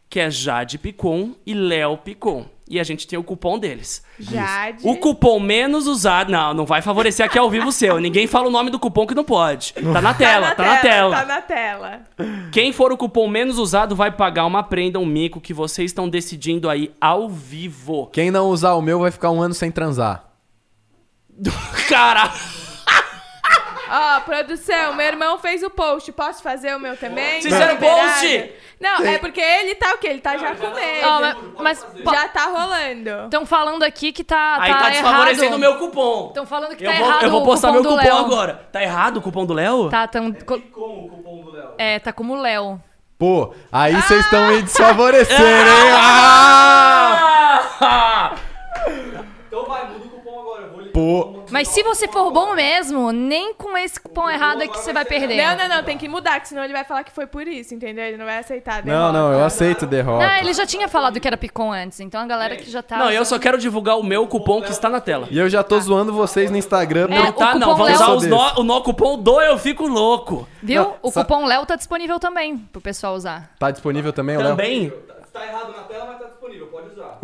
Que 0.08 0.20
é 0.20 0.30
Jade 0.30 0.78
Picon 0.78 1.34
e 1.46 1.54
Léo 1.54 1.96
Picon. 1.98 2.46
E 2.68 2.80
a 2.80 2.84
gente 2.84 3.06
tem 3.06 3.18
o 3.18 3.22
cupom 3.22 3.58
deles. 3.58 4.02
Jade. 4.18 4.86
O 4.88 4.96
cupom 4.96 5.38
menos 5.38 5.86
usado. 5.86 6.30
Não, 6.30 6.54
não 6.54 6.64
vai 6.64 6.80
favorecer 6.80 7.26
aqui 7.26 7.38
ao 7.38 7.50
vivo 7.50 7.68
o 7.68 7.72
seu. 7.72 7.98
Ninguém 7.98 8.26
fala 8.26 8.48
o 8.48 8.50
nome 8.50 8.70
do 8.70 8.78
cupom 8.78 9.06
que 9.06 9.14
não 9.14 9.24
pode. 9.24 9.74
Tá 9.74 10.00
na 10.00 10.14
tela, 10.14 10.54
tá 10.54 10.64
na 10.64 10.76
tela. 10.78 11.16
Tá 11.16 11.26
na 11.26 11.42
tela. 11.42 12.00
Quem 12.52 12.72
for 12.72 12.90
o 12.90 12.96
cupom 12.96 13.28
menos 13.28 13.58
usado 13.58 13.94
vai 13.94 14.10
pagar 14.10 14.46
uma 14.46 14.62
prenda, 14.62 14.98
um 14.98 15.04
mico 15.04 15.40
que 15.40 15.52
vocês 15.52 15.90
estão 15.90 16.08
decidindo 16.08 16.70
aí 16.70 16.90
ao 17.00 17.28
vivo. 17.28 18.06
Quem 18.06 18.30
não 18.30 18.48
usar 18.48 18.74
o 18.74 18.82
meu 18.82 19.00
vai 19.00 19.10
ficar 19.10 19.30
um 19.30 19.42
ano 19.42 19.52
sem 19.52 19.70
transar. 19.70 20.24
Cara, 21.88 22.32
Ó, 23.91 24.20
produção, 24.20 24.95
meu 24.95 25.07
irmão 25.07 25.39
fez 25.39 25.62
o 25.62 25.70
post. 25.70 26.11
Posso 26.12 26.43
fazer 26.43 26.74
o 26.74 26.80
meu 26.80 26.97
também? 26.97 27.41
Vocês 27.43 27.53
Tá 27.55 27.61
fizeram 27.61 27.76
post? 27.76 28.53
Não, 28.80 29.05
é 29.07 29.18
porque 29.18 29.41
ele 29.41 29.74
tá 29.76 29.95
o 29.95 29.99
quê? 29.99 30.09
Ele 30.09 30.20
tá 30.20 30.37
já 30.37 30.55
com 30.55 30.68
medo. 30.70 31.07
Ó, 31.07 31.20
mas 31.62 31.87
mas 32.05 32.12
Já 32.12 32.28
tá 32.28 32.47
rolando. 32.47 33.24
estão 33.24 33.47
falando 33.47 33.82
aqui 33.82 34.12
que 34.12 34.22
tá, 34.24 34.57
aí 34.61 34.72
tá 34.72 34.91
desfavorecendo 34.91 35.45
errado. 35.45 35.57
o 35.57 35.59
meu 35.59 35.78
cupom. 35.78 36.26
Estão 36.28 36.45
falando 36.47 36.76
que 36.76 36.85
Eu 36.85 36.91
tá 36.93 36.99
vou, 36.99 37.07
errado 37.09 37.22
eu 37.24 37.30
vou 37.30 37.43
o 37.43 37.45
postar 37.45 37.68
cupom 37.68 37.80
meu 37.82 37.91
do 37.91 37.97
cupom 37.99 38.09
Léo. 38.14 38.24
agora. 38.24 38.68
Tá 38.72 38.82
errado 38.82 39.16
o 39.18 39.22
cupom 39.22 39.47
do 39.47 39.55
Léo? 39.55 39.89
Tá, 39.91 40.07
tão, 40.09 40.32
co- 40.32 40.61
Como 40.72 41.07
o 41.07 41.09
cupom 41.09 41.43
do 41.45 41.51
Léo? 41.53 41.70
é, 41.78 41.99
tá 41.99 42.12
como 42.12 42.35
Léo. 42.37 42.80
Pô, 43.18 43.55
aí 43.70 43.95
vocês 44.03 44.24
estão 44.24 44.49
me 44.49 44.61
desfavorecendo, 44.62 45.43
hein? 45.43 45.91
Ah! 47.80 48.35
Então 49.47 49.64
vai, 49.68 49.87
muda 49.87 50.05
o 50.07 50.09
cupom 50.11 50.41
agora. 50.41 50.62
Eu 50.62 50.70
vou 50.72 50.80
ligar. 50.80 50.84
Pô, 50.95 51.42
Mas 51.51 51.66
se 51.68 51.82
você 51.82 52.07
for 52.07 52.30
bom 52.30 52.55
mesmo, 52.55 53.11
nem 53.11 53.53
com 53.53 53.76
esse 53.76 53.99
cupom 54.01 54.30
errado 54.30 54.62
é 54.62 54.68
que 54.68 54.78
você 54.78 54.92
vai 54.92 55.05
perder. 55.05 55.36
Não, 55.36 55.57
não, 55.57 55.76
não, 55.76 55.82
tem 55.82 55.99
que 55.99 56.09
mudar, 56.09 56.38
que 56.38 56.47
senão 56.49 56.62
ele 56.62 56.72
vai 56.72 56.84
falar 56.84 57.03
que 57.03 57.11
foi 57.11 57.26
por 57.26 57.49
isso, 57.49 57.74
entendeu? 57.74 58.05
Ele 58.05 58.16
não 58.16 58.24
vai 58.24 58.38
aceitar. 58.38 58.74
a 58.74 58.76
não, 58.76 58.84
derrota. 58.84 59.12
não, 59.12 59.32
eu 59.32 59.45
aceito 59.45 59.86
derrota. 59.86 60.24
Não, 60.24 60.34
ele 60.36 60.53
já 60.55 60.64
tinha 60.64 60.86
falado 60.86 61.18
que 61.18 61.26
era 61.26 61.36
Picon 61.36 61.72
antes, 61.72 61.99
então 61.99 62.20
a 62.20 62.26
galera 62.26 62.55
que 62.55 62.70
já 62.70 62.80
tá. 62.80 62.97
Não, 62.97 63.11
eu 63.11 63.24
só 63.24 63.40
quero 63.40 63.59
divulgar 63.59 63.99
o 63.99 64.05
meu 64.05 64.24
cupom 64.28 64.62
que 64.62 64.70
está 64.70 64.88
na 64.88 65.01
tela. 65.01 65.26
E 65.32 65.36
eu 65.36 65.49
já 65.49 65.64
tô 65.64 65.80
zoando 65.80 66.12
vocês 66.12 66.49
no 66.49 66.57
Instagram. 66.57 67.09
É, 67.11 67.22
por- 67.22 67.28
o 67.30 67.32
Tá, 67.32 67.55
não, 67.57 67.76
Léo- 67.82 67.95
usar 67.95 68.12
os 68.14 68.24
no, 68.26 68.61
o 68.61 68.62
no 68.62 68.80
cupom 68.80 69.18
do 69.18 69.40
Eu 69.40 69.59
Fico 69.59 69.88
Louco. 69.88 70.47
Viu? 70.62 70.80
Não, 70.80 70.95
o 71.03 71.11
cupom 71.11 71.45
Léo 71.45 71.66
tá 71.66 71.74
disponível 71.74 72.20
também 72.20 72.57
pro 72.57 72.80
pessoal 72.80 73.14
usar. 73.16 73.51
Tá 73.59 73.72
disponível 73.72 74.12
também, 74.12 74.36
o 74.36 74.40
Léo? 74.40 74.51
Também? 74.51 74.92
Tá 75.32 75.45
errado 75.45 75.72
na 75.76 75.82
tela, 75.82 76.05
mas 76.07 76.18
tá. 76.20 76.23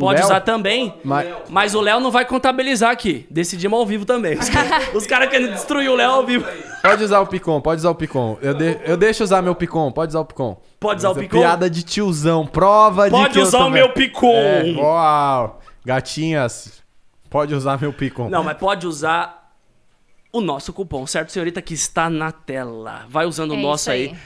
Pode 0.01 0.07
usar. 0.07 0.07
O 0.07 0.07
Pode 0.07 0.15
Léo? 0.21 0.25
usar 0.25 0.41
também. 0.41 0.95
Mas- 1.05 1.29
Mas 1.49 1.75
o 1.75 1.81
Léo 1.81 2.01
não 2.01 2.11
vai 2.11 2.25
contabilizar 2.25 2.91
aqui. 2.91 3.27
Decidimos 3.31 3.79
ao 3.79 3.87
vivo 3.87 4.05
também. 4.05 4.37
Os 4.39 4.49
caras 4.49 5.07
cara 5.07 5.27
querem 5.31 5.51
destruir 5.53 5.89
o 5.91 5.95
Léo 5.95 6.11
ao 6.11 6.27
vivo. 6.27 6.47
Pode 6.83 7.05
usar 7.05 7.21
o 7.21 7.27
Picom, 7.27 7.61
pode 7.61 7.79
usar 7.81 7.91
o 7.91 7.95
Picom. 7.95 8.39
Eu, 8.41 8.55
de- 8.55 8.79
eu 8.85 8.97
deixo 8.97 9.23
usar 9.23 9.43
meu 9.43 9.55
Picom, 9.55 9.93
pode 9.93 10.11
usar 10.11 10.21
o 10.21 10.25
Picom. 10.25 10.61
Pode 10.81 10.99
usar 10.99 11.09
o 11.09 11.13
Essa 11.13 11.21
Picom? 11.21 11.39
Piada 11.39 11.69
de 11.69 11.83
tiozão, 11.83 12.47
prova 12.47 13.05
de 13.05 13.11
Pode 13.11 13.31
que 13.35 13.39
eu 13.39 13.43
usar 13.43 13.65
o 13.67 13.71
meu 13.71 13.93
Picom. 13.93 14.35
É, 14.35 14.75
uau. 14.79 15.61
Gatinhas, 15.85 16.81
Pode 17.29 17.55
usar 17.55 17.81
meu 17.81 17.93
Picon. 17.93 18.29
Não, 18.29 18.43
mas 18.43 18.57
pode 18.57 18.87
usar 18.89 19.53
o 20.33 20.41
nosso 20.41 20.73
cupom, 20.73 21.07
certo, 21.07 21.31
senhorita? 21.31 21.61
Que 21.63 21.75
está 21.75 22.11
na 22.11 22.33
tela. 22.33 23.05
Vai 23.09 23.25
usando 23.27 23.53
o 23.53 23.55
É 23.55 23.63
nosso 23.63 23.83
isso 23.85 23.91
aí. 23.91 24.09
aí. 24.09 24.17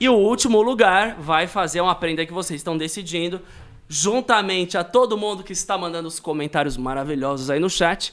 E 0.00 0.08
o 0.08 0.14
último 0.14 0.60
lugar 0.62 1.16
vai 1.18 1.46
fazer 1.46 1.80
uma 1.80 1.94
prenda 1.94 2.24
que 2.24 2.32
vocês 2.32 2.60
estão 2.60 2.76
decidindo, 2.76 3.40
juntamente 3.88 4.76
a 4.76 4.84
todo 4.84 5.16
mundo 5.16 5.42
que 5.42 5.52
está 5.52 5.76
mandando 5.78 6.08
os 6.08 6.20
comentários 6.20 6.76
maravilhosos 6.76 7.50
aí 7.50 7.60
no 7.60 7.70
chat. 7.70 8.12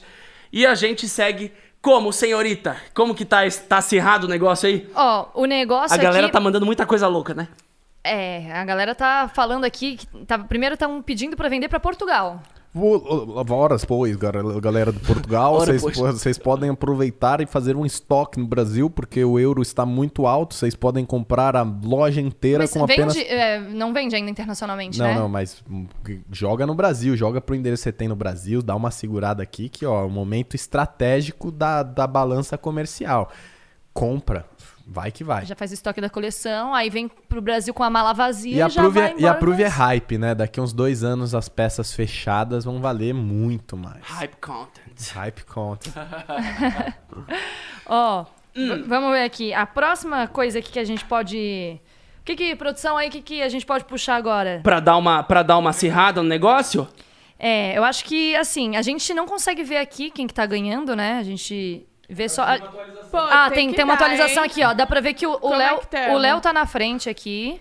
E 0.52 0.64
a 0.66 0.74
gente 0.74 1.08
segue 1.08 1.52
como, 1.82 2.12
senhorita? 2.12 2.76
Como 2.94 3.14
que 3.14 3.24
tá, 3.24 3.40
tá 3.68 3.78
acirrado 3.78 4.26
o 4.26 4.30
negócio 4.30 4.68
aí? 4.68 4.88
Ó, 4.94 5.26
o 5.34 5.44
negócio 5.44 5.94
A 5.94 6.02
galera 6.02 6.26
aqui... 6.26 6.32
tá 6.32 6.40
mandando 6.40 6.64
muita 6.64 6.86
coisa 6.86 7.06
louca, 7.06 7.34
né? 7.34 7.48
É, 8.02 8.52
a 8.52 8.64
galera 8.64 8.94
tá 8.94 9.30
falando 9.34 9.64
aqui 9.64 9.96
que 9.96 10.06
tá, 10.26 10.38
primeiro 10.38 10.74
estão 10.74 11.02
pedindo 11.02 11.36
pra 11.36 11.48
vender 11.48 11.68
pra 11.68 11.80
Portugal. 11.80 12.42
Vou- 12.74 13.44
Horas 13.50 13.84
pois, 13.84 14.16
galera 14.16 14.60
galera 14.60 14.92
de 14.92 14.98
Portugal, 14.98 15.54
vocês, 15.60 15.80
vocês 15.80 16.36
podem 16.36 16.70
aproveitar 16.70 17.40
e 17.40 17.46
fazer 17.46 17.76
um 17.76 17.86
estoque 17.86 18.40
no 18.40 18.48
Brasil, 18.48 18.90
porque 18.90 19.24
o 19.24 19.38
euro 19.38 19.62
está 19.62 19.86
muito 19.86 20.26
alto, 20.26 20.54
vocês 20.54 20.74
podem 20.74 21.04
comprar 21.04 21.54
a 21.54 21.62
loja 21.62 22.20
inteira 22.20 22.64
Mas 22.64 22.72
com 22.72 22.84
vende, 22.84 23.00
apenas... 23.02 23.16
é, 23.16 23.60
não 23.60 23.92
vende 23.94 24.16
ainda 24.16 24.28
internacionalmente, 24.28 24.98
Não, 24.98 25.06
né? 25.06 25.14
não, 25.14 25.28
mas 25.28 25.62
hum, 25.70 25.86
joga 26.32 26.66
no 26.66 26.74
Brasil, 26.74 27.16
joga 27.16 27.40
pro 27.40 27.54
endereço 27.54 27.82
que 27.82 27.90
você 27.90 27.92
tem 27.92 28.08
no 28.08 28.16
Brasil, 28.16 28.60
dá 28.60 28.74
uma 28.74 28.90
segurada 28.90 29.40
aqui, 29.40 29.68
que 29.68 29.86
ó, 29.86 30.02
é 30.02 30.06
um 30.06 30.10
momento 30.10 30.56
estratégico 30.56 31.52
da, 31.52 31.84
da 31.84 32.08
balança 32.08 32.58
comercial. 32.58 33.30
Compra, 33.92 34.44
vai 34.86 35.10
que 35.10 35.24
vai. 35.24 35.44
Já 35.46 35.54
faz 35.56 35.72
estoque 35.72 36.00
da 36.00 36.10
coleção, 36.10 36.74
aí 36.74 36.90
vem 36.90 37.08
pro 37.08 37.40
Brasil 37.40 37.72
com 37.74 37.82
a 37.82 37.90
mala 37.90 38.12
vazia 38.12 38.56
E 38.56 38.62
a 38.62 38.68
já 38.68 38.82
Prove 38.82 39.00
vai 39.00 39.10
é, 39.12 39.14
e 39.18 39.26
a 39.26 39.34
Prove 39.34 39.62
é 39.62 39.66
hype, 39.68 40.18
né? 40.18 40.34
Daqui 40.34 40.60
uns 40.60 40.72
dois 40.72 41.02
anos 41.04 41.34
as 41.34 41.48
peças 41.48 41.92
fechadas 41.92 42.64
vão 42.64 42.80
valer 42.80 43.12
muito 43.14 43.76
mais. 43.76 44.02
Hype 44.04 44.36
content. 44.36 45.10
Hype 45.14 45.44
conta. 45.44 45.90
Ó, 47.86 48.24
Hum. 48.56 48.68
v- 48.68 48.82
vamos 48.84 49.10
ver 49.12 49.24
aqui. 49.24 49.52
A 49.52 49.66
próxima 49.66 50.28
coisa 50.28 50.58
aqui 50.60 50.70
que 50.70 50.78
a 50.78 50.84
gente 50.84 51.04
pode... 51.04 51.80
O 52.20 52.24
que 52.24 52.36
que, 52.36 52.56
produção 52.56 52.96
aí, 52.96 53.08
o 53.08 53.10
que 53.10 53.20
que 53.20 53.42
a 53.42 53.48
gente 53.48 53.66
pode 53.66 53.84
puxar 53.84 54.14
agora? 54.16 54.60
Pra 54.62 54.80
dar 54.80 54.96
uma, 54.96 55.22
pra 55.22 55.42
dar 55.42 55.58
uma 55.58 55.70
acirrada 55.70 56.22
no 56.22 56.28
negócio? 56.28 56.88
É, 57.38 57.76
eu 57.76 57.84
acho 57.84 58.04
que, 58.04 58.34
assim, 58.36 58.76
a 58.76 58.82
gente 58.82 59.12
não 59.12 59.26
consegue 59.26 59.62
ver 59.64 59.76
aqui 59.78 60.08
quem 60.10 60.26
que 60.26 60.32
tá 60.32 60.46
ganhando, 60.46 60.94
né? 60.96 61.18
A 61.18 61.22
gente 61.22 61.84
vê 62.14 62.28
só... 62.28 62.42
a- 62.42 62.58
Pô, 63.10 63.18
Ah, 63.18 63.50
tem, 63.50 63.68
que 63.70 63.76
tem 63.76 63.84
uma 63.84 63.94
dar, 63.96 64.04
atualização 64.06 64.42
hein? 64.44 64.50
aqui, 64.50 64.64
ó. 64.64 64.72
Dá 64.72 64.86
pra 64.86 65.00
ver 65.00 65.14
que 65.14 65.26
o, 65.26 65.38
é 65.52 65.56
Léo 65.56 65.80
tamo? 65.88 66.14
o 66.14 66.18
Léo 66.18 66.40
tá 66.40 66.52
na 66.52 66.66
frente 66.66 67.08
aqui. 67.10 67.60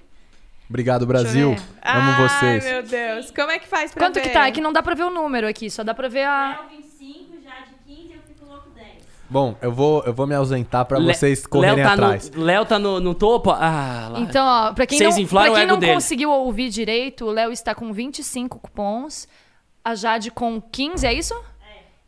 Obrigado, 0.70 1.06
Brasil. 1.06 1.50
Amo 1.84 2.12
Ai, 2.12 2.28
vocês. 2.28 2.64
meu 2.64 2.82
Deus. 2.84 3.30
Como 3.32 3.52
é 3.52 3.60
que 3.60 3.68
faz 3.68 3.94
pra 3.94 4.06
Quanto 4.06 4.16
ver? 4.16 4.22
que 4.22 4.30
tá? 4.30 4.48
É 4.48 4.52
que 4.52 4.62
não 4.62 4.74
dá 4.74 4.82
pra 4.82 4.96
ver 4.96 5.04
o 5.04 5.10
número 5.12 5.48
aqui, 5.48 5.70
só 5.70 5.84
dá 5.84 5.94
pra 5.94 6.08
ver 6.08 6.24
a... 6.24 6.50
Léo 6.72 6.80
25, 6.80 7.36
já 7.44 7.52
de 7.66 7.74
15, 7.96 8.14
eu 8.14 8.22
fico 8.28 8.46
louco 8.50 8.70
10. 8.74 8.88
Bom, 9.30 9.56
eu 9.62 9.72
vou, 9.72 10.04
eu 10.06 10.14
vou 10.14 10.26
me 10.26 10.34
ausentar 10.34 10.86
pra 10.86 10.98
Le- 10.98 11.14
vocês 11.14 11.46
correrem 11.46 11.76
Léo 11.76 11.86
tá 11.86 11.94
atrás. 11.94 12.32
No, 12.32 12.44
Léo 12.44 12.66
tá 12.66 12.80
no, 12.80 13.00
no 13.00 13.14
topo? 13.14 13.52
Ah, 13.52 14.10
lá. 14.14 14.20
Então, 14.22 14.46
ó, 14.48 14.74
pra 14.74 14.88
quem 14.88 14.98
Vocês 14.98 15.16
não, 15.18 15.28
pra 15.28 15.52
quem 15.54 15.68
não 15.68 15.78
dele. 15.78 15.94
conseguiu 15.94 16.32
ouvir 16.32 16.70
direito, 16.70 17.26
o 17.26 17.32
Léo 17.32 17.52
está 17.52 17.76
com 17.76 17.94
25 17.94 18.58
cupons, 18.58 19.28
a 19.84 19.94
Jade 19.94 20.32
com 20.32 20.60
15, 20.60 21.06
é 21.06 21.14
isso? 21.14 21.36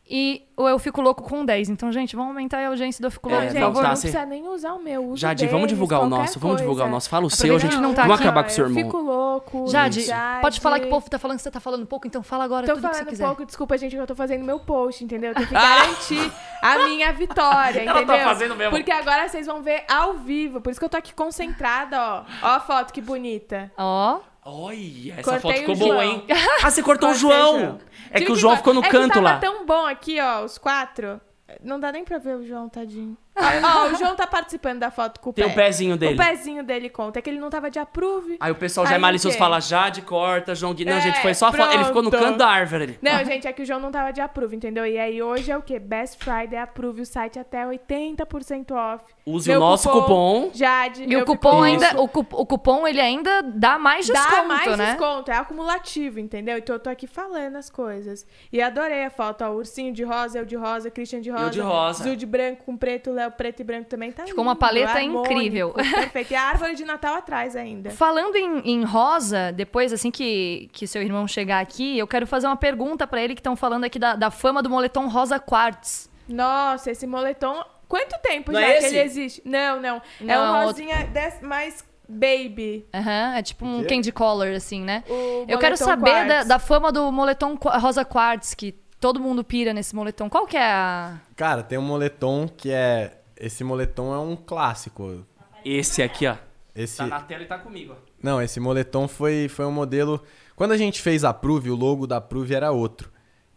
E 0.07 0.43
o 0.55 0.69
Eu 0.69 0.77
Fico 0.77 1.01
Louco 1.01 1.23
com 1.23 1.43
10. 1.43 1.67
Então, 1.69 1.91
gente, 1.91 2.15
vamos 2.15 2.29
aumentar 2.31 2.59
a 2.59 2.67
audiência 2.67 3.01
do 3.01 3.07
Eu 3.07 3.11
Fico 3.11 3.27
É, 3.27 3.31
Louco, 3.33 3.47
Gente, 3.47 3.59
por 3.59 3.73
não 3.73 3.81
tá 3.81 3.87
não 3.89 3.95
sem- 3.95 4.11
precisa 4.11 4.25
nem 4.29 4.47
usar 4.47 4.73
o 4.73 4.79
meu. 4.83 5.03
Uso 5.03 5.17
Jade, 5.17 5.39
deles, 5.39 5.51
vamos 5.51 5.67
divulgar 5.67 6.01
o 6.01 6.07
nosso. 6.07 6.39
Vamos 6.39 6.57
divulgar 6.57 6.83
o 6.85 6.89
coisa. 6.89 6.91
nosso. 6.95 7.09
Fala 7.09 7.23
o 7.23 7.27
Aproveita 7.27 7.59
seu, 7.59 7.69
que 7.69 7.75
gente. 7.75 7.81
não 7.81 7.91
tá 7.93 8.03
Vamos 8.03 8.15
aqui. 8.19 8.23
acabar 8.27 8.43
com 8.43 8.49
o 8.49 8.53
seu 8.53 8.65
Eu 8.65 8.69
irmão. 8.69 8.83
Fico 8.85 8.97
louco. 9.01 9.67
Jade, 9.67 10.05
pode 10.41 10.59
falar 10.59 10.79
que 10.79 10.85
o 10.85 10.89
povo 10.89 11.09
tá 11.09 11.17
falando 11.17 11.37
que 11.37 11.43
você 11.43 11.49
tá 11.51 11.59
falando 11.59 11.87
pouco, 11.87 12.05
então 12.05 12.21
fala 12.21 12.43
agora 12.43 12.67
Tô 12.67 12.73
tudo 12.75 12.81
que 12.83 12.87
você 12.87 12.93
falando 12.99 13.09
quiser. 13.09 13.25
pouco, 13.25 13.45
desculpa, 13.45 13.77
gente, 13.79 13.95
que 13.95 13.97
eu 14.01 14.05
tô 14.07 14.15
fazendo 14.15 14.45
meu 14.45 14.59
post, 14.59 15.03
entendeu? 15.03 15.31
Eu 15.31 15.35
tenho 15.35 15.47
que 15.47 15.53
garantir 15.55 16.31
a 16.61 16.77
minha 16.87 17.11
vitória, 17.11 17.81
Ela 17.83 17.93
tá 17.93 18.01
entendeu? 18.03 18.23
fazendo 18.25 18.55
mesmo. 18.55 18.71
Porque 18.75 18.91
agora 18.91 19.27
vocês 19.27 19.47
vão 19.47 19.63
ver 19.63 19.83
ao 19.89 20.13
vivo. 20.13 20.61
Por 20.61 20.69
isso 20.69 20.79
que 20.79 20.85
eu 20.85 20.89
tô 20.89 20.97
aqui 20.97 21.13
concentrada, 21.15 21.99
ó. 21.99 22.23
Ó 22.43 22.47
a 22.47 22.59
foto, 22.59 22.93
que 22.93 23.01
bonita. 23.01 23.71
Ó, 23.75 24.19
Olha, 24.45 25.13
essa 25.17 25.23
Cortei 25.39 25.39
foto 25.41 25.55
ficou 25.59 25.75
o 25.75 25.77
boa, 25.77 26.03
João. 26.03 26.03
hein? 26.03 26.25
Ah, 26.63 26.69
você 26.69 26.83
cortou 26.83 27.09
o 27.09 27.13
João. 27.15 27.59
João. 27.59 27.79
É 28.11 28.21
que 28.21 28.31
o 28.31 28.35
João 28.35 28.55
ficou 28.55 28.73
no 28.75 28.83
é 28.85 28.89
canto 28.89 29.07
que 29.07 29.13
tava 29.15 29.25
lá. 29.31 29.39
tão 29.39 29.65
bom 29.65 29.85
aqui, 29.87 30.19
ó, 30.21 30.43
os 30.45 30.57
quatro. 30.59 31.19
Não 31.63 31.79
dá 31.79 31.91
nem 31.91 32.03
pra 32.05 32.19
ver 32.19 32.35
o 32.37 32.45
João, 32.45 32.69
tadinho. 32.69 33.17
Ó, 33.37 33.87
o 33.91 33.95
João 33.95 34.15
tá 34.15 34.25
participando 34.25 34.79
da 34.79 34.89
foto 34.89 35.19
com 35.19 35.29
o 35.29 35.33
Tem 35.33 35.45
pé. 35.45 35.51
o 35.51 35.55
pezinho 35.55 35.97
dele. 35.97 36.13
O 36.13 36.17
pezinho 36.17 36.63
dele 36.63 36.89
conta. 36.89 37.19
É 37.19 37.21
que 37.21 37.29
ele 37.29 37.39
não 37.39 37.49
tava 37.49 37.69
de 37.69 37.77
approve. 37.79 38.37
Aí 38.39 38.51
o 38.51 38.55
pessoal 38.55 38.85
já 38.85 38.93
é 38.93 38.95
Aí 38.95 38.99
o 38.99 39.01
malicioso 39.01 39.35
quê? 39.35 39.39
fala 39.43 39.59
Jade, 39.59 40.01
corta, 40.03 40.55
João 40.55 40.73
Gui. 40.73 40.85
Não, 40.85 40.93
É, 40.93 41.01
gente, 41.01 41.21
foi 41.21 41.33
só 41.33 41.47
a 41.47 41.51
foto. 41.51 41.73
Ele 41.73 41.83
ficou 41.85 42.01
no 42.01 42.09
pronto. 42.09 42.23
canto 42.25 42.37
da 42.37 42.47
árvore. 42.47 42.97
Não, 43.01 43.23
gente, 43.25 43.47
é 43.47 43.51
que 43.53 43.61
o 43.61 43.65
João 43.65 43.79
não 43.79 43.91
tava 43.91 44.11
de 44.13 44.21
approve, 44.21 44.55
entendeu? 44.55 44.85
E 44.85 44.97
aí 44.97 45.21
hoje 45.21 45.51
é 45.51 45.57
o 45.57 45.61
quê? 45.61 45.79
Best 45.79 46.23
Friday 46.23 46.57
approve 46.57 47.01
o 47.01 47.05
site 47.05 47.37
até 47.37 47.65
80% 47.65 48.71
off. 48.71 49.03
Use 49.25 49.49
Meu 49.49 49.57
o 49.59 49.63
nosso 49.63 49.89
cupom. 49.89 50.51
Jade. 50.53 51.03
e 51.07 51.17
o 51.17 51.25
cupom 51.25 51.61
ainda, 51.63 51.99
o, 52.01 52.07
cu- 52.07 52.25
o 52.31 52.45
cupom 52.45 52.87
ele 52.87 53.01
ainda 53.01 53.41
dá 53.41 53.77
mais 53.79 54.05
desconto, 54.05 54.31
Dá 54.35 54.43
mais 54.43 54.77
né? 54.77 54.85
desconto, 54.91 55.31
é 55.31 55.35
acumulativo, 55.35 56.19
entendeu? 56.19 56.57
Então 56.57 56.75
eu 56.75 56.79
tô 56.79 56.89
aqui 56.89 57.07
falando 57.07 57.55
as 57.55 57.69
coisas. 57.69 58.25
E 58.51 58.61
adorei 58.61 59.03
a 59.05 59.09
foto, 59.09 59.43
ó. 59.43 59.49
Ursinho 59.51 59.91
de 59.93 60.03
rosa, 60.03 60.37
eu 60.39 60.45
de 60.45 60.55
rosa, 60.55 60.89
Christian 60.91 61.21
de 61.21 61.31
rosa. 61.31 61.49
de 61.49 61.59
rosa. 61.59 62.03
Zul 62.03 62.15
de 62.15 62.25
branco 62.25 62.63
com 62.65 62.77
preto, 62.77 63.11
Léo 63.11 63.24
preto 63.31 63.59
e 63.59 63.63
branco 63.63 63.85
também 63.89 64.11
tá 64.11 64.25
Ficou 64.25 64.43
uma 64.43 64.51
lindo, 64.53 64.59
paleta 64.59 64.91
harmônico, 64.99 65.33
incrível. 65.33 65.73
Perfeito. 65.73 66.31
E 66.33 66.35
a 66.35 66.41
árvore 66.43 66.75
de 66.75 66.85
Natal 66.85 67.15
atrás 67.15 67.55
ainda. 67.55 67.89
Falando 67.91 68.35
em, 68.35 68.59
em 68.59 68.83
rosa, 68.83 69.51
depois, 69.51 69.91
assim 69.93 70.11
que, 70.11 70.69
que 70.73 70.85
seu 70.87 71.01
irmão 71.01 71.27
chegar 71.27 71.59
aqui, 71.59 71.97
eu 71.97 72.07
quero 72.07 72.25
fazer 72.27 72.47
uma 72.47 72.55
pergunta 72.57 73.05
pra 73.07 73.21
ele 73.21 73.33
que 73.35 73.39
estão 73.39 73.55
falando 73.55 73.83
aqui 73.83 73.99
da, 73.99 74.15
da 74.15 74.31
fama 74.31 74.61
do 74.63 74.69
moletom 74.69 75.07
rosa 75.07 75.39
quartz. 75.39 76.09
Nossa, 76.27 76.91
esse 76.91 77.05
moletom. 77.05 77.63
Quanto 77.87 78.19
tempo 78.21 78.51
Não 78.51 78.59
já 78.59 78.67
é 78.67 78.79
que 78.79 78.85
ele 78.85 78.99
existe? 78.99 79.41
Não, 79.45 79.79
não. 79.79 79.97
é 80.19 80.23
Não, 80.25 80.43
um 80.43 80.55
outro- 80.65 80.67
rosinha 80.83 81.05
des- 81.05 81.39
mais 81.41 81.85
baby. 82.09 82.85
Aham, 82.93 83.35
é 83.35 83.41
tipo 83.43 83.65
um 83.65 83.83
candy 83.83 84.11
color, 84.11 84.47
assim, 84.49 84.81
né? 84.81 85.03
O 85.09 85.45
Eu 85.47 85.59
quero 85.59 85.77
saber 85.77 86.27
da, 86.27 86.43
da 86.43 86.59
fama 86.59 86.91
do 86.91 87.11
moletom 87.11 87.55
rosa 87.61 88.03
quartz, 88.05 88.53
que 88.53 88.73
todo 89.05 89.19
mundo 89.19 89.43
pira 89.43 89.71
nesse 89.71 89.95
moletom. 89.95 90.27
Qual 90.27 90.47
que 90.47 90.57
é 90.57 90.63
a... 90.63 91.21
Cara, 91.35 91.61
tem 91.61 91.77
um 91.77 91.83
moletom 91.83 92.47
que 92.47 92.71
é. 92.71 93.21
Esse 93.37 93.63
moletom 93.63 94.11
é 94.11 94.17
um 94.17 94.35
clássico. 94.35 95.23
Esse 95.63 96.01
aqui, 96.01 96.25
ó. 96.25 96.35
Esse. 96.75 96.97
Tá 96.97 97.05
na 97.05 97.21
tela 97.21 97.43
e 97.43 97.45
tá 97.45 97.59
comigo, 97.59 97.93
ó. 97.93 97.97
Não, 98.23 98.41
esse 98.41 98.59
moletom 98.59 99.07
foi, 99.07 99.47
foi 99.47 99.63
um 99.63 99.71
modelo. 99.71 100.23
Quando 100.55 100.71
a 100.71 100.77
gente 100.77 101.03
fez 101.03 101.23
a 101.23 101.31
Prove, 101.31 101.69
o 101.69 101.75
logo 101.75 102.07
da 102.07 102.19
Prove 102.19 102.55
era 102.55 102.71
outro. 102.71 103.11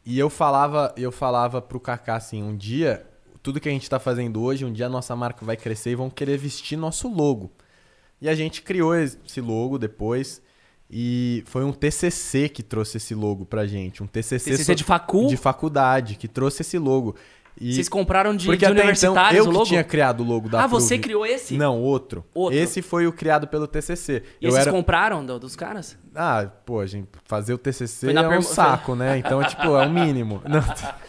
E 0.05 0.19
eu 0.19 0.29
falava, 0.29 0.93
eu 0.99 1.11
falava 1.11 1.63
pro 1.63 1.81
Kaká 1.81 2.17
assim, 2.17 2.43
um 2.43 2.55
dia, 2.55 3.07
tudo 3.43 3.59
que 3.59 3.71
a 3.71 3.73
gente 3.73 3.89
tá 3.89 3.99
fazendo 3.99 4.43
hoje, 4.43 4.67
um 4.67 4.73
dia 4.73 4.85
a 4.85 4.91
nossa 4.91 5.17
marca 5.17 5.47
vai 5.47 5.57
crescer 5.57 5.93
e 5.93 5.95
vão 5.95 6.11
querer 6.11 6.37
vestir 6.37 6.77
nosso 6.77 7.09
logo. 7.09 7.51
E 8.21 8.29
a 8.29 8.35
gente 8.35 8.61
criou 8.61 8.95
esse 8.95 9.41
logo 9.41 9.79
depois. 9.79 10.43
E 10.91 11.43
foi 11.47 11.65
um 11.65 11.73
TCC 11.73 12.49
que 12.49 12.63
trouxe 12.63 12.97
esse 12.97 13.15
logo 13.15 13.45
pra 13.45 13.67
gente. 13.67 14.03
Um 14.03 14.07
TCC, 14.07 14.53
TCC 14.53 14.75
de 14.75 14.85
facu? 14.85 15.27
de 15.27 15.37
faculdade, 15.37 16.15
que 16.17 16.27
trouxe 16.27 16.63
esse 16.63 16.79
logo. 16.79 17.15
E 17.61 17.75
Vocês 17.75 17.89
compraram 17.89 18.37
de, 18.37 18.47
porque 18.47 18.59
de 18.59 18.67
até 18.67 18.93
então 18.93 19.17
eu 19.33 19.45
que 19.47 19.51
logo? 19.51 19.65
tinha 19.67 19.83
criado 19.83 20.21
o 20.21 20.25
logo 20.25 20.49
da 20.49 20.63
ah, 20.63 20.67
você 20.69 20.95
Prove. 20.95 21.03
criou 21.03 21.27
esse? 21.27 21.57
Não, 21.57 21.81
outro. 21.83 22.25
Outro. 22.33 22.57
Esse 22.57 22.81
foi 22.81 23.07
o 23.09 23.13
criado 23.13 23.49
pelo 23.49 23.67
TCC. 23.67 24.23
E 24.41 24.47
eu 24.47 24.53
vocês 24.53 24.63
era 24.63 24.71
compraram 24.71 25.27
do- 25.27 25.41
dos 25.41 25.57
caras? 25.57 25.99
ah, 26.15 26.49
pô, 26.65 26.87
gente, 26.87 27.09
fazer 27.25 27.53
o 27.53 27.59
TCC 27.59 28.07
é 28.13 28.21
um 28.21 28.29
permu- 28.29 28.43
saco, 28.43 28.95
né? 28.95 29.19
Então, 29.19 29.43
é, 29.43 29.45
tipo, 29.49 29.77
é 29.77 29.87
o 29.87 29.91
mínimo. 29.91 30.41
Não. 30.49 30.63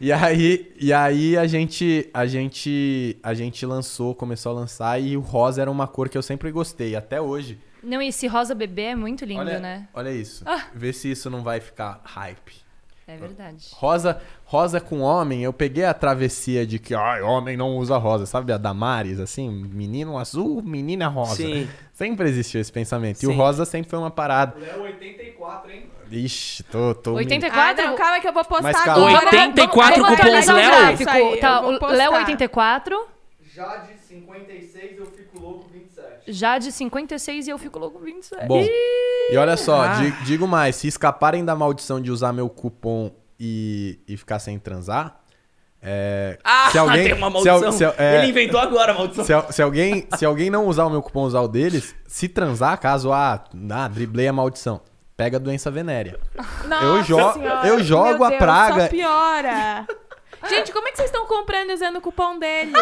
E 0.00 0.12
aí, 0.12 0.72
e 0.78 0.92
aí 0.92 1.36
a 1.36 1.44
gente, 1.46 2.08
a 2.14 2.24
gente, 2.24 3.18
a 3.20 3.34
gente 3.34 3.66
lançou, 3.66 4.14
começou 4.14 4.52
a 4.52 4.54
lançar 4.54 5.00
e 5.02 5.16
o 5.16 5.20
rosa 5.20 5.60
era 5.60 5.68
uma 5.70 5.88
cor 5.88 6.08
que 6.08 6.16
eu 6.16 6.22
sempre 6.22 6.50
gostei, 6.52 6.94
até 6.94 7.20
hoje. 7.20 7.58
Não, 7.82 8.02
e 8.02 8.08
esse 8.08 8.26
rosa 8.26 8.54
bebê 8.54 8.82
é 8.82 8.94
muito 8.94 9.24
lindo, 9.24 9.40
olha, 9.40 9.58
né? 9.60 9.88
olha 9.94 10.10
isso. 10.10 10.44
Vê 10.74 10.92
se 10.92 11.10
isso 11.10 11.30
não 11.30 11.42
vai 11.42 11.60
ficar 11.60 12.00
hype. 12.04 12.68
É 13.06 13.16
verdade. 13.16 13.68
Rosa, 13.72 14.20
rosa 14.44 14.80
com 14.82 15.00
homem, 15.00 15.42
eu 15.42 15.50
peguei 15.50 15.84
a 15.84 15.94
travessia 15.94 16.66
de 16.66 16.78
que 16.78 16.94
ai, 16.94 17.22
homem 17.22 17.56
não 17.56 17.78
usa 17.78 17.96
rosa, 17.96 18.26
sabe 18.26 18.52
a 18.52 18.58
Damares, 18.58 19.18
assim, 19.18 19.48
menino 19.48 20.18
azul, 20.18 20.60
menina 20.62 21.08
rosa. 21.08 21.36
Sim. 21.36 21.66
Sempre 21.94 22.28
existiu 22.28 22.60
esse 22.60 22.70
pensamento. 22.70 23.22
E 23.22 23.26
o 23.26 23.30
Sim. 23.30 23.36
rosa 23.36 23.64
sempre 23.64 23.88
foi 23.90 23.98
uma 23.98 24.10
parada. 24.10 24.54
Léo 24.60 24.82
84, 24.82 25.72
hein? 25.72 25.90
Ixi, 26.10 26.62
tô, 26.64 26.94
tô 26.94 27.10
me- 27.12 27.16
84? 27.16 27.82
Ah, 27.82 27.86
não, 27.88 27.96
calma 27.96 28.20
que 28.20 28.28
eu 28.28 28.32
vou 28.32 28.44
postar 28.44 28.62
Mas 28.62 28.80
calma. 28.80 29.08
agora. 29.08 29.24
84 29.26 30.02
Vamos 30.02 30.20
cupons 30.20 30.46
Léo? 30.46 31.38
tá, 31.40 31.60
vou 31.60 31.74
o 31.74 31.78
postar. 31.80 31.96
Léo 31.96 32.12
84, 32.12 33.08
Jade 33.54 33.88
56, 33.98 34.74
eu 34.74 34.78
fico 34.78 34.96
louco 34.96 34.97
27. 36.28 36.32
Jade 36.32 36.72
56 36.72 37.46
e 37.46 37.50
eu 37.50 37.58
fico 37.58 37.78
louco 37.78 37.98
27. 37.98 38.46
Bom, 38.46 38.62
e 39.30 39.36
olha 39.36 39.56
só, 39.56 39.82
Ah. 39.82 39.94
di- 39.94 40.24
digo 40.24 40.46
mais, 40.46 40.76
se 40.76 40.86
escaparem 40.88 41.44
da 41.44 41.54
maldição 41.54 42.00
de 42.00 42.10
usar 42.10 42.32
meu 42.32 42.48
cupom 42.48 43.10
e, 43.38 43.98
e 44.08 44.16
ficar 44.16 44.38
sem 44.38 44.58
transar, 44.58 45.20
é, 45.82 46.38
Ah, 46.44 46.68
se 46.72 46.78
alguém, 46.78 47.04
tem 47.04 47.12
uma 47.14 47.30
se 47.40 47.48
al- 47.48 47.60
maldição. 47.60 47.72
se 47.72 47.84
al- 47.84 47.94
é, 47.98 48.18
Ele 48.18 48.28
inventou 48.30 48.58
agora 48.60 48.92
a 48.92 48.94
maldição. 48.94 49.24
se, 49.24 49.52
se 49.52 49.62
alguém, 49.62 50.08
se 50.16 50.24
alguém 50.24 50.50
não 50.50 50.66
usar 50.66 50.84
o 50.86 50.90
meu 50.90 51.02
cupom, 51.02 51.22
usar 51.22 51.40
o 51.40 51.48
deles, 51.48 51.94
se 52.06 52.28
transar, 52.28 52.78
caso 52.80 53.12
ah, 53.12 53.42
ah 53.70 53.88
driblei 53.88 54.26
a 54.28 54.32
maldição, 54.32 54.80
pega 55.16 55.36
a 55.36 55.40
doença 55.40 55.70
venérea. 55.70 56.18
Nossa 56.66 56.84
Eu 56.84 57.02
jo- 57.02 57.32
senhora, 57.32 57.68
eu 57.68 57.82
jogo 57.84 58.14
meu 58.14 58.24
a 58.24 58.28
Deus, 58.30 58.38
praga- 58.38 58.82
Só 58.84 58.88
piora. 58.88 59.86
Gente, 60.48 60.70
como 60.72 60.86
é 60.86 60.92
que 60.92 60.96
vocês 60.98 61.08
estão 61.10 61.26
comprando 61.26 61.70
e 61.70 61.74
usando 61.74 61.96
o 61.96 62.00
cupom 62.00 62.38
dele? 62.38 62.72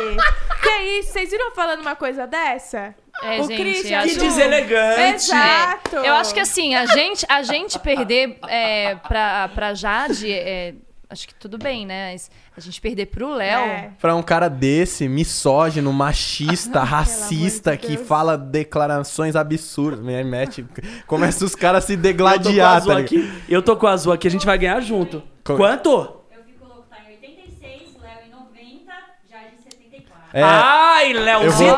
que 0.63 0.69
é 0.69 0.99
isso? 0.99 1.11
Vocês 1.13 1.31
viram 1.31 1.51
falando 1.53 1.81
uma 1.81 1.97
coisa 1.97 2.27
dessa? 2.27 2.95
É, 3.23 3.41
o 3.41 3.45
gente, 3.49 3.57
Christian, 3.61 3.99
acho- 4.01 4.09
Que 4.15 4.21
deselegante. 4.21 5.15
Exato. 5.25 5.97
Eu 5.97 6.15
acho 6.15 6.35
que 6.35 6.41
assim, 6.41 6.75
a 6.75 6.87
gente, 6.87 7.25
a 7.29 7.43
gente 7.43 7.79
perder 7.79 8.39
é, 8.49 8.95
pra, 8.97 9.49
pra 9.49 9.75
Jade, 9.75 10.31
é, 10.31 10.75
acho 11.09 11.27
que 11.27 11.35
tudo 11.35 11.57
bem, 11.59 11.87
né? 11.87 12.13
Mas 12.13 12.31
a 12.57 12.61
gente 12.61 12.81
perder 12.81 13.07
pro 13.07 13.35
Léo. 13.35 13.59
É. 13.61 13.91
Pra 14.01 14.15
um 14.15 14.23
cara 14.23 14.49
desse, 14.49 15.09
misógino, 15.09 15.93
machista, 15.93 16.81
racista, 16.85 17.73
de 17.73 17.79
que 17.87 17.97
fala 17.97 18.37
declarações 18.37 19.35
absurdas, 19.35 20.01
me 20.01 20.23
mete, 20.25 20.65
começa 21.07 21.45
os 21.45 21.55
caras 21.55 21.85
a 21.85 21.87
se 21.87 21.93
Eu 21.95 21.97
tô 21.97 22.03
com 22.03 22.09
degladiar, 22.09 22.77
azul 22.77 22.93
tá 22.93 22.99
ligado? 23.01 23.15
aqui. 23.25 23.43
Eu 23.49 23.63
tô 23.63 23.77
com 23.77 23.87
a 23.87 23.93
azul 23.93 24.13
aqui, 24.13 24.29
a 24.29 24.31
gente 24.31 24.45
vai 24.47 24.59
ganhar 24.59 24.81
junto. 24.81 25.23
Quanto? 25.45 25.91
Eu 25.91 26.43
fico 26.45 26.65
louco, 26.65 26.85
tá 26.91 26.97
em 27.09 27.15
86, 27.15 27.83
Léo 28.03 28.19
em 28.27 28.31
90, 28.31 28.93
Jade 29.31 29.55
em 29.59 29.63
74. 29.71 30.26
É, 30.39 30.43
Ai, 30.43 31.15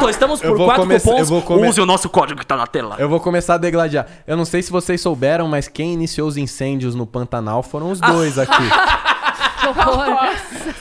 vou- 0.00 0.10
estamos 0.10 0.40
por 0.40 0.56
quatro 0.56 0.82
começar- 0.82 1.10
cupons. 1.10 1.20
eu 1.20 1.26
vou 1.26 1.42
come- 1.42 1.68
Use 1.68 1.80
o 1.80 1.86
nosso 1.86 2.08
código 2.08 2.40
que 2.40 2.46
tá 2.46 2.56
na 2.56 2.66
tela. 2.66 2.96
eu 2.98 3.08
vou 3.08 3.20
começar 3.20 3.54
a 3.54 3.56
degladiar. 3.58 4.06
Eu 4.26 4.36
não 4.36 4.44
sei 4.44 4.62
se 4.62 4.72
vocês 4.72 5.00
souberam, 5.00 5.46
mas 5.46 5.68
quem 5.68 5.92
iniciou 5.94 6.26
os 6.26 6.36
incêndios 6.36 6.94
no 6.96 7.06
Pantanal 7.06 7.62
foram 7.62 7.90
os 7.92 8.00
dois 8.00 8.36
aqui. 8.38 8.62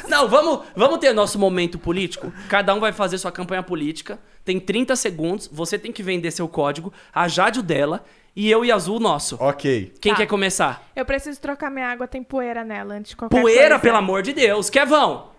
Não, 0.07 0.27
vamos, 0.27 0.59
vamos 0.75 0.97
ter 0.99 1.13
nosso 1.13 1.37
momento 1.37 1.77
político. 1.77 2.31
Cada 2.49 2.73
um 2.73 2.79
vai 2.79 2.91
fazer 2.91 3.17
sua 3.17 3.31
campanha 3.31 3.61
política. 3.63 4.17
Tem 4.43 4.59
30 4.59 4.95
segundos. 4.95 5.49
Você 5.51 5.77
tem 5.77 5.91
que 5.91 6.01
vender 6.01 6.31
seu 6.31 6.47
código. 6.47 6.91
A 7.13 7.27
Jade 7.27 7.59
o 7.59 7.63
dela. 7.63 8.03
E 8.35 8.49
eu 8.51 8.63
e 8.63 8.71
Azul 8.71 8.97
o 8.97 8.99
nosso. 8.99 9.35
ok. 9.39 9.93
Quem 9.99 10.11
Tá. 10.13 10.17
quer 10.19 10.25
começar? 10.27 10.83
Eu 10.95 11.03
preciso 11.05 11.39
trocar 11.41 11.71
minha 11.71 11.87
água, 11.87 12.07
tem 12.07 12.21
poeira 12.21 12.63
nela 12.63 12.93
antes 12.93 13.09
de 13.11 13.15
qualquer 13.17 13.41
Poeira, 13.41 13.61
coisa. 13.69 13.79
pelo 13.79 13.97
amor 13.97 14.21
de 14.21 14.31
Deus. 14.31 14.69
Kevão, 14.69 15.29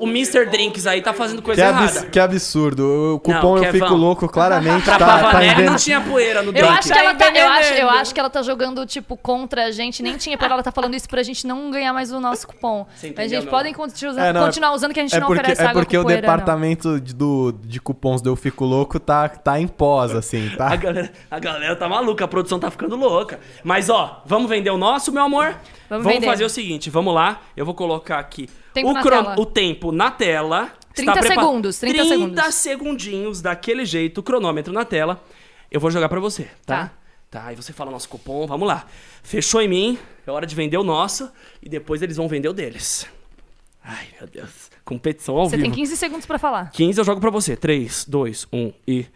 o 0.00 0.06
Mr. 0.08 0.46
Drinks 0.46 0.86
aí 0.86 1.00
tá 1.02 1.12
fazendo 1.12 1.42
coisa 1.42 1.60
Que, 1.60 1.66
abs- 1.68 1.92
errada. 1.96 2.10
que 2.10 2.20
absurdo. 2.20 3.14
O 3.14 3.20
cupom 3.20 3.40
Não, 3.40 3.56
Eu 3.56 3.62
Kevão. 3.72 3.80
Fico 3.88 3.94
Louco 3.94 4.28
claramente 4.28 4.84
Pra 4.84 4.98
tá, 4.98 5.06
tá 5.06 5.18
Pavanelli 5.24 5.46
inventando. 5.52 5.70
não 5.70 5.76
tinha 5.76 6.00
poeira 6.00 6.42
no 6.42 6.48
Eu 6.48 6.52
drink. 6.52 6.68
acho, 6.68 6.92
que 6.92 6.98
ela 6.98 7.14
tá, 7.14 7.28
eu, 7.30 7.48
acho, 7.48 7.72
eu 7.74 7.90
acho 7.90 8.14
que 8.14 8.20
ela 8.20 8.30
tá 8.30 8.42
jogando, 8.42 8.84
tipo, 8.86 9.16
contra 9.16 9.64
a 9.66 9.70
gente. 9.70 10.02
Nem 10.02 10.16
tinha 10.16 10.36
pra 10.38 10.48
ela 10.48 10.62
tá 10.62 10.70
falando 10.72 10.94
isso 10.94 11.08
pra 11.08 11.22
gente 11.22 11.46
não 11.46 11.70
ganhar 11.70 11.92
mais 11.92 12.12
o 12.12 12.20
nosso 12.20 12.46
cupom. 12.46 12.86
Você 12.94 13.06
Mas, 13.08 13.10
entendeu, 13.12 13.28
gente, 13.28 13.42
meu 13.44 13.50
podem 13.50 13.74
amor? 13.74 13.86
continuar, 13.86 14.26
É, 14.26 14.32
não, 14.32 14.44
continuar 14.46 14.72
usando 14.72 14.92
que 14.94 15.00
a 15.00 15.02
gente 15.02 15.16
É 15.16 15.20
não 15.20 15.26
porque, 15.28 15.40
oferece 15.42 15.62
é 15.62 15.66
água 15.66 15.82
porque 15.82 15.96
com 15.96 16.02
o 16.02 16.04
poeira, 16.04 16.22
não. 16.22 16.28
departamento 16.36 17.00
de, 17.00 17.14
do, 17.14 17.52
de 17.64 17.80
cupons 17.80 18.20
do 18.20 18.30
Eu 18.30 18.36
Fico 18.36 18.64
Louco 18.64 18.98
tá, 19.00 19.28
tá 19.28 19.58
em 19.60 19.66
pós, 19.66 20.14
assim, 20.14 20.50
tá? 20.56 20.68
A 20.72 20.76
galera, 20.76 21.10
a 21.30 21.38
galera 21.38 21.76
tá 21.76 21.88
maluca, 21.88 22.24
a 22.24 22.28
produção 22.28 22.58
tá 22.58 22.70
ficando 22.70 22.96
louca. 22.96 23.38
Mas 23.64 23.88
ó, 23.90 24.22
vamos 24.26 24.48
vender 24.48 24.70
o 24.70 24.76
nosso, 24.78 25.12
meu 25.12 25.22
amor? 25.24 25.54
Vamos 25.88 26.04
vender. 26.06 26.26
fazer 26.26 26.44
o 26.44 26.48
seguinte, 26.50 26.90
vamos 26.90 27.14
lá. 27.14 27.40
Eu 27.56 27.64
vou 27.64 27.74
colocar 27.74 28.18
aqui 28.18 28.48
Tempo 28.76 28.90
o, 28.90 28.92
na 28.94 29.02
cron- 29.02 29.22
tela. 29.22 29.34
o 29.40 29.46
tempo 29.46 29.92
na 29.92 30.10
tela. 30.10 30.72
30 30.94 31.12
Está 31.12 31.22
segundos, 31.34 31.78
30 31.78 32.04
segundos. 32.04 32.54
segundinhos 32.54 33.42
daquele 33.42 33.84
jeito, 33.84 34.18
o 34.18 34.22
cronômetro 34.22 34.72
na 34.72 34.84
tela. 34.84 35.22
Eu 35.70 35.80
vou 35.80 35.90
jogar 35.90 36.08
pra 36.08 36.20
você, 36.20 36.44
tá? 36.64 36.86
Tá. 36.86 36.92
Tá, 37.28 37.46
aí 37.48 37.56
você 37.56 37.72
fala 37.72 37.90
nosso 37.90 38.08
cupom, 38.08 38.46
vamos 38.46 38.68
lá. 38.68 38.86
Fechou 39.22 39.60
em 39.60 39.66
mim, 39.68 39.98
é 40.26 40.30
hora 40.30 40.46
de 40.46 40.54
vender 40.54 40.76
o 40.78 40.84
nosso 40.84 41.28
e 41.60 41.68
depois 41.68 42.00
eles 42.00 42.16
vão 42.16 42.28
vender 42.28 42.48
o 42.48 42.52
deles. 42.52 43.06
Ai, 43.84 44.06
meu 44.18 44.28
Deus. 44.30 44.70
Competição 44.84 45.36
ao 45.36 45.48
Você 45.50 45.56
vivo. 45.56 45.68
tem 45.68 45.74
15 45.74 45.96
segundos 45.96 46.24
pra 46.24 46.38
falar. 46.38 46.70
15 46.70 46.98
eu 47.00 47.04
jogo 47.04 47.20
pra 47.20 47.30
você. 47.30 47.56
3, 47.56 48.04
2, 48.08 48.46
1 48.52 48.72
e. 48.86 49.06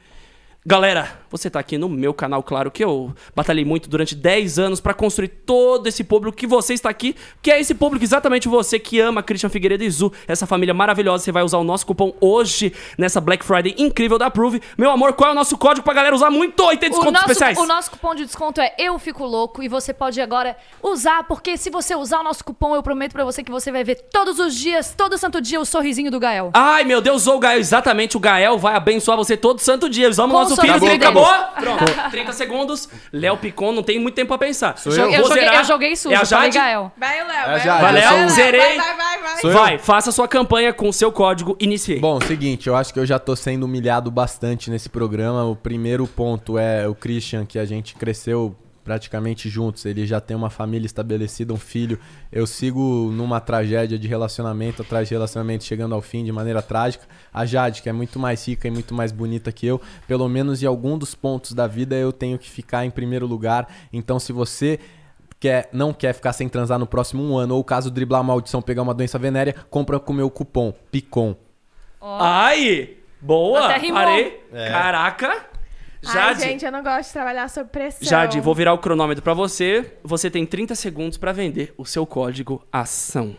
Galera, 0.70 1.18
você 1.28 1.50
tá 1.50 1.58
aqui 1.58 1.76
no 1.76 1.88
meu 1.88 2.14
canal, 2.14 2.44
claro 2.44 2.70
que 2.70 2.84
eu 2.84 3.12
batalhei 3.34 3.64
muito 3.64 3.90
durante 3.90 4.14
10 4.14 4.56
anos 4.60 4.80
pra 4.80 4.94
construir 4.94 5.26
todo 5.26 5.88
esse 5.88 6.04
público 6.04 6.36
que 6.36 6.46
você 6.46 6.74
está 6.74 6.88
aqui, 6.88 7.16
que 7.42 7.50
é 7.50 7.58
esse 7.58 7.74
público 7.74 8.04
exatamente 8.04 8.46
você 8.46 8.78
que 8.78 9.00
ama 9.00 9.20
Christian 9.20 9.48
Figueiredo 9.48 9.82
e 9.82 9.90
Zu, 9.90 10.12
essa 10.28 10.46
família 10.46 10.72
maravilhosa. 10.72 11.24
Você 11.24 11.32
vai 11.32 11.42
usar 11.42 11.58
o 11.58 11.64
nosso 11.64 11.84
cupom 11.84 12.14
hoje 12.20 12.72
nessa 12.96 13.20
Black 13.20 13.44
Friday 13.44 13.74
incrível 13.78 14.16
da 14.16 14.30
Prove. 14.30 14.62
Meu 14.78 14.92
amor, 14.92 15.14
qual 15.14 15.30
é 15.30 15.32
o 15.32 15.34
nosso 15.34 15.58
código 15.58 15.82
pra 15.82 15.92
galera 15.92 16.14
usar 16.14 16.30
muito 16.30 16.62
e 16.72 16.76
ter 16.76 16.86
O 16.86 16.90
descontos 16.90 17.12
nosso, 17.14 17.32
especiais? 17.32 17.58
o 17.58 17.66
nosso 17.66 17.90
cupom 17.90 18.14
de 18.14 18.24
desconto 18.24 18.60
é 18.60 18.72
Eu 18.78 18.96
Fico 19.00 19.24
Louco 19.26 19.60
e 19.60 19.66
você 19.66 19.92
pode 19.92 20.20
agora 20.20 20.56
usar, 20.80 21.24
porque 21.24 21.56
se 21.56 21.68
você 21.68 21.96
usar 21.96 22.20
o 22.20 22.22
nosso 22.22 22.44
cupom, 22.44 22.76
eu 22.76 22.82
prometo 22.84 23.10
pra 23.10 23.24
você 23.24 23.42
que 23.42 23.50
você 23.50 23.72
vai 23.72 23.82
ver 23.82 23.96
todos 24.12 24.38
os 24.38 24.54
dias, 24.54 24.94
todo 24.96 25.18
santo 25.18 25.40
dia, 25.40 25.60
o 25.60 25.64
sorrisinho 25.64 26.12
do 26.12 26.20
Gael. 26.20 26.52
Ai, 26.54 26.84
meu 26.84 27.00
Deus, 27.00 27.26
ou 27.26 27.38
o 27.38 27.40
Gael, 27.40 27.58
exatamente, 27.58 28.16
o 28.16 28.20
Gael 28.20 28.56
vai 28.56 28.76
abençoar 28.76 29.18
você 29.18 29.36
todo 29.36 29.58
santo 29.58 29.88
dia. 29.88 30.08
Usamos 30.08 30.32
o 30.36 30.38
nosso 30.38 30.59
filho, 30.60 30.80
dele. 30.80 30.94
acabou? 30.94 31.26
Pronto, 31.58 32.10
30 32.10 32.32
segundos. 32.32 32.88
Léo 33.12 33.36
Picon, 33.36 33.72
não 33.72 33.82
tem 33.82 33.98
muito 33.98 34.14
tempo 34.14 34.28
pra 34.28 34.38
pensar. 34.38 34.76
Sou 34.78 34.92
Eu, 34.92 35.10
eu? 35.10 35.26
joguei, 35.28 35.48
eu 35.48 35.64
joguei 35.64 35.96
sujo, 35.96 36.14
É 36.14 36.18
a 36.18 36.24
Jade? 36.24 36.56
Gael. 36.58 36.92
Vai, 36.96 37.18
Léo. 37.22 37.30
É, 37.30 37.46
vai, 37.46 37.60
Jade, 37.60 37.92
Léo. 37.94 38.08
Vai, 38.10 38.28
zerei. 38.30 38.76
Vai, 38.76 38.96
vai, 38.96 39.18
vai. 39.22 39.40
Eu? 39.42 39.50
Vai, 39.52 39.78
faça 39.78 40.12
sua 40.12 40.28
campanha 40.28 40.72
com 40.72 40.88
o 40.88 40.92
seu 40.92 41.10
código 41.10 41.56
Iniciei. 41.60 41.98
Bom, 42.00 42.20
seguinte, 42.20 42.68
eu 42.68 42.76
acho 42.76 42.92
que 42.92 43.00
eu 43.00 43.06
já 43.06 43.18
tô 43.18 43.34
sendo 43.34 43.64
humilhado 43.64 44.10
bastante 44.10 44.70
nesse 44.70 44.88
programa. 44.88 45.44
O 45.44 45.56
primeiro 45.56 46.06
ponto 46.06 46.58
é 46.58 46.86
o 46.88 46.94
Christian, 46.94 47.44
que 47.46 47.58
a 47.58 47.64
gente 47.64 47.94
cresceu 47.94 48.54
praticamente 48.84 49.48
juntos. 49.48 49.84
Ele 49.84 50.06
já 50.06 50.20
tem 50.20 50.36
uma 50.36 50.50
família 50.50 50.86
estabelecida, 50.86 51.52
um 51.52 51.58
filho. 51.58 51.98
Eu 52.32 52.46
sigo 52.46 53.10
numa 53.12 53.40
tragédia 53.40 53.98
de 53.98 54.08
relacionamento, 54.08 54.82
atrás 54.82 55.08
de 55.08 55.14
relacionamento 55.14 55.64
chegando 55.64 55.94
ao 55.94 56.00
fim 56.00 56.24
de 56.24 56.32
maneira 56.32 56.62
trágica. 56.62 57.06
A 57.32 57.44
Jade, 57.44 57.82
que 57.82 57.88
é 57.88 57.92
muito 57.92 58.18
mais 58.18 58.46
rica 58.46 58.68
e 58.68 58.70
muito 58.70 58.94
mais 58.94 59.12
bonita 59.12 59.52
que 59.52 59.66
eu, 59.66 59.80
pelo 60.06 60.28
menos 60.28 60.62
em 60.62 60.66
algum 60.66 60.98
dos 60.98 61.14
pontos 61.14 61.52
da 61.52 61.66
vida 61.66 61.94
eu 61.96 62.12
tenho 62.12 62.38
que 62.38 62.50
ficar 62.50 62.84
em 62.84 62.90
primeiro 62.90 63.26
lugar. 63.26 63.68
Então, 63.92 64.18
se 64.18 64.32
você 64.32 64.78
quer, 65.38 65.68
não 65.72 65.92
quer 65.92 66.12
ficar 66.12 66.32
sem 66.32 66.48
transar 66.48 66.78
no 66.78 66.86
próximo 66.86 67.22
um 67.22 67.36
ano, 67.36 67.56
ou 67.56 67.64
caso 67.64 67.90
driblar 67.90 68.20
a 68.20 68.24
maldição, 68.24 68.60
pegar 68.60 68.82
uma 68.82 68.94
doença 68.94 69.18
venérea, 69.18 69.54
compra 69.70 69.98
com 69.98 70.12
o 70.12 70.16
meu 70.16 70.30
cupom, 70.30 70.72
PICOM. 70.90 71.34
Ai! 72.00 72.96
Boa! 73.20 73.66
Até 73.66 73.78
rimou. 73.78 74.02
Parei. 74.02 74.40
É. 74.52 74.68
Caraca! 74.70 75.49
Ai, 76.06 76.12
Jade, 76.12 76.40
gente, 76.40 76.64
eu 76.64 76.72
não 76.72 76.82
gosto 76.82 77.08
de 77.08 77.12
trabalhar 77.12 77.48
sob 77.48 77.68
pressão. 77.70 78.08
Jade, 78.08 78.40
vou 78.40 78.54
virar 78.54 78.72
o 78.72 78.78
cronômetro 78.78 79.22
pra 79.22 79.34
você. 79.34 79.98
Você 80.02 80.30
tem 80.30 80.46
30 80.46 80.74
segundos 80.74 81.18
pra 81.18 81.32
vender 81.32 81.74
o 81.76 81.84
seu 81.84 82.06
código 82.06 82.64
ação. 82.72 83.36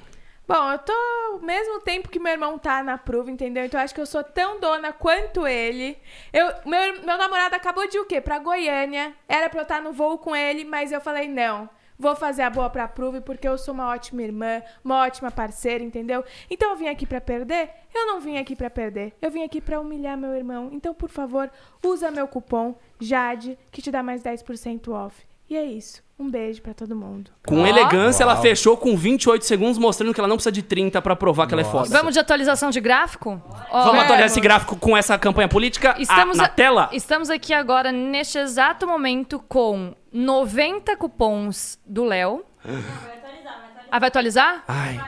Bom, 0.48 0.72
eu 0.72 0.80
tô 0.80 0.94
ao 1.32 1.40
mesmo 1.40 1.80
tempo 1.80 2.10
que 2.10 2.20
meu 2.20 2.34
irmão 2.34 2.58
tá 2.58 2.84
na 2.84 2.98
prova, 2.98 3.32
entendeu? 3.32 3.64
Então 3.64 3.80
eu 3.80 3.84
acho 3.86 3.96
que 3.96 4.02
eu 4.02 4.06
sou 4.06 4.24
tão 4.24 4.60
dona 4.60 4.92
quanto 4.92 5.48
ele. 5.48 5.98
Eu, 6.34 6.46
meu, 6.66 7.02
meu 7.04 7.18
namorado 7.18 7.56
acabou 7.56 7.88
de 7.88 7.98
ir 7.98 8.00
o 8.02 8.06
quê? 8.06 8.20
Pra 8.20 8.38
Goiânia. 8.38 9.14
Era 9.30 9.50
pra 9.50 9.62
eu 9.62 9.64
estar 9.64 9.82
no 9.82 9.94
voo 9.94 10.18
com 10.18 10.36
ele, 10.36 10.66
mas 10.66 10.92
eu 10.92 11.00
falei, 11.00 11.28
não. 11.28 11.70
Vou 12.02 12.16
fazer 12.16 12.42
a 12.42 12.50
boa 12.50 12.68
pra 12.68 12.88
prova 12.88 13.22
porque 13.22 13.48
eu 13.48 13.60
sou 13.60 13.76
uma 13.76 13.88
ótima 13.88 14.24
irmã, 14.24 14.64
uma 14.84 15.04
ótima 15.04 15.30
parceira, 15.30 15.84
entendeu? 15.84 16.26
Então 16.50 16.72
eu 16.72 16.76
vim 16.76 16.88
aqui 16.88 17.06
pra 17.06 17.22
perder? 17.22 17.70
Eu 17.94 18.08
não 18.08 18.20
vim 18.20 18.40
aqui 18.40 18.56
pra 18.56 18.72
perder. 18.72 19.14
Eu 19.22 19.30
vim 19.30 19.44
aqui 19.44 19.62
pra 19.62 19.80
humilhar 19.80 20.18
meu 20.18 20.34
irmão. 20.34 20.72
Então, 20.74 20.96
por 20.96 21.10
favor, 21.10 21.52
usa 21.86 22.10
meu 22.10 22.28
cupom 22.28 22.76
JADE, 23.00 23.56
que 23.72 23.84
te 23.84 23.92
dá 23.92 24.02
mais 24.02 24.24
10% 24.24 24.88
off. 24.92 25.28
E 25.52 25.58
é 25.58 25.66
isso. 25.66 26.02
Um 26.18 26.32
beijo 26.32 26.62
pra 26.62 26.74
todo 26.74 26.96
mundo. 26.96 27.30
Com 27.46 27.68
elegância, 27.68 28.24
ela 28.24 28.36
Uau. 28.36 28.42
fechou 28.42 28.78
com 28.78 28.96
28 28.96 29.44
segundos, 29.44 29.78
mostrando 29.78 30.14
que 30.14 30.20
ela 30.22 30.28
não 30.30 30.38
precisa 30.38 30.52
de 30.52 30.62
30 30.62 31.02
pra 31.02 31.14
provar 31.14 31.46
que 31.46 31.54
ela 31.54 31.62
é 31.62 31.66
Nossa. 31.66 31.78
foda. 31.80 31.98
Vamos 31.98 32.14
de 32.14 32.20
atualização 32.22 32.70
de 32.70 32.80
gráfico? 32.80 33.32
Ó, 33.70 33.84
Vamos 33.84 33.88
atualizar 34.04 34.18
Vamos. 34.20 34.32
esse 34.32 34.40
gráfico 34.40 34.78
com 34.78 34.96
essa 34.96 35.18
campanha 35.18 35.50
política 35.50 35.94
Estamos 36.00 36.40
a- 36.40 36.44
na 36.44 36.48
a- 36.48 36.50
tela? 36.50 36.90
Estamos 36.94 37.30
aqui 37.30 37.54
agora, 37.54 37.92
neste 37.92 38.38
exato 38.38 38.88
momento, 38.88 39.44
com 39.50 39.94
90 40.14 40.96
cupons 40.96 41.78
do 41.86 42.06
Léo. 42.06 42.46
Vai 42.64 42.76
atualizar, 42.78 43.10
vai 43.20 43.68
atualizar. 43.68 43.90
Ah, 43.92 44.00
vai 44.00 44.08
atualizar? 44.08 44.64
Ai, 44.70 45.02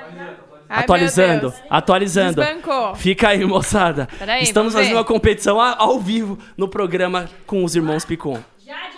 Ai, 0.67 0.83
atualizando, 0.83 1.53
atualizando. 1.69 2.41
Desbancou. 2.41 2.95
Fica 2.95 3.29
aí, 3.29 3.45
moçada. 3.45 4.09
Peraí, 4.19 4.43
Estamos 4.43 4.73
fazendo 4.73 4.89
ver. 4.91 4.97
uma 4.97 5.05
competição 5.05 5.61
ao 5.61 5.99
vivo 5.99 6.37
no 6.57 6.67
programa 6.67 7.29
com 7.45 7.63
os 7.63 7.75
irmãos 7.77 8.03
Picon. 8.03 8.31
91, 8.65 8.92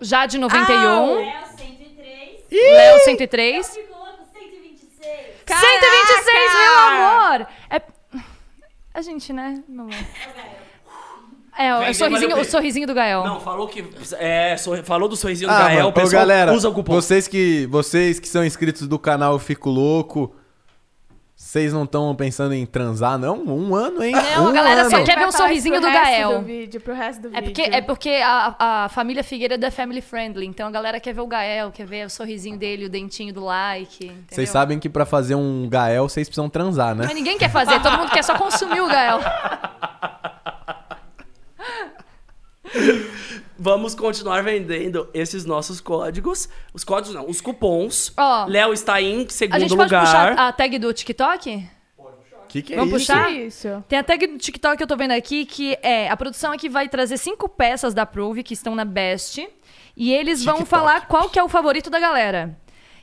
Já 0.00 0.26
de 0.26 0.38
91, 0.38 1.14
Léo 1.16 1.32
103, 1.56 2.50
Léo 2.52 2.98
103. 3.00 3.68
Fico 3.68 3.92
Louco 3.94 4.24
126. 4.32 5.10
126, 5.46 6.24
meu 6.34 6.72
Caraca! 6.74 7.36
amor! 7.36 7.46
É... 7.70 7.82
A 8.94 9.02
gente, 9.02 9.32
né? 9.32 9.62
Não 9.68 9.88
é. 9.88 10.06
É, 11.58 11.74
o, 11.74 11.78
Vem, 11.80 11.90
o 11.90 11.94
sorrisinho, 11.94 12.38
o 12.38 12.44
sorrisinho 12.44 12.86
do 12.86 12.92
Gael. 12.94 13.24
Não, 13.24 13.40
falou 13.40 13.66
que. 13.66 13.82
É, 14.18 14.56
sor- 14.58 14.82
falou 14.84 15.08
do 15.08 15.16
sorrisinho 15.16 15.48
do 15.48 15.54
Ah, 15.54 15.64
Gael, 15.68 15.78
mano, 15.84 15.92
pessoal 15.92 16.10
galera, 16.22 16.52
usa 16.52 16.68
o 16.68 16.74
cupom. 16.74 16.92
Vocês 16.92 17.26
que, 17.26 17.66
vocês 17.66 18.18
que 18.20 18.28
são 18.28 18.44
inscritos 18.44 18.86
do 18.86 18.98
canal 18.98 19.32
Eu 19.32 19.38
Fico 19.38 19.70
Louco, 19.70 20.34
vocês 21.46 21.72
não 21.72 21.84
estão 21.84 22.12
pensando 22.16 22.54
em 22.54 22.66
transar, 22.66 23.16
não? 23.16 23.36
Um 23.36 23.72
ano, 23.72 24.02
hein? 24.02 24.10
Não, 24.10 24.46
um 24.46 24.48
a 24.48 24.52
galera 24.52 24.80
ano. 24.80 24.90
só 24.90 24.96
quer 25.04 25.16
ver 25.16 25.30
falar 25.30 25.32
sorrisinho 25.32 25.80
do 25.80 25.86
Gael. 25.86 26.40
Do 26.40 26.44
vídeo, 26.44 26.80
pro 26.80 26.92
resto 26.92 27.22
do 27.22 27.28
É 27.28 27.40
vídeo. 27.40 27.54
porque, 27.54 27.62
é 27.62 27.80
porque 27.80 28.10
a, 28.20 28.56
a 28.58 28.88
família 28.88 29.22
Figueiredo 29.22 29.64
é 29.64 29.70
family 29.70 30.00
friendly, 30.00 30.44
então 30.44 30.66
a 30.66 30.70
galera 30.72 30.98
quer 30.98 31.14
ver 31.14 31.20
o 31.20 31.26
Gael, 31.28 31.70
quer 31.70 31.86
ver 31.86 32.04
o 32.04 32.10
sorrisinho 32.10 32.58
dele, 32.58 32.86
o 32.86 32.88
dentinho 32.88 33.32
do 33.32 33.44
like. 33.44 34.10
Vocês 34.28 34.50
sabem 34.50 34.80
que 34.80 34.88
pra 34.88 35.06
fazer 35.06 35.36
um 35.36 35.68
Gael, 35.68 36.08
vocês 36.08 36.28
precisam 36.28 36.50
transar, 36.50 36.96
né? 36.96 37.04
Mas 37.06 37.14
ninguém 37.14 37.38
quer 37.38 37.50
fazer, 37.50 37.80
todo 37.80 37.96
mundo 37.96 38.10
quer 38.10 38.24
só 38.24 38.36
consumir 38.36 38.80
o 38.80 38.88
Gael. 38.88 39.20
Vamos 43.58 43.94
continuar 43.94 44.42
vendendo 44.42 45.08
esses 45.14 45.44
nossos 45.44 45.80
códigos. 45.80 46.48
Os 46.74 46.84
códigos 46.84 47.14
não, 47.14 47.28
os 47.28 47.40
cupons. 47.40 48.12
Ó, 48.16 48.44
Léo 48.46 48.72
está 48.72 49.00
em 49.00 49.24
A 49.24 49.28
segundo 49.30 49.60
gente 49.60 49.70
pode 49.70 49.82
lugar. 49.84 50.04
puxar 50.04 50.32
a 50.38 50.52
tag 50.52 50.78
do 50.78 50.92
TikTok? 50.92 51.68
Que 52.48 52.62
que 52.62 52.74
é 52.74 52.76
Vamos 52.76 53.02
isso? 53.02 53.12
puxar? 53.12 53.32
Isso? 53.32 53.84
Tem 53.88 53.98
a 53.98 54.04
tag 54.04 54.26
do 54.26 54.38
TikTok 54.38 54.76
que 54.76 54.82
eu 54.82 54.86
tô 54.86 54.96
vendo 54.96 55.10
aqui, 55.12 55.44
que 55.44 55.76
é 55.82 56.08
a 56.08 56.16
produção 56.16 56.52
aqui 56.52 56.68
vai 56.68 56.88
trazer 56.88 57.16
cinco 57.18 57.48
peças 57.48 57.92
da 57.92 58.06
Prove 58.06 58.42
que 58.42 58.54
estão 58.54 58.74
na 58.74 58.84
Best. 58.84 59.46
E 59.96 60.12
eles 60.12 60.44
vão 60.44 60.58
TikTok. 60.58 60.70
falar 60.70 61.06
qual 61.08 61.28
que 61.28 61.38
é 61.38 61.42
o 61.42 61.48
favorito 61.48 61.90
da 61.90 61.98
galera. 61.98 62.56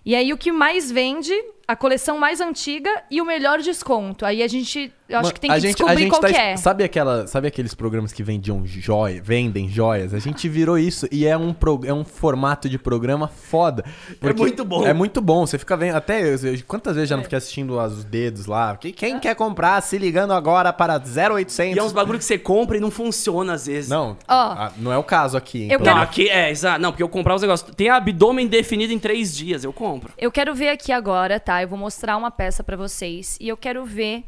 E 0.05 0.15
aí 0.15 0.31
o 0.33 0.37
que 0.37 0.51
mais 0.51 0.91
vende, 0.91 1.33
a 1.67 1.75
coleção 1.75 2.17
mais 2.17 2.39
antiga 2.41 2.89
e 3.09 3.21
o 3.21 3.25
melhor 3.25 3.59
desconto. 3.59 4.25
Aí 4.25 4.43
a 4.43 4.47
gente, 4.47 4.93
eu 5.09 5.19
acho 5.19 5.33
que 5.33 5.39
tem 5.39 5.49
a 5.51 5.55
que 5.55 5.59
gente, 5.61 5.71
descobrir 5.75 5.93
a 5.95 5.99
gente 5.99 6.09
qual 6.09 6.21
tá 6.21 6.29
é. 6.29 6.57
Sabe, 6.57 6.83
aquela, 6.83 7.27
sabe 7.27 7.47
aqueles 7.47 7.73
programas 7.73 8.11
que 8.13 8.23
vendiam 8.23 8.65
joia, 8.65 9.21
vendem 9.21 9.67
joias? 9.69 10.13
A 10.13 10.19
gente 10.19 10.47
virou 10.49 10.77
isso 10.77 11.07
e 11.11 11.25
é 11.25 11.37
um, 11.37 11.53
pro- 11.53 11.81
é 11.85 11.93
um 11.93 12.03
formato 12.05 12.67
de 12.69 12.77
programa 12.79 13.27
foda. 13.27 13.83
porque 14.19 14.41
muito 14.41 14.63
bom. 14.65 14.85
É 14.87 14.93
muito 14.93 15.21
bom. 15.21 15.45
Você 15.45 15.57
fica 15.59 15.75
vendo. 15.77 15.95
Até 15.95 16.21
eu, 16.23 16.35
eu- 16.37 16.59
quantas 16.67 16.95
vezes 16.95 17.09
já 17.09 17.15
não 17.17 17.23
fiquei 17.23 17.37
assistindo 17.37 17.79
as- 17.79 17.91
os 17.93 18.03
dedos 18.03 18.45
lá? 18.45 18.75
Que- 18.77 18.91
Quem 18.91 19.19
quer 19.19 19.35
comprar 19.35 19.81
se 19.81 19.97
ligando 19.97 20.33
agora 20.33 20.71
para 20.73 20.97
0800? 20.99 21.75
E 21.75 21.79
é 21.79 21.83
uns 21.83 21.91
bagulho 21.91 22.17
que 22.17 22.25
você 22.25 22.37
compra 22.37 22.77
e 22.77 22.79
não 22.79 22.89
funciona 22.91 23.53
às 23.53 23.67
vezes. 23.67 23.89
Não, 23.89 24.11
Ó. 24.11 24.15
ah, 24.27 24.71
não 24.77 24.91
é 24.91 24.97
o 24.97 25.03
caso 25.03 25.37
aqui. 25.37 25.67
Eu 25.69 25.79
Não, 25.79 25.85
quero- 25.85 25.95
menos. 25.97 26.09
aqui 26.09 26.29
é, 26.29 26.49
exato. 26.49 26.81
Não, 26.81 26.91
porque 26.91 27.03
eu 27.03 27.09
comprar 27.09 27.35
os 27.35 27.41
negócios. 27.41 27.69
Tem 27.75 27.89
abdômen 27.89 28.47
definido 28.47 28.93
em 28.93 28.99
três 28.99 29.35
dias, 29.35 29.63
eu 29.63 29.73
compro. 29.73 30.11
Eu 30.17 30.31
quero 30.31 30.55
ver 30.55 30.69
aqui 30.69 30.91
agora, 30.91 31.39
tá? 31.39 31.61
Eu 31.61 31.67
vou 31.67 31.77
mostrar 31.77 32.17
uma 32.17 32.31
peça 32.31 32.63
pra 32.63 32.75
vocês 32.77 33.37
e 33.41 33.47
eu 33.49 33.57
quero 33.57 33.85
ver 33.85 34.23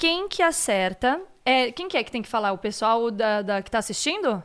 quem 0.00 0.28
que 0.28 0.42
acerta. 0.42 1.20
É, 1.44 1.70
quem 1.70 1.86
que 1.88 1.96
é 1.96 2.02
que 2.02 2.10
tem 2.10 2.22
que 2.22 2.28
falar? 2.28 2.52
O 2.52 2.58
pessoal 2.58 3.10
da, 3.10 3.42
da- 3.42 3.62
que 3.62 3.70
tá 3.70 3.78
assistindo? 3.78 4.42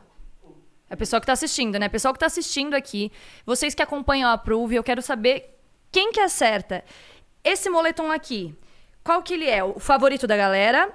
É 0.88 0.94
o 0.94 0.96
pessoal 0.96 1.20
que 1.20 1.26
tá 1.26 1.32
assistindo, 1.32 1.78
né? 1.78 1.86
O 1.86 1.90
pessoal 1.90 2.14
que 2.14 2.20
tá 2.20 2.26
assistindo 2.26 2.74
aqui. 2.74 3.10
Vocês 3.44 3.74
que 3.74 3.82
acompanham 3.82 4.28
a 4.30 4.34
Approve, 4.34 4.76
eu 4.76 4.84
quero 4.84 5.02
saber 5.02 5.58
quem 5.90 6.12
que 6.12 6.20
acerta. 6.20 6.84
Esse 7.42 7.68
moletom 7.70 8.10
aqui, 8.12 8.54
qual 9.02 9.22
que 9.22 9.34
ele 9.34 9.48
é? 9.48 9.64
O 9.64 9.78
favorito 9.80 10.26
da 10.26 10.36
galera? 10.36 10.92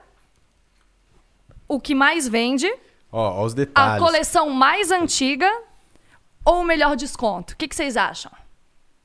O 1.68 1.80
que 1.80 1.94
mais 1.96 2.28
vende? 2.28 2.68
Ó, 3.12 3.42
ó 3.42 3.46
os 3.46 3.54
A 3.54 3.56
detalhes. 3.56 4.04
coleção 4.04 4.50
mais 4.50 4.92
antiga? 4.92 5.50
Ou 6.46 6.62
o 6.62 6.64
melhor 6.64 6.96
desconto? 6.96 7.54
O 7.54 7.58
que, 7.58 7.68
que 7.68 7.76
vocês 7.76 7.96
acham? 7.98 8.32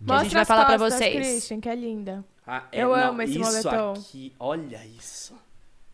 Que 0.05 0.13
a 0.13 0.19
gente 0.19 0.25
Mostra 0.25 0.39
vai 0.39 0.45
falar 0.45 0.65
pra 0.67 0.79
costas, 0.79 0.95
vocês. 0.99 1.15
Christian, 1.17 1.61
que 1.61 1.69
é 1.69 1.75
linda. 1.75 2.25
Ah, 2.47 2.65
Eu 2.73 2.95
amo 2.95 3.23
esse 3.23 3.39
isso 3.41 3.51
moletom. 3.65 3.93
aqui, 3.93 4.35
olha 4.39 4.85
isso. 4.87 5.35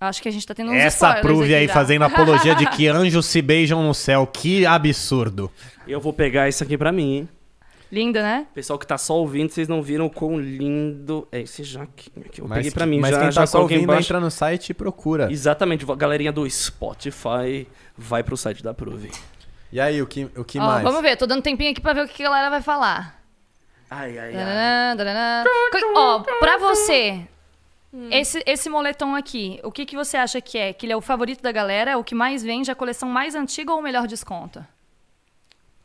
Acho 0.08 0.20
que 0.20 0.28
a 0.28 0.32
gente 0.32 0.44
tá 0.44 0.52
tendo 0.52 0.72
uns 0.72 0.76
Essa 0.76 1.14
prove 1.14 1.54
aí 1.54 1.66
já. 1.68 1.72
fazendo 1.72 2.02
apologia 2.02 2.54
de 2.56 2.66
que 2.70 2.86
anjos 2.88 3.26
se 3.26 3.40
beijam 3.40 3.82
no 3.82 3.94
céu. 3.94 4.26
Que 4.26 4.66
absurdo. 4.66 5.50
Eu 5.86 6.00
vou 6.00 6.12
pegar 6.12 6.48
isso 6.48 6.64
aqui 6.64 6.76
pra 6.76 6.90
mim, 6.90 7.18
hein? 7.18 7.28
Lindo, 7.90 8.18
né? 8.20 8.46
Pessoal 8.54 8.78
que 8.78 8.86
tá 8.86 8.96
só 8.98 9.14
ouvindo, 9.18 9.50
vocês 9.50 9.68
não 9.68 9.82
viram 9.82 10.06
o 10.06 10.10
quão 10.10 10.40
lindo 10.40 11.28
é 11.30 11.42
esse 11.42 11.62
jaquinho 11.62 12.24
aqui. 12.26 12.40
Eu 12.40 12.48
Mas, 12.48 12.56
peguei 12.58 12.70
pra 12.72 12.86
mim 12.86 12.98
mas 12.98 13.10
já, 13.10 13.20
quem 13.20 13.30
já 13.30 13.42
tá 13.42 13.46
só 13.46 13.58
coloquei 13.58 13.76
ouvindo, 13.76 13.90
embaixo. 13.92 14.06
entra 14.08 14.18
no 14.18 14.30
site 14.30 14.70
e 14.70 14.74
procura. 14.74 15.30
Exatamente, 15.30 15.84
galerinha 15.96 16.32
do 16.32 16.48
Spotify 16.50 17.68
vai 17.96 18.22
pro 18.22 18.36
site 18.36 18.62
da 18.62 18.72
Prove. 18.74 19.10
E 19.70 19.78
aí, 19.80 20.02
o 20.02 20.06
que, 20.06 20.24
o 20.36 20.42
que 20.42 20.58
Ó, 20.58 20.62
mais? 20.62 20.82
vamos 20.82 21.00
ver, 21.02 21.16
tô 21.16 21.26
dando 21.26 21.42
tempinho 21.42 21.70
aqui 21.70 21.80
pra 21.80 21.92
ver 21.92 22.04
o 22.04 22.08
que 22.08 22.22
a 22.22 22.26
galera 22.28 22.50
vai 22.50 22.60
falar. 22.62 23.22
Ai, 23.90 24.18
ai, 24.18 24.34
ai. 24.36 24.96
Ó, 25.94 26.20
pra 26.40 26.56
você, 26.58 27.20
esse, 28.10 28.42
esse 28.46 28.70
moletom 28.70 29.14
aqui, 29.14 29.60
o 29.62 29.70
que, 29.70 29.84
que 29.84 29.94
você 29.94 30.16
acha 30.16 30.40
que 30.40 30.56
é? 30.56 30.72
Que 30.72 30.86
ele 30.86 30.92
é 30.92 30.96
o 30.96 31.00
favorito 31.00 31.42
da 31.42 31.52
galera, 31.52 31.90
é 31.90 31.96
o 31.96 32.04
que 32.04 32.14
mais 32.14 32.42
vende, 32.42 32.70
a 32.70 32.74
coleção 32.74 33.08
mais 33.08 33.34
antiga 33.34 33.72
ou 33.72 33.78
o 33.78 33.82
melhor 33.82 34.06
desconto? 34.06 34.64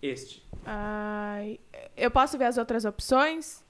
Este. 0.01 0.41
Ai, 0.65 1.59
eu 1.95 2.09
posso 2.09 2.37
ver 2.37 2.45
as 2.45 2.57
outras 2.57 2.85
opções? 2.85 3.63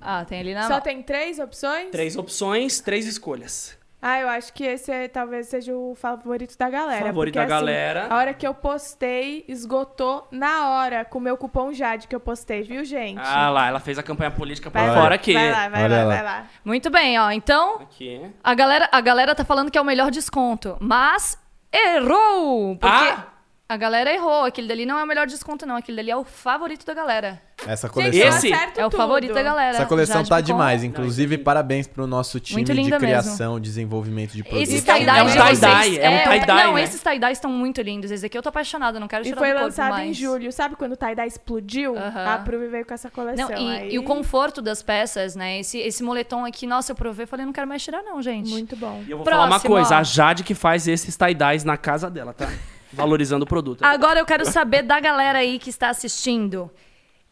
Ah, 0.00 0.24
tem 0.24 0.40
ali 0.40 0.54
na 0.54 0.68
Só 0.68 0.80
tem 0.80 1.02
três 1.02 1.38
opções? 1.38 1.90
Três 1.90 2.16
opções, 2.16 2.80
três 2.80 3.06
escolhas. 3.06 3.76
Ah, 4.08 4.20
eu 4.20 4.28
acho 4.28 4.52
que 4.52 4.62
esse 4.64 4.92
é- 4.92 5.08
talvez 5.08 5.48
seja 5.48 5.74
o 5.74 5.94
favorito 5.96 6.56
da 6.56 6.70
galera. 6.70 7.06
Favorito 7.06 7.34
porque, 7.34 7.48
da 7.48 7.56
assim, 7.56 7.66
galera. 7.66 8.06
A 8.08 8.16
hora 8.16 8.32
que 8.34 8.46
eu 8.46 8.54
postei, 8.54 9.44
esgotou 9.48 10.28
na 10.30 10.68
hora 10.70 11.04
com 11.04 11.18
o 11.18 11.20
meu 11.20 11.36
cupom 11.36 11.72
Jade 11.72 12.06
que 12.06 12.14
eu 12.14 12.20
postei, 12.20 12.62
viu, 12.62 12.84
gente? 12.84 13.18
Ah 13.20 13.50
lá, 13.50 13.66
ela 13.66 13.80
fez 13.80 13.98
a 13.98 14.04
campanha 14.04 14.30
política 14.30 14.70
por 14.70 14.78
vai 14.78 14.88
fora 14.94 15.08
lá, 15.08 15.14
aqui. 15.16 15.34
Vai 15.34 15.50
lá, 15.50 15.68
vai 15.68 15.82
Olha 15.84 15.96
lá, 15.96 16.04
lá. 16.04 16.14
vai 16.14 16.22
lá. 16.22 16.46
Muito 16.64 16.88
bem, 16.88 17.18
ó. 17.18 17.32
Então, 17.32 17.80
Aqui. 17.80 18.22
a 18.44 18.54
galera, 18.54 18.88
a 18.92 19.00
galera 19.00 19.34
tá 19.34 19.44
falando 19.44 19.72
que 19.72 19.78
é 19.78 19.80
o 19.80 19.84
melhor 19.84 20.10
desconto, 20.12 20.76
mas 20.80 21.36
errou! 21.72 22.76
Porque 22.76 22.94
Ah! 22.94 23.26
A 23.68 23.76
galera 23.76 24.12
errou. 24.12 24.44
Aquele 24.44 24.68
dali 24.68 24.86
não 24.86 24.98
é 24.98 25.02
o 25.02 25.06
melhor 25.06 25.26
desconto, 25.26 25.66
não. 25.66 25.76
Aquele 25.76 25.96
dali 25.96 26.10
é 26.10 26.16
o 26.16 26.24
favorito 26.24 26.84
da 26.86 26.94
galera. 26.94 27.40
Essa 27.66 27.88
coleção. 27.88 28.28
Esse 28.28 28.52
É 28.76 28.86
o 28.86 28.90
favorito 28.90 29.32
da 29.34 29.42
galera. 29.42 29.76
Essa 29.78 29.86
coleção 29.86 30.16
Jade 30.18 30.28
tá 30.28 30.36
Picon. 30.36 30.46
demais. 30.46 30.84
Inclusive, 30.84 31.38
parabéns 31.38 31.86
pro 31.86 32.06
nosso 32.06 32.38
time 32.38 32.62
de 32.62 32.90
criação, 32.98 33.58
desenvolvimento 33.58 34.32
de 34.32 34.42
produtos. 34.44 34.68
Esses 34.68 34.82
E 34.82 34.84
tie-dye 34.84 35.18
É 35.18 35.22
um 35.22 35.26
de 35.26 35.32
tie-dye, 35.32 35.56
vocês- 35.56 35.98
é 35.98 36.10
um 36.10 36.22
tie-dye, 36.30 36.64
Não, 36.64 36.74
né? 36.74 36.82
esses 36.82 37.02
tie-dye 37.02 37.32
estão 37.32 37.50
muito 37.50 37.80
lindos. 37.80 38.10
Esse 38.10 38.26
aqui 38.26 38.36
eu 38.38 38.42
tô 38.42 38.50
apaixonada, 38.50 39.00
não 39.00 39.08
quero 39.08 39.22
E 39.24 39.28
tirar 39.28 39.38
foi 39.38 39.48
do 39.48 39.52
corpo 39.54 39.64
lançado 39.64 39.98
em 40.00 40.12
julho. 40.12 40.52
Sabe 40.52 40.76
quando 40.76 40.92
o 40.92 40.96
tie-dye 40.96 41.26
explodiu? 41.26 41.96
Aham. 41.98 42.34
A 42.34 42.38
Prove 42.38 42.68
veio 42.68 42.86
com 42.86 42.94
essa 42.94 43.10
coleção. 43.10 43.48
Não, 43.48 43.56
e, 43.56 43.76
Aí, 43.78 43.92
e 43.94 43.98
o 43.98 44.02
conforto 44.04 44.60
das 44.62 44.82
peças, 44.82 45.34
né? 45.34 45.58
Esse, 45.58 45.78
esse 45.78 46.02
moletom 46.04 46.44
aqui, 46.44 46.66
nossa, 46.66 46.92
eu 46.92 46.96
provei, 46.96 47.26
falei, 47.26 47.46
não 47.46 47.52
quero 47.54 47.66
mais 47.66 47.82
tirar 47.82 48.02
não, 48.02 48.20
gente. 48.22 48.50
Muito 48.50 48.76
bom. 48.76 49.02
E 49.08 49.10
eu 49.10 49.16
vou 49.16 49.24
falar 49.24 49.38
uma 49.44 49.48
Próximo, 49.48 49.74
coisa, 49.74 49.96
ó. 49.96 49.98
a 49.98 50.02
Jade 50.02 50.44
que 50.44 50.54
faz 50.54 50.86
esses 50.86 51.16
tie-dyes 51.16 51.64
na 51.64 51.76
casa 51.76 52.08
dela, 52.10 52.32
tá? 52.34 52.48
Valorizando 52.96 53.44
o 53.44 53.46
produto. 53.48 53.82
Agora 53.84 54.18
eu 54.18 54.26
quero 54.26 54.44
saber 54.46 54.82
da 54.82 54.98
galera 54.98 55.38
aí 55.38 55.58
que 55.58 55.70
está 55.70 55.88
assistindo. 55.90 56.70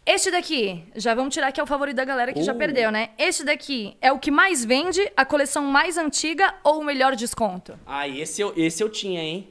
Este 0.06 0.30
daqui, 0.30 0.84
já 0.94 1.14
vamos 1.14 1.32
tirar 1.32 1.50
que 1.50 1.58
é 1.58 1.62
o 1.62 1.66
favorito 1.66 1.96
da 1.96 2.04
galera 2.04 2.32
que 2.32 2.42
já 2.42 2.52
Uh. 2.52 2.58
perdeu, 2.58 2.90
né? 2.92 3.08
Este 3.16 3.42
daqui 3.42 3.96
é 4.02 4.12
o 4.12 4.18
que 4.18 4.30
mais 4.30 4.62
vende, 4.62 5.00
a 5.16 5.24
coleção 5.24 5.64
mais 5.64 5.96
antiga 5.96 6.54
ou 6.62 6.80
o 6.80 6.84
melhor 6.84 7.16
desconto? 7.16 7.78
Ah, 7.86 8.06
esse 8.06 8.42
eu, 8.42 8.52
esse 8.54 8.82
eu 8.82 8.90
tinha, 8.90 9.22
hein? 9.22 9.48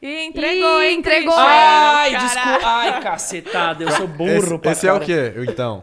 E 0.00 0.22
entregou, 0.26 0.80
Ih, 0.84 0.94
entregou. 0.94 1.34
Ai, 1.36 2.10
desculpa. 2.16 2.60
Ai, 2.66 3.02
cacetada, 3.02 3.82
eu 3.82 3.90
sou 3.90 4.06
burro 4.06 4.30
Esse, 4.30 4.58
pra 4.58 4.70
esse 4.70 4.86
é 4.86 4.92
o 4.92 5.00
cara. 5.00 5.04
quê, 5.06 5.32
então? 5.50 5.82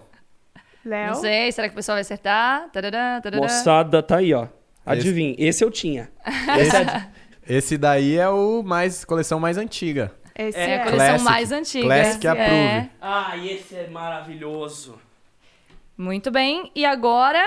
Léo? 0.85 1.07
Não 1.07 1.15
sei, 1.15 1.51
será 1.51 1.67
que 1.67 1.73
o 1.73 1.75
pessoal 1.75 1.95
vai 1.97 2.01
acertar? 2.01 2.69
Tarará, 2.71 3.19
tarará. 3.21 3.41
Moçada, 3.41 4.01
tá 4.01 4.17
aí, 4.17 4.33
ó. 4.33 4.47
Adivinha, 4.85 5.35
esse 5.37 5.61
eu 5.65 5.69
tinha. 5.71 6.09
Esse 6.57 6.75
é... 6.77 7.07
Esse 7.47 7.77
daí 7.77 8.17
é 8.17 8.27
o 8.29 8.63
mais 8.63 9.05
coleção 9.05 9.39
mais 9.39 9.57
antiga. 9.57 10.11
Esse 10.37 10.57
É, 10.57 10.69
É 10.71 10.77
a 10.77 10.81
é. 10.81 10.83
coleção 10.83 11.07
Classic. 11.07 11.23
mais 11.23 11.51
antiga. 11.51 11.85
Classic 11.85 12.27
É. 12.27 12.29
Approve. 12.29 12.89
Ah, 13.01 13.37
esse 13.37 13.75
é 13.75 13.87
maravilhoso. 13.87 14.99
Muito 15.97 16.29
bem. 16.31 16.71
E 16.75 16.85
agora, 16.85 17.43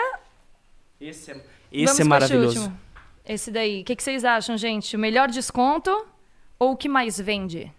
Esse 1.01 1.31
é, 1.33 1.35
vamos 1.35 1.47
esse 1.71 1.83
é 1.83 1.87
com 1.87 1.91
este 1.93 2.05
maravilhoso. 2.05 2.61
último. 2.61 2.79
Esse 3.27 3.51
daí. 3.51 3.83
O 3.83 3.85
que, 3.85 3.95
que 3.97 4.03
vocês 4.03 4.25
acham, 4.25 4.57
gente? 4.57 4.97
O 4.97 4.99
melhor 4.99 5.29
desconto 5.29 6.07
ou 6.59 6.73
o 6.73 6.77
que 6.77 6.89
mais 6.89 7.21
vende? 7.21 7.71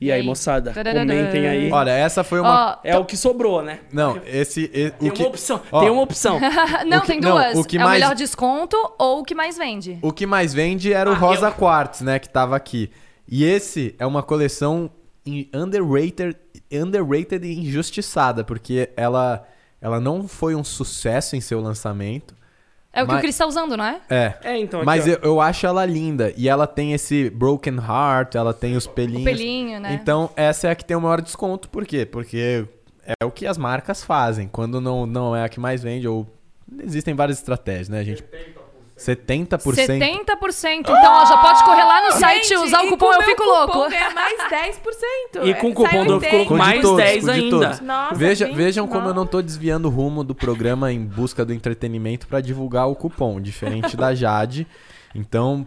E 0.00 0.12
aí, 0.12 0.22
moçada, 0.22 0.72
comentem 0.72 1.48
aí. 1.48 1.72
Olha, 1.72 1.90
essa 1.90 2.22
foi 2.22 2.38
uma. 2.40 2.76
Ó, 2.76 2.78
É 2.84 2.96
o 2.96 3.04
que 3.04 3.16
sobrou, 3.16 3.62
né? 3.62 3.80
Não, 3.92 4.20
esse. 4.24 4.70
e- 4.72 4.90
Tem 4.92 5.08
o 5.08 5.12
que... 5.12 5.22
uma 5.22 5.28
opção. 5.28 5.60
Ó. 5.72 5.80
Tem 5.80 5.90
uma 5.90 6.02
opção. 6.02 6.38
não, 6.86 6.98
o 6.98 7.00
que- 7.00 7.06
tem 7.08 7.20
não, 7.20 7.32
duas. 7.32 7.58
o 7.58 7.64
que 7.64 7.76
é 7.76 7.80
mais- 7.80 7.90
o 7.90 8.00
melhor 8.00 8.14
desconto 8.14 8.76
ou 8.96 9.20
o 9.20 9.24
que 9.24 9.34
mais 9.34 9.58
vende? 9.58 9.98
O 10.00 10.12
que 10.12 10.24
mais 10.24 10.54
vende 10.54 10.92
era 10.92 11.10
o 11.10 11.14
Ah, 11.14 11.16
Rosa 11.16 11.48
eu- 11.48 11.52
Quartz, 11.52 12.00
né? 12.02 12.18
Que 12.20 12.28
tava 12.28 12.54
aqui. 12.54 12.90
E 13.28 13.44
esse 13.44 13.94
é 13.98 14.06
uma 14.06 14.22
coleção 14.22 14.88
underrated, 15.52 16.36
underrated 16.72 17.44
e 17.44 17.58
injustiçada, 17.60 18.44
porque 18.44 18.90
ela, 18.96 19.44
ela 19.80 20.00
não 20.00 20.26
foi 20.28 20.54
um 20.54 20.64
sucesso 20.64 21.36
em 21.36 21.40
seu 21.40 21.60
lançamento. 21.60 22.34
É 22.92 23.02
o 23.02 23.06
que 23.06 23.12
Mas- 23.12 23.18
o 23.18 23.22
Cris 23.22 23.36
tá 23.36 23.46
usando, 23.46 23.76
não 23.76 23.84
é? 23.84 24.00
É. 24.08 24.34
É, 24.42 24.58
então. 24.58 24.82
Mas 24.84 25.06
aqui, 25.06 25.18
ó. 25.22 25.26
eu, 25.26 25.32
eu 25.34 25.40
acho 25.40 25.66
ela 25.66 25.84
linda. 25.84 26.32
E 26.36 26.48
ela 26.48 26.66
tem 26.66 26.92
esse 26.92 27.30
broken 27.30 27.76
heart, 27.76 28.34
ela 28.34 28.54
tem 28.54 28.76
os 28.76 28.86
pelinhos. 28.86 29.22
O 29.22 29.24
pelinho, 29.24 29.78
né? 29.80 29.92
Então, 29.94 30.30
essa 30.34 30.68
é 30.68 30.70
a 30.70 30.74
que 30.74 30.84
tem 30.84 30.96
o 30.96 31.00
maior 31.00 31.20
desconto. 31.20 31.68
Por 31.68 31.84
quê? 31.86 32.06
Porque 32.06 32.66
é 33.20 33.24
o 33.24 33.30
que 33.30 33.46
as 33.46 33.58
marcas 33.58 34.02
fazem. 34.02 34.48
Quando 34.48 34.80
não, 34.80 35.06
não 35.06 35.36
é 35.36 35.44
a 35.44 35.48
que 35.48 35.60
mais 35.60 35.82
vende, 35.82 36.08
ou. 36.08 36.26
Existem 36.82 37.14
várias 37.14 37.38
estratégias, 37.38 37.88
né, 37.88 38.04
gente? 38.04 38.22
70%. 38.98 39.58
70%. 39.58 40.80
Então, 40.80 41.12
ó, 41.12 41.24
já 41.24 41.38
pode 41.38 41.64
correr 41.64 41.84
lá 41.84 42.06
no 42.06 42.12
site 42.12 42.44
e 42.46 42.48
Gente, 42.48 42.58
usar 42.66 42.82
o 42.82 42.88
cupom 42.88 43.12
Eu 43.12 43.22
Fico 43.22 43.42
cupom 43.44 43.54
Louco. 43.78 43.90
ganha 43.90 44.10
mais 44.10 44.38
10%. 44.50 45.44
E 45.44 45.54
com 45.54 45.68
o 45.68 45.70
É, 45.70 45.74
cupom 45.74 46.04
do 46.04 46.12
Eu 46.14 46.20
Fico 46.20 46.36
80. 46.36 46.36
Louco, 46.36 46.54
mais 46.56 46.80
todos, 46.82 46.96
10 46.96 47.24
com 47.24 47.32
de 47.32 47.40
ainda. 47.40 47.80
Nossa, 47.82 48.14
Veja, 48.14 48.46
20, 48.46 48.54
vejam 48.56 48.86
como 48.88 49.08
eu 49.08 49.14
não 49.14 49.26
tô 49.26 49.40
desviando 49.40 49.86
o 49.88 49.90
rumo 49.90 50.24
do 50.24 50.34
programa 50.34 50.92
em 50.92 51.04
busca 51.04 51.44
do 51.44 51.52
entretenimento 51.52 52.26
pra 52.26 52.40
divulgar 52.40 52.88
o 52.88 52.94
cupom, 52.96 53.40
diferente 53.40 53.96
da 53.96 54.14
Jade. 54.14 54.66
Então, 55.14 55.66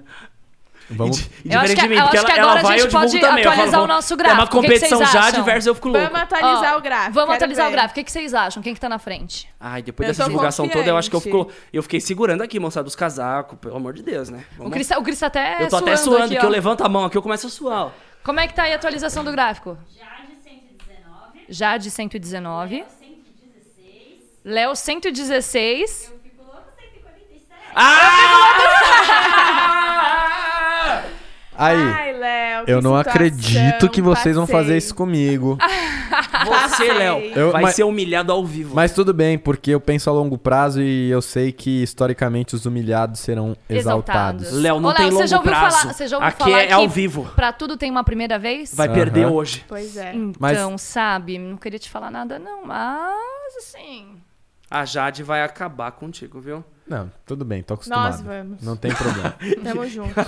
Vamos- 0.91 1.29
Eu 1.45 1.59
acho 1.59 1.75
que- 1.75 1.81
de 1.81 1.87
mim, 1.87 1.95
eu 1.95 2.01
porque 2.03 2.17
acho 2.17 2.25
que 2.25 2.31
ela, 2.33 2.41
ela 2.41 2.59
agora 2.59 2.75
a 2.75 2.77
gente 2.77 2.85
eu 2.85 2.91
pode 2.99 3.19
também. 3.19 3.43
eu 3.43 3.49
atualizar 3.51 3.71
falo, 3.71 3.83
o 3.83 3.87
nosso 3.87 4.13
É 4.13 4.17
gráfico. 4.17 4.37
uma 4.39 4.43
O 4.43 4.47
que 4.47 4.51
que 4.51 4.61
competição 4.73 5.05
já 5.05 5.19
acham? 5.27 5.43
versus 5.43 5.67
eu 5.67 5.75
fico 5.75 5.87
louco. 5.89 6.03
Vamos 6.05 6.21
atualizar 6.21 6.73
Ó, 6.73 6.77
o 6.77 6.81
gráfico. 6.81 7.13
Vamos 7.13 7.35
atualizar 7.35 7.65
ver. 7.65 7.69
o 7.69 7.71
gráfico. 7.73 7.91
O 7.91 7.95
que, 7.95 8.03
que 8.03 8.11
vocês 8.11 8.33
acham? 8.33 8.61
Quem 8.63 8.73
que 8.73 8.79
tá 8.79 8.89
na 8.89 8.99
frente? 8.99 9.49
Ai, 9.59 9.81
depois 9.81 10.07
Eu 10.07 10.13
dessa 10.13 10.23
divulgação 10.25 10.67
toda, 10.69 10.87
eu 10.89 10.97
acho 10.97 11.09
que 11.09 11.15
eu, 11.15 11.21
fico, 11.21 11.45
confiante. 11.45 11.67
eu 11.73 11.83
fiquei 11.83 11.99
segurando 12.01 12.41
aqui, 12.43 12.59
moçada, 12.59 12.83
dos 12.83 12.95
casacos, 12.95 13.57
pelo 13.59 13.75
amor 13.77 13.93
de 13.93 14.03
Deus, 14.03 14.29
né? 14.29 14.43
O 14.53 14.57
Vamos- 14.59 14.73
Cris, 14.73 14.87
tá- 14.87 14.99
o 14.99 15.03
Cris 15.03 15.19
tá 15.19 15.27
até 15.27 15.63
eu 15.63 15.69
tô 15.69 15.77
até 15.77 15.95
suando 15.95 16.25
aqui, 16.25 16.35
que 16.35 16.41
ó. 16.41 16.43
eu 16.43 16.49
levanto 16.51 16.83
a 16.83 16.89
mão 16.89 17.05
aqui, 17.05 17.17
eu 17.17 17.21
começo 17.21 17.47
a 17.47 17.49
suar. 17.49 17.85
ó. 17.87 17.91
Como 18.23 18.39
é 18.39 18.47
que 18.47 18.53
tá 18.53 18.63
aí 18.63 18.73
a 18.73 18.75
atualização 18.75 19.23
do 19.23 19.31
gráfico? 19.31 19.75
Jade 19.97 20.35
119, 20.43 21.45
Jade 21.49 21.89
119, 21.89 22.83
116. 22.99 24.41
Léo 24.45 24.75
116. 24.75 26.11
Eu 26.11 26.19
fico 26.19 26.43
louco 26.43 26.61
147. 26.77 27.71
Ah! 27.75 29.97
Aí, 31.61 31.77
Ai, 31.77 32.13
Léo. 32.13 32.63
eu 32.67 32.81
não 32.81 32.97
situação, 32.97 32.99
acredito 32.99 33.89
que 33.89 34.01
vocês 34.01 34.35
vão 34.35 34.47
fazer 34.47 34.63
passei. 34.63 34.77
isso 34.77 34.95
comigo. 34.95 35.57
Você, 36.43 36.91
Léo, 36.91 37.51
vai 37.51 37.61
mas- 37.61 37.75
ser 37.75 37.83
humilhado 37.83 38.31
ao 38.31 38.43
vivo. 38.43 38.73
Mas 38.75 38.91
tudo 38.93 39.13
bem, 39.13 39.37
porque 39.37 39.69
eu 39.71 39.79
penso 39.79 40.09
a 40.09 40.13
longo 40.13 40.37
prazo 40.39 40.81
e 40.81 41.09
eu 41.11 41.21
sei 41.21 41.51
que 41.51 41.83
historicamente 41.83 42.55
os 42.55 42.65
humilhados 42.65 43.19
serão 43.19 43.55
exaltados. 43.69 44.47
Exaltados. 44.47 44.51
Léo, 44.63 44.79
não 44.79 44.89
Ô, 44.89 44.93
tem 44.93 45.05
Léo, 45.05 45.13
longo 45.13 45.23
você 45.23 45.27
já 45.27 45.37
ouviu 45.37 45.51
prazo. 45.51 45.77
falar- 45.77 45.93
você 45.93 46.07
já 46.07 46.17
ouviu 46.17 46.27
Aqui 46.29 46.39
falar 46.43 46.59
é, 46.59 46.63
é 46.63 46.67
que- 46.67 46.73
ao 46.73 46.89
vivo. 46.89 47.31
Pra 47.35 47.53
tudo 47.53 47.77
tem 47.77 47.91
uma 47.91 48.03
primeira 48.03 48.39
vez? 48.39 48.73
Vai 48.73 48.87
Aham. 48.87 48.95
perder 48.95 49.25
hoje. 49.27 49.63
Pois 49.67 49.95
é. 49.97 50.13
Então, 50.15 50.33
Mas- 50.39 50.81
sabe, 50.81 51.37
não 51.37 51.57
queria 51.57 51.77
te 51.79 51.89
falar 51.89 52.09
nada 52.09 52.39
não, 52.39 52.65
mas 52.65 53.55
assim... 53.59 54.07
A 54.69 54.83
Jade 54.85 55.21
vai 55.21 55.43
acabar 55.43 55.91
contigo, 55.91 56.39
viu? 56.39 56.63
Não, 56.87 57.11
tudo 57.25 57.45
bem, 57.45 57.61
tô 57.61 57.75
acostumado. 57.75 58.09
Nós 58.13 58.21
vamos. 58.21 58.63
Não 58.63 58.75
tem 58.75 58.91
problema. 58.93 59.35
Tamo 59.63 59.85
junto. 59.87 60.15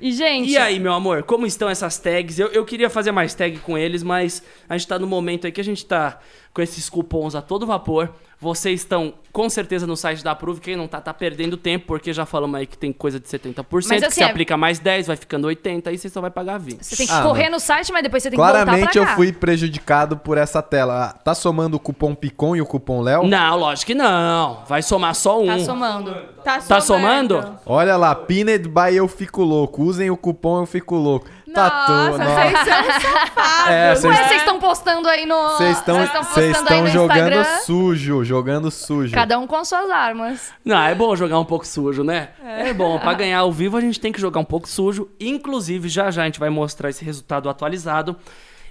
E, 0.00 0.12
gente... 0.12 0.50
E 0.50 0.58
aí, 0.58 0.78
meu 0.78 0.92
amor, 0.92 1.22
como 1.22 1.46
estão 1.46 1.68
essas 1.68 1.98
tags? 1.98 2.38
Eu, 2.38 2.48
eu 2.48 2.64
queria 2.64 2.90
fazer 2.90 3.12
mais 3.12 3.34
tag 3.34 3.58
com 3.58 3.78
eles, 3.78 4.02
mas 4.02 4.42
a 4.68 4.76
gente 4.76 4.86
tá 4.86 4.98
no 4.98 5.06
momento 5.06 5.46
aí 5.46 5.52
que 5.52 5.60
a 5.60 5.64
gente 5.64 5.84
tá 5.86 6.20
com 6.56 6.62
esses 6.62 6.88
cupons 6.88 7.34
a 7.34 7.42
todo 7.42 7.66
vapor. 7.66 8.08
Vocês 8.40 8.80
estão 8.80 9.14
com 9.32 9.48
certeza 9.48 9.86
no 9.86 9.96
site 9.96 10.22
da 10.24 10.30
Approve. 10.32 10.60
Quem 10.60 10.76
não 10.76 10.86
tá, 10.86 11.00
tá 11.00 11.12
perdendo 11.12 11.56
tempo, 11.56 11.86
porque 11.86 12.12
já 12.12 12.24
falamos 12.26 12.54
aí 12.58 12.66
que 12.66 12.76
tem 12.76 12.92
coisa 12.92 13.18
de 13.20 13.26
70%, 13.28 13.64
Mas, 13.70 13.86
que 14.00 14.06
assim, 14.06 14.14
você 14.20 14.24
é- 14.24 14.26
aplica 14.30 14.56
mais 14.58 14.78
10, 14.78 15.06
vai 15.06 15.16
ficando 15.16 15.46
80, 15.46 15.88
aí 15.90 15.96
você 15.98 16.08
só 16.08 16.20
vai 16.20 16.30
pagar 16.30 16.58
20. 16.58 16.82
Você 16.84 16.96
tem 16.96 17.06
que 17.06 17.12
Ah, 17.12 17.22
correr 17.22 17.44
mas- 17.44 17.52
no 17.52 17.60
site, 17.60 17.92
mas 17.92 18.02
depois 18.02 18.22
você 18.22 18.30
tem 18.30 18.38
que 18.38 18.42
voltar 18.42 18.64
Claramente 18.64 18.96
eu 18.98 19.04
cá. 19.06 19.16
fui 19.16 19.32
prejudicado 19.32 20.16
por 20.18 20.36
essa 20.38 20.62
tela. 20.62 21.14
Tá 21.24 21.34
somando 21.34 21.76
o 21.76 21.80
cupom 21.80 22.14
Picon 22.14 22.56
e 22.56 22.60
o 22.62 22.66
cupom 22.66 23.00
Léo? 23.02 23.26
Não, 23.26 23.56
lógico 23.58 23.86
que 23.86 23.94
não. 23.94 24.64
Vai 24.66 24.82
somar 24.82 25.14
só 25.14 25.40
um. 25.42 25.46
Tá 25.46 25.58
somando. 25.58 26.14
Tá, 26.44 26.58
Tá 26.60 26.80
somando? 26.80 27.42
Olha 27.66 27.96
lá, 27.96 28.14
Pinned 28.14 28.68
by 28.68 28.94
Eu 28.94 29.08
Fico 29.08 29.42
Louco. 29.42 29.82
Usem 29.82 30.10
o 30.10 30.16
cupom 30.16 30.60
Eu 30.60 30.66
Fico 30.66 30.94
Louco. 30.94 31.26
Tá 31.56 31.86
Nossa, 31.88 32.12
tudo. 32.12 32.24
vocês 32.24 33.02
são 33.02 33.10
safados. 33.10 33.70
É, 33.72 33.88
Ué, 33.88 33.94
vocês- 33.96 34.32
estão 34.42 34.58
postando 34.58 35.08
aí 35.08 35.26
no... 35.26 35.48
Vocês 35.50 35.78
estão 35.78 35.96
vocês 35.96 36.10
vocês 36.10 36.24
postando 36.26 36.46
aí 36.46 36.52
estão 36.52 36.82
no 36.82 36.88
jogando 36.88 37.32
Instagram. 37.36 37.60
sujo, 37.64 38.24
jogando 38.24 38.70
sujo. 38.70 39.14
Cada 39.14 39.38
um 39.38 39.46
com 39.46 39.64
suas 39.64 39.90
armas. 39.90 40.52
Não, 40.64 40.78
é 40.82 40.94
bom 40.94 41.16
jogar 41.16 41.38
um 41.38 41.44
pouco 41.44 41.66
sujo, 41.66 42.04
né? 42.04 42.28
É, 42.44 42.72
bom. 42.74 42.98
Pra 42.98 43.14
ganhar 43.14 43.38
ao 43.40 43.50
vivo, 43.52 43.76
a 43.76 43.80
gente 43.80 43.98
tem 43.98 44.12
que 44.12 44.20
jogar 44.20 44.40
um 44.40 44.44
pouco 44.44 44.68
sujo. 44.68 45.08
Inclusive, 45.18 45.88
já 45.88 46.10
já 46.10 46.22
a 46.22 46.24
gente 46.26 46.38
vai 46.40 46.50
mostrar 46.50 46.90
esse 46.90 47.04
resultado 47.04 47.48
atualizado. 47.48 48.16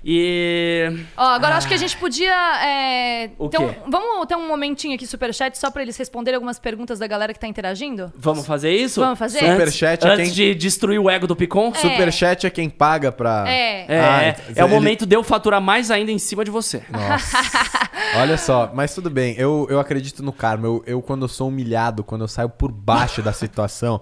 E. 0.07 0.87
Ó, 1.17 1.23
agora 1.23 1.55
acho 1.55 1.67
que 1.67 1.73
a 1.73 1.77
gente 1.77 1.97
podia. 1.97 2.31
É, 2.63 3.31
O 3.39 3.45
um- 3.45 3.49
quê? 3.49 3.57
vamos 3.87 4.27
ter 4.27 4.35
um 4.35 4.47
momentinho 4.47 4.93
aqui, 4.93 5.07
superchat, 5.07 5.57
só 5.57 5.71
pra 5.71 5.81
eles 5.81 5.97
responderem 5.97 6.35
algumas 6.35 6.59
perguntas 6.59 6.99
da 6.99 7.07
galera 7.07 7.33
que 7.33 7.39
tá 7.39 7.47
interagindo? 7.47 8.13
Vamos 8.15 8.45
fazer 8.45 8.69
isso? 8.71 9.01
Vamos 9.01 9.17
fazer? 9.17 9.39
Superchat 9.39 10.05
é 10.05 10.09
antes 10.11 10.25
quem- 10.27 10.33
de 10.35 10.53
destruir 10.55 10.99
o 10.99 11.09
ego 11.09 11.25
do 11.25 11.35
Picon? 11.35 11.71
É. 11.73 11.79
Superchat 11.79 12.45
é 12.45 12.49
quem 12.51 12.69
paga 12.69 13.11
pra. 13.11 13.45
É. 13.47 13.85
É, 13.87 13.99
Ah, 13.99 14.23
é, 14.23 14.35
ele- 14.49 14.59
é 14.59 14.63
o 14.63 14.69
momento 14.69 15.07
de 15.07 15.15
eu 15.15 15.23
faturar 15.23 15.59
mais 15.59 15.89
ainda 15.89 16.11
em 16.11 16.19
cima 16.19 16.45
de 16.45 16.51
você. 16.51 16.83
Nossa. 16.91 17.37
Olha 18.21 18.37
só, 18.37 18.69
mas 18.75 18.93
tudo 18.93 19.09
bem, 19.09 19.33
eu, 19.39 19.65
eu 19.71 19.79
acredito 19.79 20.21
no 20.21 20.31
karma. 20.31 20.67
Eu, 20.67 20.83
eu, 20.85 21.01
quando 21.01 21.23
eu 21.23 21.27
sou 21.27 21.47
humilhado, 21.47 22.03
quando 22.03 22.21
eu 22.21 22.27
saio 22.27 22.49
por 22.49 22.71
baixo 22.71 23.23
da 23.23 23.33
situação, 23.33 23.99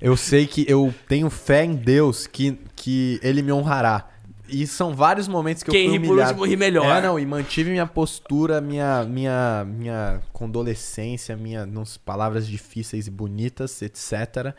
eu 0.00 0.16
sei 0.16 0.48
que 0.48 0.64
eu 0.68 0.92
tenho 1.06 1.30
fé 1.30 1.64
em 1.64 1.76
Deus 1.76 2.26
que, 2.26 2.58
que 2.74 3.20
Ele 3.22 3.40
me 3.40 3.52
honrará. 3.52 4.07
E 4.48 4.66
são 4.66 4.94
vários 4.94 5.28
momentos 5.28 5.62
que 5.62 5.70
Quem 5.70 5.86
eu 5.86 5.92
ri 5.92 5.98
fui 5.98 6.06
por 6.06 6.12
humilhado. 6.12 6.30
último 6.32 6.46
ri 6.46 6.56
melhor. 6.56 6.96
É, 6.96 7.02
não, 7.02 7.18
e 7.18 7.26
mantive 7.26 7.70
minha 7.70 7.86
postura, 7.86 8.60
minha, 8.60 9.04
minha, 9.04 9.64
minha 9.66 10.20
condolescência, 10.32 11.36
minha 11.36 11.66
nos 11.66 11.96
palavras 11.96 12.46
difíceis 12.46 13.06
e 13.06 13.10
bonitas, 13.10 13.82
etc. 13.82 14.54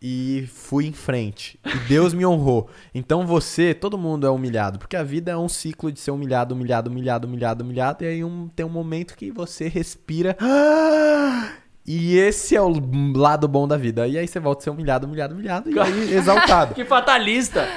E 0.00 0.46
fui 0.52 0.86
em 0.86 0.92
frente. 0.92 1.58
E 1.64 1.88
Deus 1.88 2.12
me 2.12 2.26
honrou. 2.26 2.68
Então 2.94 3.26
você, 3.26 3.72
todo 3.72 3.96
mundo 3.96 4.26
é 4.26 4.30
humilhado, 4.30 4.78
porque 4.78 4.96
a 4.96 5.02
vida 5.02 5.32
é 5.32 5.36
um 5.36 5.48
ciclo 5.48 5.90
de 5.90 6.00
ser 6.00 6.10
humilhado, 6.10 6.54
humilhado, 6.54 6.90
humilhado, 6.90 7.26
humilhado, 7.26 7.64
humilhado, 7.64 8.04
e 8.04 8.06
aí 8.06 8.24
um, 8.24 8.48
tem 8.48 8.64
um 8.66 8.70
momento 8.70 9.16
que 9.16 9.30
você 9.30 9.68
respira. 9.68 10.36
E 11.86 12.16
esse 12.16 12.56
é 12.56 12.62
o 12.62 12.72
lado 13.14 13.46
bom 13.46 13.68
da 13.68 13.76
vida. 13.76 14.08
E 14.08 14.16
aí 14.16 14.26
você 14.26 14.40
volta 14.40 14.62
a 14.62 14.64
ser 14.64 14.70
humilhado, 14.70 15.06
humilhado, 15.06 15.34
humilhado, 15.34 15.70
e 15.70 15.78
aí 15.78 16.14
exaltado. 16.16 16.74
Que 16.74 16.82
fatalista. 16.82 17.68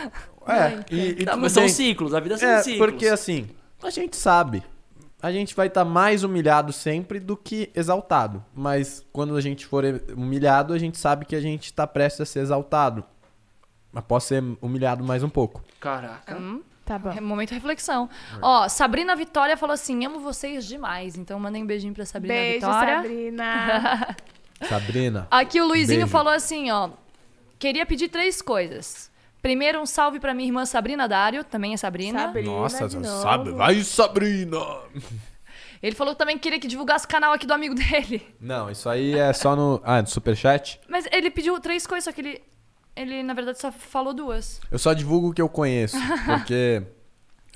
É, 0.47 0.85
e, 0.91 1.21
e 1.21 1.25
Não, 1.25 1.33
tudo 1.33 1.41
mas 1.41 1.51
são 1.51 1.67
ciclos, 1.67 2.13
a 2.13 2.19
vida 2.19 2.37
são 2.37 2.49
É, 2.49 2.61
ciclos. 2.63 2.77
porque 2.79 3.07
assim, 3.07 3.49
a 3.83 3.89
gente 3.89 4.15
sabe. 4.15 4.63
A 5.21 5.31
gente 5.31 5.55
vai 5.55 5.65
estar 5.67 5.83
mais 5.83 6.23
humilhado 6.23 6.71
sempre 6.71 7.19
do 7.19 7.35
que 7.35 7.71
exaltado. 7.75 8.43
Mas 8.53 9.03
quando 9.11 9.35
a 9.35 9.41
gente 9.41 9.65
for 9.65 9.83
humilhado, 10.15 10.73
a 10.73 10.77
gente 10.77 10.97
sabe 10.97 11.25
que 11.25 11.35
a 11.35 11.41
gente 11.41 11.73
tá 11.73 11.87
prestes 11.87 12.21
a 12.21 12.25
ser 12.25 12.39
exaltado. 12.41 13.03
Mas 13.91 14.03
posso 14.03 14.27
ser 14.27 14.43
humilhado 14.61 15.03
mais 15.03 15.23
um 15.23 15.29
pouco. 15.29 15.63
Caraca. 15.79 16.37
Tá 16.85 16.99
bom. 16.99 17.09
É 17.11 17.19
momento 17.19 17.49
de 17.49 17.55
reflexão. 17.55 18.07
Ó, 18.41 18.69
Sabrina 18.69 19.15
Vitória 19.15 19.57
falou 19.57 19.73
assim: 19.73 20.05
amo 20.05 20.19
vocês 20.19 20.65
demais. 20.65 21.17
Então 21.17 21.39
mandem 21.39 21.63
um 21.63 21.65
beijinho 21.65 21.93
pra 21.95 22.05
Sabrina 22.05 22.33
Beijo, 22.35 22.65
Vitória. 22.67 22.95
Sabrina. 22.97 24.15
Sabrina. 24.69 25.27
Aqui 25.31 25.59
o 25.59 25.65
Luizinho 25.67 25.99
Beijo. 26.01 26.11
falou 26.11 26.31
assim, 26.31 26.69
ó. 26.71 26.91
Queria 27.59 27.85
pedir 27.87 28.07
três 28.07 28.41
coisas. 28.41 29.09
Primeiro, 29.47 29.79
um 29.79 29.85
salve 29.85 30.19
pra 30.19 30.33
minha 30.33 30.45
irmã 30.45 30.65
Sabrina 30.65 31.07
Dário, 31.07 31.41
também 31.41 31.73
é 31.73 31.77
Sabrina. 31.77 32.19
Sabrina 32.19 32.51
Nossa, 32.51 32.89
de 32.89 32.97
novo. 32.97 33.21
sabe? 33.21 33.51
Vai, 33.51 33.81
Sabrina! 33.81 34.57
Ele 35.81 35.95
falou 35.95 36.13
que 36.13 36.19
também 36.19 36.37
queria 36.37 36.59
que 36.59 36.67
divulgasse 36.67 37.05
o 37.05 37.07
canal 37.07 37.31
aqui 37.31 37.47
do 37.47 37.53
amigo 37.53 37.73
dele. 37.73 38.27
Não, 38.41 38.69
isso 38.69 38.89
aí 38.89 39.17
é 39.17 39.31
só 39.31 39.55
no. 39.55 39.81
Ah, 39.85 40.01
no 40.01 40.07
superchat? 40.09 40.81
Mas 40.89 41.07
ele 41.13 41.31
pediu 41.31 41.57
três 41.61 41.87
coisas, 41.87 42.03
só 42.03 42.11
que 42.11 42.19
ele, 42.19 42.43
ele 42.93 43.23
na 43.23 43.33
verdade, 43.33 43.57
só 43.57 43.71
falou 43.71 44.13
duas. 44.13 44.59
Eu 44.69 44.77
só 44.77 44.91
divulgo 44.91 45.29
o 45.29 45.33
que 45.33 45.41
eu 45.41 45.47
conheço. 45.47 45.95
Porque 46.25 46.83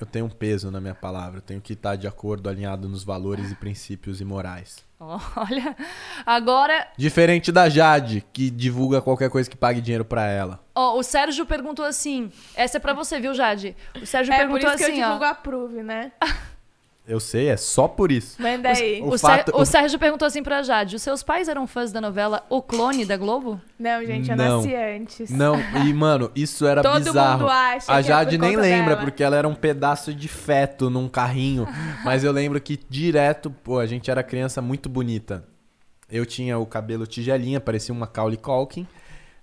eu 0.00 0.06
tenho 0.06 0.24
um 0.24 0.30
peso 0.30 0.70
na 0.70 0.80
minha 0.80 0.94
palavra. 0.94 1.40
Eu 1.40 1.42
tenho 1.42 1.60
que 1.60 1.74
estar 1.74 1.96
de 1.96 2.06
acordo, 2.06 2.48
alinhado 2.48 2.88
nos 2.88 3.04
valores 3.04 3.50
e 3.50 3.54
princípios 3.54 4.18
e 4.18 4.24
morais. 4.24 4.82
Olha, 5.36 5.76
agora, 6.24 6.86
Diferente 6.96 7.50
da 7.50 7.68
Jade, 7.68 8.24
que 8.32 8.50
divulga 8.50 9.00
qualquer 9.00 9.28
coisa 9.30 9.48
que 9.50 9.56
pague 9.56 9.80
dinheiro 9.80 10.04
pra 10.04 10.26
ela. 10.26 10.60
ó, 10.74 10.96
o 10.98 11.02
Sérgio 11.02 11.44
perguntou 11.46 11.84
assim. 11.84 12.30
Essa 12.54 12.76
é 12.76 12.80
pra 12.80 12.92
você, 12.92 13.18
viu, 13.20 13.34
Jade? 13.34 13.76
O 14.00 14.06
Sérgio 14.06 14.32
É 14.32 14.36
por 14.36 14.42
perguntou 14.42 14.68
isso 14.70 14.78
que 14.78 14.84
assim, 14.84 15.00
eu 15.00 15.00
ó. 15.00 15.04
divulgo 15.06 15.24
a 15.24 15.34
Prove, 15.34 15.82
né? 15.82 16.12
Eu 17.06 17.18
sei, 17.18 17.48
é 17.48 17.56
só 17.56 17.88
por 17.88 18.12
isso. 18.12 18.40
Manda 18.40 18.68
aí. 18.68 19.00
O 19.02 19.14
O, 19.14 19.18
fato- 19.18 19.50
Sé- 19.50 19.56
o 19.60 19.64
Sérgio 19.66 19.98
perguntou 19.98 20.24
assim 20.24 20.40
pra 20.42 20.62
Jade: 20.62 20.94
os 20.94 21.02
seus 21.02 21.20
pais 21.22 21.48
eram 21.48 21.66
fãs 21.66 21.90
da 21.90 22.00
novela 22.00 22.46
O 22.48 22.62
Clone 22.62 23.04
da 23.04 23.16
Globo? 23.16 23.60
Não, 23.76 24.04
gente, 24.06 24.30
eu 24.30 24.36
Não. 24.36 24.58
nasci 24.58 24.74
antes. 24.76 25.28
Não, 25.30 25.56
e 25.84 25.92
mano, 25.92 26.30
isso 26.34 26.64
era 26.64 26.80
Todo 26.80 27.02
bizarro. 27.02 27.40
mundo 27.40 27.50
acha 27.50 27.92
a 27.92 27.98
é 27.98 28.02
Jade 28.04 28.38
nem 28.38 28.54
lembra, 28.56 28.94
dela. 28.94 29.00
porque 29.04 29.24
ela 29.24 29.36
era 29.36 29.48
um 29.48 29.54
pedaço 29.54 30.14
de 30.14 30.28
feto 30.28 30.88
num 30.88 31.08
carrinho. 31.08 31.66
Mas 32.04 32.22
eu 32.22 32.30
lembro 32.30 32.60
que 32.60 32.78
direto, 32.88 33.50
pô, 33.50 33.80
a 33.80 33.86
gente 33.86 34.08
era 34.08 34.22
criança 34.22 34.62
muito 34.62 34.88
bonita. 34.88 35.44
Eu 36.08 36.24
tinha 36.24 36.56
o 36.58 36.66
cabelo 36.66 37.04
tigelinha, 37.06 37.58
parecia 37.58 37.92
uma 37.92 38.00
Macaulay 38.00 38.36
Culkin. 38.36 38.86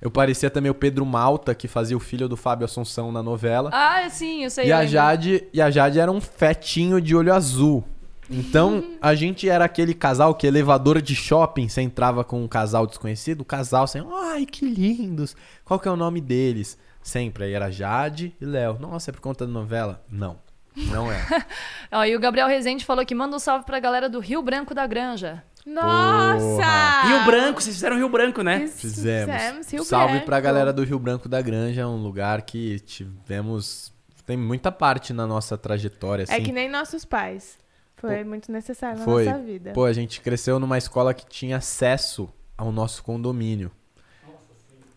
Eu 0.01 0.09
parecia 0.09 0.49
também 0.49 0.71
o 0.71 0.75
Pedro 0.75 1.05
Malta, 1.05 1.53
que 1.53 1.67
fazia 1.67 1.97
o 1.97 1.99
filho 1.99 2.29
do 2.29 2.37
Fábio 2.37 2.65
Assunção 2.65 3.11
na 3.11 3.21
novela. 3.21 3.69
Ah, 3.73 4.09
sim, 4.09 4.43
eu 4.43 4.49
sei. 4.49 4.67
E 4.67 4.69
eu 4.69 4.75
a, 4.75 4.79
lembro. 4.79 4.93
Jade, 4.93 5.47
e 5.53 5.61
a 5.61 5.69
Jade 5.69 5.99
era 5.99 6.11
um 6.11 6.21
fetinho 6.21 7.01
de 7.01 7.15
olho 7.15 7.33
azul. 7.33 7.83
Então, 8.29 8.83
a 9.01 9.15
gente 9.15 9.49
era 9.49 9.65
aquele 9.65 9.93
casal 9.93 10.35
que 10.35 10.45
elevador 10.45 11.01
de 11.01 11.15
shopping, 11.15 11.67
você 11.67 11.81
entrava 11.81 12.23
com 12.23 12.43
um 12.43 12.47
casal 12.47 12.85
desconhecido, 12.85 13.41
o 13.41 13.45
casal 13.45 13.85
assim, 13.85 14.05
ai, 14.13 14.45
que 14.45 14.65
lindos. 14.65 15.35
Qual 15.65 15.79
que 15.79 15.87
é 15.87 15.91
o 15.91 15.97
nome 15.97 16.21
deles? 16.21 16.77
Sempre. 17.01 17.45
Aí 17.45 17.53
era 17.53 17.71
Jade 17.71 18.35
e 18.39 18.45
Léo. 18.45 18.77
Nossa, 18.79 19.09
é 19.09 19.13
por 19.13 19.21
conta 19.21 19.47
da 19.47 19.51
novela? 19.51 20.03
Não. 20.09 20.37
Não 20.75 21.11
é. 21.11 21.25
Ó, 21.91 22.03
e 22.05 22.15
o 22.15 22.19
Gabriel 22.19 22.47
Rezende 22.47 22.85
falou 22.85 23.05
que 23.05 23.15
manda 23.15 23.35
um 23.35 23.39
salve 23.39 23.65
pra 23.65 23.79
galera 23.79 24.07
do 24.07 24.19
Rio 24.19 24.41
Branco 24.41 24.73
da 24.73 24.85
Granja. 24.85 25.43
Nossa! 25.69 27.01
Rio 27.07 27.25
Branco, 27.25 27.61
vocês 27.61 27.75
fizeram 27.75 27.97
Rio 27.97 28.09
Branco, 28.09 28.41
né? 28.41 28.61
Fiz- 28.67 28.81
Fizemos. 28.81 29.71
Rio 29.71 29.83
Salve 29.83 30.13
Branco. 30.13 30.25
pra 30.25 30.39
galera 30.39 30.73
do 30.73 30.83
Rio 30.83 30.99
Branco 30.99 31.27
da 31.29 31.41
Granja, 31.41 31.87
um 31.87 32.01
lugar 32.01 32.41
que 32.41 32.79
tivemos. 32.79 33.91
Tem 34.25 34.37
muita 34.37 34.71
parte 34.71 35.11
na 35.13 35.25
nossa 35.25 35.57
trajetória, 35.57 36.23
assim. 36.23 36.33
É 36.33 36.41
que 36.41 36.51
nem 36.51 36.69
nossos 36.69 37.03
pais. 37.05 37.57
Foi 37.97 38.23
muito 38.23 38.51
necessário 38.51 38.99
na 38.99 39.05
Foi. 39.05 39.25
nossa 39.25 39.39
vida. 39.39 39.71
Pô, 39.73 39.85
a 39.85 39.91
gente 39.93 40.21
cresceu 40.21 40.59
numa 40.59 40.77
escola 40.77 41.13
que 41.13 41.25
tinha 41.25 41.57
acesso 41.57 42.29
ao 42.57 42.71
nosso 42.71 43.03
condomínio. 43.03 43.71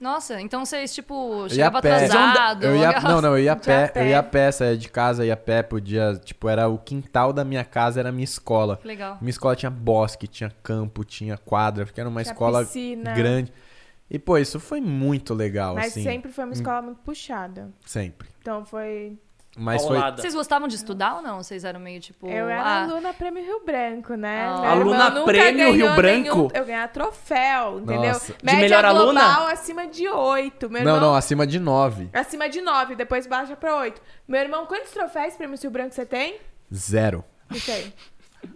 Nossa, 0.03 0.41
então 0.41 0.65
vocês, 0.66 0.93
tipo, 0.93 1.15
Eu 1.15 1.43
ia 1.45 1.49
chegavam 1.49 1.79
a 1.79 1.83
pé. 1.83 1.95
atrasado. 2.05 2.65
Eu 2.65 2.77
ia, 2.77 3.01
não, 3.01 3.20
não, 3.23 3.37
eu 3.37 3.43
ia 3.45 3.53
a 3.53 3.57
pé, 3.57 3.87
pé. 3.87 4.03
eu 4.03 4.07
ia 4.09 4.19
a 4.19 4.23
pé, 4.23 4.51
saía 4.51 4.77
de 4.77 4.89
casa, 4.89 5.24
ia 5.24 5.35
a 5.35 5.37
pé, 5.37 5.62
podia, 5.62 6.20
tipo, 6.24 6.49
era 6.49 6.69
o 6.69 6.77
quintal 6.77 7.33
da 7.33 7.45
minha 7.45 7.65
casa, 7.65 8.01
era 8.01 8.09
a 8.09 8.12
minha 8.12 8.24
escola. 8.24 8.79
Que 8.79 8.89
legal. 8.89 9.16
Minha 9.20 9.31
escola 9.31 9.55
tinha 9.55 9.70
bosque, 9.70 10.27
tinha 10.27 10.51
campo, 10.62 11.05
tinha 11.05 11.39
quadra, 11.39 11.85
porque 11.87 12.01
era 12.01 12.09
uma 12.11 12.20
Tinha 12.23 12.33
escola 12.33 12.65
piscina. 12.65 13.12
grande. 13.15 13.53
E, 14.11 14.19
pô, 14.19 14.37
isso 14.37 14.61
foi 14.61 14.81
muito 14.81 15.33
legal, 15.33 15.74
Mas 15.77 15.87
assim. 15.93 16.03
sempre 16.03 16.31
foi 16.31 16.45
uma 16.45 16.53
escola 16.53 16.83
muito 16.83 16.99
puxada. 16.99 17.70
Sempre. 17.87 18.29
Então 18.41 18.65
foi. 18.65 19.16
Mas 19.57 19.85
foi. 19.85 19.99
Vocês 20.12 20.35
gostavam 20.35 20.66
de 20.66 20.77
estudar 20.77 21.16
ou 21.16 21.23
não? 21.23 21.43
Vocês 21.43 21.62
eram 21.65 21.79
meio 21.79 22.01
tipo. 22.01 22.27
Eu 22.27 22.49
era 22.49 22.62
ah, 22.62 22.83
aluna 22.85 23.12
Prêmio 23.12 23.45
Rio 23.45 23.62
Branco, 23.65 24.15
né? 24.15 24.47
Meu 24.47 24.65
Aluna 24.65 25.24
Prêmio 25.24 25.73
Rio 25.73 25.95
Branco? 25.95 26.37
nenhum- 26.37 26.49
Eu 26.55 26.65
ganhava 26.65 26.89
troféu, 26.89 27.81
entendeu? 27.81 28.12
Nossa. 28.12 28.33
De 28.33 28.45
Média 28.45 28.61
melhor 28.61 28.83
global 28.83 29.01
aluna? 29.03 29.53
acima 29.53 29.87
de 29.87 30.09
8. 30.09 30.70
Meu 30.70 30.83
Não, 30.83 30.95
irmão, 30.95 31.11
não, 31.11 31.16
acima 31.16 31.47
de 31.47 31.61
nove. 31.61 32.09
Acima 32.15 32.49
de 32.49 32.62
9, 32.62 32.95
depois 32.95 33.27
baixa 33.27 33.55
pra 33.55 33.77
8. 33.77 34.01
Meu 34.27 34.41
irmão, 34.41 34.65
quantos 34.65 34.91
troféus 34.91 35.35
Prêmio 35.37 35.59
Rio 35.61 35.70
Branco 35.70 35.95
você 35.95 36.07
tem? 36.07 36.39
Zero. 36.73 37.23
Isso 37.51 37.70
aí. 37.70 37.93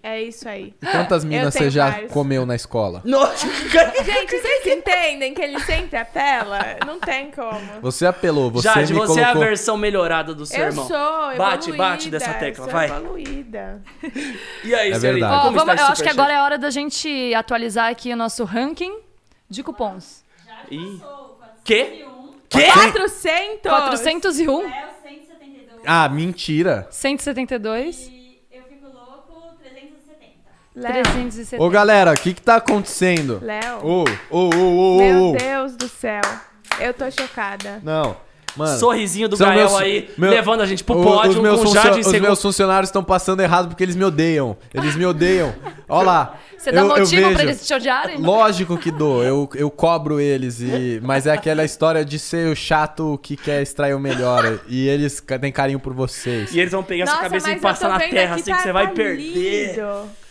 É 0.03 0.23
isso 0.23 0.49
aí. 0.49 0.75
E 0.83 0.87
quantas 0.87 1.25
minas 1.25 1.53
você 1.55 1.69
já 1.71 1.91
vários. 1.91 2.13
comeu 2.13 2.45
na 2.47 2.55
escola? 2.55 3.03
Nossa, 3.05 3.47
Gente, 3.47 4.41
vocês 4.41 4.67
entendem 4.67 5.35
que 5.35 5.43
ele 5.43 5.59
sempre 5.61 5.97
apela? 5.99 6.59
Não 6.87 6.99
tem 7.01 7.31
como. 7.31 7.61
Você 7.83 8.07
apelou, 8.07 8.51
você 8.51 8.69
Jade, 8.69 8.93
me 8.93 8.99
você 9.01 9.21
é 9.21 9.25
a 9.25 9.27
colocou... 9.29 9.49
versão 9.49 9.77
melhorada 9.77 10.35
do 10.35 10.47
seu 10.47 10.59
eu 10.61 10.67
irmão. 10.67 10.87
sou 10.87 10.97
Bate, 11.37 11.71
evoluída, 11.71 11.77
bate 11.77 12.11
dessa 12.11 12.35
tecla, 12.35 12.65
sou 12.65 12.73
vai. 12.73 12.87
evoluída. 12.89 13.83
E 14.65 14.75
aí, 14.75 14.93
É 14.93 14.99
verdade. 14.99 15.47
Ó, 15.49 15.51
vamos- 15.51 15.81
eu 15.81 15.87
acho 15.87 16.03
que 16.03 16.09
agora 16.09 16.33
é 16.33 16.41
hora 16.41 16.59
da 16.59 16.71
gente 16.71 17.33
atualizar 17.35 17.91
aqui 17.91 18.13
o 18.13 18.17
nosso 18.17 18.45
ranking 18.45 18.99
de 19.49 19.63
cupons. 19.63 20.25
Ih. 20.71 20.99
Sou 21.01 21.41
Quê? 21.65 22.05
401, 22.05 22.35
Quê? 22.49 22.73
400! 22.73 23.63
401, 23.63 24.63
Léo 24.63 24.71
172 25.03 25.83
Ah, 25.85 26.09
mentira. 26.09 26.87
172, 26.91 28.07
e 28.09 28.41
eu 28.53 28.63
fico 28.65 28.87
louco 28.87 29.57
370. 29.63 30.51
Léo, 30.77 31.03
370. 31.03 31.63
Ô, 31.63 31.71
galera, 31.71 32.13
o 32.13 32.15
que 32.15 32.35
que 32.35 32.43
tá 32.43 32.57
acontecendo? 32.57 33.41
Léo. 33.43 33.79
Ô, 33.83 34.05
ô, 34.31 34.39
ô, 34.51 34.97
ô, 34.97 34.99
Meu 34.99 35.25
ô. 35.31 35.33
Deus 35.37 35.75
do 35.75 35.89
céu. 35.89 36.21
Eu 36.79 36.93
tô 36.93 37.11
chocada. 37.11 37.81
Não, 37.83 38.15
mano... 38.55 38.79
Sorrisinho 38.79 39.27
do 39.29 39.37
São 39.39 39.47
Gael 39.47 39.61
meus- 39.61 39.75
aí, 39.81 40.11
meu- 40.19 40.31
levando 40.31 40.61
a 40.61 40.67
gente 40.67 40.85
pro 40.85 41.01
o- 41.01 41.03
pódio 41.03 41.31
os 41.31 41.37
meus, 41.39 41.59
com 41.61 41.65
funcio- 41.67 41.83
Jade 41.83 41.97
em 41.97 42.01
os 42.01 42.07
segundo. 42.07 42.23
meus 42.27 42.43
funcionários 42.43 42.89
estão 42.91 43.03
passando 43.03 43.41
errado 43.41 43.69
porque 43.69 43.83
eles 43.83 43.97
me 43.97 44.05
odeiam. 44.05 44.55
Eles 44.75 44.95
me 44.95 45.07
odeiam. 45.07 45.55
Ó 45.89 46.03
lá. 46.03 46.35
Você 46.59 46.73
dá 46.73 46.81
eu, 46.81 46.89
eu 46.89 46.99
motivo 46.99 47.23
pra 47.23 47.31
vejo. 47.39 47.43
eles 47.51 47.67
te 47.67 47.73
odiarem? 47.75 48.19
Lógico 48.19 48.77
que 48.79 48.91
dou, 48.91 49.23
eu, 49.23 49.49
eu 49.55 49.71
cobro 49.71 50.19
eles, 50.19 50.61
e, 50.61 50.99
mas 51.03 51.27
é 51.27 51.33
aquela 51.33 51.65
história 51.65 52.03
de 52.05 52.19
ser 52.19 52.49
o 52.51 52.57
chato 52.57 53.19
que 53.23 53.37
quer 53.37 53.63
extrair 53.63 53.95
o 53.95 54.01
melhor. 54.01 54.59
E 54.67 54.89
eles 54.89 55.21
ca- 55.21 55.39
têm 55.39 55.53
carinho 55.53 55.79
por 55.79 55.93
vocês. 55.95 56.53
E 56.55 56.59
eles 56.61 56.73
vão 56.73 56.83
pegar 56.83 57.07
sua 57.07 57.19
cabeça 57.19 57.51
e 57.53 57.61
passar 57.61 57.89
na 57.91 58.01
terra, 58.01 58.35
assim 58.37 58.51
tá- 58.51 58.57
que 58.57 58.63
você 58.65 58.73
vai 58.73 58.89
tá 58.89 58.93
perder. 58.95 59.77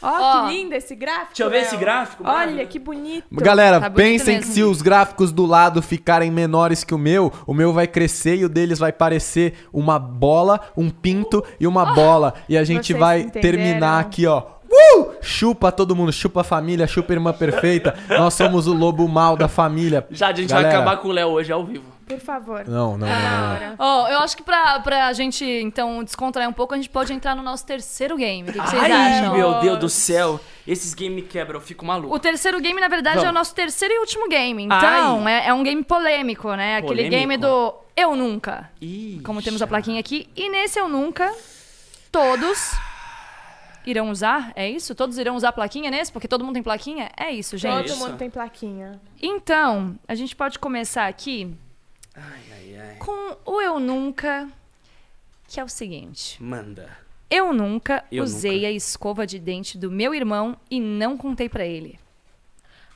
Ó, 0.06 0.22
Ó. 0.22 0.48
que 0.48 0.54
lindo 0.54 0.76
esse 0.76 0.96
gráfico. 0.96 1.28
Deixa 1.30 1.44
eu 1.44 1.50
ver 1.50 1.58
Léo. 1.58 1.66
esse 1.66 1.78
gráfico. 1.78 2.24
Olha, 2.26 2.66
que 2.66 2.78
bonito. 2.80 3.26
Galera, 3.32 3.80
Tá 3.80 3.90
bonito 3.90 3.98
pensem 4.06 4.36
que 4.40 4.46
mesmo. 4.48 4.54
se 4.54 4.64
os 4.64 4.82
gráficos 4.82 5.32
do 5.32 5.46
lado 5.46 5.82
ficarem 5.82 6.30
menores 6.32 6.84
que 6.84 6.94
o 6.94 6.98
meu, 6.98 7.32
o 7.48 7.54
meu 7.54 7.74
vai 7.74 7.88
crescer 7.88 8.36
e 8.38 8.46
o 8.46 8.50
deles 8.50 8.80
vai 8.80 8.92
parecer 8.92 9.68
uma 9.74 9.98
bola, 9.98 10.60
um 10.78 10.90
pinto 10.90 11.44
e 11.60 11.66
uma 11.68 11.94
bola. 11.94 12.34
E 12.48 12.58
a 12.58 12.64
gente 12.64 12.94
vai 12.94 13.22
entenderam? 13.22 13.42
terminar 13.42 14.00
aqui, 14.00 14.26
ó. 14.28 14.44
Uh! 14.70 15.12
Chupa 15.22 15.72
todo 15.72 15.96
mundo, 15.96 16.12
chupa 16.12 16.42
a 16.42 16.44
família, 16.44 16.86
chupa 16.88 17.14
a 17.14 17.16
irmã 17.16 17.32
perfeita. 17.34 17.96
Nós 18.10 18.34
somos 18.34 18.68
o 18.68 18.74
lobo 18.74 19.08
mal 19.08 19.38
da 19.38 19.48
família. 19.48 20.06
Jade, 20.12 20.40
a 20.40 20.42
gente 20.44 20.50
Galera, 20.50 20.70
vai 20.70 20.78
acabar 20.78 20.98
com 21.02 21.08
o 21.08 21.12
Léo 21.12 21.30
hoje 21.30 21.52
ao 21.52 21.64
vivo. 21.64 21.95
Por 22.06 22.20
favor. 22.20 22.66
Não, 22.68 22.98
não, 22.98 23.08
Tá 23.08 23.14
não, 23.16 23.22
na 23.24 23.38
não. 23.40 23.54
hora. 23.56 23.76
Ó, 23.80 24.08
eu 24.10 24.20
acho 24.20 24.38
que 24.38 24.44
pra, 24.44 24.80
pra 24.82 25.12
gente, 25.14 25.44
então, 25.44 26.04
descontrair 26.04 26.48
um 26.48 26.54
pouco, 26.54 26.74
a 26.74 26.78
gente 26.78 26.90
pode 26.90 27.12
entrar 27.12 27.36
no 27.36 27.42
nosso 27.42 27.66
terceiro 27.66 28.16
game. 28.16 28.48
O 28.48 28.54
que, 28.54 28.60
que 28.60 28.70
vocês 28.70 28.84
Ai, 28.84 28.92
acham? 28.92 29.34
meu 29.34 29.60
Deus 29.60 29.80
do 29.80 29.90
céu. 29.90 30.40
Esses 30.68 30.94
games 30.94 31.16
me 31.16 31.22
quebram, 31.24 31.60
eu 31.60 31.66
fico 31.66 31.84
maluco. 31.84 32.14
O 32.14 32.20
terceiro 32.20 32.60
game, 32.62 32.80
na 32.80 32.88
verdade, 32.88 33.16
Vamos. 33.18 33.28
é 33.28 33.32
o 33.32 33.34
nosso 33.34 33.56
terceiro 33.56 33.94
e 33.94 34.00
último 34.00 34.28
game. 34.30 34.64
Então, 34.64 35.28
é, 35.28 35.48
é 35.48 35.54
um 35.54 35.64
game 35.64 35.84
polêmico, 35.84 36.54
né? 36.54 36.78
Aquele 36.78 36.88
Polêmico? 37.10 37.16
game 37.16 37.38
do 37.38 37.74
Eu 37.98 38.16
Nunca. 38.16 38.70
Ih, 38.80 39.22
Como 39.24 39.42
temos 39.42 39.62
a 39.64 39.68
plaquinha 39.68 40.00
aqui. 40.00 40.30
E 40.36 40.48
nesse 40.50 40.80
Eu 40.80 40.88
Nunca, 40.88 41.32
todos 42.12 42.72
irão 43.86 44.10
usar, 44.10 44.52
é 44.56 44.68
isso? 44.70 44.96
Todos 44.96 45.18
irão 45.18 45.36
usar 45.36 45.50
a 45.50 45.54
plaquinha 45.54 45.92
nesse? 45.92 46.12
Porque 46.12 46.28
todo 46.28 46.44
mundo 46.44 46.54
tem 46.56 46.64
plaquinha? 46.64 47.12
É 47.18 47.30
isso, 47.32 47.58
gente. 47.58 47.74
Todo 47.76 47.86
isso. 47.86 47.98
mundo 48.00 48.18
tem 48.18 48.30
plaquinha. 48.30 49.00
Então, 49.22 49.96
a 50.08 50.16
gente 50.16 50.36
pode 50.36 50.58
começar 50.58 51.06
aqui 51.08 51.56
Ai, 52.16 52.42
ai, 52.52 52.78
ai. 52.80 52.96
com 52.98 53.38
o 53.46 53.62
Eu 53.62 53.80
Nunca, 53.80 54.48
que 55.48 55.60
é 55.60 55.64
o 55.64 55.68
seguinte. 55.70 56.42
Manda. 56.42 56.90
Eu 57.30 57.52
nunca 57.52 58.04
Eu 58.12 58.24
usei 58.24 58.56
nunca. 58.58 58.68
a 58.68 58.72
escova 58.72 59.26
de 59.28 59.40
dente 59.40 59.78
do 59.78 59.92
meu 59.92 60.14
irmão 60.14 60.56
e 60.70 60.80
não 60.80 61.18
contei 61.18 61.50
pra 61.50 61.66
ele. 61.66 62.00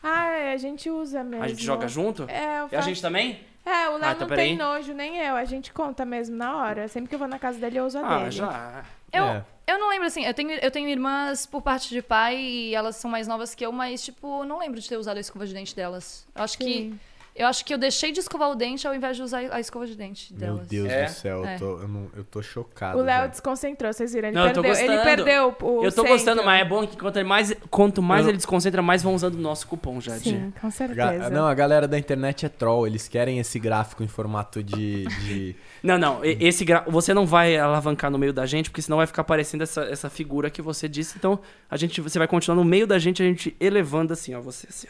Ah, 0.02 0.28
é, 0.30 0.54
a 0.54 0.58
gente 0.58 0.90
usa 0.90 1.24
mesmo. 1.24 1.44
A 1.44 1.48
gente 1.48 1.64
joga 1.64 1.88
junto? 1.88 2.24
É, 2.30 2.60
eu 2.60 2.64
E 2.64 2.66
a 2.68 2.70
faço- 2.70 2.88
gente 2.90 3.02
também? 3.02 3.44
É, 3.66 3.90
o 3.90 3.98
Léo 3.98 4.04
Ah, 4.06 4.12
então 4.12 4.20
não 4.22 4.28
peraí. 4.28 4.48
tem 4.50 4.58
nojo, 4.58 4.94
nem 4.94 5.18
eu. 5.18 5.36
A 5.36 5.44
gente 5.46 5.74
conta 5.74 6.06
mesmo 6.06 6.36
na 6.38 6.56
hora. 6.58 6.88
Sempre 6.88 7.10
que 7.10 7.16
eu 7.16 7.20
vou 7.20 7.28
na 7.28 7.38
casa 7.38 7.60
dele, 7.60 7.80
eu 7.80 7.86
uso 7.86 7.98
a 8.00 8.02
Ah, 8.08 8.18
dele. 8.20 8.32
já. 8.32 8.86
Eu, 9.12 9.24
É. 9.26 9.46
eu 9.68 9.78
não 9.80 9.90
lembro 9.90 10.08
assim, 10.08 10.24
eu 10.26 10.34
tenho, 10.34 10.52
eu 10.52 10.72
tenho 10.72 10.88
irmãs 10.88 11.46
por 11.46 11.62
parte 11.62 11.90
de 11.90 12.02
pai 12.02 12.38
e 12.40 12.74
elas 12.76 12.96
são 12.96 13.12
mais 13.12 13.28
novas 13.28 13.54
que 13.54 13.66
eu, 13.66 13.72
mas, 13.72 14.04
tipo, 14.04 14.46
não 14.46 14.60
lembro 14.60 14.80
de 14.80 14.88
ter 14.88 14.96
usado 14.98 15.18
a 15.18 15.20
escova 15.20 15.46
de 15.46 15.54
dente 15.54 15.76
delas. 15.76 16.26
Eu 16.34 16.44
acho 16.44 16.58
que. 16.58 16.94
Eu 17.40 17.48
acho 17.48 17.64
que 17.64 17.74
eu 17.74 17.78
deixei 17.78 18.11
de 18.11 18.20
escovar 18.20 18.49
o 18.52 18.56
dente 18.56 18.86
ao 18.88 18.94
invés 18.94 19.16
de 19.16 19.24
usar 19.24 19.40
a 19.52 19.60
escova 19.60 19.88
de 19.88 19.95
dente 19.95 20.34
Meu 20.34 20.40
delas. 20.56 20.68
Deus 20.68 20.90
É? 20.90 21.06
do 21.06 21.10
céu, 21.11 21.45
É. 21.45 21.56
eu 21.56 21.60
tô, 21.60 21.66
eu, 21.80 21.88
não- 21.88 22.07
eu 22.18 22.24
tô 22.26 22.41
chocado. 22.41 22.99
O 22.99 23.02
Léo 23.02 23.30
desconcentrou, 23.30 23.91
vocês 23.94 24.14
viram? 24.14 24.28
Ele 24.28 24.36
Não, 24.38 24.48
eu 24.48 24.53
tô 24.53 24.61
perdeu. 24.61 24.86
Ele 24.94 25.02
perdeu 25.03 25.48
o 25.61 25.84
eu 25.86 25.91
tô 25.91 26.02
centro. 26.02 26.07
gostando, 26.11 26.44
mas 26.44 26.61
é 26.61 26.66
bom 26.66 26.86
que 26.86 26.98
quanto 26.98 27.26
mais, 27.26 27.56
quanto 27.72 28.02
mais 28.02 28.24
Eu- 28.26 28.30
ele 28.32 28.38
desconcentra, 28.38 28.82
mais 28.82 29.02
vão 29.02 29.16
usando 29.16 29.36
o 29.36 29.40
nosso 29.41 29.66
cupom, 29.68 30.02
Jade. 30.02 30.20
Sim, 30.30 30.53
com 30.60 30.70
certeza. 30.70 31.30
Não, 31.30 31.48
a 31.48 31.53
galera 31.53 31.88
da 31.88 31.98
internet 31.98 32.45
é 32.45 32.49
troll. 32.49 32.86
Eles 32.86 33.07
querem 33.07 33.40
esse 33.40 33.57
gráfico 33.57 34.03
em 34.03 34.07
formato 34.07 34.61
de. 34.61 35.06
de- 35.06 35.56
Não, 35.82 35.98
não, 35.98 36.20
esse 36.26 36.66
gra... 36.66 36.84
você 36.90 37.14
não 37.14 37.26
vai 37.26 37.56
alavancar 37.57 38.11
no 38.11 38.18
meio 38.18 38.34
da 38.34 38.45
gente, 38.45 38.70
porque 38.70 38.82
senão 38.82 38.98
vai 38.98 39.07
ficar 39.07 39.24
parecendo 39.24 39.64
essa, 39.64 39.84
essa 39.84 40.10
figura 40.10 40.49
que 40.49 40.61
você 40.61 40.90
disse. 40.90 41.18
Então, 41.18 41.40
a 41.72 41.78
gente, 41.78 42.02
você 42.02 42.20
vai 42.20 42.28
continuar 42.28 42.57
no 42.57 42.66
meio 42.66 42.86
da 42.86 42.99
gente, 42.99 43.24
a 43.24 43.26
gente 43.26 43.56
elevando 43.61 44.11
assim, 44.11 44.36
ó, 44.36 44.41
você 44.41 44.68
assim. 44.70 44.88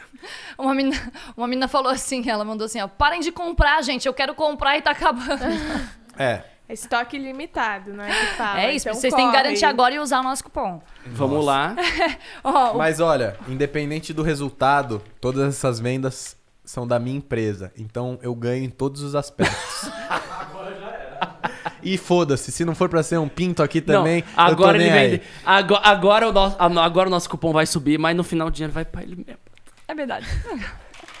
ó. 0.58 0.64
Uma 0.64 0.74
menina, 0.74 1.12
uma 1.36 1.46
menina 1.46 1.68
falou 1.68 1.92
assim, 1.92 2.28
ela 2.28 2.39
mandou 2.44 2.64
assim, 2.66 2.80
ó, 2.80 2.88
parem 2.88 3.20
de 3.20 3.30
comprar, 3.32 3.82
gente, 3.82 4.06
eu 4.06 4.14
quero 4.14 4.34
comprar 4.34 4.76
e 4.78 4.82
tá 4.82 4.90
acabando. 4.92 5.44
É. 6.18 6.44
É 6.70 6.72
estoque 6.72 7.18
limitado, 7.18 7.92
não 7.92 8.04
é 8.04 8.08
que 8.08 8.26
fala. 8.36 8.60
é 8.60 8.72
isso, 8.72 8.88
Então 8.88 9.00
vocês 9.00 9.12
têm 9.12 9.26
que 9.26 9.32
garantir 9.32 9.64
agora 9.64 9.92
e 9.92 9.98
usar 9.98 10.20
o 10.20 10.22
nosso 10.22 10.44
cupom. 10.44 10.80
Vamos 11.04 11.44
lá. 11.44 11.74
Ó, 12.44 12.74
o- 12.74 12.78
Mas 12.78 13.00
olha, 13.00 13.36
independente 13.48 14.12
do 14.12 14.22
resultado, 14.22 15.02
todas 15.20 15.48
essas 15.48 15.80
vendas 15.80 16.36
são 16.64 16.86
da 16.86 17.00
minha 17.00 17.16
empresa. 17.16 17.72
Então 17.76 18.20
eu 18.22 18.32
ganho 18.36 18.62
em 18.64 18.70
todos 18.70 19.02
os 19.02 19.16
aspectos. 19.16 19.90
E 21.82 21.96
foda-se, 21.96 22.52
se 22.52 22.64
não 22.64 22.74
for 22.74 22.88
pra 22.88 23.02
ser 23.02 23.18
um 23.18 23.28
pinto 23.28 23.62
aqui 23.62 23.80
também, 23.80 24.22
não, 24.36 24.44
agora 24.44 24.76
eu 24.78 24.82
tô 24.82 24.86
ele 24.86 25.08
vende. 25.10 25.22
Agora, 25.44 25.88
agora, 25.88 26.28
o 26.28 26.32
nosso, 26.32 26.56
a- 26.58 26.84
agora 26.84 27.08
o 27.08 27.10
nosso 27.10 27.28
cupom 27.28 27.52
vai 27.52 27.64
subir, 27.66 27.98
mas 27.98 28.14
no 28.16 28.22
final 28.22 28.48
o 28.48 28.50
dinheiro 28.50 28.72
vai 28.72 28.84
pra 28.84 29.02
ele 29.02 29.16
mesmo. 29.16 29.40
É 29.88 29.94
verdade. 29.94 30.26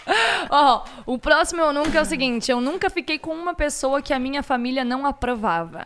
Ó, 0.50 0.84
o 1.06 1.18
próximo 1.18 1.60
eu 1.62 1.72
nunca 1.72 1.98
é 1.98 2.02
o 2.02 2.04
seguinte: 2.04 2.50
eu 2.50 2.60
nunca 2.60 2.88
fiquei 2.90 3.18
com 3.18 3.32
uma 3.34 3.54
pessoa 3.54 4.00
que 4.02 4.12
a 4.12 4.18
minha 4.18 4.42
família 4.42 4.84
não 4.84 5.06
aprovava. 5.06 5.84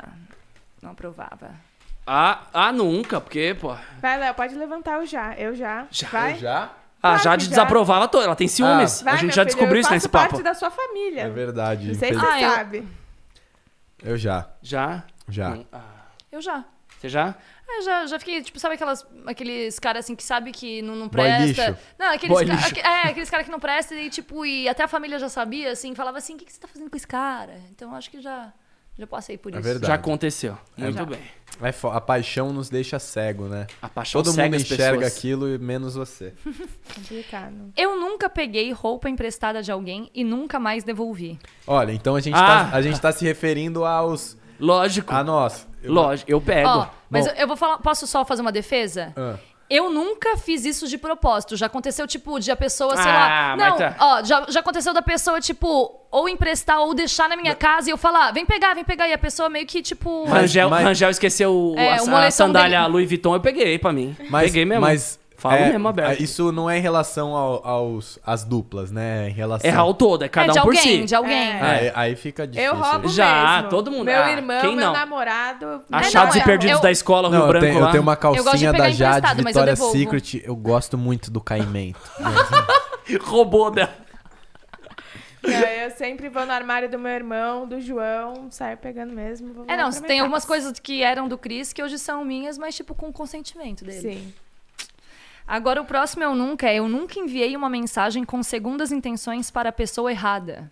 Não 0.82 0.91
aprovava. 0.93 1.51
Ah, 2.07 2.43
ah, 2.53 2.73
nunca, 2.73 3.20
porque, 3.20 3.57
pô. 3.59 3.74
Vai, 4.01 4.19
Léo, 4.19 4.35
pode 4.35 4.55
levantar 4.55 5.01
o 5.01 5.07
já. 5.07 5.32
Eu 5.35 5.55
já. 5.55 5.86
Já, 5.91 6.09
Vai. 6.09 6.35
Já? 6.36 6.70
A 7.03 7.09
Claro 7.11 7.23
Jade 7.23 7.45
já. 7.45 7.51
desaprovava 7.51 8.09
toda, 8.09 8.24
ela 8.24 8.36
tem 8.36 8.49
ciúmes. 8.49 9.03
Vai, 9.03 9.15
a 9.15 9.16
gente 9.16 9.28
já 9.35 9.43
filho, 9.43 9.47
descobriu 9.47 9.77
eu 9.77 9.81
isso 9.82 9.91
nesse 9.91 10.09
papo. 10.09 10.31
parte 10.31 10.43
da 10.43 10.55
sua 10.55 10.70
família. 10.70 11.23
É 11.23 11.28
verdade. 11.31 11.89
Não 11.89 11.95
sei 11.95 12.12
se 12.15 12.19
Ah, 12.19 12.20
você 12.39 12.45
eu- 12.45 12.51
sabe. 12.51 12.89
Eu 14.03 14.16
já. 14.16 14.47
Já? 14.62 15.03
Já. 15.28 15.51
Hum, 15.51 15.65
ah. 15.73 15.81
Eu 16.32 16.41
já. 16.41 16.65
Você 16.99 17.09
já? 17.09 17.35
É, 17.66 17.82
já, 17.82 18.07
já 18.07 18.19
fiquei, 18.19 18.43
tipo, 18.43 18.59
sabe 18.61 18.74
aquelas, 18.74 19.07
aqueles 19.27 19.78
caras 19.78 20.05
assim 20.05 20.15
que 20.15 20.23
sabe 20.23 20.53
que 20.53 20.82
não, 20.82 20.95
não 20.95 21.09
Boy 21.09 21.23
presta? 21.24 21.66
lixo. 21.70 21.78
Não, 21.99 22.12
aqueles, 22.12 22.35
Boy 22.36 22.47
ca- 22.47 22.53
lixo. 22.55 22.66
aque- 22.69 22.81
é, 22.81 23.09
aqueles 23.09 23.31
caras 23.31 23.47
que 23.47 23.53
não 23.53 23.59
prestam 23.61 23.99
e, 23.99 24.11
tipo, 24.11 24.45
e 24.45 24.69
até 24.69 24.82
a 24.85 24.89
família 24.89 25.19
já 25.19 25.28
sabia, 25.28 25.73
assim, 25.73 25.95
falava 25.95 26.19
assim, 26.19 26.35
o 26.35 26.39
que, 26.39 26.45
que 26.45 26.53
você 26.53 26.61
tá 26.61 26.69
fazendo 26.69 26.91
com 26.91 26.97
esse 26.97 27.07
cara? 27.07 27.59
Então 27.70 27.91
eu 27.91 27.97
acho 27.97 28.11
que 28.11 28.20
já, 28.20 28.53
já 28.99 29.07
passei 29.07 29.39
por 29.39 29.51
É 29.53 29.57
isso. 29.57 29.62
verdade. 29.65 29.86
Já 29.86 29.95
aconteceu. 29.95 30.59
Muito 30.77 30.95
Já. 30.95 31.05
bem. 31.05 31.20
É 31.62 31.73
fo- 31.73 31.89
a 31.89 32.01
paixão 32.01 32.53
nos 32.53 32.69
deixa 32.69 32.99
cego, 32.99 33.47
né? 33.47 33.66
A 33.81 33.89
paixão 33.89 34.23
Todo 34.23 34.32
cega 34.35 34.45
mundo 34.51 34.61
enxerga 34.61 34.99
pessoas. 35.01 35.16
aquilo 35.19 35.49
e 35.55 35.59
menos 35.59 35.95
você. 35.95 36.35
Complicado. 36.95 37.73
Eu 37.77 37.99
nunca 37.99 38.28
peguei 38.28 38.73
roupa 38.73 39.09
emprestada 39.09 39.62
de 39.62 39.70
alguém 39.73 40.11
e 40.15 40.23
nunca 40.24 40.59
mais 40.61 40.85
devolvi. 40.85 41.39
Olha, 41.66 41.93
então 41.93 42.15
a 42.16 42.20
gente, 42.20 42.35
Ah. 42.36 42.69
tá, 42.70 42.77
a 42.77 42.82
gente 42.82 43.01
tá 43.01 43.11
se 43.12 43.24
referindo 43.24 43.85
aos. 43.85 44.36
Lógico. 44.61 45.12
a 45.12 45.24
nós. 45.24 45.66
Eu- 45.85 45.93
Lógico, 45.93 46.31
eu 46.31 46.40
pego. 46.40 46.69
Ó, 46.69 46.86
mas 47.11 47.27
Bom. 47.27 47.32
eu, 47.32 47.36
eu 47.43 47.47
vou 47.48 47.56
falar, 47.56 47.78
posso 47.78 48.06
só 48.06 48.24
fazer 48.24 48.43
uma 48.43 48.52
defesa? 48.52 49.12
Ah. 49.16 49.35
Eu 49.70 49.89
nunca 49.90 50.36
fiz 50.36 50.65
isso 50.66 50.86
de 50.86 50.98
propósito. 50.98 51.56
Já 51.56 51.66
aconteceu, 51.66 52.06
tipo, 52.06 52.39
de 52.39 52.51
a 52.51 52.56
pessoa, 52.56 52.94
sei 52.97 53.11
Ah, 53.11 53.55
lá. 53.59 53.70
Não, 53.70 53.77
tá. 53.78 53.97
ó, 53.98 54.23
já, 54.23 54.44
já 54.48 54.61
aconteceu 54.61 54.93
da 54.93 55.01
pessoa, 55.01 55.40
tipo, 55.40 55.90
ou 56.11 56.28
emprestar 56.28 56.81
ou 56.81 56.93
deixar 56.94 57.31
na 57.31 57.36
minha 57.36 57.55
casa 57.55 57.89
e 57.89 57.93
eu 57.93 57.97
falar, 57.97 58.31
vem 58.31 58.44
pegar, 58.44 58.74
vem 58.74 58.85
pegar. 58.85 59.09
E 59.09 59.12
a 59.15 59.19
pessoa 59.19 59.48
meio 59.48 59.66
que, 59.66 59.81
tipo. 59.81 60.27
Rangel, 60.27 60.69
mas- 60.69 60.85
Rangel 60.85 61.11
esqueceu 61.11 61.74
É, 61.78 61.97
a, 61.97 62.02
o 62.02 62.15
a 62.16 62.31
sandália 62.31 62.81
dele. 62.81 62.93
Louis 62.93 63.09
Vuitton, 63.09 63.35
eu 63.35 63.40
peguei 63.40 63.78
pra 63.78 63.90
mim. 63.93 64.15
Mas, 64.28 64.44
peguei 64.51 64.66
mesmo. 64.66 64.82
Mas 64.82 65.19
Falo 65.45 65.57
é, 65.57 65.69
mesmo 65.73 65.89
aberto. 65.89 66.23
Isso 66.23 66.51
não 66.53 66.71
é 66.71 66.79
em 66.79 66.81
relação 66.81 67.37
ao- 67.37 67.66
aos 67.66 68.19
às 68.25 68.45
duplas, 68.45 68.91
né? 68.91 69.29
Em 69.29 69.33
relação. 69.33 69.69
É 69.69 69.71
real 69.71 69.93
todo, 69.93 70.25
é 70.25 70.29
cada 70.29 70.49
é 70.49 70.53
de 70.55 70.59
um 70.59 70.62
por 70.62 70.75
alguém, 70.75 71.01
si. 71.01 71.05
de 71.05 71.15
alguém. 71.15 71.37
É. 71.51 71.61
Aí, 71.61 71.93
aí 71.95 72.16
fica 72.16 72.47
difícil. 72.47 72.73
Eu 72.73 72.81
roubo 72.81 73.09
Já, 73.11 73.57
mesmo. 73.57 73.69
todo 73.69 73.91
mundo- 73.91 74.07
Meu 74.07 74.23
ah, 74.23 74.31
irmão, 74.31 74.61
quem 74.62 74.75
meu 74.75 74.87
não? 74.87 74.93
namorado. 74.95 75.83
Achados 75.93 76.35
não, 76.35 76.41
e 76.41 76.43
é, 76.43 76.45
perdidos 76.47 76.77
eu- 76.77 76.81
da 76.83 76.91
escola, 76.91 77.29
Não, 77.29 77.41
Rio 77.41 77.49
Branco 77.49 77.66
tenho, 77.66 77.79
lá. 77.79 77.87
eu 77.89 77.91
tenho 77.91 78.03
uma 78.03 78.15
gosto 78.16 78.39
de 78.39 78.43
calcinha 78.45 78.73
pegar 78.73 78.85
da 78.85 78.91
Jade 78.91 79.43
mas 79.43 79.55
eu. 79.55 79.77
Secret. 79.77 80.43
Eu 80.47 80.57
gosto 80.57 80.97
muito 80.97 81.31
do 81.31 81.43
caimento. 81.43 82.01
Roubou 83.23 83.71
dela. 83.71 83.93
Não, 85.43 85.53
eu 85.53 85.91
sempre 85.91 86.31
vou 86.31 86.47
no 86.47 86.53
armário 86.53 86.91
do 86.91 86.99
meu 86.99 87.12
irmão, 87.12 87.66
do 87.69 87.79
João, 87.79 88.47
saio 88.51 88.79
pegando 88.79 89.12
mesmo. 89.12 89.53
Vou 89.53 89.65
É, 89.69 89.77
não, 89.77 89.91
tem 89.93 90.21
algumas 90.21 90.45
casa. 90.45 90.49
coisas 90.62 90.79
que 90.81 91.03
eram 91.03 91.29
do 91.29 91.37
Cris 91.37 91.71
que 91.71 91.83
hoje 91.83 91.99
são 91.99 92.25
minhas, 92.25 92.57
mas, 92.57 92.75
tipo, 92.75 92.95
com 92.95 93.12
consentimento 93.12 93.85
dele. 93.85 94.01
Sim. 94.01 94.35
Agora, 95.47 95.81
o 95.81 95.85
próximo 95.85 96.25
eu 96.25 96.35
nunca 96.35 96.69
é: 96.69 96.77
eu 96.77 96.89
nunca 96.89 97.19
enviei 97.19 97.57
uma 97.57 97.69
mensagem 97.69 98.25
com 98.25 98.43
segundas 98.43 98.91
intenções 98.91 99.51
para 99.51 99.69
a 99.69 99.73
pessoa 99.73 100.11
errada. 100.11 100.71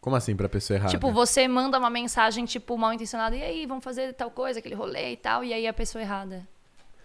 Como 0.00 0.14
assim, 0.14 0.36
pra 0.36 0.48
pessoa 0.48 0.76
errada? 0.76 0.90
Tipo, 0.90 1.10
você 1.10 1.48
manda 1.48 1.78
uma 1.78 1.88
mensagem, 1.88 2.44
tipo, 2.44 2.76
mal 2.76 2.92
intencionada, 2.92 3.34
e 3.34 3.42
aí, 3.42 3.66
vamos 3.66 3.82
fazer 3.82 4.12
tal 4.12 4.30
coisa, 4.30 4.58
aquele 4.58 4.74
rolê 4.74 5.12
e 5.12 5.16
tal, 5.16 5.42
e 5.42 5.52
aí 5.52 5.66
a 5.66 5.72
pessoa 5.72 6.02
errada. 6.02 6.46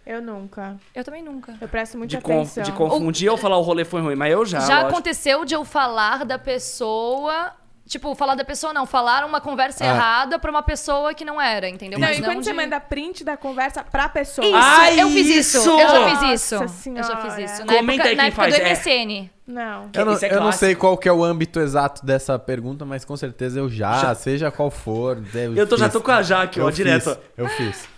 Eu 0.04 0.20
nunca. 0.20 0.76
Eu 0.94 1.04
também 1.04 1.22
nunca. 1.22 1.56
Eu 1.60 1.68
presto 1.68 1.96
muita 1.96 2.10
De, 2.10 2.16
atenção. 2.18 2.62
de 2.62 2.72
confundir 2.72 3.30
ou 3.30 3.36
falar 3.36 3.56
o 3.58 3.62
rolê 3.62 3.84
foi 3.84 4.00
ruim, 4.00 4.14
mas 4.16 4.32
eu 4.32 4.44
já. 4.44 4.60
Já 4.60 4.74
lógico. 4.76 4.92
aconteceu 4.92 5.44
de 5.44 5.54
eu 5.54 5.64
falar 5.64 6.24
da 6.24 6.38
pessoa. 6.38 7.52
Tipo, 7.90 8.14
falar 8.14 8.36
da 8.36 8.44
pessoa 8.44 8.72
não, 8.72 8.86
falar 8.86 9.24
uma 9.24 9.40
conversa 9.40 9.82
Ah. 9.82 9.88
errada 9.88 10.38
pra 10.38 10.48
uma 10.48 10.62
pessoa 10.62 11.12
que 11.12 11.24
não 11.24 11.40
era, 11.40 11.68
entendeu? 11.68 11.98
Não, 11.98 12.06
Mas 12.06 12.20
e 12.20 12.22
quando 12.22 12.38
de- 12.38 12.44
você 12.44 12.52
manda 12.52 12.78
print 12.78 13.24
da 13.24 13.36
conversa 13.36 13.82
pra 13.82 14.08
pessoa. 14.08 14.46
Isso, 14.46 14.56
Ah, 14.56 14.92
eu 14.94 15.08
fiz 15.10 15.26
isso. 15.26 15.58
isso! 15.58 15.70
Eu 15.70 15.88
já 15.88 16.04
fiz 16.04 16.12
Nossa 16.20 16.32
isso. 16.34 16.54
Eu 16.54 16.60
já 16.60 16.68
Senhora. 16.68 17.16
fiz 17.32 17.50
isso. 17.50 17.66
Na 17.66 17.74
Comenta 17.74 18.02
época, 18.04 18.08
aí 18.10 18.14
na 18.14 18.22
quem 18.22 18.28
época 18.28 18.42
faz, 18.42 18.54
do 18.54 18.60
é. 18.60 18.70
MSN. 18.70 19.30
Não. 19.44 19.90
Eu 19.92 20.04
não, 20.04 20.12
Isso 20.12 20.24
é 20.24 20.32
eu 20.32 20.40
não 20.40 20.52
sei 20.52 20.76
qual 20.76 20.96
que 20.96 21.08
é 21.08 21.12
o 21.12 21.24
âmbito 21.24 21.58
exato 21.58 22.06
dessa 22.06 22.38
pergunta, 22.38 22.84
mas 22.84 23.04
com 23.04 23.16
certeza 23.16 23.58
eu 23.58 23.68
já, 23.68 24.14
seja 24.14 24.52
qual 24.52 24.70
for. 24.70 25.20
Eu, 25.34 25.56
Eu 25.56 25.66
tô, 25.66 25.76
já 25.76 25.88
tô 25.88 26.00
com 26.00 26.12
a 26.12 26.22
Jaque, 26.22 26.60
ó, 26.60 26.68
Eu 26.68 26.70
direto. 26.70 27.10
fiz, 27.10 27.18
eu 27.36 27.48
fiz. 27.48 27.88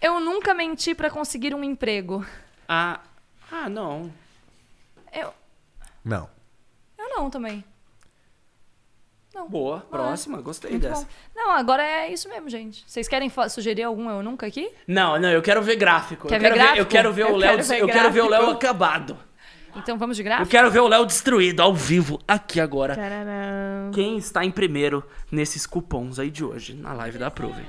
Eu 0.00 0.20
nunca 0.20 0.54
menti 0.54 0.94
pra 0.94 1.10
conseguir 1.10 1.52
um 1.56 1.64
emprego. 1.64 2.24
Ah, 2.68 3.00
ah, 3.50 3.68
não. 3.68 4.12
Eu, 5.12 5.34
Não. 6.04 6.28
eu 6.96 7.08
não 7.16 7.28
também. 7.28 7.64
Boa, 9.48 9.80
próxima, 9.80 10.40
gostei 10.40 10.70
Muito 10.70 10.82
dessa. 10.82 11.02
bom. 11.02 11.08
Não, 11.34 11.50
agora 11.50 11.82
é 11.82 12.12
isso 12.12 12.28
mesmo, 12.28 12.48
gente. 12.48 12.84
Vocês 12.86 13.08
querem 13.08 13.30
sugerir 13.50 13.82
algum 13.82 14.08
eu 14.08 14.22
nunca 14.22 14.46
aqui? 14.46 14.70
Não, 14.86 15.18
não, 15.18 15.28
eu 15.30 15.42
quero 15.42 15.60
ver 15.62 15.76
gráfico. 15.76 16.28
Quer 16.28 16.36
eu 16.36 16.40
ver 16.40 16.44
quero 16.46 16.54
gráfico? 16.54 16.78
eu 16.78 16.86
quero 16.86 17.12
ver 17.12 17.22
Eu 17.22 17.34
o 17.34 17.36
Léo, 17.36 17.62
ver 17.62 17.80
eu 17.82 17.86
quero 17.88 18.10
ver 18.10 18.20
o 18.22 18.28
Léo 18.28 18.50
acabado. 18.50 19.18
Então 19.76 19.98
vamos 19.98 20.16
de 20.16 20.22
Eu 20.22 20.26
gráfico? 20.26 20.48
quero 20.50 20.70
ver 20.70 20.78
o 20.80 20.86
Léo 20.88 21.04
destruído 21.04 21.60
ao 21.60 21.74
vivo 21.74 22.20
aqui 22.28 22.60
agora. 22.60 22.94
Tararam. 22.94 23.90
Quem 23.92 24.16
está 24.16 24.44
em 24.44 24.50
primeiro 24.50 25.04
nesses 25.32 25.66
cupons 25.66 26.18
aí 26.20 26.30
de 26.30 26.44
hoje 26.44 26.74
na 26.74 26.92
live 26.92 27.18
da 27.18 27.28
Prove? 27.30 27.60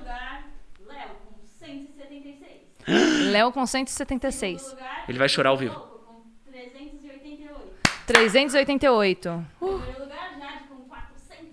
Léo, 0.88 1.10
com 1.26 1.34
176. 1.66 3.32
Léo 3.32 3.52
com 3.52 3.66
176. 3.66 4.62
Segundo 4.62 4.78
lugar, 4.80 5.06
Ele 5.10 5.18
vai 5.18 5.28
chorar 5.28 5.50
ao 5.50 5.58
vivo. 5.58 5.76
Com 5.80 6.52
388. 6.52 7.74
388. 8.06 8.66
Primeiro 8.70 8.86
lugar, 8.86 9.40
Jade, 9.40 9.46
com 9.60 9.75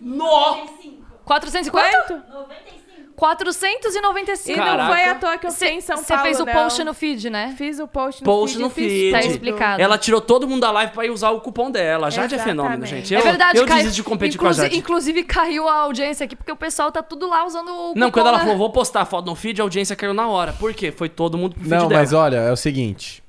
495. 0.02 0.12
Nossa! 0.16 1.02
400 1.24 1.66
e 1.66 1.70
quanto? 1.70 1.90
Quanto? 2.08 2.32
95. 2.32 2.82
495. 3.14 4.50
E 4.50 4.56
não 4.56 4.86
foi 4.88 5.04
à 5.04 5.14
toa 5.14 5.38
que 5.38 5.46
eu 5.46 5.52
fiquei 5.52 5.70
em 5.74 5.80
São 5.80 5.96
Você 5.96 6.06
Paulo, 6.12 6.22
fez 6.24 6.40
o 6.40 6.44
não. 6.44 6.52
post 6.52 6.82
no 6.82 6.92
feed, 6.94 7.30
né? 7.30 7.54
Fiz 7.56 7.78
o 7.78 7.86
post 7.86 8.20
no 8.22 8.24
Post 8.24 8.54
feed. 8.56 8.60
no 8.60 8.66
eu 8.66 8.70
fiz 8.70 8.90
feed. 8.92 9.12
Tá 9.12 9.20
explicado. 9.20 9.80
Ela 9.82 9.96
tirou 9.98 10.20
todo 10.20 10.48
mundo 10.48 10.60
da 10.62 10.70
live 10.72 10.92
pra 10.92 11.06
ir 11.06 11.10
usar 11.10 11.30
o 11.30 11.40
cupom 11.40 11.70
dela. 11.70 12.10
Jade 12.10 12.34
é 12.34 12.38
fenômeno, 12.38 12.84
gente. 12.84 13.14
é 13.14 13.18
Eu, 13.18 13.22
verdade, 13.22 13.58
eu 13.58 13.66
cai- 13.66 13.78
desisto 13.78 13.96
de 13.96 14.02
competir 14.02 14.38
com 14.38 14.46
a 14.46 14.48
inclusi- 14.48 14.62
Jade. 14.62 14.78
Inclusive 14.78 15.22
caiu 15.24 15.68
a 15.68 15.74
audiência 15.82 16.24
aqui, 16.24 16.34
porque 16.34 16.50
o 16.50 16.56
pessoal 16.56 16.90
tá 16.90 17.02
tudo 17.02 17.28
lá 17.28 17.44
usando 17.46 17.68
o 17.68 17.94
Não, 17.94 18.08
cupom, 18.08 18.10
quando 18.12 18.26
ela 18.28 18.38
né? 18.38 18.44
falou, 18.44 18.58
vou 18.58 18.70
postar 18.70 19.02
a 19.02 19.06
foto 19.06 19.26
no 19.26 19.36
feed, 19.36 19.60
a 19.60 19.64
audiência 19.64 19.94
caiu 19.94 20.14
na 20.14 20.26
hora. 20.26 20.52
Por 20.54 20.74
quê? 20.74 20.90
Foi 20.90 21.08
todo 21.08 21.38
mundo 21.38 21.52
pro 21.54 21.62
feed 21.62 21.70
Não, 21.74 21.88
dela. 21.88 22.00
mas 22.00 22.12
olha, 22.12 22.36
é 22.38 22.50
o 22.50 22.56
seguinte. 22.56 23.21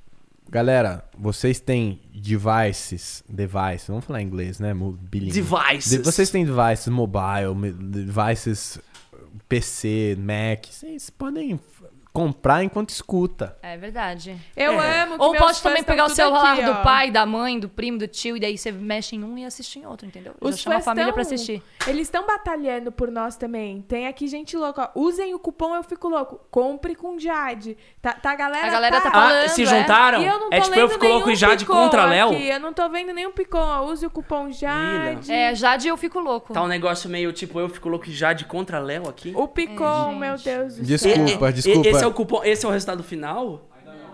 Galera, 0.54 1.04
vocês 1.18 1.60
têm 1.60 2.00
devices, 2.14 3.24
devices, 3.28 3.88
vamos 3.88 4.06
falar 4.06 4.22
em 4.22 4.26
inglês, 4.28 4.60
né? 4.60 4.72
bilíngue. 4.72 5.34
Devices. 5.34 5.90
De- 5.90 5.98
vocês 5.98 6.30
têm 6.30 6.46
devices 6.46 6.88
mobile, 6.90 7.56
devices 7.90 8.78
PC, 9.50 10.16
Mac, 10.20 10.68
vocês 10.70 11.10
podem 11.10 11.60
comprar 12.14 12.64
enquanto 12.64 12.90
escuta. 12.92 13.58
É 13.64 13.76
verdade. 13.76 14.38
Eu 14.56 14.80
É. 14.80 15.02
amo 15.02 15.16
que 15.18 15.22
Ou 15.24 15.32
meus 15.32 15.44
pode 15.44 15.54
fãs 15.56 15.62
também 15.64 15.84
pegar 15.84 16.06
o 16.06 16.10
celular 16.10 16.54
aqui, 16.54 16.64
do 16.64 16.72
ó. 16.72 16.76
pai, 16.84 17.10
da 17.10 17.26
mãe, 17.26 17.60
do 17.60 17.68
primo, 17.68 17.98
do 17.98 18.08
tio, 18.08 18.38
e 18.38 18.40
daí 18.40 18.56
você 18.56 18.72
mexe 18.72 19.16
em 19.16 19.24
um 19.24 19.36
e 19.36 19.44
assiste 19.44 19.80
em 19.80 19.86
outro, 19.88 20.06
entendeu? 20.06 20.34
Já 20.40 20.48
Os 20.50 20.60
chama 20.60 20.76
a 20.76 20.80
família 20.82 21.06
tão- 21.08 21.14
pra 21.14 21.22
assistir. 21.24 21.64
Eles 21.88 22.04
estão 22.04 22.28
batalhando 22.28 22.92
por 22.92 23.10
nós 23.10 23.36
também. 23.36 23.82
Tem 23.82 24.06
aqui 24.08 24.28
gente 24.28 24.56
louca. 24.56 24.92
ó. 24.96 25.00
Usem 25.00 25.34
o 25.34 25.40
cupom 25.40 25.76
Eu 25.76 25.84
Fico 25.84 26.08
Louco. 26.08 26.40
Compre 26.52 26.94
com 26.96 27.18
Jade. 27.18 27.76
Tá, 28.02 28.14
tá 28.14 28.32
a 28.32 28.36
galera 28.36 28.68
A 28.68 28.70
galera 28.70 29.02
tá 29.02 29.10
Ah, 29.10 29.12
falando, 29.12 29.48
se 29.50 29.64
é. 29.64 29.66
juntaram? 29.66 30.22
E 30.22 30.26
eu 30.28 30.40
não 30.40 30.50
tô 30.52 30.56
é 30.56 30.62
tipo 30.62 30.76
eu 30.80 30.90
fico 30.90 31.08
louco 31.08 31.32
e 31.32 31.36
Jade 31.36 31.66
contra 31.66 32.06
Léo? 32.06 32.34
Eu 32.34 32.60
não 32.60 32.72
tô 32.74 32.88
vendo 32.90 33.12
nenhum 33.12 33.32
picô. 33.32 33.58
ó. 33.58 33.84
Use 33.86 34.06
o 34.06 34.10
cupom 34.12 34.52
Jade. 34.52 35.32
É, 35.32 35.56
Jade 35.56 35.88
eu 35.88 35.98
fico 35.98 36.20
louco. 36.20 36.54
Tá 36.54 36.62
um 36.62 36.68
negócio 36.68 37.10
meio 37.10 37.34
tipo 37.34 37.60
eu 37.60 37.68
fico 37.70 37.90
louco 37.90 38.08
e 38.08 38.12
Jade 38.14 38.46
contra 38.46 38.78
Léo 38.80 39.10
aqui? 39.10 39.34
O 39.36 39.48
picô, 39.48 39.84
É, 39.84 40.12
meu 40.16 40.38
Deus 40.38 40.76
do 40.78 40.86
céu. 40.98 41.14
Desculpa, 41.16 41.48
E- 41.48 41.50
e- 41.50 41.54
desculpa. 41.54 42.03
Esse 42.04 42.06
é 42.06 42.08
o 42.08 42.14
cupom, 42.14 42.44
esse 42.44 42.66
é 42.66 42.70
o 42.70 42.72
resultado 42.72 43.02
final? 43.02 43.70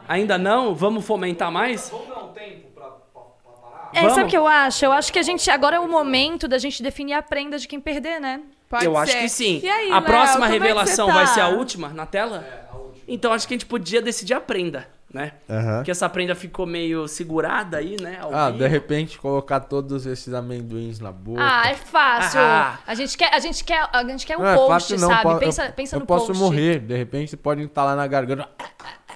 Ainda 0.08 0.38
não? 0.38 0.76
Vamos 0.76 1.06
fomentar 1.06 1.52
mais? 1.52 1.92
É, 3.92 4.02
Vamos? 4.02 4.14
sabe 4.14 4.28
o 4.28 4.30
que 4.30 4.38
eu 4.38 4.46
acho? 4.46 4.86
Eu 4.86 4.92
acho 4.92 5.12
que 5.12 5.18
a 5.18 5.24
gente. 5.24 5.50
Agora 5.50 5.78
é 5.78 5.80
o 5.80 5.88
momento 5.88 6.48
da 6.48 6.60
gente 6.60 6.84
definir 6.84 7.14
a 7.14 7.22
prenda 7.24 7.58
de 7.58 7.68
quem 7.68 7.80
perder, 7.80 8.20
né? 8.20 8.42
Pode 8.70 8.86
eu 8.86 8.96
acho 8.96 9.12
ser. 9.12 9.22
que 9.22 9.30
sim. 9.30 9.60
E 9.64 9.70
aí, 9.70 9.92
a 9.92 9.96
Léo, 9.96 10.04
próxima 10.04 10.46
é 10.46 10.50
revelação 10.50 11.08
você 11.08 11.12
tá? 11.12 11.18
vai 11.18 11.28
ser 11.28 11.42
a 11.42 11.48
última 11.50 11.90
na 11.90 12.06
tela? 12.06 12.46
Então 13.08 13.34
acho 13.34 13.48
que 13.48 13.56
a 13.56 13.58
gente 13.58 13.66
podia 13.66 14.00
decidir 14.00 14.36
a 14.36 14.40
prenda, 14.40 14.88
né? 15.14 15.32
Aham. 15.50 15.78
Porque 15.78 15.92
essa 15.92 16.08
prenda 16.08 16.36
ficou 16.36 16.66
meio 16.66 17.08
segurada 17.08 17.78
aí, 17.78 17.96
né? 18.00 18.20
ao 18.22 18.34
Ah, 18.34 18.48
vivo. 18.48 18.60
de 18.64 18.68
repente 18.68 19.18
colocar 19.18 19.60
todos 19.62 20.06
esses 20.06 20.34
amendoins 20.34 21.00
na 21.00 21.12
boca. 21.12 21.42
Ah, 21.44 21.70
é 21.70 21.74
fácil. 21.76 22.40
Ah. 22.40 22.78
A 22.86 22.94
gente 22.94 23.18
quer, 23.18 23.34
a 23.34 23.40
gente 23.40 23.64
quer, 23.64 23.90
a 23.92 24.04
gente 24.04 24.26
quer 24.26 24.38
um 24.38 24.42
Não 24.42 24.48
é 24.48 24.56
post, 24.56 24.70
fácil, 24.70 25.00
não. 25.00 25.08
sabe? 25.10 25.24
Po- 25.24 25.38
pensa, 25.38 25.66
eu, 25.66 25.74
pensa 25.74 25.96
eu 25.96 26.00
no 26.02 26.06
posso 26.06 26.28
post. 26.28 26.40
morrer, 26.40 26.80
de 26.80 26.96
repente 26.96 27.36
pode 27.36 27.64
estar 27.64 27.84
lá 27.84 27.96
na 27.96 28.06
garganta. 28.08 28.48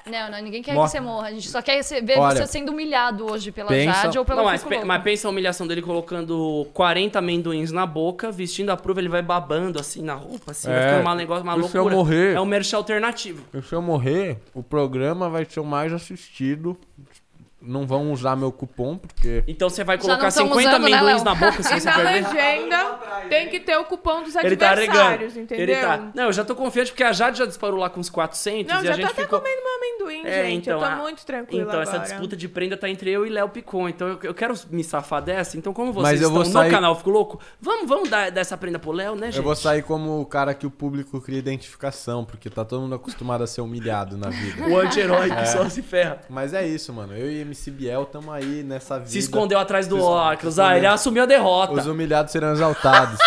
Não, 0.06 0.30
não, 0.32 0.42
ninguém 0.42 0.62
quer 0.62 0.74
Morre. 0.74 0.86
que 0.88 0.92
você 0.92 1.00
morra. 1.00 1.28
A 1.28 1.32
gente 1.32 1.48
só 1.50 1.62
quer 1.62 1.82
ver 2.04 2.20
Olha, 2.20 2.36
você 2.36 2.48
sendo 2.48 2.72
humilhado 2.72 3.26
hoje 3.32 3.52
pela 3.52 3.70
pensa- 3.70 4.04
Jade 4.04 4.20
ou 4.20 4.26
pelo 4.26 4.40
Não, 4.40 4.46
mas, 4.46 4.64
pe- 4.64 4.84
mas 4.84 5.02
pensa 5.02 5.28
a 5.28 5.32
humilhação 5.32 5.66
dele 5.66 5.82
colocando 5.82 6.68
40 6.74 7.20
amendoins 7.20 7.72
na 7.72 7.86
boca, 7.86 8.32
vestindo 8.32 8.70
a 8.72 8.78
prova, 8.78 9.00
ele 9.00 9.10
vai 9.10 9.22
babando 9.22 9.80
assim 9.80 10.02
na 10.02 10.14
roupa, 10.14 10.52
assim, 10.52 10.68
vai 10.68 10.78
É, 10.78 10.90
ficando 10.98 11.10
um 11.10 11.16
negócio, 11.16 11.44
uma 11.44 11.54
e 11.58 11.64
se 11.64 11.76
eu 11.78 11.82
loucura. 11.84 11.96
morrer? 11.96 12.34
É 12.36 12.42
um 12.42 12.46
merch 12.46 12.74
alternativo. 12.74 13.44
Se 13.62 13.74
eu 13.74 13.82
morrer, 13.82 14.38
o 14.54 14.62
programa 14.62 15.30
vai 15.30 15.46
ser 15.46 15.60
o 15.62 15.66
mais 15.66 15.94
assistido. 15.94 16.78
Não 17.66 17.88
vão 17.88 18.12
usar 18.12 18.36
meu 18.36 18.52
cupom, 18.52 18.98
porque. 18.98 19.44
Então 19.48 19.70
você 19.70 19.84
vai 19.84 19.96
Já 19.98 20.02
colocar 20.02 20.24
não 20.26 20.32
tamo 20.32 20.50
50 20.56 20.70
usando, 20.70 20.82
né, 20.82 20.98
amendoins 20.98 21.24
Léo? 21.24 21.26
na 21.26 21.36
boca 21.36 21.64
se 21.64 21.74
E 21.76 21.80
você 21.80 21.88
na 21.90 21.96
perder. 21.96 22.14
legenda 22.28 23.00
tem 23.30 23.48
que 23.50 23.60
ter 23.60 23.78
o 23.78 23.86
cupom 23.86 24.22
dos 24.24 24.36
Ele 24.36 24.58
tá 24.58 24.72
adversários, 24.72 25.34
regando. 25.34 25.40
entendeu? 25.40 25.64
Ele 25.76 25.76
tá. 25.82 26.12
Não, 26.14 26.24
eu 26.26 26.34
já 26.34 26.44
tô 26.44 26.56
confiante 26.56 26.92
porque 26.92 27.04
a 27.04 27.14
Jade 27.14 27.38
já 27.40 27.46
disparou 27.46 27.80
lá 27.80 27.90
com 27.90 28.00
uns 28.02 28.10
400 28.10 28.72
Não, 28.74 28.82
e 28.82 28.86
já 28.86 28.90
a 28.92 28.96
tô 28.96 29.02
gente 29.02 29.12
até 29.12 29.22
ficou. 29.24 29.40
comendo 29.40 29.62
meu 29.64 29.74
amendoim, 29.76 30.28
É, 30.30 30.44
gente. 30.44 30.62
então, 30.68 30.74
eu 30.74 30.80
tô 30.80 30.86
a- 30.86 30.96
muito 30.98 31.26
tranquila 31.26 31.64
Então, 31.64 31.82
essa 31.82 31.92
agora. 31.94 32.10
disputa 32.10 32.36
de 32.36 32.48
prenda 32.50 32.76
tá 32.76 32.90
entre 32.90 33.10
eu 33.10 33.26
e 33.26 33.30
Léo 33.30 33.48
Picon. 33.50 33.88
Então, 33.88 34.08
eu, 34.10 34.20
eu 34.24 34.34
quero 34.34 34.54
me 34.70 34.84
safar 34.84 35.22
dessa. 35.22 35.58
Então, 35.58 35.74
como 35.74 35.94
vocês 35.94 36.04
Mas 36.14 36.22
eu 36.22 36.28
estão 36.28 36.34
vou 36.34 36.44
no 36.44 36.52
sair- 36.52 36.70
canal 36.72 36.96
Fico 36.98 37.10
Louco, 37.12 37.40
vamos, 37.62 37.88
vamos 37.88 38.10
dar 38.10 38.30
dessa 38.30 38.58
prenda 38.58 38.78
pro 38.78 38.92
Léo, 38.92 39.16
né, 39.16 39.28
gente? 39.28 39.38
Eu 39.38 39.44
vou 39.44 39.56
sair 39.56 39.84
como 39.84 40.20
o 40.20 40.26
cara 40.26 40.54
que 40.54 40.66
o 40.68 40.72
público 40.72 41.22
cria 41.22 41.40
identificação, 41.40 42.26
porque 42.26 42.50
tá 42.50 42.66
todo 42.66 42.82
mundo 42.82 42.96
acostumado 42.96 43.44
a 43.44 43.48
ser 43.48 43.62
humilhado 43.62 44.18
na 44.18 44.30
vida. 44.30 44.64
O 44.68 44.78
anti-herói 44.78 45.32
É. 45.32 45.36
que 45.36 45.46
só 45.48 45.68
se 45.70 45.82
ferra. 45.82 46.20
Mas 46.30 46.54
é 46.54 46.68
isso, 46.68 46.92
mano. 46.92 47.16
Eu 47.16 47.32
e 47.32 47.53
MC 47.54 47.72
Biel 47.72 48.06
tamo 48.06 48.32
aí 48.32 48.64
nessa 48.64 48.98
vida. 48.98 49.12
Se 49.12 49.20
escondeu 49.20 49.60
atrás 49.60 49.88
do 49.88 50.02
óculos. 50.02 50.60
Ah, 50.60 50.76
ele 50.76 50.88
assumiu 50.88 51.24
a 51.24 51.26
derrota. 51.26 51.74
Os 51.74 51.86
humilhados 51.86 52.32
serão 52.32 52.52
exaltados. 52.52 53.20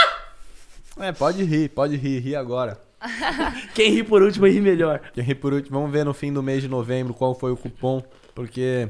é, 0.98 1.12
pode 1.12 1.43
rir, 1.44 1.69
pode 1.70 1.97
rir, 1.97 2.19
rir 2.19 2.36
agora. 2.36 2.78
Quem 3.74 3.93
ri 3.93 4.03
por 4.03 4.23
último 4.23 4.47
ri 4.47 4.61
melhor. 4.61 5.01
Quem 5.15 5.23
rir 5.23 5.36
por 5.36 5.53
último, 5.53 5.78
vamos 5.78 5.93
ver 5.93 6.05
no 6.05 6.12
fim 6.12 6.32
do 6.32 6.43
mês 6.43 6.61
de 6.61 6.69
novembro 6.69 7.15
qual 7.15 7.35
foi 7.35 7.53
o 7.53 7.57
cupom, 7.57 8.03
porque 8.35 8.89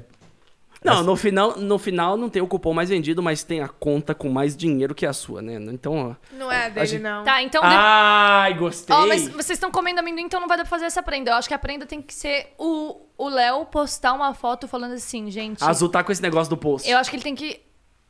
Não, 0.84 1.02
no 1.02 1.16
final, 1.16 1.56
no 1.58 1.78
final 1.78 2.16
não 2.16 2.28
tem 2.28 2.40
o 2.42 2.46
cupom 2.46 2.72
mais 2.72 2.88
vendido, 2.88 3.22
mas 3.22 3.42
tem 3.42 3.60
a 3.60 3.68
conta 3.68 4.14
com 4.14 4.28
mais 4.28 4.56
dinheiro 4.56 4.94
que 4.94 5.04
a 5.06 5.12
sua, 5.12 5.42
né? 5.42 5.54
Então, 5.72 6.10
ó. 6.10 6.14
Não 6.36 6.50
é 6.52 6.70
dele, 6.70 6.86
gente- 6.86 7.02
não. 7.02 7.24
Tá, 7.24 7.42
então... 7.42 7.62
Ai, 7.64 8.54
gostei. 8.54 8.94
Ó, 8.94 9.06
mas 9.06 9.26
vocês 9.28 9.50
estão 9.56 9.70
comendo 9.70 10.00
amendoim, 10.00 10.24
então 10.24 10.40
não 10.40 10.46
vai 10.48 10.56
dar 10.56 10.64
pra 10.64 10.70
fazer 10.70 10.84
essa 10.84 11.02
prenda. 11.02 11.30
Eu 11.32 11.34
acho 11.36 11.48
que 11.48 11.54
a 11.54 11.58
prenda 11.58 11.86
tem 11.86 12.00
que 12.00 12.14
ser 12.14 12.54
o, 12.58 13.00
o 13.18 13.28
Léo 13.28 13.64
postar 13.66 14.12
uma 14.12 14.32
foto 14.34 14.68
falando 14.68 14.92
assim, 14.92 15.30
gente. 15.30 15.62
A 15.64 15.68
Azul 15.70 15.88
tá 15.88 16.04
com 16.04 16.12
esse 16.12 16.22
negócio 16.22 16.50
do 16.50 16.56
post. 16.56 16.88
Eu 16.88 16.98
acho 16.98 17.10
que 17.10 17.16
ele 17.16 17.22
tem 17.24 17.34
que. 17.34 17.60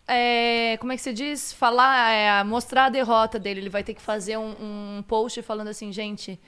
é, 0.09 0.77
como 0.79 0.93
é 0.93 0.97
que 0.97 1.03
se 1.03 1.13
diz? 1.13 1.53
Falar, 1.53 2.11
é, 2.13 2.45
mostrar 2.45 2.87
a 2.87 2.89
derrota 2.91 3.39
dele. 3.39 3.61
Ele 3.61 3.71
vai 3.71 3.83
ter 3.83 3.95
que 3.95 4.03
fazer 4.03 4.37
um, 4.37 4.55
um 4.99 5.05
post 5.07 5.41
falando 5.43 5.69
assim, 5.69 5.91
gente. 5.93 6.39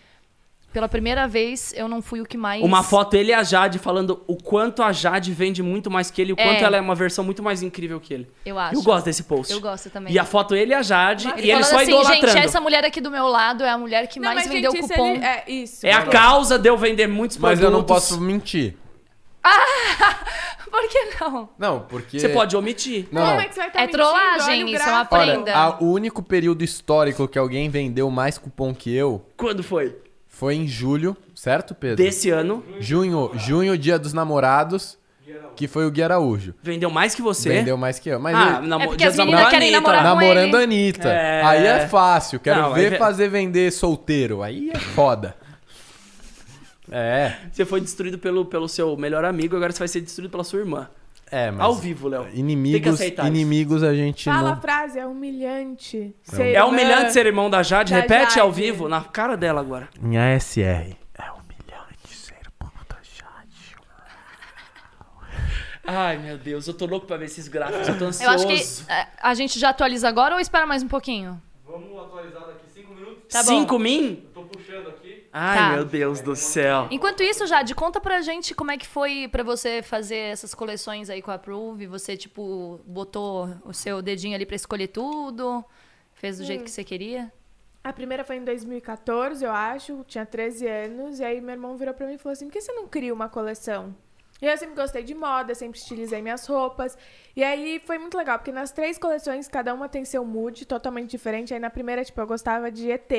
Pela 0.73 0.87
primeira 0.87 1.27
vez, 1.27 1.73
eu 1.75 1.89
não 1.89 2.03
fui 2.03 2.21
o 2.21 2.27
que 2.27 2.37
mais. 2.37 2.63
Uma 2.63 2.83
foto 2.83 3.17
ele 3.17 3.31
e 3.31 3.35
a 3.35 3.43
Jade 3.43 3.79
falando 3.79 4.23
o 4.27 4.37
quanto 4.37 4.83
a 4.83 4.93
Jade 4.93 5.33
vende 5.33 5.63
muito 5.63 5.91
mais 5.91 6.11
que 6.11 6.21
ele, 6.21 6.33
o 6.35 6.37
É. 6.39 6.45
quanto 6.45 6.63
ela 6.63 6.77
é 6.77 6.81
uma 6.81 6.95
versão 6.95 7.25
muito 7.25 7.43
mais 7.43 7.63
incrível 7.63 7.99
que 7.99 8.13
ele. 8.13 8.31
Eu 8.45 8.59
acho. 8.59 8.75
Eu 8.75 8.83
gosto 8.83 9.07
desse 9.07 9.23
post. 9.23 9.51
Eu 9.53 9.61
gosto 9.63 9.89
também. 9.89 10.13
E 10.13 10.19
a 10.19 10.25
foto 10.27 10.55
ele 10.55 10.73
e 10.73 10.75
a 10.75 10.83
Jade, 10.83 11.27
Ele 11.29 11.47
e 11.47 11.51
ele 11.51 11.65
falando 11.65 11.65
só 11.71 11.77
assim, 11.79 11.85
idolatrando. 11.91 12.29
gente, 12.33 12.45
essa 12.45 12.61
mulher 12.61 12.85
aqui 12.85 13.01
do 13.01 13.11
meu 13.11 13.27
lado 13.27 13.65
é 13.65 13.71
a 13.71 13.79
mulher 13.79 14.07
que 14.09 14.21
Não, 14.21 14.27
mais 14.27 14.41
mas, 14.41 14.49
vendeu 14.49 14.71
gente, 14.73 14.81
isso 14.85 14.93
cupom. 14.93 15.15
ele- 15.15 15.25
é 15.25 15.45
isso. 15.49 15.87
É 15.87 15.93
a 15.93 16.03
causa 16.07 16.59
de 16.59 16.69
eu 16.69 16.77
vender 16.77 17.07
muitos 17.09 17.39
Mas 17.39 17.59
produtos. 17.59 17.65
eu 17.65 17.71
não 17.79 17.85
posso 17.87 18.21
mentir. 18.21 18.77
Por 20.71 20.89
que 20.89 21.09
não? 21.21 21.49
Não, 21.59 21.81
porque. 21.81 22.21
Você 22.21 22.29
pode 22.29 22.55
omitir. 22.57 23.09
Não, 23.11 23.23
Como 23.23 23.35
não. 23.35 23.41
é 23.41 23.49
que 23.49 23.55
você 23.55 23.61
vai 23.61 23.69
estar 23.69 23.79
É 23.81 23.87
mentindo? 23.87 24.03
trollagem, 24.03 24.39
isso 24.71 24.83
é 24.83 24.87
uma 24.87 24.93
gráfico. 24.93 25.15
Olha, 25.17 25.33
prenda. 25.33 25.55
a- 25.57 25.79
o 25.81 25.91
único 25.93 26.23
período 26.23 26.63
histórico 26.63 27.27
que 27.27 27.39
alguém 27.39 27.69
vendeu 27.71 28.11
mais 28.11 28.37
cupom 28.39 28.75
que 28.75 28.95
eu 28.95 29.25
Quando 29.37 29.63
foi? 29.63 29.97
Foi 30.39 30.55
em 30.55 30.69
julho, 30.69 31.17
certo, 31.35 31.75
Pedro? 31.75 31.97
Desse 31.97 32.31
ano. 32.31 32.65
Junho, 32.79 33.33
junho, 33.35 33.77
dia 33.77 33.99
dos 33.99 34.13
namorados, 34.13 34.97
que 35.57 35.67
foi 35.67 35.85
o 35.85 35.91
Gui 35.91 36.01
Araújo. 36.01 36.55
Vendeu 36.63 36.89
mais 36.91 37.13
que 37.13 37.21
você. 37.21 37.49
Vendeu 37.49 37.77
mais 37.77 37.99
que 37.99 38.09
eu. 38.09 38.21
Mas 38.21 38.37
Ah, 38.37 38.59
ele- 38.61 38.69
namo- 38.69 38.85
É 38.85 38.87
porque 38.87 38.99
dia 38.99 39.09
as 39.09 39.17
dos 39.17 39.25
meninas 39.27 39.49
querem 39.51 39.69
Anitta. 39.75 39.81
namorar 39.93 40.03
com 40.03 40.09
namorando 40.21 40.55
ele. 40.55 40.57
a 40.57 40.61
Anitta. 40.61 41.09
É. 41.09 41.43
Aí 41.43 41.67
é 41.67 41.89
fácil. 41.89 42.39
Quero 42.39 42.63
Não, 42.63 42.73
ver 42.73 42.91
ve- 42.91 42.99
fazer 42.99 43.29
vender 43.29 43.73
solteiro. 43.73 44.41
Aí 44.43 44.71
é 44.73 44.79
foda. 44.79 45.35
É. 46.91 47.35
Você 47.53 47.65
foi 47.65 47.81
destruído 47.81 48.17
pelo, 48.19 48.45
pelo 48.47 48.69
seu 48.69 48.97
melhor 48.97 49.25
amigo, 49.25 49.57
agora 49.57 49.73
você 49.73 49.79
vai 49.81 49.89
ser 49.89 50.01
destruído 50.01 50.31
pela 50.31 50.45
sua 50.45 50.61
irmã. 50.61 50.89
É, 51.31 51.51
mas. 51.51 51.61
Ao 51.61 51.75
vivo, 51.75 52.09
Léo. 52.09 52.23
Tem 52.25 52.33
que 52.33 52.39
Inimigos, 52.41 52.95
aceitar 52.95 53.27
inimigos 53.27 53.83
a 53.83 53.95
gente 53.95 54.25
Fala 54.25 54.51
a 54.51 54.55
não. 54.55 54.61
frase, 54.61 54.99
é 54.99 55.07
humilhante. 55.07 56.15
É 56.39 56.65
humilhante 56.65 57.13
ser 57.13 57.27
irmão 57.27 57.51
da 57.51 57.63
Jade? 57.63 57.93
Da 57.93 58.01
Repete 58.01 58.41
ao 58.41 58.49
Jade. 58.51 58.61
vivo, 58.63 58.89
na 58.89 59.03
cara 59.03 59.37
dela 59.37 59.61
agora. 59.61 59.89
Em 60.03 60.17
ASR. 60.17 60.61
É 60.61 61.31
humilhante 61.33 62.09
ser 62.09 62.35
irmão 62.35 62.73
da 62.89 62.97
Jade. 63.03 63.77
Ai, 65.87 66.19
meu 66.19 66.37
Deus, 66.39 66.67
eu 66.67 66.75
tô 66.75 66.87
louco 66.87 67.07
pra 67.07 67.17
ver 67.17 67.27
esses 67.27 67.49
gráficos, 67.49 67.89
eu 67.89 67.99
tô 67.99 68.05
Eu 68.05 68.09
ansioso. 68.09 68.35
acho 68.35 68.47
que 68.47 68.91
é, 68.93 69.07
a 69.23 69.35
gente 69.35 69.59
já 69.59 69.71
atualiza 69.71 70.09
agora 70.09 70.35
ou 70.35 70.41
espera 70.41 70.67
mais 70.67 70.83
um 70.83 70.89
pouquinho? 70.89 71.41
Vamos 71.67 71.99
atualizar 72.01 72.43
daqui 72.47 72.67
5 72.75 72.95
minutos. 72.95 73.23
Tá 73.31 73.43
bom. 73.43 73.49
Cinco 73.49 73.79
min? 73.79 74.23
Ai, 75.41 75.57
Tá. 75.57 75.73
meu 75.77 75.85
Deus 75.85 76.21
do 76.21 76.35
céu. 76.35 76.89
Enquanto 76.91 77.23
isso, 77.23 77.47
Jade, 77.47 77.73
conta 77.73 78.01
pra 78.01 78.21
gente 78.21 78.55
como 78.57 78.73
é 78.73 78.77
que 78.77 78.87
foi 78.87 79.29
pra 79.29 79.45
você 79.45 79.83
fazer 79.83 80.17
essas 80.17 80.53
coleções 80.53 81.09
aí 81.09 81.23
com 81.23 81.31
a 81.31 81.35
Approve. 81.35 81.87
Você, 81.87 82.17
tipo, 82.17 82.81
botou 82.85 83.49
o 83.65 83.73
seu 83.73 84.03
dedinho 84.03 84.35
ali 84.35 84.45
pra 84.45 84.57
escolher 84.57 84.89
tudo? 84.89 85.65
Fez 86.15 86.39
do 86.39 86.45
jeito 86.45 86.65
que 86.65 86.71
você 86.71 86.83
queria? 86.83 87.33
A 87.85 87.93
primeira 87.93 88.25
foi 88.25 88.37
em 88.37 88.45
2014, 88.45 89.45
eu 89.45 89.53
acho, 89.53 90.05
tinha 90.09 90.27
13 90.27 90.67
anos, 90.67 91.21
e 91.21 91.25
aí 91.25 91.41
meu 91.41 91.53
irmão 91.53 91.77
virou 91.77 91.95
pra 91.95 92.07
mim 92.09 92.15
e 92.15 92.19
falou 92.19 92.33
assim: 92.33 92.47
por 92.47 92.53
que 92.53 92.61
você 92.61 92.73
não 92.73 92.89
cria 92.89 93.15
uma 93.15 93.29
coleção? 93.29 93.95
E 94.43 94.47
eu 94.47 94.57
sempre 94.59 94.75
gostei 94.75 95.03
de 95.05 95.15
moda, 95.15 95.55
sempre 95.55 95.79
estilizei 95.79 96.21
minhas 96.21 96.47
roupas. 96.47 96.99
E 97.37 97.45
aí 97.45 97.81
foi 97.87 97.99
muito 97.99 98.17
legal, 98.19 98.39
porque 98.39 98.51
nas 98.53 98.73
três 98.73 98.99
coleções, 98.99 99.47
cada 99.49 99.73
uma 99.73 99.89
tem 99.89 100.05
seu 100.05 100.25
mood 100.25 100.67
totalmente 100.67 101.11
diferente. 101.11 101.55
Aí 101.55 101.61
na 101.61 101.71
primeira, 101.71 102.05
tipo, 102.05 102.21
eu 102.21 102.27
gostava 102.27 102.71
de 102.71 102.91
ET. 102.91 103.13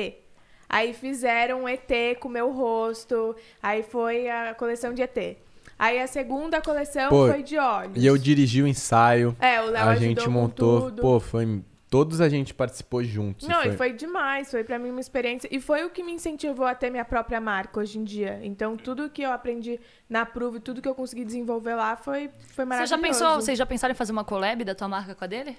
Aí 0.72 0.94
fizeram 0.94 1.64
um 1.64 1.68
ET 1.68 1.90
com 2.20 2.28
o 2.28 2.30
meu 2.30 2.52
rosto. 2.52 3.34
Aí 3.60 3.82
foi 3.82 4.30
a 4.30 4.54
coleção 4.54 4.94
de 4.94 5.02
ET. 5.02 5.36
Aí 5.76 5.98
a 5.98 6.06
segunda 6.06 6.60
coleção 6.60 7.08
Pô, 7.08 7.26
foi 7.26 7.42
de 7.42 7.58
olhos. 7.58 8.00
E 8.00 8.06
eu 8.06 8.16
dirigi 8.16 8.62
o 8.62 8.68
ensaio. 8.68 9.36
É, 9.40 9.60
o 9.60 9.64
Léo 9.64 9.88
a 9.88 9.96
gente 9.96 10.24
com 10.24 10.30
montou. 10.30 10.82
tudo. 10.82 11.02
Pô, 11.02 11.18
foi. 11.18 11.60
Todos 11.88 12.20
a 12.20 12.28
gente 12.28 12.54
participou 12.54 13.02
juntos. 13.02 13.48
Não, 13.48 13.62
foi... 13.62 13.68
e 13.68 13.76
foi 13.76 13.92
demais, 13.92 14.48
foi 14.48 14.62
pra 14.62 14.78
mim 14.78 14.90
uma 14.90 15.00
experiência. 15.00 15.48
E 15.50 15.58
foi 15.58 15.84
o 15.84 15.90
que 15.90 16.04
me 16.04 16.12
incentivou 16.12 16.64
a 16.64 16.72
ter 16.72 16.88
minha 16.88 17.04
própria 17.04 17.40
marca 17.40 17.80
hoje 17.80 17.98
em 17.98 18.04
dia. 18.04 18.38
Então, 18.44 18.76
tudo 18.76 19.10
que 19.10 19.22
eu 19.22 19.32
aprendi 19.32 19.80
na 20.08 20.24
Prove, 20.24 20.60
tudo 20.60 20.80
que 20.80 20.88
eu 20.88 20.94
consegui 20.94 21.24
desenvolver 21.24 21.74
lá 21.74 21.96
foi, 21.96 22.28
foi 22.28 22.64
Você 22.64 22.64
maravilhoso. 22.64 22.90
já 22.90 22.98
pensou, 22.98 23.34
vocês 23.34 23.58
já 23.58 23.66
pensaram 23.66 23.90
em 23.90 23.96
fazer 23.96 24.12
uma 24.12 24.22
collab 24.22 24.62
da 24.62 24.72
tua 24.72 24.86
marca 24.86 25.16
com 25.16 25.24
a 25.24 25.26
dele? 25.26 25.58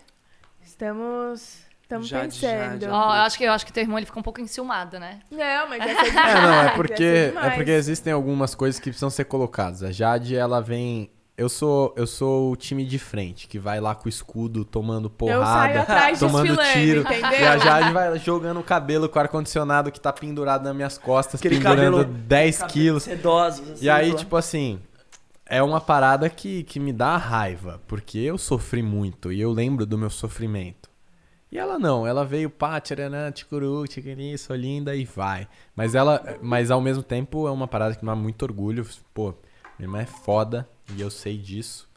Estamos, 0.63 1.65
estamos 1.95 2.09
pensando. 2.09 2.81
Jade. 2.81 2.85
Ó, 2.88 3.03
eu 3.15 3.22
acho 3.22 3.38
que 3.38 3.43
eu 3.43 3.51
acho 3.51 3.65
que 3.65 3.73
teu 3.73 3.84
irmão 3.84 3.97
ele 3.97 4.05
fica 4.05 4.19
um 4.19 4.23
pouco 4.23 4.39
enciumado, 4.41 4.99
né? 4.99 5.19
Não, 5.31 5.69
mas 5.69 5.84
demais. 5.84 6.07
É, 6.15 6.41
não, 6.41 6.53
é 6.63 6.69
porque, 6.76 7.34
é 7.43 7.49
porque 7.51 7.72
existem 7.72 8.13
algumas 8.13 8.55
coisas 8.55 8.80
que 8.80 8.89
precisam 8.89 9.09
ser 9.09 9.26
colocadas. 9.26 9.84
A 9.84 9.91
Jade, 9.91 10.35
ela 10.35 10.61
vem. 10.61 11.09
Eu 11.38 11.49
sou, 11.49 11.91
eu 11.97 12.05
sou 12.05 12.51
o 12.51 12.55
time 12.55 12.85
de 12.85 12.99
frente, 12.99 13.47
que 13.47 13.57
vai 13.57 13.80
lá 13.80 13.95
com 13.95 14.05
o 14.05 14.09
escudo 14.09 14.63
tomando 14.63 15.11
Eu 15.22 15.27
saio 15.27 15.39
porrada, 15.39 15.81
atrás 15.81 16.19
tomando 16.19 16.55
tiro. 16.73 17.01
entendeu? 17.01 17.31
E 17.31 17.45
a 17.47 17.57
Jade 17.57 17.91
vai 17.93 18.19
jogando 18.19 18.59
o 18.59 18.63
cabelo 18.63 19.09
com 19.09 19.18
o 19.18 19.22
ar-condicionado 19.22 19.91
que 19.91 19.99
tá 19.99 20.13
pendurado 20.13 20.63
nas 20.65 20.76
minhas 20.76 20.97
costas, 20.99 21.39
Aquele 21.41 21.55
pendurando 21.55 21.97
cabelo- 21.97 22.03
10 22.03 22.63
quilos. 22.63 23.03
Sedosos. 23.03 23.72
assim, 23.72 23.85
E 23.85 23.89
aí, 23.89 24.11
pô. 24.11 24.18
tipo 24.18 24.35
assim, 24.35 24.80
é 25.47 25.63
uma 25.63 25.81
parada 25.81 26.30
que, 26.30 26.63
que 26.63 26.80
me 26.80 26.93
dá 26.93 27.18
raiva, 27.18 27.81
porque 27.88 28.19
eu 28.19 28.38
sofri 28.38 28.84
muito 28.84 29.31
e 29.31 29.41
eu 29.41 29.51
lembro 29.51 29.84
do 29.85 29.97
meu 29.97 30.11
sofrimento. 30.11 30.90
E 31.52 31.57
ela 31.57 31.78
não, 31.78 32.07
ela 32.07 32.23
veio 32.23 32.49
pá, 32.49 32.80
tcharanã, 32.80 33.30
ticuru, 33.32 33.86
tiquiri, 33.86 34.38
sou 34.38 34.56
linda 34.56 34.95
e 34.95 35.03
vai. 35.03 35.48
Mas 35.76 35.95
ela, 35.95 36.38
mas 36.41 36.72
ao 36.72 36.80
mesmo 36.80 37.03
tempo 37.03 37.45
é 37.48 37.52
uma 37.52 37.68
parada 37.68 37.94
que 37.94 38.02
me 38.03 38.10
dá 38.10 38.15
muito 38.15 38.41
orgulho. 38.44 38.88
Pô, 39.14 39.34
minha 39.78 39.88
irmã 39.88 40.02
é 40.02 40.06
foda 40.06 40.68
e 40.95 41.02
eu 41.02 41.10
sei 41.11 41.38
disso. 41.38 41.90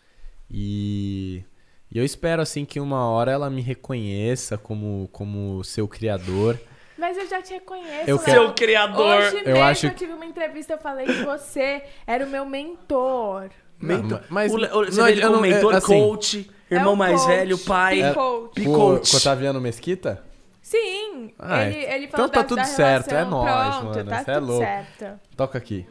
E, 0.50 1.44
e 1.90 1.98
eu 1.98 2.04
espero 2.04 2.42
assim 2.42 2.64
que 2.64 2.80
uma 2.80 3.08
hora 3.08 3.30
ela 3.30 3.48
me 3.48 3.62
reconheça 3.62 4.58
como, 4.58 5.08
como 5.12 5.62
seu 5.62 5.86
criador. 5.86 6.58
Mas 6.98 7.16
eu 7.16 7.28
já 7.28 7.40
te 7.42 7.52
reconheço, 7.54 8.08
Eu 8.10 8.16
Léo. 8.16 8.24
quero- 8.24 8.42
Seu 8.42 8.54
criador. 8.54 9.18
Hoje 9.18 9.36
Eu 9.38 9.44
mesmo 9.44 9.62
acho 9.62 9.86
eu 9.86 9.94
tive 9.94 10.12
uma 10.12 10.26
entrevista, 10.26 10.72
eu 10.72 10.78
falei 10.78 11.06
que 11.06 11.24
você 11.24 11.82
era 12.06 12.24
o 12.24 12.28
meu 12.28 12.44
mentor. 12.44 13.50
Mentor. 13.80 14.22
Mas- 14.28 14.52
o, 14.52 14.56
Le- 14.56 14.66
o- 14.72 14.84
você 14.86 14.98
não, 14.98 15.04
vê 15.06 15.12
ele 15.12 15.20
como 15.22 15.40
mentor, 15.40 15.74
é, 15.74 15.76
assim- 15.76 16.00
coach, 16.00 16.50
irmão 16.70 16.92
É 16.92 16.94
o 16.94 16.96
mais 16.96 17.20
coach, 17.20 17.28
velho, 17.28 17.58
pai. 17.58 18.00
é- 18.02 18.10
É, 18.10 18.14
coach. 18.14 18.64
com 18.64 18.94
Otaviano 19.16 19.60
Mesquita? 19.60 20.22
Sim, 20.62 21.32
Ah, 21.38 21.64
ele, 21.64 21.76
é. 21.76 21.96
ele 21.96 22.08
falou 22.08 22.26
Então 22.26 22.28
tá 22.28 22.42
da- 22.42 22.48
tudo 22.48 22.58
da 22.58 22.64
certo, 22.64 23.10
é 23.10 23.18
relação. 23.18 23.44
nóis, 23.44 23.76
Pronto, 23.76 23.96
mano, 23.96 24.10
tá 24.10 24.16
é 24.20 24.24
tudo 24.34 24.46
louco. 24.46 24.64
certo. 24.64 25.20
Toca 25.36 25.58
aqui. 25.58 25.86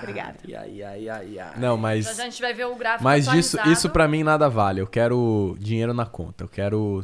Obrigada. 0.00 0.36
Ai, 0.46 0.82
ai, 0.82 1.08
ai, 1.08 1.38
ai. 1.38 1.52
Não, 1.56 1.76
mas. 1.76 2.04
Já 2.04 2.12
já 2.12 2.22
a 2.22 2.24
gente 2.26 2.42
vai 2.42 2.52
ver 2.52 2.66
o 2.66 2.74
gráfico 2.74 3.04
Mas 3.04 3.24
disso, 3.26 3.56
atualizado. 3.56 3.72
isso 3.72 3.90
pra 3.90 4.06
mim 4.06 4.22
nada 4.22 4.48
vale. 4.48 4.80
Eu 4.80 4.86
quero 4.86 5.56
dinheiro 5.58 5.94
na 5.94 6.04
conta. 6.06 6.44
Eu 6.44 6.48
quero. 6.48 7.00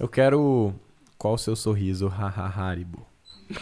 Eu 0.00 0.08
quero. 0.08 0.74
Qual 1.18 1.34
o 1.34 1.38
seu 1.38 1.54
sorriso? 1.54 2.08
Haha, 2.08 2.46
Haribo. 2.60 3.06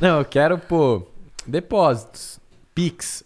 Não, 0.00 0.18
eu 0.18 0.24
quero, 0.24 0.58
pô. 0.58 1.06
Depósitos. 1.46 2.40
Pix. 2.74 3.22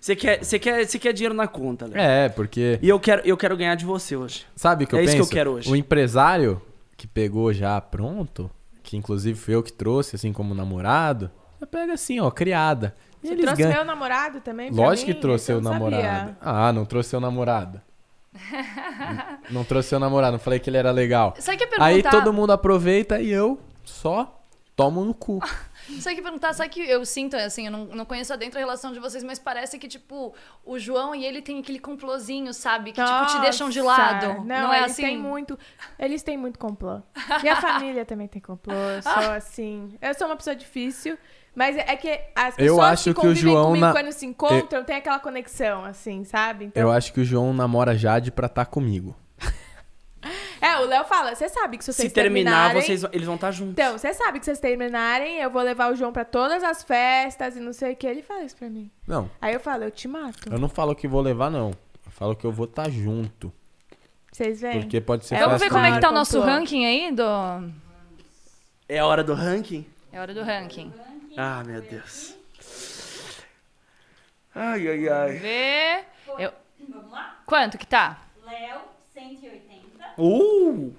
Você 0.00 0.14
quer, 0.16 0.44
você 0.44 0.58
quer, 0.58 0.86
você 0.86 0.98
quer 0.98 1.12
dinheiro 1.12 1.34
na 1.34 1.46
conta, 1.46 1.86
Léo. 1.86 1.98
É, 1.98 2.28
porque. 2.28 2.78
E 2.82 2.88
eu 2.88 2.98
quero, 3.00 3.22
eu 3.24 3.36
quero 3.36 3.56
ganhar 3.56 3.74
de 3.74 3.84
você 3.84 4.16
hoje. 4.16 4.44
Sabe 4.56 4.84
o 4.84 4.86
que 4.86 4.94
É 4.96 4.98
eu 5.00 5.04
isso 5.04 5.12
que 5.12 5.18
penso? 5.18 5.30
eu 5.30 5.34
quero 5.34 5.50
hoje. 5.52 5.70
O 5.70 5.76
empresário 5.76 6.60
que 6.96 7.06
pegou 7.06 7.52
já 7.52 7.80
pronto, 7.80 8.50
que 8.82 8.96
inclusive 8.96 9.38
foi 9.38 9.54
eu 9.54 9.62
que 9.62 9.72
trouxe, 9.72 10.16
assim 10.16 10.32
como 10.32 10.54
namorado, 10.54 11.30
eu 11.60 11.66
pego 11.66 11.92
assim, 11.92 12.20
ó, 12.20 12.30
criada. 12.30 12.94
E 13.22 13.28
Você 13.28 13.36
trouxe 13.36 13.62
ganham. 13.62 13.74
meu 13.76 13.84
namorado 13.84 14.40
também 14.40 14.70
Lógico 14.70 15.08
mim? 15.08 15.14
que 15.14 15.20
trouxe 15.20 15.44
seu 15.46 15.60
não 15.60 15.72
sabia. 15.72 15.90
namorado. 15.90 16.36
Ah, 16.40 16.72
não 16.72 16.84
trouxe 16.84 17.10
seu 17.10 17.20
namorado. 17.20 17.80
não 19.50 19.64
trouxe 19.64 19.90
seu 19.90 20.00
namorado, 20.00 20.32
não 20.32 20.38
falei 20.38 20.58
que 20.58 20.68
ele 20.70 20.76
era 20.76 20.90
legal. 20.90 21.34
Sabe 21.38 21.56
que 21.58 21.64
ia 21.64 21.68
perguntar? 21.68 21.86
Aí 21.86 22.02
todo 22.02 22.32
mundo 22.32 22.52
aproveita 22.52 23.20
e 23.20 23.30
eu 23.30 23.60
só 23.84 24.42
tomo 24.74 25.04
no 25.04 25.14
cu. 25.14 25.38
Sabe 26.00 26.16
que 26.16 26.22
perguntar, 26.22 26.52
sabe 26.52 26.68
que 26.70 26.80
eu 26.80 27.04
sinto, 27.04 27.36
assim, 27.36 27.66
eu 27.66 27.72
não, 27.72 27.84
não 27.86 28.04
conheço 28.04 28.36
dentro 28.36 28.58
a 28.58 28.60
relação 28.60 28.92
de 28.92 28.98
vocês, 28.98 29.22
mas 29.24 29.38
parece 29.38 29.78
que, 29.78 29.88
tipo, 29.88 30.34
o 30.64 30.78
João 30.78 31.14
e 31.14 31.24
ele 31.24 31.42
tem 31.42 31.58
aquele 31.60 31.78
complôzinho, 31.78 32.52
sabe? 32.54 32.92
Que, 32.92 33.02
tipo, 33.02 33.26
te 33.26 33.40
deixam 33.40 33.68
de 33.68 33.80
Nossa, 33.82 34.00
lado. 34.02 34.44
Não, 34.44 34.72
é 34.72 34.78
eles 34.80 34.92
assim? 34.92 35.02
Têm 35.02 35.18
muito, 35.18 35.58
eles 35.98 36.22
têm 36.22 36.36
muito 36.36 36.58
complô. 36.58 37.00
Minha 37.42 37.56
família 37.56 38.04
também 38.04 38.28
tem 38.28 38.40
complô. 38.40 38.74
Eu 38.74 39.02
sou 39.02 39.12
assim. 39.32 39.96
Eu 40.00 40.14
sou 40.14 40.26
uma 40.26 40.36
pessoa 40.36 40.54
difícil. 40.56 41.18
Mas 41.54 41.76
é 41.76 41.96
que 41.96 42.08
as 42.34 42.56
pessoas 42.56 42.58
Eu 42.58 42.80
acho 42.80 43.04
que 43.04 43.12
que 43.14 43.18
o 43.20 43.22
convivem 43.28 43.52
João 43.52 43.66
comigo 43.66 43.84
na- 43.86 43.92
quando 43.92 44.10
se 44.10 44.24
encontram 44.24 44.82
tem 44.84 44.96
aquela 44.96 45.18
conexão, 45.18 45.84
assim, 45.84 46.24
sabe? 46.24 46.64
Então, 46.66 46.82
Eu 46.82 46.90
acho 46.90 47.12
que 47.12 47.20
o 47.20 47.24
João 47.24 47.52
namora 47.52 47.94
Jade 47.94 48.30
pra 48.32 48.46
estar 48.46 48.64
comigo. 48.64 49.14
É, 50.62 50.76
o 50.78 50.84
Léo 50.86 51.04
fala, 51.04 51.34
você 51.34 51.48
sabe 51.48 51.76
que 51.76 51.84
se 51.84 51.92
vocês 51.92 52.08
Se 52.08 52.14
terminar, 52.14 52.68
terminarem... 52.68 52.82
vocês, 52.82 53.04
eles 53.12 53.26
vão 53.26 53.34
estar 53.34 53.50
juntos. 53.50 53.72
Então, 53.72 53.98
você 53.98 54.14
sabe 54.14 54.38
que 54.38 54.44
se 54.44 54.50
vocês 54.52 54.60
terminarem, 54.60 55.40
eu 55.40 55.50
vou 55.50 55.60
levar 55.60 55.90
o 55.90 55.96
João 55.96 56.12
pra 56.12 56.24
todas 56.24 56.62
as 56.62 56.84
festas 56.84 57.56
e 57.56 57.60
não 57.60 57.72
sei 57.72 57.94
o 57.94 57.96
que. 57.96 58.06
Ele 58.06 58.22
fala 58.22 58.44
isso 58.44 58.56
pra 58.56 58.70
mim. 58.70 58.88
Não, 59.04 59.28
Aí 59.40 59.52
eu 59.54 59.58
falo, 59.58 59.82
eu 59.82 59.90
te 59.90 60.06
mato. 60.06 60.52
eu 60.52 60.60
não 60.60 60.68
falo 60.68 60.94
que 60.94 61.08
vou 61.08 61.20
levar, 61.20 61.50
não. 61.50 61.70
Eu 62.06 62.12
falo 62.12 62.36
que 62.36 62.44
eu 62.44 62.52
vou 62.52 62.66
estar 62.66 62.88
junto. 62.88 63.52
Vocês 64.30 64.60
veem? 64.60 64.82
Porque 64.82 65.00
pode 65.00 65.26
ser 65.26 65.34
É, 65.34 65.40
Vamos 65.40 65.60
ver 65.60 65.68
como 65.68 65.84
é 65.84 65.92
que 65.92 66.00
tá 66.00 66.10
o 66.10 66.12
nosso 66.12 66.40
ranking 66.40 66.86
aí 66.86 67.10
do... 67.10 67.24
É 68.88 69.00
a 69.00 69.06
hora 69.06 69.24
do 69.24 69.34
ranking? 69.34 69.84
É 70.12 70.20
hora 70.20 70.32
do 70.32 70.44
ranking. 70.44 70.92
Ah, 71.36 71.64
meu 71.66 71.82
Deus. 71.82 72.36
Ai, 74.54 74.86
ai, 74.86 75.08
ai. 75.08 75.32
Vê. 75.38 76.04
Eu... 76.38 76.52
Vamos 76.88 77.10
lá? 77.10 77.40
Quanto 77.46 77.76
que 77.78 77.86
tá? 77.86 78.20
Léo, 78.44 78.80
180. 79.12 79.71
Uh! 80.18 80.92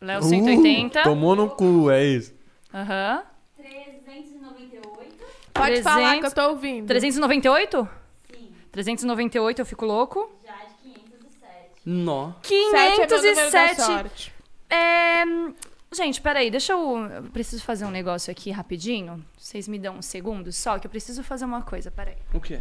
Léo 0.00 0.22
180. 0.22 1.02
Tomou 1.02 1.36
no 1.36 1.50
cu, 1.50 1.90
é 1.90 2.04
isso. 2.04 2.34
Aham. 2.72 3.22
398. 3.56 5.24
Pode 5.52 5.82
falar 5.82 6.12
300. 6.12 6.20
que 6.20 6.26
eu 6.26 6.44
tô 6.44 6.50
ouvindo. 6.50 6.86
398? 6.86 7.88
Sim. 8.32 8.52
398 8.72 9.60
eu 9.60 9.66
fico 9.66 9.84
louco. 9.84 10.30
Já 10.44 10.54
de 10.54 10.90
507. 10.92 11.48
Nó. 11.84 12.32
Sete 12.42 12.54
é 12.54 13.06
meu 13.06 13.16
número 13.16 13.50
da 13.50 13.68
507. 13.68 13.82
sorte. 13.82 14.32
É... 14.70 15.24
Gente, 15.92 16.20
peraí, 16.20 16.50
deixa 16.50 16.72
eu. 16.72 16.98
Eu 16.98 17.22
preciso 17.24 17.64
fazer 17.64 17.84
um 17.84 17.90
negócio 17.90 18.30
aqui 18.30 18.50
rapidinho. 18.52 19.24
Vocês 19.36 19.66
me 19.66 19.78
dão 19.78 19.96
um 19.96 20.02
segundo 20.02 20.52
só, 20.52 20.78
que 20.78 20.86
eu 20.86 20.90
preciso 20.90 21.24
fazer 21.24 21.44
uma 21.44 21.62
coisa, 21.62 21.90
peraí. 21.90 22.16
O 22.32 22.40
quê? 22.40 22.60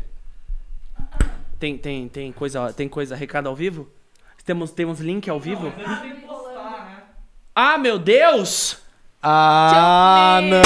Tem, 1.60 1.78
tem, 1.78 2.10
tem 2.10 2.32
coisa, 2.32 2.74
tem 2.74 2.90
coisa, 2.90 3.16
recado 3.16 3.48
ao 3.48 3.56
vivo? 3.56 3.88
Temos, 4.50 4.72
temos 4.72 5.00
link 5.00 5.30
ao 5.30 5.40
vivo? 5.40 5.72
Ah, 7.54 7.78
meu 7.78 8.00
Deus! 8.00 8.82
Ah, 9.22 10.40
não. 10.42 10.64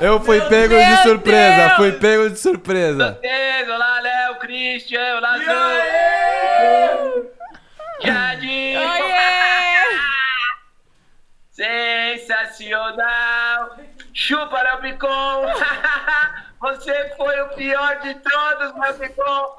Eu 0.00 0.18
fui 0.20 0.40
pego 0.40 0.74
de 0.74 0.86
Deus! 0.86 1.00
surpresa, 1.00 1.76
fui 1.76 1.92
pego 1.92 2.30
de 2.30 2.38
surpresa. 2.38 3.18
Vocês, 3.20 3.68
olá, 3.68 4.00
Léo, 4.00 4.36
Christian, 4.36 5.18
olá, 5.18 5.36
Zu. 5.36 5.44
Jardim. 8.06 8.72
Sensacional. 11.52 13.76
Chupa, 14.18 14.60
Léo 14.60 14.80
Picon. 14.80 15.46
Você 16.58 17.14
foi 17.16 17.40
o 17.40 17.48
pior 17.50 18.00
de 18.00 18.14
todos, 18.16 18.76
Léo 18.76 18.94
Picon. 18.98 19.56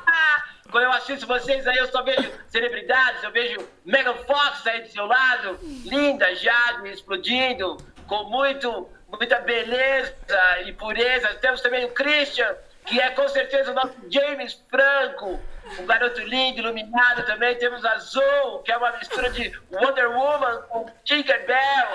Quando 0.72 0.84
eu 0.84 0.92
assisto 0.92 1.26
vocês 1.26 1.66
aí, 1.66 1.76
eu 1.76 1.86
só 1.88 2.02
vejo 2.02 2.32
celebridades, 2.48 3.22
eu 3.22 3.30
vejo 3.30 3.58
Megan 3.84 4.14
Fox 4.14 4.66
aí 4.66 4.82
do 4.82 4.88
seu 4.88 5.04
lado, 5.04 5.58
linda, 5.84 6.34
Jade, 6.34 6.88
explodindo, 6.88 7.76
com 8.06 8.24
muito, 8.24 8.88
muita 9.08 9.40
beleza 9.40 10.14
e 10.64 10.72
pureza. 10.72 11.28
Temos 11.34 11.60
também 11.60 11.84
o 11.84 11.90
Christian, 11.90 12.56
que 12.90 13.00
é 13.00 13.10
com 13.10 13.28
certeza 13.28 13.70
o 13.70 13.74
nosso 13.74 13.94
James 14.10 14.60
Franco, 14.68 15.38
um 15.78 15.86
garoto 15.86 16.20
lindo, 16.22 16.58
iluminado 16.58 17.24
também. 17.24 17.56
Temos 17.56 17.84
a 17.84 17.96
Zoe, 17.98 18.62
que 18.64 18.72
é 18.72 18.76
uma 18.76 18.90
mistura 18.98 19.30
de 19.30 19.56
Wonder 19.70 20.10
Woman 20.10 20.62
com 20.62 20.86
Tinkerbell, 21.04 21.88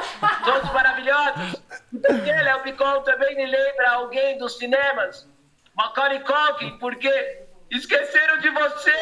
todos 0.45 0.71
maravilhosos. 0.71 1.61
E 1.91 1.97
você, 1.97 2.31
Léo 2.31 2.61
Picon, 2.61 3.01
também 3.01 3.35
me 3.35 3.45
lembra 3.45 3.91
alguém 3.91 4.37
dos 4.37 4.57
cinemas, 4.57 5.27
Macaulay 5.75 6.21
Culkin, 6.21 6.77
porque 6.79 7.45
esqueceram 7.69 8.37
de 8.37 8.49
você. 8.51 8.93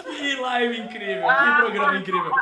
Que 0.00 0.36
live 0.36 0.78
incrível, 0.78 1.26
que 1.28 1.56
programa 1.56 1.96
incrível. 1.96 2.32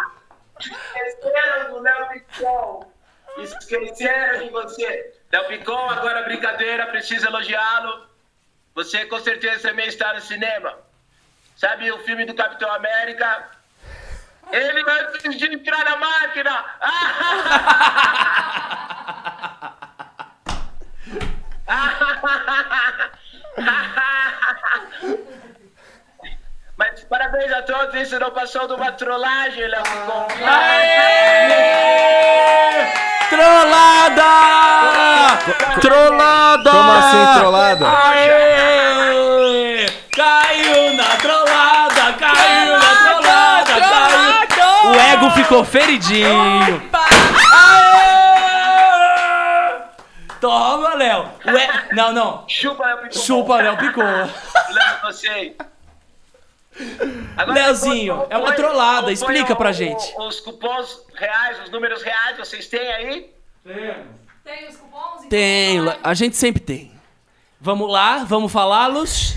Esqueceram 0.61 1.73
do 1.73 1.81
Léo 1.81 2.09
Picon. 2.11 2.92
Esqueceram 3.39 4.45
de 4.45 4.51
você. 4.51 5.15
Léo 5.31 5.47
Picon, 5.49 5.91
agora 5.91 6.23
brincadeira, 6.23 6.87
preciso 6.87 7.27
elogiá-lo. 7.27 8.07
Você 8.75 9.05
com 9.07 9.21
certeza 9.21 9.69
também 9.69 9.87
está 9.87 10.15
no 10.15 10.21
cinema. 10.21 10.77
Sabe 11.57 11.93
o 11.93 11.99
filme 12.01 12.25
do 12.25 12.35
Capitão 12.35 12.73
América? 12.73 13.51
Ele 14.51 14.83
antes 14.89 15.39
de 15.39 15.55
entrar 15.55 15.85
na 15.85 15.97
máquina. 15.97 16.65
Mas 26.77 27.05
parabéns 27.05 27.53
a 27.53 27.63
todos, 27.63 27.95
isso 27.95 28.19
não 28.19 28.33
passou 28.33 28.67
de 28.67 28.75
uma 28.75 28.91
trollagem, 28.93 29.69
Léo 29.69 29.83
Picon. 29.83 30.27
Trollada! 33.33 34.33
Trollada! 35.81 36.71
Como 36.71 36.93
assim, 36.93 37.41
trollada? 37.41 37.89
Aê! 37.89 39.87
Caiu 40.15 40.95
na 40.95 41.17
trollada, 41.17 42.13
caiu 42.19 42.79
na 42.79 42.95
trollada, 42.97 43.81
caiu. 43.81 44.91
O 44.91 44.95
ego 45.01 45.31
ficou 45.31 45.65
feridinho. 45.65 46.83
Aê! 47.55 48.13
Toma, 50.39 50.95
Léo. 50.95 51.27
Não, 51.93 52.13
não. 52.13 52.45
Chupa, 52.47 52.85
Léo 52.85 52.99
Picon. 52.99 53.19
Chupa, 53.19 53.57
Léo 53.63 53.77
picou. 53.79 54.05
Léo, 54.05 54.31
você. 55.05 55.57
Agora, 57.37 57.53
Leozinho, 57.67 58.27
é 58.31 58.37
uma 58.39 58.53
trollada, 58.53 59.13
explica 59.13 59.55
pra 59.55 59.71
o- 59.71 59.73
gente. 59.73 60.15
Os 60.19 60.41
cupons 60.41 61.03
reais, 61.15 61.63
os 61.65 61.71
números 61.71 62.03
reais, 62.03 62.37
vocês 62.39 62.67
têm 62.69 62.93
aí? 62.93 63.33
Tem 64.45 64.69
os 64.69 64.77
cupons? 64.77 65.17
Então 65.19 65.29
Tem, 65.29 65.79
a 66.03 66.15
gente 66.15 66.37
sempre 66.37 66.61
tem. 66.63 66.91
Vamos 67.61 67.91
lá, 67.91 68.25
vamos 68.25 68.51
falá-los. 68.51 69.35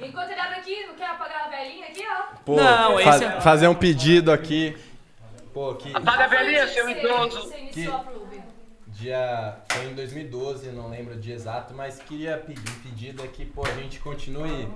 Enquanto 0.00 0.30
ele 0.30 0.40
abre 0.40 0.56
aqui, 0.58 0.86
não 0.86 0.94
quer 0.94 1.06
apagar 1.06 1.46
a 1.46 1.48
velhinha 1.48 1.86
aqui, 1.86 2.04
ó. 2.06 2.36
Pô, 2.44 2.56
Não, 2.56 2.98
fa- 2.98 3.10
esse 3.16 3.24
é- 3.24 3.40
fazer 3.40 3.68
um 3.68 3.74
pedido 3.74 4.32
aqui. 4.32 4.76
Pô, 5.52 5.74
que 5.74 5.94
Apaga 5.94 6.24
a 6.24 6.26
velhinha, 6.28 6.66
seu 6.68 6.88
idoso. 6.88 7.42
Você 7.42 7.58
iniciou 7.58 7.96
a 7.96 7.98
Prove. 8.00 8.29
Dia 9.00 9.56
foi 9.72 9.90
em 9.90 9.94
2012, 9.94 10.70
não 10.72 10.88
lembro 10.90 11.14
o 11.14 11.18
dia 11.18 11.34
exato, 11.34 11.72
mas 11.74 11.98
queria 11.98 12.36
pedir 12.36 12.60
um 12.60 12.80
pedido 12.82 13.22
aqui, 13.22 13.46
pô, 13.46 13.66
a 13.66 13.72
gente 13.72 13.98
continue 13.98 14.68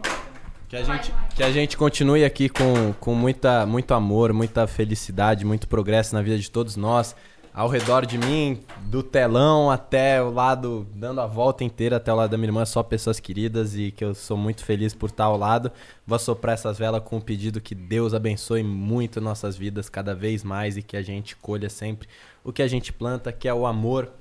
que 0.67 0.77
a 0.77 0.83
gente 0.83 1.13
que 1.35 1.43
a 1.43 1.51
gente 1.53 1.77
continue 1.77 2.25
aqui 2.25 2.49
com, 2.49 2.95
com 2.99 3.15
muita 3.15 3.67
muito 3.67 3.93
amor, 3.93 4.33
muita 4.33 4.67
felicidade, 4.67 5.45
muito 5.45 5.69
progresso 5.69 6.15
na 6.15 6.23
vida 6.23 6.39
de 6.39 6.51
todos 6.51 6.75
nós. 6.75 7.15
Ao 7.53 7.69
redor 7.69 8.05
de 8.05 8.19
mim, 8.19 8.65
do 8.87 9.01
telão 9.01 9.71
até 9.71 10.21
o 10.21 10.29
lado, 10.29 10.85
dando 10.93 11.21
a 11.21 11.27
volta 11.27 11.63
inteira 11.63 11.99
até 11.99 12.13
o 12.13 12.17
lado 12.17 12.31
da 12.31 12.37
minha 12.37 12.49
irmã, 12.49 12.65
só 12.65 12.83
pessoas 12.83 13.21
queridas 13.21 13.77
e 13.77 13.93
que 13.93 14.05
eu 14.05 14.13
sou 14.13 14.37
muito 14.37 14.65
feliz 14.65 14.93
por 14.93 15.09
estar 15.09 15.27
ao 15.27 15.37
lado. 15.37 15.71
Vou 16.05 16.19
soprar 16.19 16.55
essas 16.55 16.79
velas 16.79 17.03
com 17.05 17.19
o 17.19 17.23
pedido 17.23 17.61
que 17.61 17.73
Deus 17.73 18.13
abençoe 18.13 18.65
muito 18.65 19.21
nossas 19.21 19.57
vidas 19.57 19.89
cada 19.89 20.17
vez 20.17 20.43
mais 20.43 20.77
e 20.77 20.83
que 20.83 20.97
a 20.97 21.03
gente 21.03 21.37
colha 21.37 21.71
sempre 21.71 22.09
o 22.45 22.53
que 22.53 22.63
a 22.63 22.69
gente 22.69 22.93
planta, 22.93 23.33
que 23.33 23.49
é 23.49 23.55
o 23.55 23.67
amor. 23.67 24.13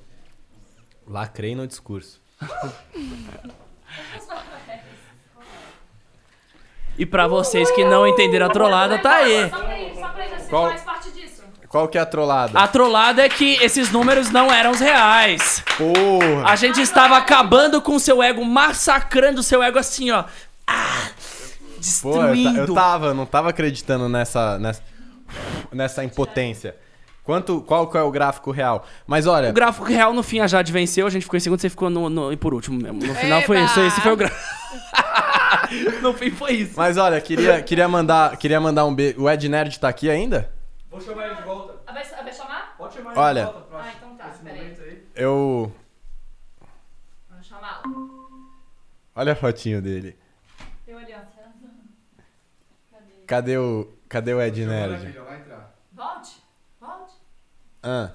Lacrei 1.05 1.53
no 1.53 1.67
discurso. 1.67 2.19
E 6.97 7.05
pra 7.05 7.27
vocês 7.27 7.71
que 7.71 7.83
não 7.83 8.07
entenderam 8.07 8.45
a 8.45 8.49
trollada, 8.49 8.99
tá 8.99 9.15
aí. 9.15 9.49
Você 9.49 10.49
Qual- 10.49 10.69
faz 10.69 10.81
parte 10.81 11.11
disso. 11.11 11.41
Qual 11.67 11.87
que 11.87 11.97
é 11.97 12.01
a 12.01 12.05
trollada? 12.05 12.59
A 12.59 12.67
trollada 12.67 13.23
é 13.25 13.29
que 13.29 13.55
esses 13.55 13.89
números 13.91 14.29
não 14.29 14.51
eram 14.53 14.69
os 14.71 14.79
reais. 14.79 15.63
Porra! 15.75 16.47
A 16.47 16.55
gente 16.55 16.79
estava 16.79 17.17
acabando 17.17 17.81
com 17.81 17.95
o 17.95 17.99
seu 17.99 18.21
ego, 18.21 18.45
massacrando 18.45 19.39
o 19.39 19.43
seu 19.43 19.63
ego 19.63 19.79
assim, 19.79 20.11
ó. 20.11 20.25
Ah, 20.67 21.09
Pô, 21.09 21.69
eu, 21.69 21.79
destruindo. 21.79 22.59
eu 22.59 22.73
tava, 22.75 23.07
eu 23.07 23.13
não 23.15 23.25
tava 23.25 23.49
acreditando 23.49 24.07
nessa, 24.07 24.59
nessa, 24.59 24.83
nessa 25.71 26.03
impotência. 26.03 26.75
Quanto, 27.23 27.61
qual 27.61 27.89
que 27.89 27.97
é 27.97 28.01
o 28.01 28.11
gráfico 28.11 28.51
real? 28.51 28.85
Mas 29.07 29.25
olha, 29.27 29.49
O 29.49 29.53
gráfico 29.53 29.85
real, 29.85 30.13
no 30.13 30.21
fim, 30.21 30.39
a 30.41 30.47
Jade 30.47 30.71
venceu, 30.73 31.07
a 31.07 31.09
gente 31.09 31.23
ficou 31.23 31.37
em 31.37 31.39
segundo, 31.39 31.59
você 31.61 31.69
ficou 31.69 31.89
no, 31.89 32.09
no- 32.09 32.33
e 32.33 32.35
por 32.37 32.53
último 32.53 32.77
mesmo. 32.81 32.99
No 33.05 33.15
final 33.15 33.41
foi 33.43 33.57
Eba! 33.57 33.65
isso, 33.65 33.79
esse 33.79 34.01
foi 34.01 34.11
o 34.11 34.17
gráfico. 34.17 34.41
no 36.01 36.13
fim 36.13 36.29
foi 36.31 36.51
isso. 36.53 36.73
mas 36.75 36.97
olha, 36.97 37.19
queria, 37.21 37.61
queria 37.63 37.87
mandar, 37.87 38.35
queria 38.37 38.59
mandar 38.59 38.83
um 38.85 38.93
beijo. 38.93 39.21
O 39.21 39.29
Ed 39.29 39.47
Nerd 39.47 39.79
tá 39.79 39.87
aqui 39.87 40.09
ainda? 40.09 40.51
Vou 40.91 40.99
chamar 40.99 41.27
ele 41.27 41.35
de 41.35 41.43
volta. 41.43 41.75
Ah, 41.87 41.93
Vai, 41.93 42.03
vai 42.03 42.33
chamar? 42.33 42.75
Pode 42.77 42.93
chamar 42.93 43.17
Olha. 43.17 43.39
ele 43.39 43.47
de 43.47 43.53
volta 43.53 43.67
pra 43.69 43.79
Ah, 43.79 43.91
então 43.97 44.15
tá, 44.15 44.29
esse 44.29 44.39
peraí. 44.43 44.59
aí. 44.59 45.03
Eu, 45.15 45.71
Vamos 47.29 47.47
chamá-lo. 47.47 48.51
olha 49.15 49.31
a 49.31 49.35
fotinho 49.35 49.81
dele. 49.81 50.17
Eu 50.85 50.97
olhando. 50.97 51.23
Cadê 53.25 53.57
o, 53.57 53.87
cadê 54.09 54.33
o 54.33 54.41
Ed 54.41 54.61
Chama 54.61 54.73
ele 54.75 54.87
Nerd? 54.91 55.03
aqui, 55.07 55.15
já 55.15 55.23
vai 55.23 55.39
entrar. 55.39 55.73
Volte, 55.93 56.43
volte. 56.79 57.13
Ah. 57.83 58.11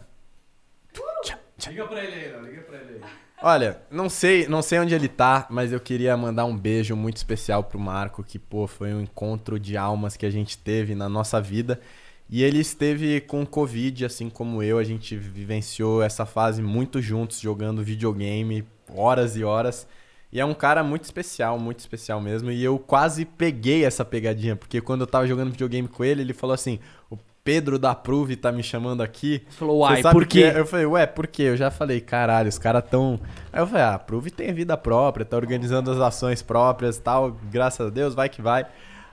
Liga 1.68 1.86
pra 1.86 2.02
ele 2.02 2.14
aí, 2.14 2.32
Léo. 2.32 2.42
Liga 2.46 2.62
pra 2.62 2.78
ele 2.78 2.94
aí. 2.94 3.10
Olha, 3.40 3.80
não 3.90 4.08
sei, 4.08 4.48
não 4.48 4.62
sei 4.62 4.80
onde 4.80 4.94
ele 4.94 5.06
tá, 5.06 5.46
mas 5.48 5.70
eu 5.72 5.78
queria 5.78 6.16
mandar 6.16 6.44
um 6.44 6.56
beijo 6.56 6.96
muito 6.96 7.18
especial 7.18 7.62
pro 7.62 7.78
Marco, 7.78 8.24
que 8.24 8.36
pô, 8.38 8.66
foi 8.66 8.92
um 8.92 9.00
encontro 9.00 9.60
de 9.60 9.76
almas 9.76 10.16
que 10.16 10.26
a 10.26 10.30
gente 10.30 10.58
teve 10.58 10.94
na 10.94 11.08
nossa 11.08 11.40
vida. 11.40 11.80
E 12.28 12.42
ele 12.42 12.58
esteve 12.58 13.20
com 13.20 13.46
Covid, 13.46 14.04
assim 14.04 14.28
como 14.28 14.62
eu, 14.62 14.76
a 14.78 14.84
gente 14.84 15.16
vivenciou 15.16 16.02
essa 16.02 16.26
fase 16.26 16.60
muito 16.60 17.00
juntos, 17.00 17.38
jogando 17.40 17.82
videogame, 17.82 18.66
horas 18.92 19.36
e 19.36 19.44
horas. 19.44 19.86
E 20.32 20.40
é 20.40 20.44
um 20.44 20.52
cara 20.52 20.82
muito 20.82 21.04
especial, 21.04 21.58
muito 21.58 21.78
especial 21.78 22.20
mesmo. 22.20 22.50
E 22.50 22.62
eu 22.62 22.78
quase 22.78 23.24
peguei 23.24 23.84
essa 23.84 24.04
pegadinha, 24.04 24.56
porque 24.56 24.80
quando 24.80 25.02
eu 25.02 25.06
tava 25.06 25.26
jogando 25.26 25.52
videogame 25.52 25.88
com 25.88 26.04
ele, 26.04 26.22
ele 26.22 26.34
falou 26.34 26.52
assim: 26.54 26.78
o 27.08 27.16
Pedro 27.48 27.78
da 27.78 27.94
Prove 27.94 28.36
tá 28.36 28.52
me 28.52 28.62
chamando 28.62 29.00
aqui. 29.02 29.42
Você 29.48 29.56
falou, 29.58 29.78
uai, 29.78 30.02
por 30.02 30.26
que 30.26 30.40
quê? 30.40 30.44
é?" 30.44 30.58
Eu 30.60 30.66
falei, 30.66 30.84
ué, 30.84 31.06
por 31.06 31.26
quê? 31.26 31.44
Eu 31.44 31.56
já 31.56 31.70
falei, 31.70 31.98
caralho, 32.00 32.48
os 32.48 32.58
caras 32.58 32.84
tão. 32.90 33.18
Aí 33.50 33.60
eu 33.60 33.66
falei, 33.66 33.82
ah, 33.82 33.94
a 33.94 33.98
Prove 33.98 34.30
tem 34.30 34.52
vida 34.52 34.76
própria, 34.76 35.24
tá 35.24 35.36
organizando 35.36 35.90
as 35.90 35.98
ações 35.98 36.42
próprias 36.42 36.96
e 36.98 37.00
tal, 37.00 37.36
graças 37.50 37.86
a 37.86 37.90
Deus, 37.90 38.14
vai 38.14 38.28
que 38.28 38.42
vai. 38.42 38.66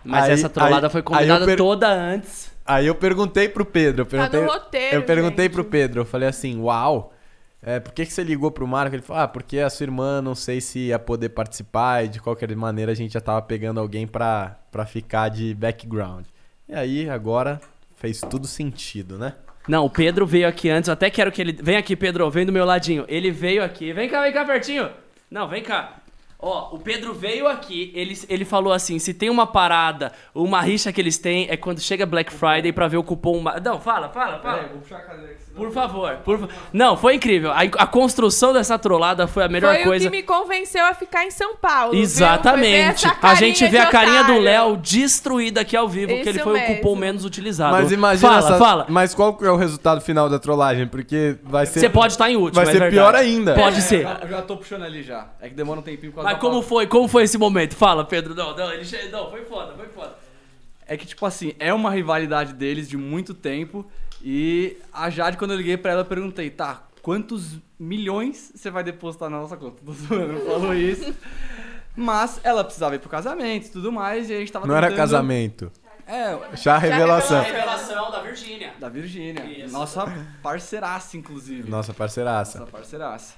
Mas 0.04 0.26
Aí- 0.26 0.32
essa 0.34 0.50
trollada 0.50 0.88
aí- 0.88 0.92
foi 0.92 1.02
combinada 1.02 1.46
per- 1.46 1.58
toda 1.58 1.88
antes. 1.90 2.52
Aí 2.66 2.86
eu 2.88 2.96
perguntei 2.96 3.48
pro 3.48 3.64
Pedro, 3.64 4.02
eu 4.02 4.06
Tá 4.06 4.24
no 4.26 4.30
perguntei, 4.30 4.54
roteiro, 4.60 4.96
eu 4.96 5.04
perguntei 5.04 5.46
gente. 5.46 5.54
pro 5.54 5.64
Pedro, 5.64 6.02
eu 6.02 6.06
falei 6.06 6.28
assim, 6.28 6.60
uau, 6.60 7.14
é, 7.62 7.80
por 7.80 7.94
que, 7.94 8.06
que 8.06 8.12
você 8.12 8.24
ligou 8.24 8.52
pro 8.52 8.68
Marco? 8.68 8.96
Ele 8.96 9.02
falou, 9.02 9.24
ah, 9.24 9.28
porque 9.28 9.60
a 9.60 9.70
sua 9.70 9.84
irmã 9.86 10.22
não 10.22 10.36
sei 10.36 10.60
se 10.60 10.80
ia 10.88 11.00
poder 11.00 11.30
participar 11.30 12.04
e 12.04 12.08
de 12.10 12.20
qualquer 12.20 12.54
maneira 12.56 12.92
a 12.92 12.96
gente 12.96 13.14
já 13.14 13.22
tava 13.22 13.42
pegando 13.42 13.80
alguém 13.80 14.06
pra, 14.06 14.58
pra 14.72 14.86
ficar 14.86 15.30
de 15.30 15.54
background. 15.54 16.26
E 16.68 16.74
aí, 16.74 17.08
agora, 17.10 17.62
fez 18.06 18.22
tudo 18.22 18.48
sentido, 18.48 19.18
né? 19.18 19.34
Não, 19.68 19.86
o 19.86 19.90
Pedro 19.90 20.28
veio 20.28 20.48
aqui 20.48 20.70
antes, 20.70 20.88
eu 20.88 20.94
até 20.94 21.10
quero 21.10 21.32
que 21.32 21.42
ele. 21.42 21.52
Vem 21.54 21.76
aqui, 21.76 21.96
Pedro, 21.96 22.30
vem 22.30 22.46
do 22.46 22.52
meu 22.52 22.64
ladinho. 22.64 23.04
Ele 23.08 23.32
veio 23.32 23.64
aqui. 23.64 23.92
Vem 23.94 24.08
cá, 24.08 24.22
vem 24.22 24.32
cá 24.32 24.46
pertinho. 24.46 24.92
Não, 25.30 25.48
vem 25.48 25.64
cá. 25.64 25.96
Ó, 26.38 26.76
o 26.76 26.80
Pedro 26.80 27.14
veio 27.16 27.48
aqui, 27.48 27.92
ele, 27.96 28.16
ele 28.30 28.46
falou 28.46 28.72
assim: 28.72 29.00
se 29.00 29.12
tem 29.12 29.32
uma 29.32 29.48
parada, 29.48 30.12
uma 30.36 30.62
rixa 30.62 30.94
que 30.94 31.02
eles 31.02 31.18
têm 31.18 31.48
é 31.50 31.58
quando 31.58 31.80
chega 31.80 32.06
Black 32.06 32.32
Friday 32.32 32.72
pra 32.72 32.88
ver 32.88 32.98
o 32.98 33.04
cupom. 33.04 33.42
Não, 33.64 33.82
fala, 33.82 34.10
fala, 34.10 34.40
fala. 34.40 34.58
Peraí, 34.58 34.70
vou 34.70 34.82
puxar 34.82 34.98
a 34.98 35.02
cadeira 35.02 35.32
aqui. 35.32 35.45
Por 35.56 35.72
favor, 35.72 36.18
por 36.26 36.38
fa- 36.40 36.48
Não, 36.74 36.98
foi 36.98 37.16
incrível. 37.16 37.52
A, 37.52 37.62
a 37.62 37.88
construção 37.88 38.52
dessa 38.52 38.78
trollada 38.78 39.26
foi 39.26 39.44
a 39.44 39.48
melhor 39.48 39.74
Foi 39.76 39.84
coisa. 39.86 40.08
o 40.08 40.12
que 40.12 40.18
me 40.18 40.22
convenceu 40.24 40.84
a 40.86 40.94
ficar 40.94 41.26
em 41.26 41.32
São 41.32 41.56
Paulo. 41.56 41.92
Foi 41.94 42.00
Exatamente. 42.02 43.06
A 43.22 43.36
gente 43.36 43.66
vê 43.68 43.78
a 43.78 43.86
carinha 43.88 44.24
do 44.24 44.34
otário. 44.34 44.42
Léo 44.44 44.78
destruída 44.78 45.62
aqui 45.62 45.76
ao 45.78 45.88
vivo, 45.88 46.14
porque 46.14 46.30
ele 46.30 46.38
Isso 46.40 46.44
foi 46.44 46.60
o 46.60 46.64
cupom 46.64 46.90
mesmo. 46.90 46.96
menos 47.00 47.26
utilizado. 47.26 47.72
Mas 47.72 47.92
imagina 47.92 48.30
Fala, 48.34 48.40
essa- 48.48 48.58
fala. 48.58 48.86
Mas 48.90 49.16
qual 49.16 49.34
que 49.36 49.46
é 49.46 49.50
o 49.52 49.56
resultado 49.56 50.02
final 50.02 50.30
da 50.30 50.38
trollagem? 50.40 50.88
Porque 50.88 51.38
vai 51.44 51.66
ser... 51.66 51.80
Você 51.80 51.90
pode 51.90 52.14
estar 52.14 52.30
em 52.30 52.36
último, 52.36 52.56
Vai 52.56 52.64
é 52.64 52.68
ser 52.68 52.74
verdade. 52.74 52.96
pior 52.96 53.16
ainda. 53.16 53.54
Pode 53.56 53.78
É, 53.78 53.82
ser. 53.82 54.02
Já, 54.04 54.20
eu 54.24 54.28
já 54.30 54.42
tô 54.42 54.58
puxando 54.58 54.84
ali 54.84 55.04
já. 55.04 55.28
É 55.42 55.48
que 55.48 55.56
demora 55.56 55.80
um 55.80 55.84
tempinho 55.84 56.12
por 56.12 56.18
causa 56.24 56.32
Mas 56.32 56.40
como 56.42 56.62
foi? 56.62 56.86
Como 56.88 57.08
foi 57.08 57.24
esse 57.24 57.38
momento? 57.38 57.76
Fala, 57.76 58.04
Pedro. 58.04 58.36
Não, 58.36 58.56
não, 58.56 58.72
ele 58.74 58.84
che... 58.84 59.08
não, 59.10 59.30
foi 59.32 59.44
foda, 59.46 59.74
foi 59.78 59.88
foda. 59.88 60.14
É 60.88 60.96
que, 60.98 61.06
tipo 61.08 61.26
assim, 61.26 61.54
é 61.60 61.74
uma 61.74 61.90
rivalidade 61.90 62.54
deles 62.54 62.88
de 62.88 62.96
muito 62.98 63.34
tempo. 63.34 63.86
E 64.28 64.78
a 64.92 65.08
Jade, 65.12 65.38
quando 65.38 65.52
eu 65.52 65.58
liguei 65.58 65.78
pra 65.78 65.92
ela, 65.92 66.02
eu 66.02 66.06
perguntei, 66.06 66.50
tá, 66.50 66.82
quantos 67.04 67.60
milhões 67.80 68.52
você 68.56 68.72
vai 68.72 68.84
depositar 68.84 69.30
na 69.30 69.40
nossa 69.40 69.56
conta? 69.56 69.78
Não 69.86 70.42
falou 70.48 70.74
isso. 70.74 71.14
Mas 71.96 72.40
ela 72.44 72.64
precisava 72.64 72.96
ir 72.96 73.00
pro 73.00 73.08
casamento 73.08 73.68
e 73.68 73.70
tudo 73.70 73.92
mais, 73.92 74.28
e 74.30 74.34
a 74.34 74.40
gente 74.40 74.52
tava 74.52 74.66
Não 74.66 74.76
era 74.76 74.88
tentando- 74.88 74.98
casamento. 75.00 75.72
É, 76.08 76.38
Já 76.56 76.78
revelação. 76.78 77.42
revelação 77.42 78.12
da 78.12 78.22
Virgínia. 78.22 78.74
da 78.80 78.90
Virgínia. 78.90 79.44
Isso. 79.44 79.74
Nossa 79.74 80.06
parceiraça, 80.42 81.18
inclusive. 81.18 81.70
Nossa 81.70 81.94
parceiraça. 81.94 82.60
Nossa 82.60 82.72
parceiraça. 82.72 83.34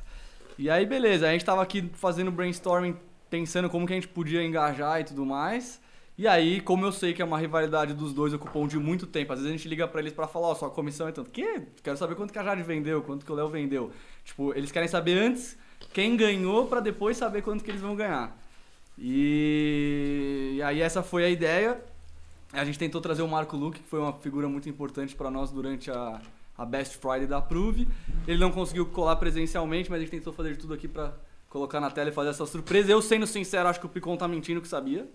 E 0.58 0.70
aí, 0.70 0.86
beleza, 0.86 1.28
a 1.28 1.32
gente 1.32 1.46
tava 1.46 1.62
aqui 1.62 1.90
fazendo 1.94 2.30
brainstorming, 2.32 2.98
pensando 3.30 3.70
como 3.70 3.86
que 3.86 3.94
a 3.94 3.96
gente 3.96 4.08
podia 4.08 4.44
engajar 4.44 5.00
e 5.00 5.04
tudo 5.06 5.26
mais. 5.26 5.80
E 6.18 6.27
aí, 6.27 6.60
como 6.60 6.84
eu 6.84 6.91
sei 6.91 7.14
que 7.14 7.22
é 7.22 7.26
uma 7.26 7.38
rivalidade 7.38 7.94
dos 7.94 8.11
dois, 8.11 8.34
ocupam 8.34 8.65
de 8.65 8.80
muito 8.80 9.06
tempo. 9.06 9.31
Às 9.34 9.39
vezes 9.39 9.53
a 9.53 9.56
gente 9.56 9.68
liga 9.68 9.88
pra 9.88 10.02
eles 10.02 10.14
pra 10.14 10.27
falar, 10.27 10.48
ó, 10.48 10.56
sua 10.56 10.69
comissão 10.69 11.07
é 11.07 11.11
tanto. 11.11 11.30
Que? 11.30 11.61
Quero 11.84 11.95
saber 11.95 12.15
quanto 12.15 12.34
que 12.34 12.39
a 12.39 12.44
Jade 12.44 12.64
vendeu, 12.64 13.03
quanto 13.03 13.23
que 13.23 13.31
o 13.31 13.35
Léo 13.35 13.49
vendeu. 13.49 13.91
Tipo, 14.26 14.52
eles 14.56 14.72
querem 14.72 14.88
saber 14.88 15.15
antes 15.19 15.56
quem 15.94 16.18
ganhou 16.18 16.65
pra 16.65 16.80
depois 16.80 17.18
saber 17.18 17.44
quanto 17.44 17.64
que 17.64 17.69
eles 17.69 17.81
vão 17.81 17.95
ganhar. 17.95 18.35
E, 18.98 20.56
e 20.56 20.61
aí 20.64 20.81
essa 20.81 21.03
foi 21.03 21.23
a 21.23 21.30
ideia. 21.30 21.80
A 22.52 22.65
gente 22.65 22.80
tentou 22.80 22.99
trazer 22.99 23.22
o 23.22 23.27
Marco 23.27 23.56
Luque, 23.56 23.80
que 23.80 23.88
foi 23.88 23.99
uma 23.99 24.14
figura 24.14 24.49
muito 24.49 24.68
importante 24.68 25.15
pra 25.15 25.30
nós 25.30 25.52
durante 25.52 25.91
a, 25.91 26.19
a 26.57 26.65
Best 26.65 26.98
Friday 26.98 27.27
da 27.27 27.39
Prove. 27.39 27.88
Ele 28.27 28.39
não 28.39 28.52
conseguiu 28.52 28.88
colar 28.88 29.18
presencialmente, 29.18 29.91
mas 29.91 29.99
a 29.99 30.02
gente 30.02 30.11
tentou 30.11 30.34
fazer 30.34 30.53
de 30.53 30.57
tudo 30.57 30.73
aqui 30.73 30.88
pra 30.88 31.14
colocar 31.48 31.80
na 31.80 31.91
tela 31.91 32.10
e 32.10 32.14
fazer 32.14 32.30
essa 32.30 32.45
surpresa. 32.48 32.91
Eu, 32.91 33.03
sendo 33.03 33.27
sincero, 33.27 33.69
acho 33.69 33.80
que 33.80 33.85
o 33.85 33.89
Picon 33.89 34.18
tá 34.18 34.27
mentindo 34.27 34.61
que 34.61 34.68
sabia. 34.68 35.07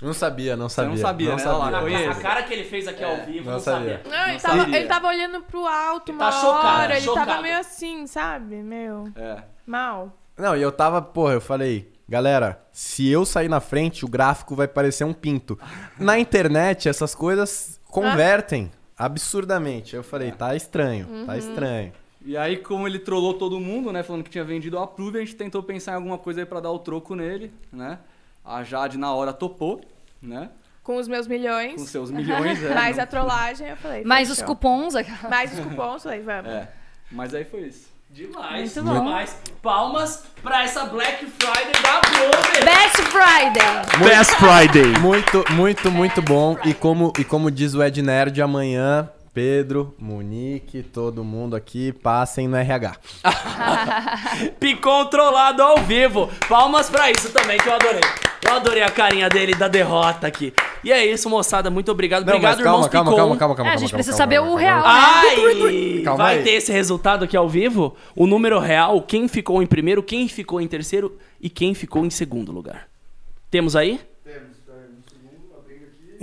Não 0.00 0.12
sabia, 0.12 0.56
não 0.56 0.68
Você 0.68 0.76
sabia. 0.76 0.90
não 0.90 0.96
sabia, 0.96 1.28
não 1.30 1.36
né? 1.36 1.42
sabia. 1.42 1.58
Olha 1.78 2.06
lá, 2.06 2.12
A, 2.12 2.14
cara 2.16 2.42
que 2.42 2.52
ele 2.52 2.64
fez 2.64 2.88
aqui 2.88 3.04
ao 3.04 3.16
vivo, 3.24 3.44
não 3.46 3.52
não, 3.52 3.60
sabia. 3.60 4.00
sabia. 4.02 4.10
Não, 4.18 4.24
ele 4.24 4.32
Não 4.34 4.40
tava, 4.40 4.56
sabia. 4.58 4.76
ele 4.78 4.86
tava 4.88 5.06
olhando 5.08 5.40
pro 5.42 5.66
alto 5.66 6.10
Ele 6.10 6.18
uma 6.18 6.30
tá 6.30 6.32
chocado, 6.40 6.82
hora, 6.82 6.92
ele 6.96 7.00
chocado. 7.04 7.26
tava 7.26 7.42
meio 7.42 7.58
assim, 7.58 8.06
sabe? 8.06 8.56
Meio 8.56 9.12
É. 9.16 9.42
mal. 9.66 10.16
Não, 10.36 10.56
e 10.56 10.62
eu 10.62 10.72
tava, 10.72 11.00
porra, 11.02 11.34
eu 11.34 11.40
falei, 11.40 11.92
galera, 12.08 12.60
se 12.72 13.08
eu 13.08 13.24
sair 13.24 13.48
na 13.48 13.60
frente, 13.60 14.04
o 14.04 14.08
gráfico 14.08 14.56
vai 14.56 14.66
parecer 14.66 15.04
um 15.04 15.12
pinto. 15.12 15.58
Na 15.98 16.18
internet, 16.18 16.88
essas 16.88 17.14
coisas 17.14 17.80
convertem 17.86 18.70
absurdamente. 18.98 19.94
Eu 19.94 20.02
falei, 20.02 20.32
tá 20.32 20.54
estranho, 20.56 21.26
tá 21.26 21.36
estranho. 21.36 21.92
E 22.24 22.36
aí, 22.36 22.56
como 22.56 22.86
ele 22.86 22.98
trollou 23.00 23.34
todo 23.34 23.58
mundo, 23.58 23.92
né? 23.92 24.02
Falando 24.02 24.22
que 24.22 24.30
tinha 24.30 24.44
vendido 24.44 24.78
a 24.78 24.86
Prove, 24.86 25.18
a 25.18 25.20
gente 25.20 25.34
tentou 25.34 25.62
pensar 25.62 25.92
em 25.92 25.94
alguma 25.96 26.16
coisa 26.18 26.40
aí 26.40 26.46
pra 26.46 26.60
dar 26.60 26.70
o 26.70 26.78
troco 26.78 27.14
nele, 27.16 27.52
né? 27.72 27.98
A 28.44 28.62
Jade 28.62 28.98
na 28.98 29.12
hora 29.14 29.32
topou, 29.32 29.80
né? 30.20 30.50
Com 30.82 30.96
os 30.96 31.06
meus 31.06 31.26
milhões. 31.28 31.74
Com 31.80 31.86
seus 31.86 32.10
milhões, 32.10 32.62
é. 32.62 32.68
mais 32.74 32.96
não- 32.96 33.04
a 33.04 33.06
trollagem, 33.06 33.68
eu 33.68 33.76
falei. 33.76 34.04
Mais 34.04 34.30
os 34.30 34.42
cupons. 34.42 34.94
Mais 35.28 35.52
os 35.52 35.60
cupons, 35.64 36.02
falei, 36.02 36.20
vamos. 36.22 36.50
É. 36.50 36.68
Mas 37.10 37.34
aí 37.34 37.44
foi 37.44 37.60
isso. 37.62 37.92
Demais, 38.10 38.74
Muito 38.76 38.82
bom. 38.92 38.98
demais. 39.04 39.36
Palmas 39.62 40.24
pra 40.42 40.64
essa 40.64 40.84
Black 40.84 41.24
Friday 41.24 41.72
da 41.82 42.00
Bloomberg. 42.00 42.64
Best 42.64 43.02
Friday! 43.10 44.06
Best 44.06 44.34
Friday. 44.36 45.00
Muito, 45.00 45.44
muito, 45.52 45.90
muito 45.90 46.20
bom. 46.20 46.58
E 46.62 46.74
como, 46.74 47.10
e 47.18 47.24
como 47.24 47.50
diz 47.50 47.72
o 47.74 47.82
Ed 47.82 48.02
Nerd, 48.02 48.42
amanhã, 48.42 49.08
Pedro, 49.34 49.94
Monique, 49.98 50.82
todo 50.82 51.24
mundo 51.24 51.56
aqui, 51.56 51.90
passem 51.90 52.46
no 52.46 52.54
RH. 52.54 52.96
Picon 54.60 55.06
trollado 55.06 55.62
ao 55.62 55.78
vivo. 55.78 56.28
Palmas 56.46 56.90
pra 56.90 57.10
isso 57.10 57.30
também, 57.30 57.56
que 57.56 57.66
eu 57.66 57.72
adorei. 57.72 58.02
Eu 58.46 58.52
adorei 58.54 58.82
a 58.82 58.90
carinha 58.90 59.30
dele 59.30 59.54
da 59.54 59.68
derrota 59.68 60.26
aqui. 60.26 60.52
E 60.84 60.92
é 60.92 61.06
isso, 61.06 61.30
moçada. 61.30 61.70
Muito 61.70 61.90
obrigado. 61.90 62.26
Não, 62.26 62.34
obrigado, 62.34 62.62
calma, 62.62 62.70
irmãos 62.70 62.88
calma, 62.88 63.10
Picon. 63.10 63.16
calma, 63.16 63.36
calma, 63.38 63.54
calma. 63.54 63.70
É, 63.70 63.74
a 63.74 63.76
gente 63.78 63.90
calma, 63.90 63.96
precisa 63.96 64.18
calma, 64.18 64.34
saber 64.34 64.36
calma, 64.36 64.50
o 64.50 64.56
calma. 64.56 64.70
real. 64.70 64.82
Ai! 64.84 66.02
Calma 66.04 66.24
vai 66.24 66.36
aí. 66.38 66.44
ter 66.44 66.50
esse 66.50 66.70
resultado 66.70 67.24
aqui 67.24 67.36
ao 67.36 67.48
vivo? 67.48 67.96
O 68.14 68.26
número 68.26 68.58
real, 68.58 69.00
quem 69.00 69.28
ficou 69.28 69.62
em 69.62 69.66
primeiro, 69.66 70.02
quem 70.02 70.28
ficou 70.28 70.60
em 70.60 70.68
terceiro 70.68 71.16
e 71.40 71.48
quem 71.48 71.72
ficou 71.72 72.04
em 72.04 72.10
segundo 72.10 72.52
lugar. 72.52 72.86
Temos 73.50 73.76
aí? 73.76 73.98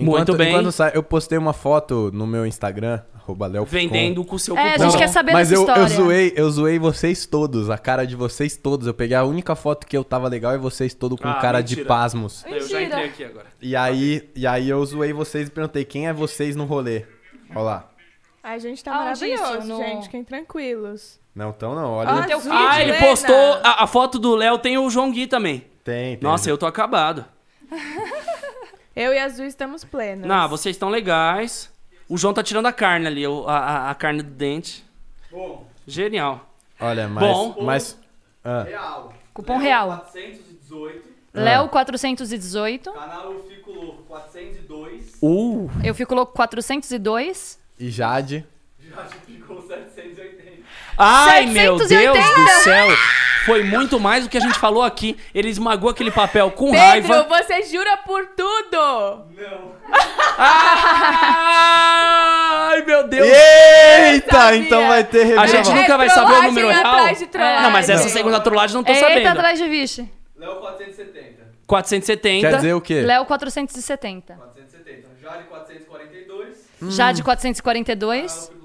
Enquanto, 0.01 0.17
Muito 0.29 0.35
bem. 0.35 0.49
Enquanto 0.49 0.71
sai, 0.71 0.91
eu 0.93 1.03
postei 1.03 1.37
uma 1.37 1.53
foto 1.53 2.09
no 2.13 2.25
meu 2.27 2.45
Instagram, 2.45 3.01
arroba 3.15 3.47
Léo 3.47 3.65
Picon. 3.65 3.77
Vendendo 3.77 4.23
com 4.25 4.35
o 4.35 4.39
seu 4.39 4.57
É, 4.57 4.59
a 4.59 4.71
cupom. 4.73 4.83
gente 4.83 4.91
Não, 4.93 4.99
quer 4.99 5.07
saber 5.07 5.33
Mas 5.33 5.49
dessa 5.49 5.61
eu, 5.61 5.67
eu 5.67 5.73
história. 5.85 5.95
zoei, 5.95 6.33
eu 6.35 6.49
zoei 6.49 6.79
vocês 6.79 7.25
todos, 7.25 7.69
a 7.69 7.77
cara 7.77 8.05
de 8.05 8.15
vocês 8.15 8.55
todos. 8.57 8.87
Eu 8.87 8.93
peguei 8.93 9.15
a 9.17 9.23
única 9.23 9.55
foto 9.55 9.85
que 9.85 9.95
eu 9.97 10.03
tava 10.03 10.27
legal 10.27 10.53
e 10.55 10.57
vocês 10.57 10.93
todos 10.93 11.19
com 11.19 11.27
Ah, 11.27 11.35
cara 11.35 11.61
de 11.61 11.75
mentira. 11.75 11.87
pasmos. 11.87 12.43
Eu 12.45 12.53
já 12.53 12.79
Mentira. 12.79 12.83
entrei 12.85 13.05
aqui 13.05 13.23
agora. 13.25 13.45
E 13.61 13.75
aí, 13.75 14.29
e 14.35 14.47
aí 14.47 14.69
eu 14.69 14.83
zoei 14.85 15.13
vocês 15.13 15.47
e 15.47 15.51
perguntei 15.51 15.83
quem 15.85 16.07
é 16.07 16.13
vocês 16.13 16.55
no 16.55 16.65
rolê. 16.65 17.05
Olha 17.51 17.59
lá. 17.61 17.89
Ai, 18.43 18.59
gente, 18.59 18.83
tá 18.83 18.91
Aonde 18.93 19.05
maravilhoso? 19.27 19.67
No- 19.67 19.77
gente. 19.77 20.03
Fiquem 20.05 20.23
tranquilos. 20.23 21.19
Não, 21.35 21.49
então 21.51 21.75
não, 21.75 21.91
olha. 21.91 22.09
Ah, 22.09 22.23
teu 22.23 22.39
Ah, 22.51 22.81
ele 22.81 22.93
postou 22.93 23.35
a, 23.63 23.83
a 23.83 23.87
foto 23.87 24.17
do 24.17 24.33
Léo, 24.35 24.57
tem 24.57 24.77
o 24.77 24.89
João 24.89 25.11
Gui 25.11 25.27
também. 25.27 25.65
Tem, 25.83 26.17
tem. 26.17 26.19
Nossa, 26.21 26.49
eu 26.49 26.57
tô 26.57 26.65
acabado. 26.65 27.25
Eu 28.99 29.13
e 29.13 29.17
a 29.17 29.23
Azul 29.23 29.45
estamos 29.45 29.85
plenos. 29.85 30.27
Não, 30.27 30.49
vocês 30.49 30.75
estão 30.75 30.89
legais. 30.89 31.71
O 32.09 32.17
João 32.17 32.33
tá 32.33 32.43
tirando 32.43 32.65
a 32.65 32.73
carne 32.73 33.07
ali, 33.07 33.25
a, 33.25 33.29
a- 33.29 33.91
a 33.91 33.95
carne 33.95 34.21
do 34.21 34.29
dente. 34.29 34.83
Bom, 35.31 35.65
Genial. 35.87 36.53
Olha, 36.77 37.07
mas. 37.07 37.23
Bom. 37.23 37.63
mas 37.63 37.97
ah, 38.43 38.63
real. 38.63 39.13
Cupom 39.33 39.57
real. 39.57 39.87
418. 40.11 41.09
Léo 41.33 41.69
418. 41.69 42.91
Canal 42.91 43.31
Eu 43.31 43.43
Fico 43.43 43.71
Louco 43.71 44.03
402. 44.03 45.17
Uh, 45.21 45.69
Eu 45.81 45.95
fico 45.95 46.13
louco 46.13 46.33
402. 46.33 47.57
e 47.79 47.89
Jade. 47.89 48.45
Já 48.81 49.05
ficou 50.99 51.23
780. 51.25 51.31
Ai, 51.31 51.45
meu 51.45 51.77
Deus 51.77 51.89
780. 51.89 52.41
do 52.41 52.63
céu. 52.63 52.87
Foi 53.45 53.63
muito 53.63 53.99
mais 53.99 54.25
do 54.25 54.29
que 54.29 54.37
a 54.37 54.41
gente 54.41 54.59
falou 54.59 54.83
aqui. 54.83 55.17
Ele 55.33 55.49
esmagou 55.49 55.89
aquele 55.89 56.11
papel 56.11 56.51
com 56.51 56.69
Pedro, 56.71 56.79
raiva. 57.13 57.23
você 57.29 57.63
jura 57.63 57.97
por 57.97 58.25
tudo! 58.35 59.25
Não. 59.35 59.79
Ai, 62.71 62.83
meu 62.85 63.07
Deus. 63.07 63.27
Eita, 63.27 64.55
então 64.55 64.87
vai 64.87 65.03
ter 65.03 65.21
A 65.21 65.25
revelação. 65.25 65.55
gente 65.63 65.71
É 65.71 65.81
nunca 65.81 65.97
vai 65.97 66.09
saber 66.09 66.33
o 66.33 66.41
número 66.43 66.67
real. 66.69 66.97
Não, 67.63 67.71
mas 67.71 67.89
essa 67.89 68.03
Não. 68.03 68.09
segunda 68.09 68.39
trollagem 68.39 68.75
não 68.75 68.83
tô 68.83 68.91
Eita, 68.91 69.07
sabendo. 69.07 69.27
atrás 69.27 69.57
de 69.57 69.67
vixe. 69.67 70.07
Léo 70.37 70.55
470. 70.57 71.39
470. 71.65 72.47
Quer 72.49 72.55
dizer 72.57 72.73
o 72.73 72.81
quê? 72.81 73.01
Léo 73.01 73.25
470. 73.25 74.33
470. 74.35 75.09
Jade 75.21 75.43
442. 75.49 76.95
Jade 76.95 77.23
442. 77.23 78.31
Canal 78.31 78.49
Eu 78.49 78.49
Fico 78.49 78.53
Louco 78.53 78.58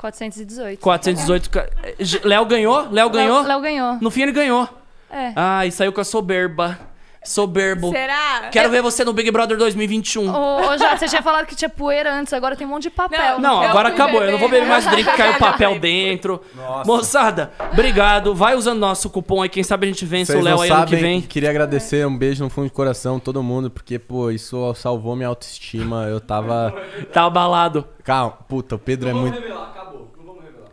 418. 0.00 0.80
418. 0.80 1.50
418. 1.50 1.50
ca- 1.50 2.28
Léo 2.28 2.44
ganhou? 2.46 2.88
Léo 2.90 3.10
ganhou? 3.10 3.42
Léo, 3.42 3.60
ganhou. 3.60 3.98
No 4.00 4.10
fim 4.10 4.22
ele 4.22 4.32
ganhou. 4.32 4.66
É. 5.10 5.32
Ai, 5.36 5.70
saiu 5.70 5.92
com 5.92 6.00
a 6.00 6.04
soberba. 6.04 6.78
Soberbo. 7.22 7.90
Será? 7.92 8.48
Quero 8.50 8.70
ver 8.70 8.80
você 8.80 9.04
no 9.04 9.12
Big 9.12 9.30
Brother 9.30 9.58
2021. 9.58 10.34
Ô, 10.34 10.70
ô 10.70 10.78
já, 10.78 10.96
você 10.96 11.06
tinha 11.06 11.20
falado 11.22 11.44
que 11.44 11.54
tinha 11.54 11.68
poeira 11.68 12.10
antes, 12.14 12.32
agora 12.32 12.56
tem 12.56 12.66
um 12.66 12.70
monte 12.70 12.84
de 12.84 12.90
papel. 12.90 13.38
Não, 13.38 13.62
Eu 13.62 13.68
agora 13.68 13.90
acabou. 13.90 14.22
Eu 14.22 14.32
não 14.32 14.38
vou 14.38 14.48
beber 14.48 14.62
beber. 14.62 14.70
mais 14.72 14.86
drink, 14.86 15.04
caiu 15.18 15.32
Eu 15.34 15.38
papel 15.38 15.78
dentro. 15.78 16.40
Moçada, 16.86 17.52
obrigado. 17.72 18.34
Vai 18.34 18.54
usando 18.54 18.78
nosso 18.78 19.10
cupom 19.10 19.42
aí. 19.42 19.50
Quem 19.50 19.62
sabe 19.62 19.86
a 19.86 19.90
gente 19.90 20.06
vence 20.06 20.32
Vocês 20.32 20.40
o 20.42 20.44
Léo 20.44 20.56
não 20.56 20.62
aí 20.62 20.70
ano 20.70 20.84
que 20.86 20.90
sabem, 20.96 21.02
vem. 21.02 21.20
queria 21.20 21.50
agradecer, 21.50 22.06
um 22.06 22.16
beijo 22.16 22.42
no 22.42 22.48
fundo 22.48 22.68
do 22.68 22.72
coração, 22.72 23.20
todo 23.20 23.42
mundo, 23.42 23.70
porque, 23.70 23.98
pô, 23.98 24.30
isso 24.30 24.72
salvou 24.74 25.14
minha 25.14 25.28
autoestima. 25.28 26.04
Eu 26.04 26.20
tava. 26.22 26.74
Tá 27.12 27.26
abalado. 27.26 27.86
Calma, 28.02 28.32
puta, 28.48 28.76
o 28.76 28.78
Pedro 28.78 29.10
é 29.10 29.12
muito. 29.12 29.38
revelar, 29.38 29.64
acabou. 29.76 30.10
Não 30.16 30.24
vamos 30.24 30.42
revelar. 30.42 30.70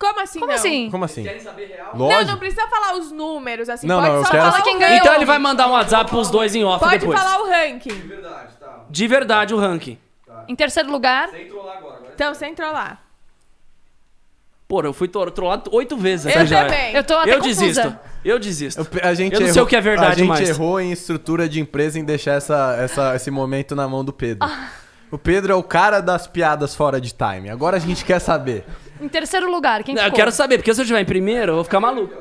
Como 0.00 0.18
assim 0.20 0.38
Como 0.40 0.50
não? 0.50 0.58
assim? 0.58 0.90
Como 0.90 1.04
assim? 1.04 1.40
saber 1.40 1.66
real? 1.66 1.90
Não, 1.94 2.06
Lógico. 2.06 2.30
não 2.30 2.38
precisa 2.38 2.66
falar 2.68 2.94
os 2.96 3.12
números, 3.12 3.68
assim. 3.68 3.86
Não, 3.86 4.00
pode 4.00 4.14
não, 4.14 4.24
só 4.24 4.30
falar 4.30 4.62
quem 4.62 4.78
ganhou. 4.78 4.96
Então 4.96 5.14
ele 5.14 5.26
vai 5.26 5.38
mandar 5.38 5.66
um 5.68 5.72
WhatsApp 5.72 6.10
pros 6.10 6.30
dois 6.30 6.54
em 6.54 6.64
off 6.64 6.82
Pode 6.82 6.98
depois. 7.00 7.20
falar 7.20 7.42
o 7.42 7.46
ranking. 7.50 7.90
Verdade, 7.90 8.54
tá. 8.58 8.84
De 8.88 9.06
verdade 9.06 9.52
o 9.54 9.58
ranking. 9.58 9.98
Em 10.48 10.56
terceiro 10.56 10.90
lugar, 10.90 11.28
entrou 11.38 11.62
lá 11.64 11.74
agora. 11.76 11.96
agora 11.96 12.12
Então, 12.14 12.32
entrou 12.48 12.72
lá. 12.72 12.98
Pô, 14.66 14.80
eu 14.82 14.92
fui 14.92 15.08
tro- 15.08 15.30
trollado 15.32 15.68
oito 15.74 15.96
vezes 15.96 16.26
Eu 16.26 16.32
até 16.32 16.46
já. 16.46 16.64
também. 16.64 16.94
eu 16.94 17.04
tô 17.04 17.14
até 17.18 17.34
Eu 17.34 17.38
confusa. 17.40 17.60
desisto. 17.66 17.98
Eu 18.24 18.38
desisto. 18.38 18.80
Eu- 19.02 19.08
a 19.10 19.14
gente 19.14 19.34
Eu 19.34 19.40
não 19.40 19.46
sei 19.48 19.56
errou- 19.56 19.64
o 19.64 19.68
que 19.68 19.76
é 19.76 19.80
verdade 19.80 20.12
A 20.12 20.14
gente 20.14 20.28
mais. 20.28 20.48
errou 20.48 20.80
em 20.80 20.92
estrutura 20.92 21.48
de 21.48 21.60
empresa 21.60 21.98
em 21.98 22.04
deixar 22.04 22.34
essa, 22.34 22.76
essa- 22.78 23.14
esse 23.16 23.30
momento 23.30 23.74
na 23.74 23.88
mão 23.88 24.04
do 24.04 24.12
Pedro. 24.12 24.48
O 25.10 25.18
Pedro 25.18 25.52
é 25.52 25.56
o 25.56 25.62
cara 25.62 26.00
das 26.00 26.26
piadas 26.28 26.74
fora 26.74 27.00
de 27.00 27.12
time. 27.12 27.50
Agora 27.50 27.76
a 27.76 27.80
gente 27.80 28.04
quer 28.04 28.20
saber. 28.20 28.64
Em 29.00 29.08
terceiro 29.08 29.50
lugar, 29.50 29.82
quem 29.82 29.94
Não, 29.94 30.02
eu 30.02 30.06
ficou? 30.06 30.16
quero 30.18 30.32
saber, 30.32 30.58
porque 30.58 30.72
se 30.74 30.80
eu 30.80 30.82
estiver 30.82 31.00
em 31.00 31.04
primeiro, 31.04 31.52
eu 31.52 31.54
vou 31.56 31.64
ficar 31.64 31.80
maluco. 31.80 32.14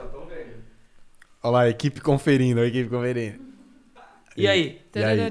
Olha 1.42 1.52
lá, 1.52 1.62
a 1.62 1.70
equipe 1.70 2.02
conferindo, 2.02 2.60
a 2.60 2.66
equipe 2.66 2.90
conferindo. 2.90 3.40
E 4.36 4.48
aí? 4.48 4.82
E 4.96 5.04
aí? 5.04 5.30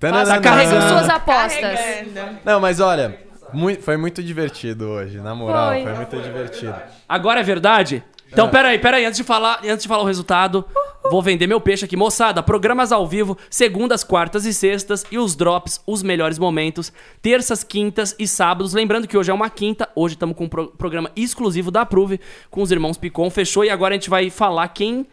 Tá 0.00 0.40
carregando. 0.40 0.88
suas 0.88 1.08
apostas. 1.08 1.60
Carregando. 1.60 2.38
Não, 2.44 2.60
mas 2.60 2.80
olha, 2.80 3.18
mui- 3.52 3.76
foi 3.76 3.96
muito 3.96 4.22
divertido 4.22 4.88
hoje, 4.88 5.18
na 5.18 5.34
moral. 5.34 5.72
Foi. 5.72 5.82
Foi, 5.82 5.92
muito 5.94 6.20
divertido. 6.20 6.74
Agora 7.08 7.40
é 7.40 7.42
verdade? 7.42 8.02
Então, 8.32 8.48
peraí, 8.48 8.78
peraí, 8.78 9.04
antes 9.04 9.18
de 9.18 9.24
falar, 9.24 9.60
antes 9.64 9.82
de 9.82 9.88
falar 9.88 10.02
o 10.02 10.06
resultado, 10.06 10.64
vou 11.10 11.20
vender 11.20 11.46
meu 11.46 11.60
peixe 11.60 11.84
aqui. 11.84 11.96
Moçada, 11.96 12.42
programas 12.42 12.90
ao 12.90 13.06
vivo, 13.06 13.36
segundas, 13.50 14.02
quartas 14.02 14.46
e 14.46 14.54
sextas, 14.54 15.04
e 15.10 15.18
os 15.18 15.36
drops, 15.36 15.80
os 15.86 16.02
melhores 16.02 16.38
momentos, 16.38 16.92
terças, 17.20 17.62
quintas 17.62 18.16
e 18.18 18.26
sábados. 18.26 18.72
Lembrando 18.72 19.06
que 19.06 19.18
hoje 19.18 19.30
é 19.30 19.34
uma 19.34 19.50
quinta, 19.50 19.88
hoje 19.94 20.14
estamos 20.14 20.34
com 20.36 20.44
um 20.44 20.48
pro- 20.48 20.68
programa 20.68 21.10
exclusivo 21.14 21.70
da 21.70 21.84
Prove 21.84 22.18
com 22.50 22.62
os 22.62 22.72
irmãos 22.72 22.96
Picon. 22.96 23.28
Fechou, 23.28 23.64
e 23.64 23.70
agora 23.70 23.94
a 23.94 23.96
gente 23.98 24.08
vai 24.08 24.30
falar 24.30 24.68
quem, 24.68 25.06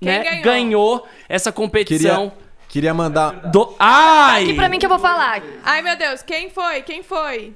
Quem 0.00 0.08
né, 0.08 0.22
ganhou? 0.24 0.42
ganhou 0.42 1.08
essa 1.28 1.52
competição. 1.52 2.30
Queria, 2.30 2.68
queria 2.68 2.94
mandar. 2.94 3.50
Do... 3.50 3.74
Ai! 3.78 4.44
Aqui 4.44 4.54
pra 4.54 4.68
mim 4.68 4.78
que 4.78 4.86
eu 4.86 4.90
vou 4.90 4.98
falar. 4.98 5.42
Ai, 5.62 5.82
meu 5.82 5.96
Deus, 5.96 6.22
quem 6.22 6.48
foi? 6.48 6.80
Quem 6.82 7.02
foi? 7.02 7.54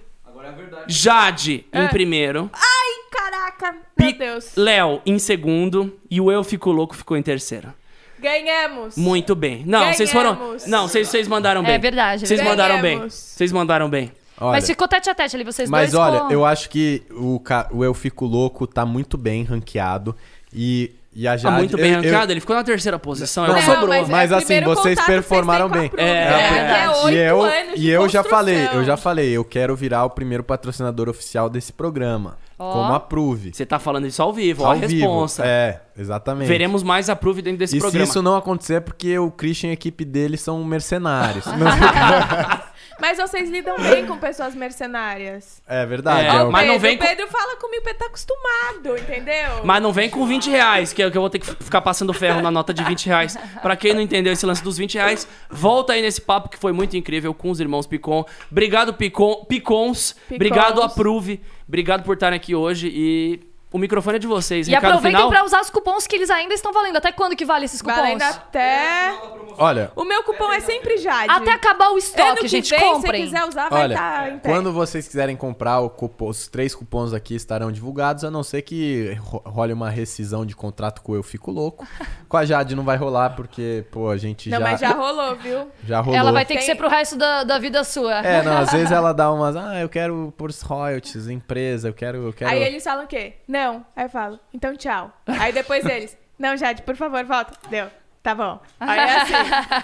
Agora 0.49 0.53
é 0.53 0.57
verdade. 0.57 0.93
Jade 0.93 1.67
em 1.73 1.85
É. 1.85 1.89
primeiro, 1.89 2.51
Ai, 2.53 3.11
caraca. 3.11 3.77
Pi- 3.97 4.05
Meu 4.05 4.19
Deus. 4.19 4.53
Léo 4.57 5.01
em 5.07 5.19
segundo 5.19 5.99
e 6.11 6.21
o 6.21 6.31
Eu 6.31 6.45
Fico 6.45 6.71
Louco 6.71 6.95
ficou 6.95 7.17
em 7.17 7.23
terceiro. 7.23 7.73
Ganhamos. 8.19 8.97
Muito 8.97 9.35
bem. 9.35 9.63
Não, 9.67 9.93
vocês 9.93 10.11
foram. 10.11 10.35
Ganhamos. 10.35 10.67
Não, 10.67 10.89
vocês, 10.89 11.09
vocês 11.09 11.29
mandaram 11.29 11.63
bem. 11.63 11.75
É 11.75 11.79
verdade, 11.79 12.25
é 12.25 12.27
Vocês 12.27 12.41
verdade. 12.41 12.49
mandaram 12.59 12.81
bem. 12.83 12.95
Ganhamos. 12.97 13.15
Vocês 13.15 13.53
mandaram 13.53 13.89
bem. 13.91 14.13
Olha, 14.41 14.53
Mas 14.53 14.67
ficou 14.67 14.89
tete 14.89 15.09
a 15.11 15.15
tete 15.15 15.37
ali, 15.37 15.45
vocês 15.45 15.69
mas 15.71 15.93
dois 15.93 16.03
olha, 16.09 16.21
com... 16.23 16.33
eu 16.33 16.45
acho 16.45 16.69
que 16.69 17.03
o, 17.11 17.41
o 17.71 17.85
Eu 17.85 17.95
Fico 17.95 18.25
Louco 18.25 18.67
tá 18.67 18.85
muito 18.85 19.17
bem 19.17 19.45
ranqueado. 19.45 20.17
E, 20.53 20.91
e 21.15 21.29
a 21.29 21.33
Tá 21.33 21.37
Jade. 21.37 21.57
muito 21.59 21.77
bem 21.77 21.87
eu- 21.93 21.99
eu- 21.99 22.03
ranqueado. 22.03 22.33
Ele 22.33 22.41
ficou 22.41 22.57
na 22.57 22.65
terceira 22.65 22.99
posição. 22.99 23.47
Não, 23.47 23.61
sobrou. 23.63 23.89
mas, 23.89 24.09
Mas 24.09 24.33
é 24.33 24.35
assim, 24.37 24.61
vocês 24.63 25.01
performaram 25.05 25.69
bem. 25.69 25.87
a 25.87 25.91
Prove, 25.91 26.03
É, 26.03 26.83
é 26.85 26.91
oito 26.91 27.11
E 27.11 27.17
eu, 27.19 27.41
e 27.77 27.91
eu 27.91 28.09
já 28.09 28.23
falei, 28.25 28.69
eu 28.73 28.85
já 28.85 28.97
falei, 28.97 29.31
eu 29.31 29.45
quero 29.45 29.75
virar 29.77 30.05
o 30.05 30.11
primeiro 30.11 30.43
patrocinador 30.43 31.09
oficial 31.09 31.49
desse 31.49 31.73
programa. 31.73 32.37
Ó. 32.59 32.73
Como 32.73 32.93
approve. 32.95 33.51
Você 33.53 33.67
tá 33.67 33.81
falando 33.81 34.07
isso 34.07 34.23
ao 34.23 34.33
vivo, 34.33 34.63
ó, 34.63 34.67
Ao 34.67 34.73
a 34.73 34.75
responsa. 34.77 35.43
vivo. 35.43 35.53
É, 35.53 35.81
exatamente. 35.99 36.47
Veremos 36.47 36.85
mais 36.85 37.11
a 37.11 37.17
prove 37.17 37.43
dentro 37.43 37.59
desse 37.59 37.77
e 37.77 37.81
programa. 37.81 38.05
se 38.07 38.11
isso 38.11 38.23
não 38.23 38.37
acontecer 38.37 38.75
é 38.75 38.81
porque 38.81 39.19
o 39.19 39.29
Christian 39.31 39.69
e 39.69 39.71
a 39.71 39.75
equipe 39.75 40.05
dele 40.05 40.37
são 40.37 40.63
mercenários. 40.65 41.45
Mas 43.01 43.19
vocês 43.19 43.51
lidam 43.51 43.77
bem 43.79 44.07
com 44.07 44.17
pessoas 44.19 44.55
mercenárias. 44.55 45.63
é 45.67 45.85
verdade. 45.85 46.27
É, 46.27 46.29
é 46.29 46.43
o- 46.45 46.51
mas 46.53 46.67
não 46.67 46.75
Pedro, 46.75 46.81
vem 46.89 46.99
com- 46.99 47.05
O 47.05 47.09
Pedro 47.09 47.29
fala 47.29 47.57
comigo, 47.57 47.81
o 47.83 47.85
Pedro 47.85 47.99
tá 47.99 48.07
acostumado, 48.07 48.97
entendeu? 48.99 49.65
Mas 49.65 49.83
não 49.83 49.93
vem 49.93 50.09
com 50.09 50.27
20 50.27 50.49
reais, 50.51 50.93
que 50.93 51.03
é 51.03 51.07
o 51.07 51.11
que 51.11 51.17
eu 51.17 51.21
vou 51.23 51.31
ter 51.31 51.39
que 51.39 51.47
ficar 51.47 51.81
passando 51.81 52.13
ferro 52.13 52.41
na 52.41 52.51
nota 52.51 52.73
de 52.73 52.83
20 52.85 53.07
reais. 53.07 53.37
Pra 53.63 53.77
quem 53.77 53.93
não 53.95 54.01
entendeu 54.01 54.33
esse 54.33 54.47
lance 54.47 54.63
dos 54.63 54.77
20 54.79 54.95
reais, 54.95 55.27
volta 55.51 55.93
aí 55.93 56.03
nesse 56.03 56.21
papo 56.21 56.49
que 56.49 56.59
foi 56.59 56.73
muito 56.73 56.97
incrível 56.97 57.35
com 57.35 57.51
os 57.51 57.61
irmãos 57.61 57.87
Picon. 57.87 58.25
Obrigado, 58.51 58.95
Picon, 58.95 59.45
Picons. 59.49 60.15
Obrigado, 60.31 60.83
Approve. 60.83 61.41
Obrigado 61.67 62.03
por 62.05 62.15
estarem 62.15 62.37
aqui 62.37 62.55
hoje 62.55 62.89
e 62.93 63.41
o 63.75 63.79
microfone 63.79 64.17
é 64.17 64.19
de 64.21 64.27
vocês. 64.27 64.69
E 64.69 64.71
Recado 64.71 64.93
aproveitem 64.93 65.17
final? 65.19 65.31
pra 65.31 65.45
usar 65.45 65.61
os 65.61 65.69
cupons 65.69 66.07
que 66.07 66.15
eles 66.15 66.31
ainda 66.31 66.55
estão 66.55 66.73
valendo. 66.73 66.97
Até 66.97 67.11
quando 67.11 67.35
que 67.35 67.45
vale 67.45 67.65
esses 67.65 67.83
cupons? 67.83 67.97
Valendo 67.97 68.23
até... 68.23 69.13
Olha, 69.59 69.93
O 69.95 70.05
meu 70.05 70.23
cupom 70.25 70.53
é 70.53 70.61
sempre 70.61 70.97
Jade. 70.99 71.31
Até 71.31 71.53
acabar 71.53 71.91
o 71.91 71.99
estoque, 71.99 72.41
que 72.41 72.49
gente, 72.49 72.71
vem, 72.71 72.81
comprem. 72.81 73.23
Se 73.27 73.33
quiser 73.33 73.45
usar, 73.49 73.69
vai 73.69 73.83
olha, 73.83 73.95
estar 73.95 74.33
em 74.33 74.39
pé. 74.39 74.49
quando 74.49 74.73
vocês 74.73 75.07
quiserem 75.07 75.37
comprar 75.37 75.81
o 75.81 75.91
cupom, 75.91 76.29
os 76.29 76.49
três 76.49 76.75
cupons 76.75 77.13
aqui 77.13 77.35
estarão 77.37 77.71
divulgados, 77.71 78.25
a 78.25 78.31
não 78.31 78.43
ser 78.43 78.63
que 78.63 79.13
ro- 79.21 79.43
role 79.45 79.73
uma 79.73 79.91
rescisão 79.91 80.45
de 80.47 80.57
contrato 80.57 81.03
com 81.03 81.15
Eu 81.15 81.23
Fico 81.23 81.51
Louco. 81.53 81.87
Com 82.29 82.37
a 82.37 82.45
Jade 82.45 82.75
não 82.75 82.83
vai 82.83 82.97
rolar, 82.97 83.31
porque, 83.37 83.85
pô, 83.93 84.09
a 84.11 84.17
gente 84.17 84.51
Não, 84.51 84.59
já, 84.59 84.65
mas 84.65 84.81
já 84.81 84.89
rolou, 84.91 85.37
viu? 85.37 85.69
já 85.87 86.01
rolou. 86.01 86.19
Ela 86.19 86.33
vai 86.33 86.45
ter 86.45 86.55
que 86.55 86.61
Tem- 86.61 86.67
ser 86.71 86.75
pro 86.75 86.89
resto 86.89 87.17
da, 87.17 87.45
da 87.45 87.59
vida 87.61 87.85
sua. 87.85 88.19
É, 88.27 88.43
não, 88.43 88.59
às 88.59 88.71
vezes 88.73 88.91
ela 88.91 89.13
dá 89.13 89.31
umas, 89.33 89.55
ah, 89.57 89.79
eu 89.81 89.89
quero 89.89 90.35
por 90.37 90.51
royalties, 90.65 91.29
empresa, 91.29 91.89
eu 91.89 91.95
quero, 91.95 92.19
eu 92.27 92.33
quero... 92.33 92.51
Aí 92.51 92.61
eles 92.63 92.83
falam 92.83 93.05
o 93.05 93.07
quê? 93.07 93.35
Não. 93.47 93.64
Aí 93.97 94.05
eu 94.05 94.09
falo, 94.11 94.39
então 94.53 94.75
tchau. 94.77 95.11
Aí 95.27 95.53
depois 95.53 95.85
eles, 95.85 96.17
não, 96.39 96.57
Jade, 96.57 96.83
por 96.83 96.97
favor, 96.97 97.25
volta. 97.25 97.53
Deu. 97.69 97.87
Tá 98.23 98.35
bom. 98.35 98.59
Aí 98.81 98.99
é 98.99 99.17
assim, 99.21 99.33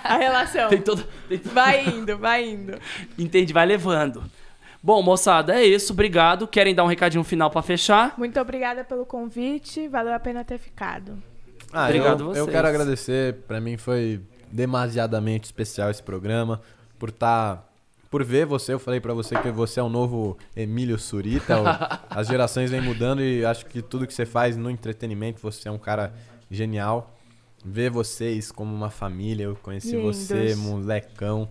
a 0.05 0.17
relação. 0.17 0.69
Tem 0.71 0.81
todo... 0.81 1.05
tem 1.29 1.39
todo- 1.39 1.53
Vai 1.53 1.85
indo, 1.87 2.17
vai 2.17 2.49
indo. 2.49 2.79
Entende? 3.19 3.53
Vai 3.53 3.67
levando. 3.67 4.23
Bom, 4.83 5.03
moçada, 5.03 5.55
é 5.61 5.63
isso. 5.65 5.93
Obrigado. 5.93 6.49
Querem 6.49 6.75
dar 6.75 6.85
um 6.85 6.87
recadinho 6.87 7.23
final 7.23 7.51
pra 7.51 7.61
fechar? 7.61 8.15
Muito 8.17 8.41
obrigada 8.41 8.83
pelo 8.83 9.05
convite. 9.05 9.87
Valeu 9.89 10.15
a 10.15 10.19
pena 10.19 10.43
ter 10.43 10.57
ficado. 10.59 11.23
Ah, 11.71 11.85
Obrigado 11.85 12.21
eu, 12.23 12.27
vocês. 12.29 12.47
eu 12.47 12.51
quero 12.51 12.67
agradecer, 12.67 13.35
pra 13.47 13.61
mim 13.61 13.77
foi 13.77 14.21
demasiadamente 14.51 15.45
especial 15.45 15.91
esse 15.91 16.03
programa, 16.03 16.61
por 16.99 17.11
estar 17.11 17.70
por 18.11 18.25
ver 18.25 18.45
você, 18.45 18.73
eu 18.73 18.81
falei 18.81 19.01
pra 19.01 19.15
você 19.15 19.41
que 19.41 19.51
você 19.53 19.79
é 19.79 19.83
o 19.83 19.89
novo 19.89 20.37
Emílio 20.57 20.99
Surita, 20.99 21.55
as 22.11 22.27
gerações 22.27 22.71
vêm 22.71 22.81
mudando 22.81 23.23
e 23.23 23.45
acho 23.45 23.65
que 23.67 23.81
tudo 23.81 24.07
que 24.07 24.13
você 24.13 24.27
faz 24.27 24.57
no 24.57 24.69
entretenimento, 24.69 25.41
você 25.41 25.69
é 25.69 25.71
um 25.71 25.79
cara 25.79 26.13
genial. 26.51 27.17
Ver 27.65 27.91
vocês 27.91 28.51
como 28.51 28.75
uma 28.75 28.91
família, 28.91 29.45
eu 29.45 29.55
conheci 29.55 29.95
Lindos. 29.95 30.17
você, 30.17 30.57
molecão, 30.57 31.49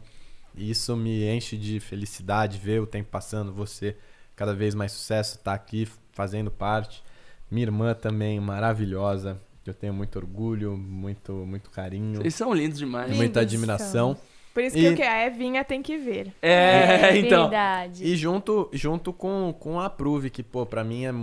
e 0.55 0.69
isso 0.69 0.97
me 0.97 1.23
enche 1.29 1.55
de 1.55 1.79
felicidade 1.79 2.57
ver 2.57 2.81
o 2.81 2.87
tempo 2.87 3.09
passando, 3.09 3.53
você 3.53 3.95
cada 4.35 4.53
vez 4.53 4.75
mais 4.75 4.91
sucesso, 4.91 5.39
tá 5.39 5.53
aqui 5.53 5.87
fazendo 6.11 6.51
parte. 6.51 7.03
Minha 7.49 7.67
irmã 7.67 7.93
também 7.93 8.39
maravilhosa, 8.39 9.39
que 9.63 9.69
eu 9.69 9.73
tenho 9.73 9.93
muito 9.93 10.17
orgulho, 10.17 10.75
muito 10.75 11.31
muito 11.45 11.69
carinho, 11.69 12.21
Vocês 12.21 12.35
são 12.35 12.53
lindos 12.53 12.79
demais. 12.79 13.05
Lindos 13.05 13.17
muita 13.17 13.45
são. 13.77 14.17
Por 14.59 14.63
isso 14.65 14.77
E- 14.77 14.81
que 14.81 14.89
o 14.89 14.95
quê? 14.97 15.03
A 15.03 15.25
Evinha 15.25 15.63
tem 15.63 15.81
que 15.81 15.97
ver. 15.97 16.33
É, 16.41 17.15
então. 17.17 17.43
Verdade. 17.43 18.03
E 18.03 18.13
junto, 18.17 18.69
junto 18.73 19.13
com, 19.13 19.55
com 19.57 19.79
a 19.79 19.85
Approve, 19.85 20.29
que, 20.29 20.43
pô, 20.43 20.65
pra 20.65 20.83
mim 20.83 21.05
é, 21.05 21.13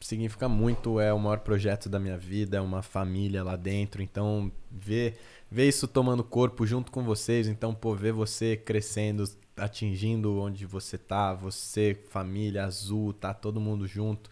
significa 0.00 0.48
muito, 0.48 0.98
é 0.98 1.12
o 1.12 1.18
maior 1.18 1.40
projeto 1.40 1.86
da 1.86 1.98
minha 1.98 2.16
vida, 2.16 2.56
é 2.56 2.60
uma 2.62 2.80
família 2.80 3.44
lá 3.44 3.56
dentro. 3.56 4.02
Então, 4.02 4.50
ver, 4.70 5.18
ver 5.50 5.68
isso 5.68 5.86
tomando 5.86 6.24
corpo 6.24 6.64
junto 6.64 6.90
com 6.90 7.02
vocês, 7.02 7.46
então, 7.46 7.74
pô, 7.74 7.94
ver 7.94 8.12
você 8.12 8.56
crescendo, 8.56 9.24
atingindo 9.54 10.40
onde 10.40 10.64
você 10.64 10.96
tá, 10.96 11.34
você, 11.34 11.94
família, 12.08 12.64
azul, 12.64 13.12
tá 13.12 13.34
todo 13.34 13.60
mundo 13.60 13.86
junto. 13.86 14.30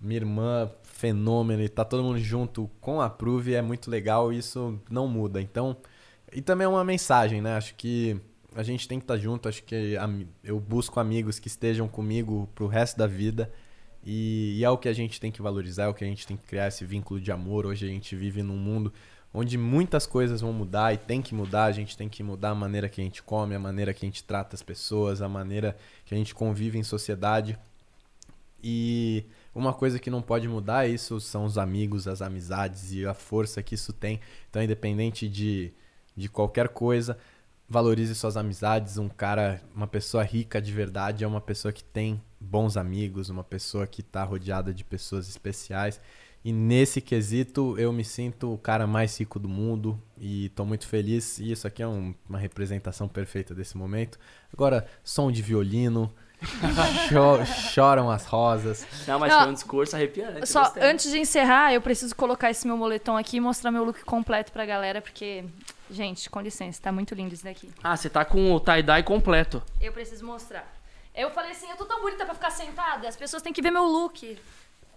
Minha 0.00 0.16
irmã, 0.18 0.68
fenômeno, 0.82 1.62
e 1.62 1.68
tá 1.68 1.84
todo 1.84 2.02
mundo 2.02 2.18
junto 2.18 2.68
com 2.80 3.00
a 3.00 3.06
Approve, 3.06 3.54
é 3.54 3.62
muito 3.62 3.88
legal, 3.88 4.32
isso 4.32 4.76
não 4.90 5.06
muda. 5.06 5.40
Então, 5.40 5.76
e 6.32 6.40
também 6.40 6.64
é 6.64 6.68
uma 6.68 6.84
mensagem, 6.84 7.40
né? 7.40 7.56
Acho 7.56 7.74
que 7.74 8.20
a 8.54 8.62
gente 8.62 8.86
tem 8.88 8.98
que 8.98 9.04
estar 9.04 9.16
junto. 9.18 9.48
Acho 9.48 9.62
que 9.62 9.96
eu 10.42 10.58
busco 10.58 11.00
amigos 11.00 11.38
que 11.38 11.48
estejam 11.48 11.88
comigo 11.88 12.48
pro 12.54 12.66
resto 12.66 12.96
da 12.98 13.06
vida. 13.06 13.52
E, 14.04 14.58
e 14.58 14.64
é 14.64 14.70
o 14.70 14.76
que 14.76 14.88
a 14.88 14.92
gente 14.92 15.20
tem 15.20 15.30
que 15.30 15.40
valorizar, 15.40 15.84
é 15.84 15.88
o 15.88 15.94
que 15.94 16.04
a 16.04 16.06
gente 16.06 16.26
tem 16.26 16.36
que 16.36 16.44
criar 16.44 16.68
esse 16.68 16.84
vínculo 16.84 17.20
de 17.20 17.30
amor. 17.30 17.66
Hoje 17.66 17.86
a 17.86 17.88
gente 17.88 18.16
vive 18.16 18.42
num 18.42 18.56
mundo 18.56 18.92
onde 19.34 19.56
muitas 19.56 20.06
coisas 20.06 20.40
vão 20.40 20.52
mudar 20.52 20.92
e 20.92 20.98
tem 20.98 21.22
que 21.22 21.34
mudar. 21.34 21.64
A 21.64 21.72
gente 21.72 21.96
tem 21.96 22.08
que 22.08 22.22
mudar 22.22 22.50
a 22.50 22.54
maneira 22.54 22.88
que 22.88 23.00
a 23.00 23.04
gente 23.04 23.22
come, 23.22 23.54
a 23.54 23.58
maneira 23.58 23.94
que 23.94 24.04
a 24.04 24.08
gente 24.08 24.24
trata 24.24 24.56
as 24.56 24.62
pessoas, 24.62 25.22
a 25.22 25.28
maneira 25.28 25.76
que 26.04 26.14
a 26.14 26.18
gente 26.18 26.34
convive 26.34 26.78
em 26.78 26.82
sociedade. 26.82 27.58
E 28.62 29.24
uma 29.54 29.72
coisa 29.72 29.98
que 29.98 30.10
não 30.10 30.22
pode 30.22 30.46
mudar, 30.48 30.88
isso 30.88 31.20
são 31.20 31.44
os 31.44 31.58
amigos, 31.58 32.06
as 32.06 32.22
amizades 32.22 32.92
e 32.92 33.04
a 33.04 33.14
força 33.14 33.62
que 33.62 33.74
isso 33.74 33.92
tem. 33.92 34.20
Então, 34.48 34.62
independente 34.62 35.28
de, 35.28 35.72
de 36.16 36.28
qualquer 36.28 36.68
coisa, 36.68 37.16
valorize 37.68 38.14
suas 38.14 38.36
amizades. 38.36 38.98
Um 38.98 39.08
cara, 39.08 39.60
uma 39.74 39.86
pessoa 39.86 40.22
rica 40.22 40.60
de 40.60 40.72
verdade 40.72 41.24
é 41.24 41.26
uma 41.26 41.40
pessoa 41.40 41.72
que 41.72 41.82
tem 41.84 42.20
bons 42.40 42.76
amigos, 42.76 43.30
uma 43.30 43.44
pessoa 43.44 43.86
que 43.86 44.02
tá 44.02 44.22
rodeada 44.24 44.72
de 44.74 44.84
pessoas 44.84 45.28
especiais. 45.28 46.00
E 46.44 46.52
nesse 46.52 47.00
quesito 47.00 47.78
eu 47.78 47.92
me 47.92 48.04
sinto 48.04 48.52
o 48.52 48.58
cara 48.58 48.84
mais 48.84 49.16
rico 49.18 49.38
do 49.38 49.48
mundo 49.48 49.96
e 50.18 50.48
tô 50.56 50.64
muito 50.64 50.86
feliz. 50.88 51.38
E 51.38 51.52
isso 51.52 51.66
aqui 51.68 51.82
é 51.82 51.86
um- 51.86 52.12
uma 52.28 52.38
representação 52.38 53.06
perfeita 53.06 53.54
desse 53.54 53.76
momento. 53.76 54.18
Agora, 54.52 54.84
som 55.04 55.30
de 55.30 55.40
violino, 55.40 56.12
cho- 57.08 57.44
choram 57.72 58.10
as 58.10 58.24
rosas. 58.26 58.84
Não, 59.06 59.20
mas 59.20 59.32
foi 59.32 59.46
um 59.48 59.52
discurso 59.54 59.94
arrepiante. 59.94 60.44
Só 60.48 60.64
gostei. 60.64 60.82
antes 60.82 61.10
de 61.12 61.18
encerrar, 61.18 61.72
eu 61.72 61.80
preciso 61.80 62.14
colocar 62.16 62.50
esse 62.50 62.66
meu 62.66 62.76
moletom 62.76 63.16
aqui 63.16 63.36
e 63.36 63.40
mostrar 63.40 63.70
meu 63.70 63.84
look 63.84 64.02
completo 64.04 64.50
pra 64.52 64.66
galera, 64.66 65.00
porque, 65.00 65.44
gente, 65.92 66.28
com 66.30 66.40
licença, 66.40 66.80
tá 66.82 66.90
muito 66.90 67.14
lindo 67.14 67.34
isso 67.34 67.44
daqui. 67.44 67.70
Ah, 67.82 67.96
você 67.96 68.08
tá 68.10 68.24
com 68.24 68.52
o 68.52 68.58
tie-dye 68.60 69.02
completo. 69.02 69.62
Eu 69.80 69.92
preciso 69.92 70.24
mostrar. 70.24 70.66
Eu 71.14 71.30
falei 71.30 71.50
assim, 71.52 71.68
eu 71.70 71.76
tô 71.76 71.84
tão 71.84 72.00
bonita 72.00 72.24
pra 72.24 72.34
ficar 72.34 72.50
sentada, 72.50 73.06
as 73.06 73.16
pessoas 73.16 73.42
têm 73.42 73.52
que 73.52 73.60
ver 73.62 73.70
meu 73.70 73.84
look. 73.84 74.38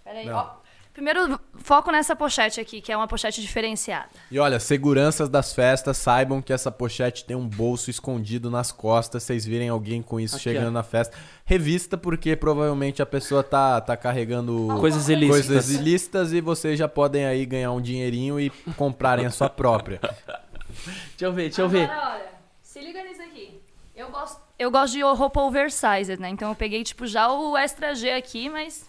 Pera 0.02 0.18
aí, 0.18 0.26
Não. 0.26 0.36
ó. 0.36 0.66
Primeiro, 0.94 1.38
foco 1.56 1.90
nessa 1.92 2.16
pochete 2.16 2.58
aqui, 2.58 2.80
que 2.80 2.90
é 2.90 2.96
uma 2.96 3.06
pochete 3.06 3.42
diferenciada. 3.42 4.08
E 4.30 4.38
olha, 4.38 4.58
seguranças 4.58 5.28
das 5.28 5.52
festas, 5.52 5.98
saibam 5.98 6.40
que 6.40 6.54
essa 6.54 6.72
pochete 6.72 7.22
tem 7.26 7.36
um 7.36 7.46
bolso 7.46 7.90
escondido 7.90 8.50
nas 8.50 8.72
costas. 8.72 9.22
Vocês 9.22 9.44
virem 9.44 9.68
alguém 9.68 10.00
com 10.00 10.18
isso 10.18 10.36
Aqui, 10.36 10.44
chegando 10.44 10.68
ó. 10.68 10.70
na 10.70 10.82
festa, 10.82 11.14
revista 11.44 11.98
porque 11.98 12.34
provavelmente 12.34 13.02
a 13.02 13.06
pessoa 13.06 13.42
tá, 13.42 13.78
tá 13.82 13.94
carregando 13.94 14.68
Coisas 14.80 15.10
ilícitas. 15.10 15.46
coisas 15.48 15.70
ilícitas 15.70 16.32
e 16.32 16.40
vocês 16.40 16.78
já 16.78 16.88
podem 16.88 17.26
aí 17.26 17.44
ganhar 17.44 17.72
um 17.72 17.80
dinheirinho 17.82 18.40
e 18.40 18.48
comprarem 18.74 19.26
a 19.26 19.30
sua 19.30 19.50
própria. 19.50 20.00
Deixa 20.84 21.24
eu 21.24 21.32
ver, 21.32 21.42
deixa 21.42 21.62
eu 21.62 21.68
ver. 21.68 21.90
Agora, 21.90 22.14
olha, 22.14 22.30
se 22.62 22.80
liga 22.80 23.02
nisso 23.02 23.22
aqui. 23.22 23.60
Eu 23.94 24.10
gosto, 24.10 24.40
eu 24.58 24.70
gosto 24.70 24.92
de 24.92 25.02
roupa 25.02 25.40
oversized, 25.40 26.20
né? 26.20 26.28
Então 26.28 26.50
eu 26.50 26.54
peguei, 26.54 26.84
tipo, 26.84 27.06
já 27.06 27.32
o 27.32 27.56
extra 27.56 27.94
G 27.94 28.10
aqui, 28.12 28.48
mas... 28.48 28.88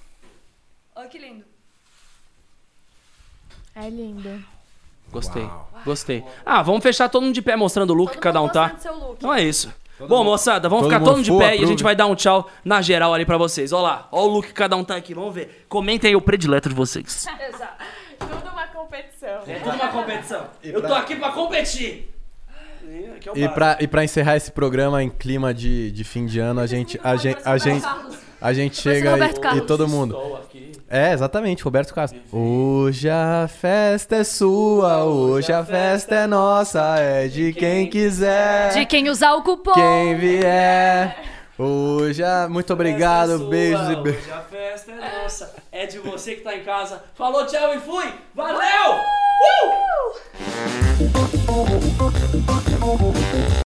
Olha 0.95 1.07
que 1.07 1.17
lindo. 1.17 1.45
É 3.75 3.89
lindo. 3.89 4.43
Gostei, 5.11 5.49
gostei. 5.85 6.23
Ah, 6.45 6.61
vamos 6.61 6.83
fechar 6.83 7.07
todo 7.07 7.23
mundo 7.23 7.33
de 7.33 7.41
pé 7.41 7.55
mostrando 7.55 7.91
o 7.91 7.93
look 7.93 8.09
que 8.09 8.15
Todo 8.15 8.23
cada 8.23 8.39
um 8.39 8.43
mundo 8.43 8.53
tá. 8.53 8.73
mostrando 8.73 8.81
seu 8.81 9.07
look. 9.07 9.15
Então 9.17 9.33
é 9.33 9.43
isso. 9.43 9.73
Bom, 9.99 10.23
moçada, 10.23 10.69
vamos 10.69 10.83
todo 10.83 10.91
ficar 10.91 10.99
mundo 10.99 11.07
todo 11.07 11.17
mundo 11.17 11.25
de 11.25 11.37
pé 11.37 11.57
e 11.57 11.63
a 11.63 11.67
gente 11.67 11.81
vai 11.81 11.95
dar 11.95 12.05
um 12.05 12.15
tchau 12.15 12.49
na 12.63 12.81
geral 12.81 13.13
ali 13.13 13.25
pra 13.25 13.37
vocês. 13.37 13.71
Ó 13.71 13.81
lá, 13.81 14.07
ó 14.11 14.25
o 14.25 14.27
look 14.27 14.47
que 14.47 14.53
cada 14.53 14.75
um 14.75 14.83
tá 14.83 14.95
aqui, 14.95 15.13
vamos 15.13 15.33
ver. 15.33 15.65
Comentem 15.69 16.09
aí 16.09 16.15
o 16.15 16.21
predileto 16.21 16.69
de 16.69 16.75
vocês. 16.75 17.25
Exato. 17.49 17.83
É 19.47 19.59
tudo 19.59 19.75
uma 19.75 19.87
competição. 19.89 20.47
Eu 20.63 20.81
tô 20.81 20.93
aqui 20.93 21.15
pra 21.15 21.31
competir. 21.31 22.13
É 22.89 23.19
E 23.35 23.49
pra, 23.49 23.77
e 23.81 23.87
pra 23.87 24.03
encerrar 24.03 24.37
esse 24.37 24.51
programa 24.51 25.03
em 25.03 25.09
clima 25.09 25.53
de, 25.53 25.91
de 25.91 26.03
fim 26.03 26.25
de 26.25 26.39
ano, 26.39 26.61
a 26.61 26.67
gente, 26.67 26.99
a 27.03 27.15
gente, 27.17 27.41
a 27.43 27.57
gente, 27.57 27.85
a 28.39 28.53
gente 28.53 28.77
chega 28.81 29.17
e, 29.53 29.57
e 29.57 29.61
todo 29.61 29.87
mundo. 29.87 30.17
É, 30.89 31.11
exatamente, 31.11 31.63
Roberto 31.63 31.93
Castro. 31.93 32.17
Hoje 32.31 33.09
a 33.09 33.49
festa 33.49 34.15
é 34.15 34.23
sua, 34.23 35.03
hoje 35.03 35.51
a 35.51 35.65
festa 35.65 36.15
é 36.15 36.27
nossa, 36.27 36.95
é 36.97 37.27
de 37.27 37.51
quem 37.51 37.89
quiser, 37.89 38.71
De 38.71 38.85
quem 38.85 39.09
usar 39.09 39.33
o 39.33 39.43
cupom. 39.43 39.73
quem 39.73 40.15
vier. 40.15 41.36
Hoje 41.57 42.23
a... 42.23 42.47
Muito 42.47 42.71
obrigado, 42.71 43.33
é 43.33 43.37
sua, 43.37 43.49
beijos 43.49 43.89
e 43.89 43.95
beijos. 43.95 44.21
Hoje 44.23 44.31
a 44.31 44.41
festa 44.41 44.91
é 44.91 45.21
nossa. 45.23 45.55
É 45.71 45.85
de 45.87 45.97
você 45.99 46.35
que 46.35 46.41
tá 46.41 46.55
em 46.55 46.63
casa. 46.63 47.03
Falou, 47.15 47.45
tchau 47.47 47.73
e 47.73 47.79
fui. 47.79 48.13
Valeu! 48.35 48.99
Uh! 49.39 49.77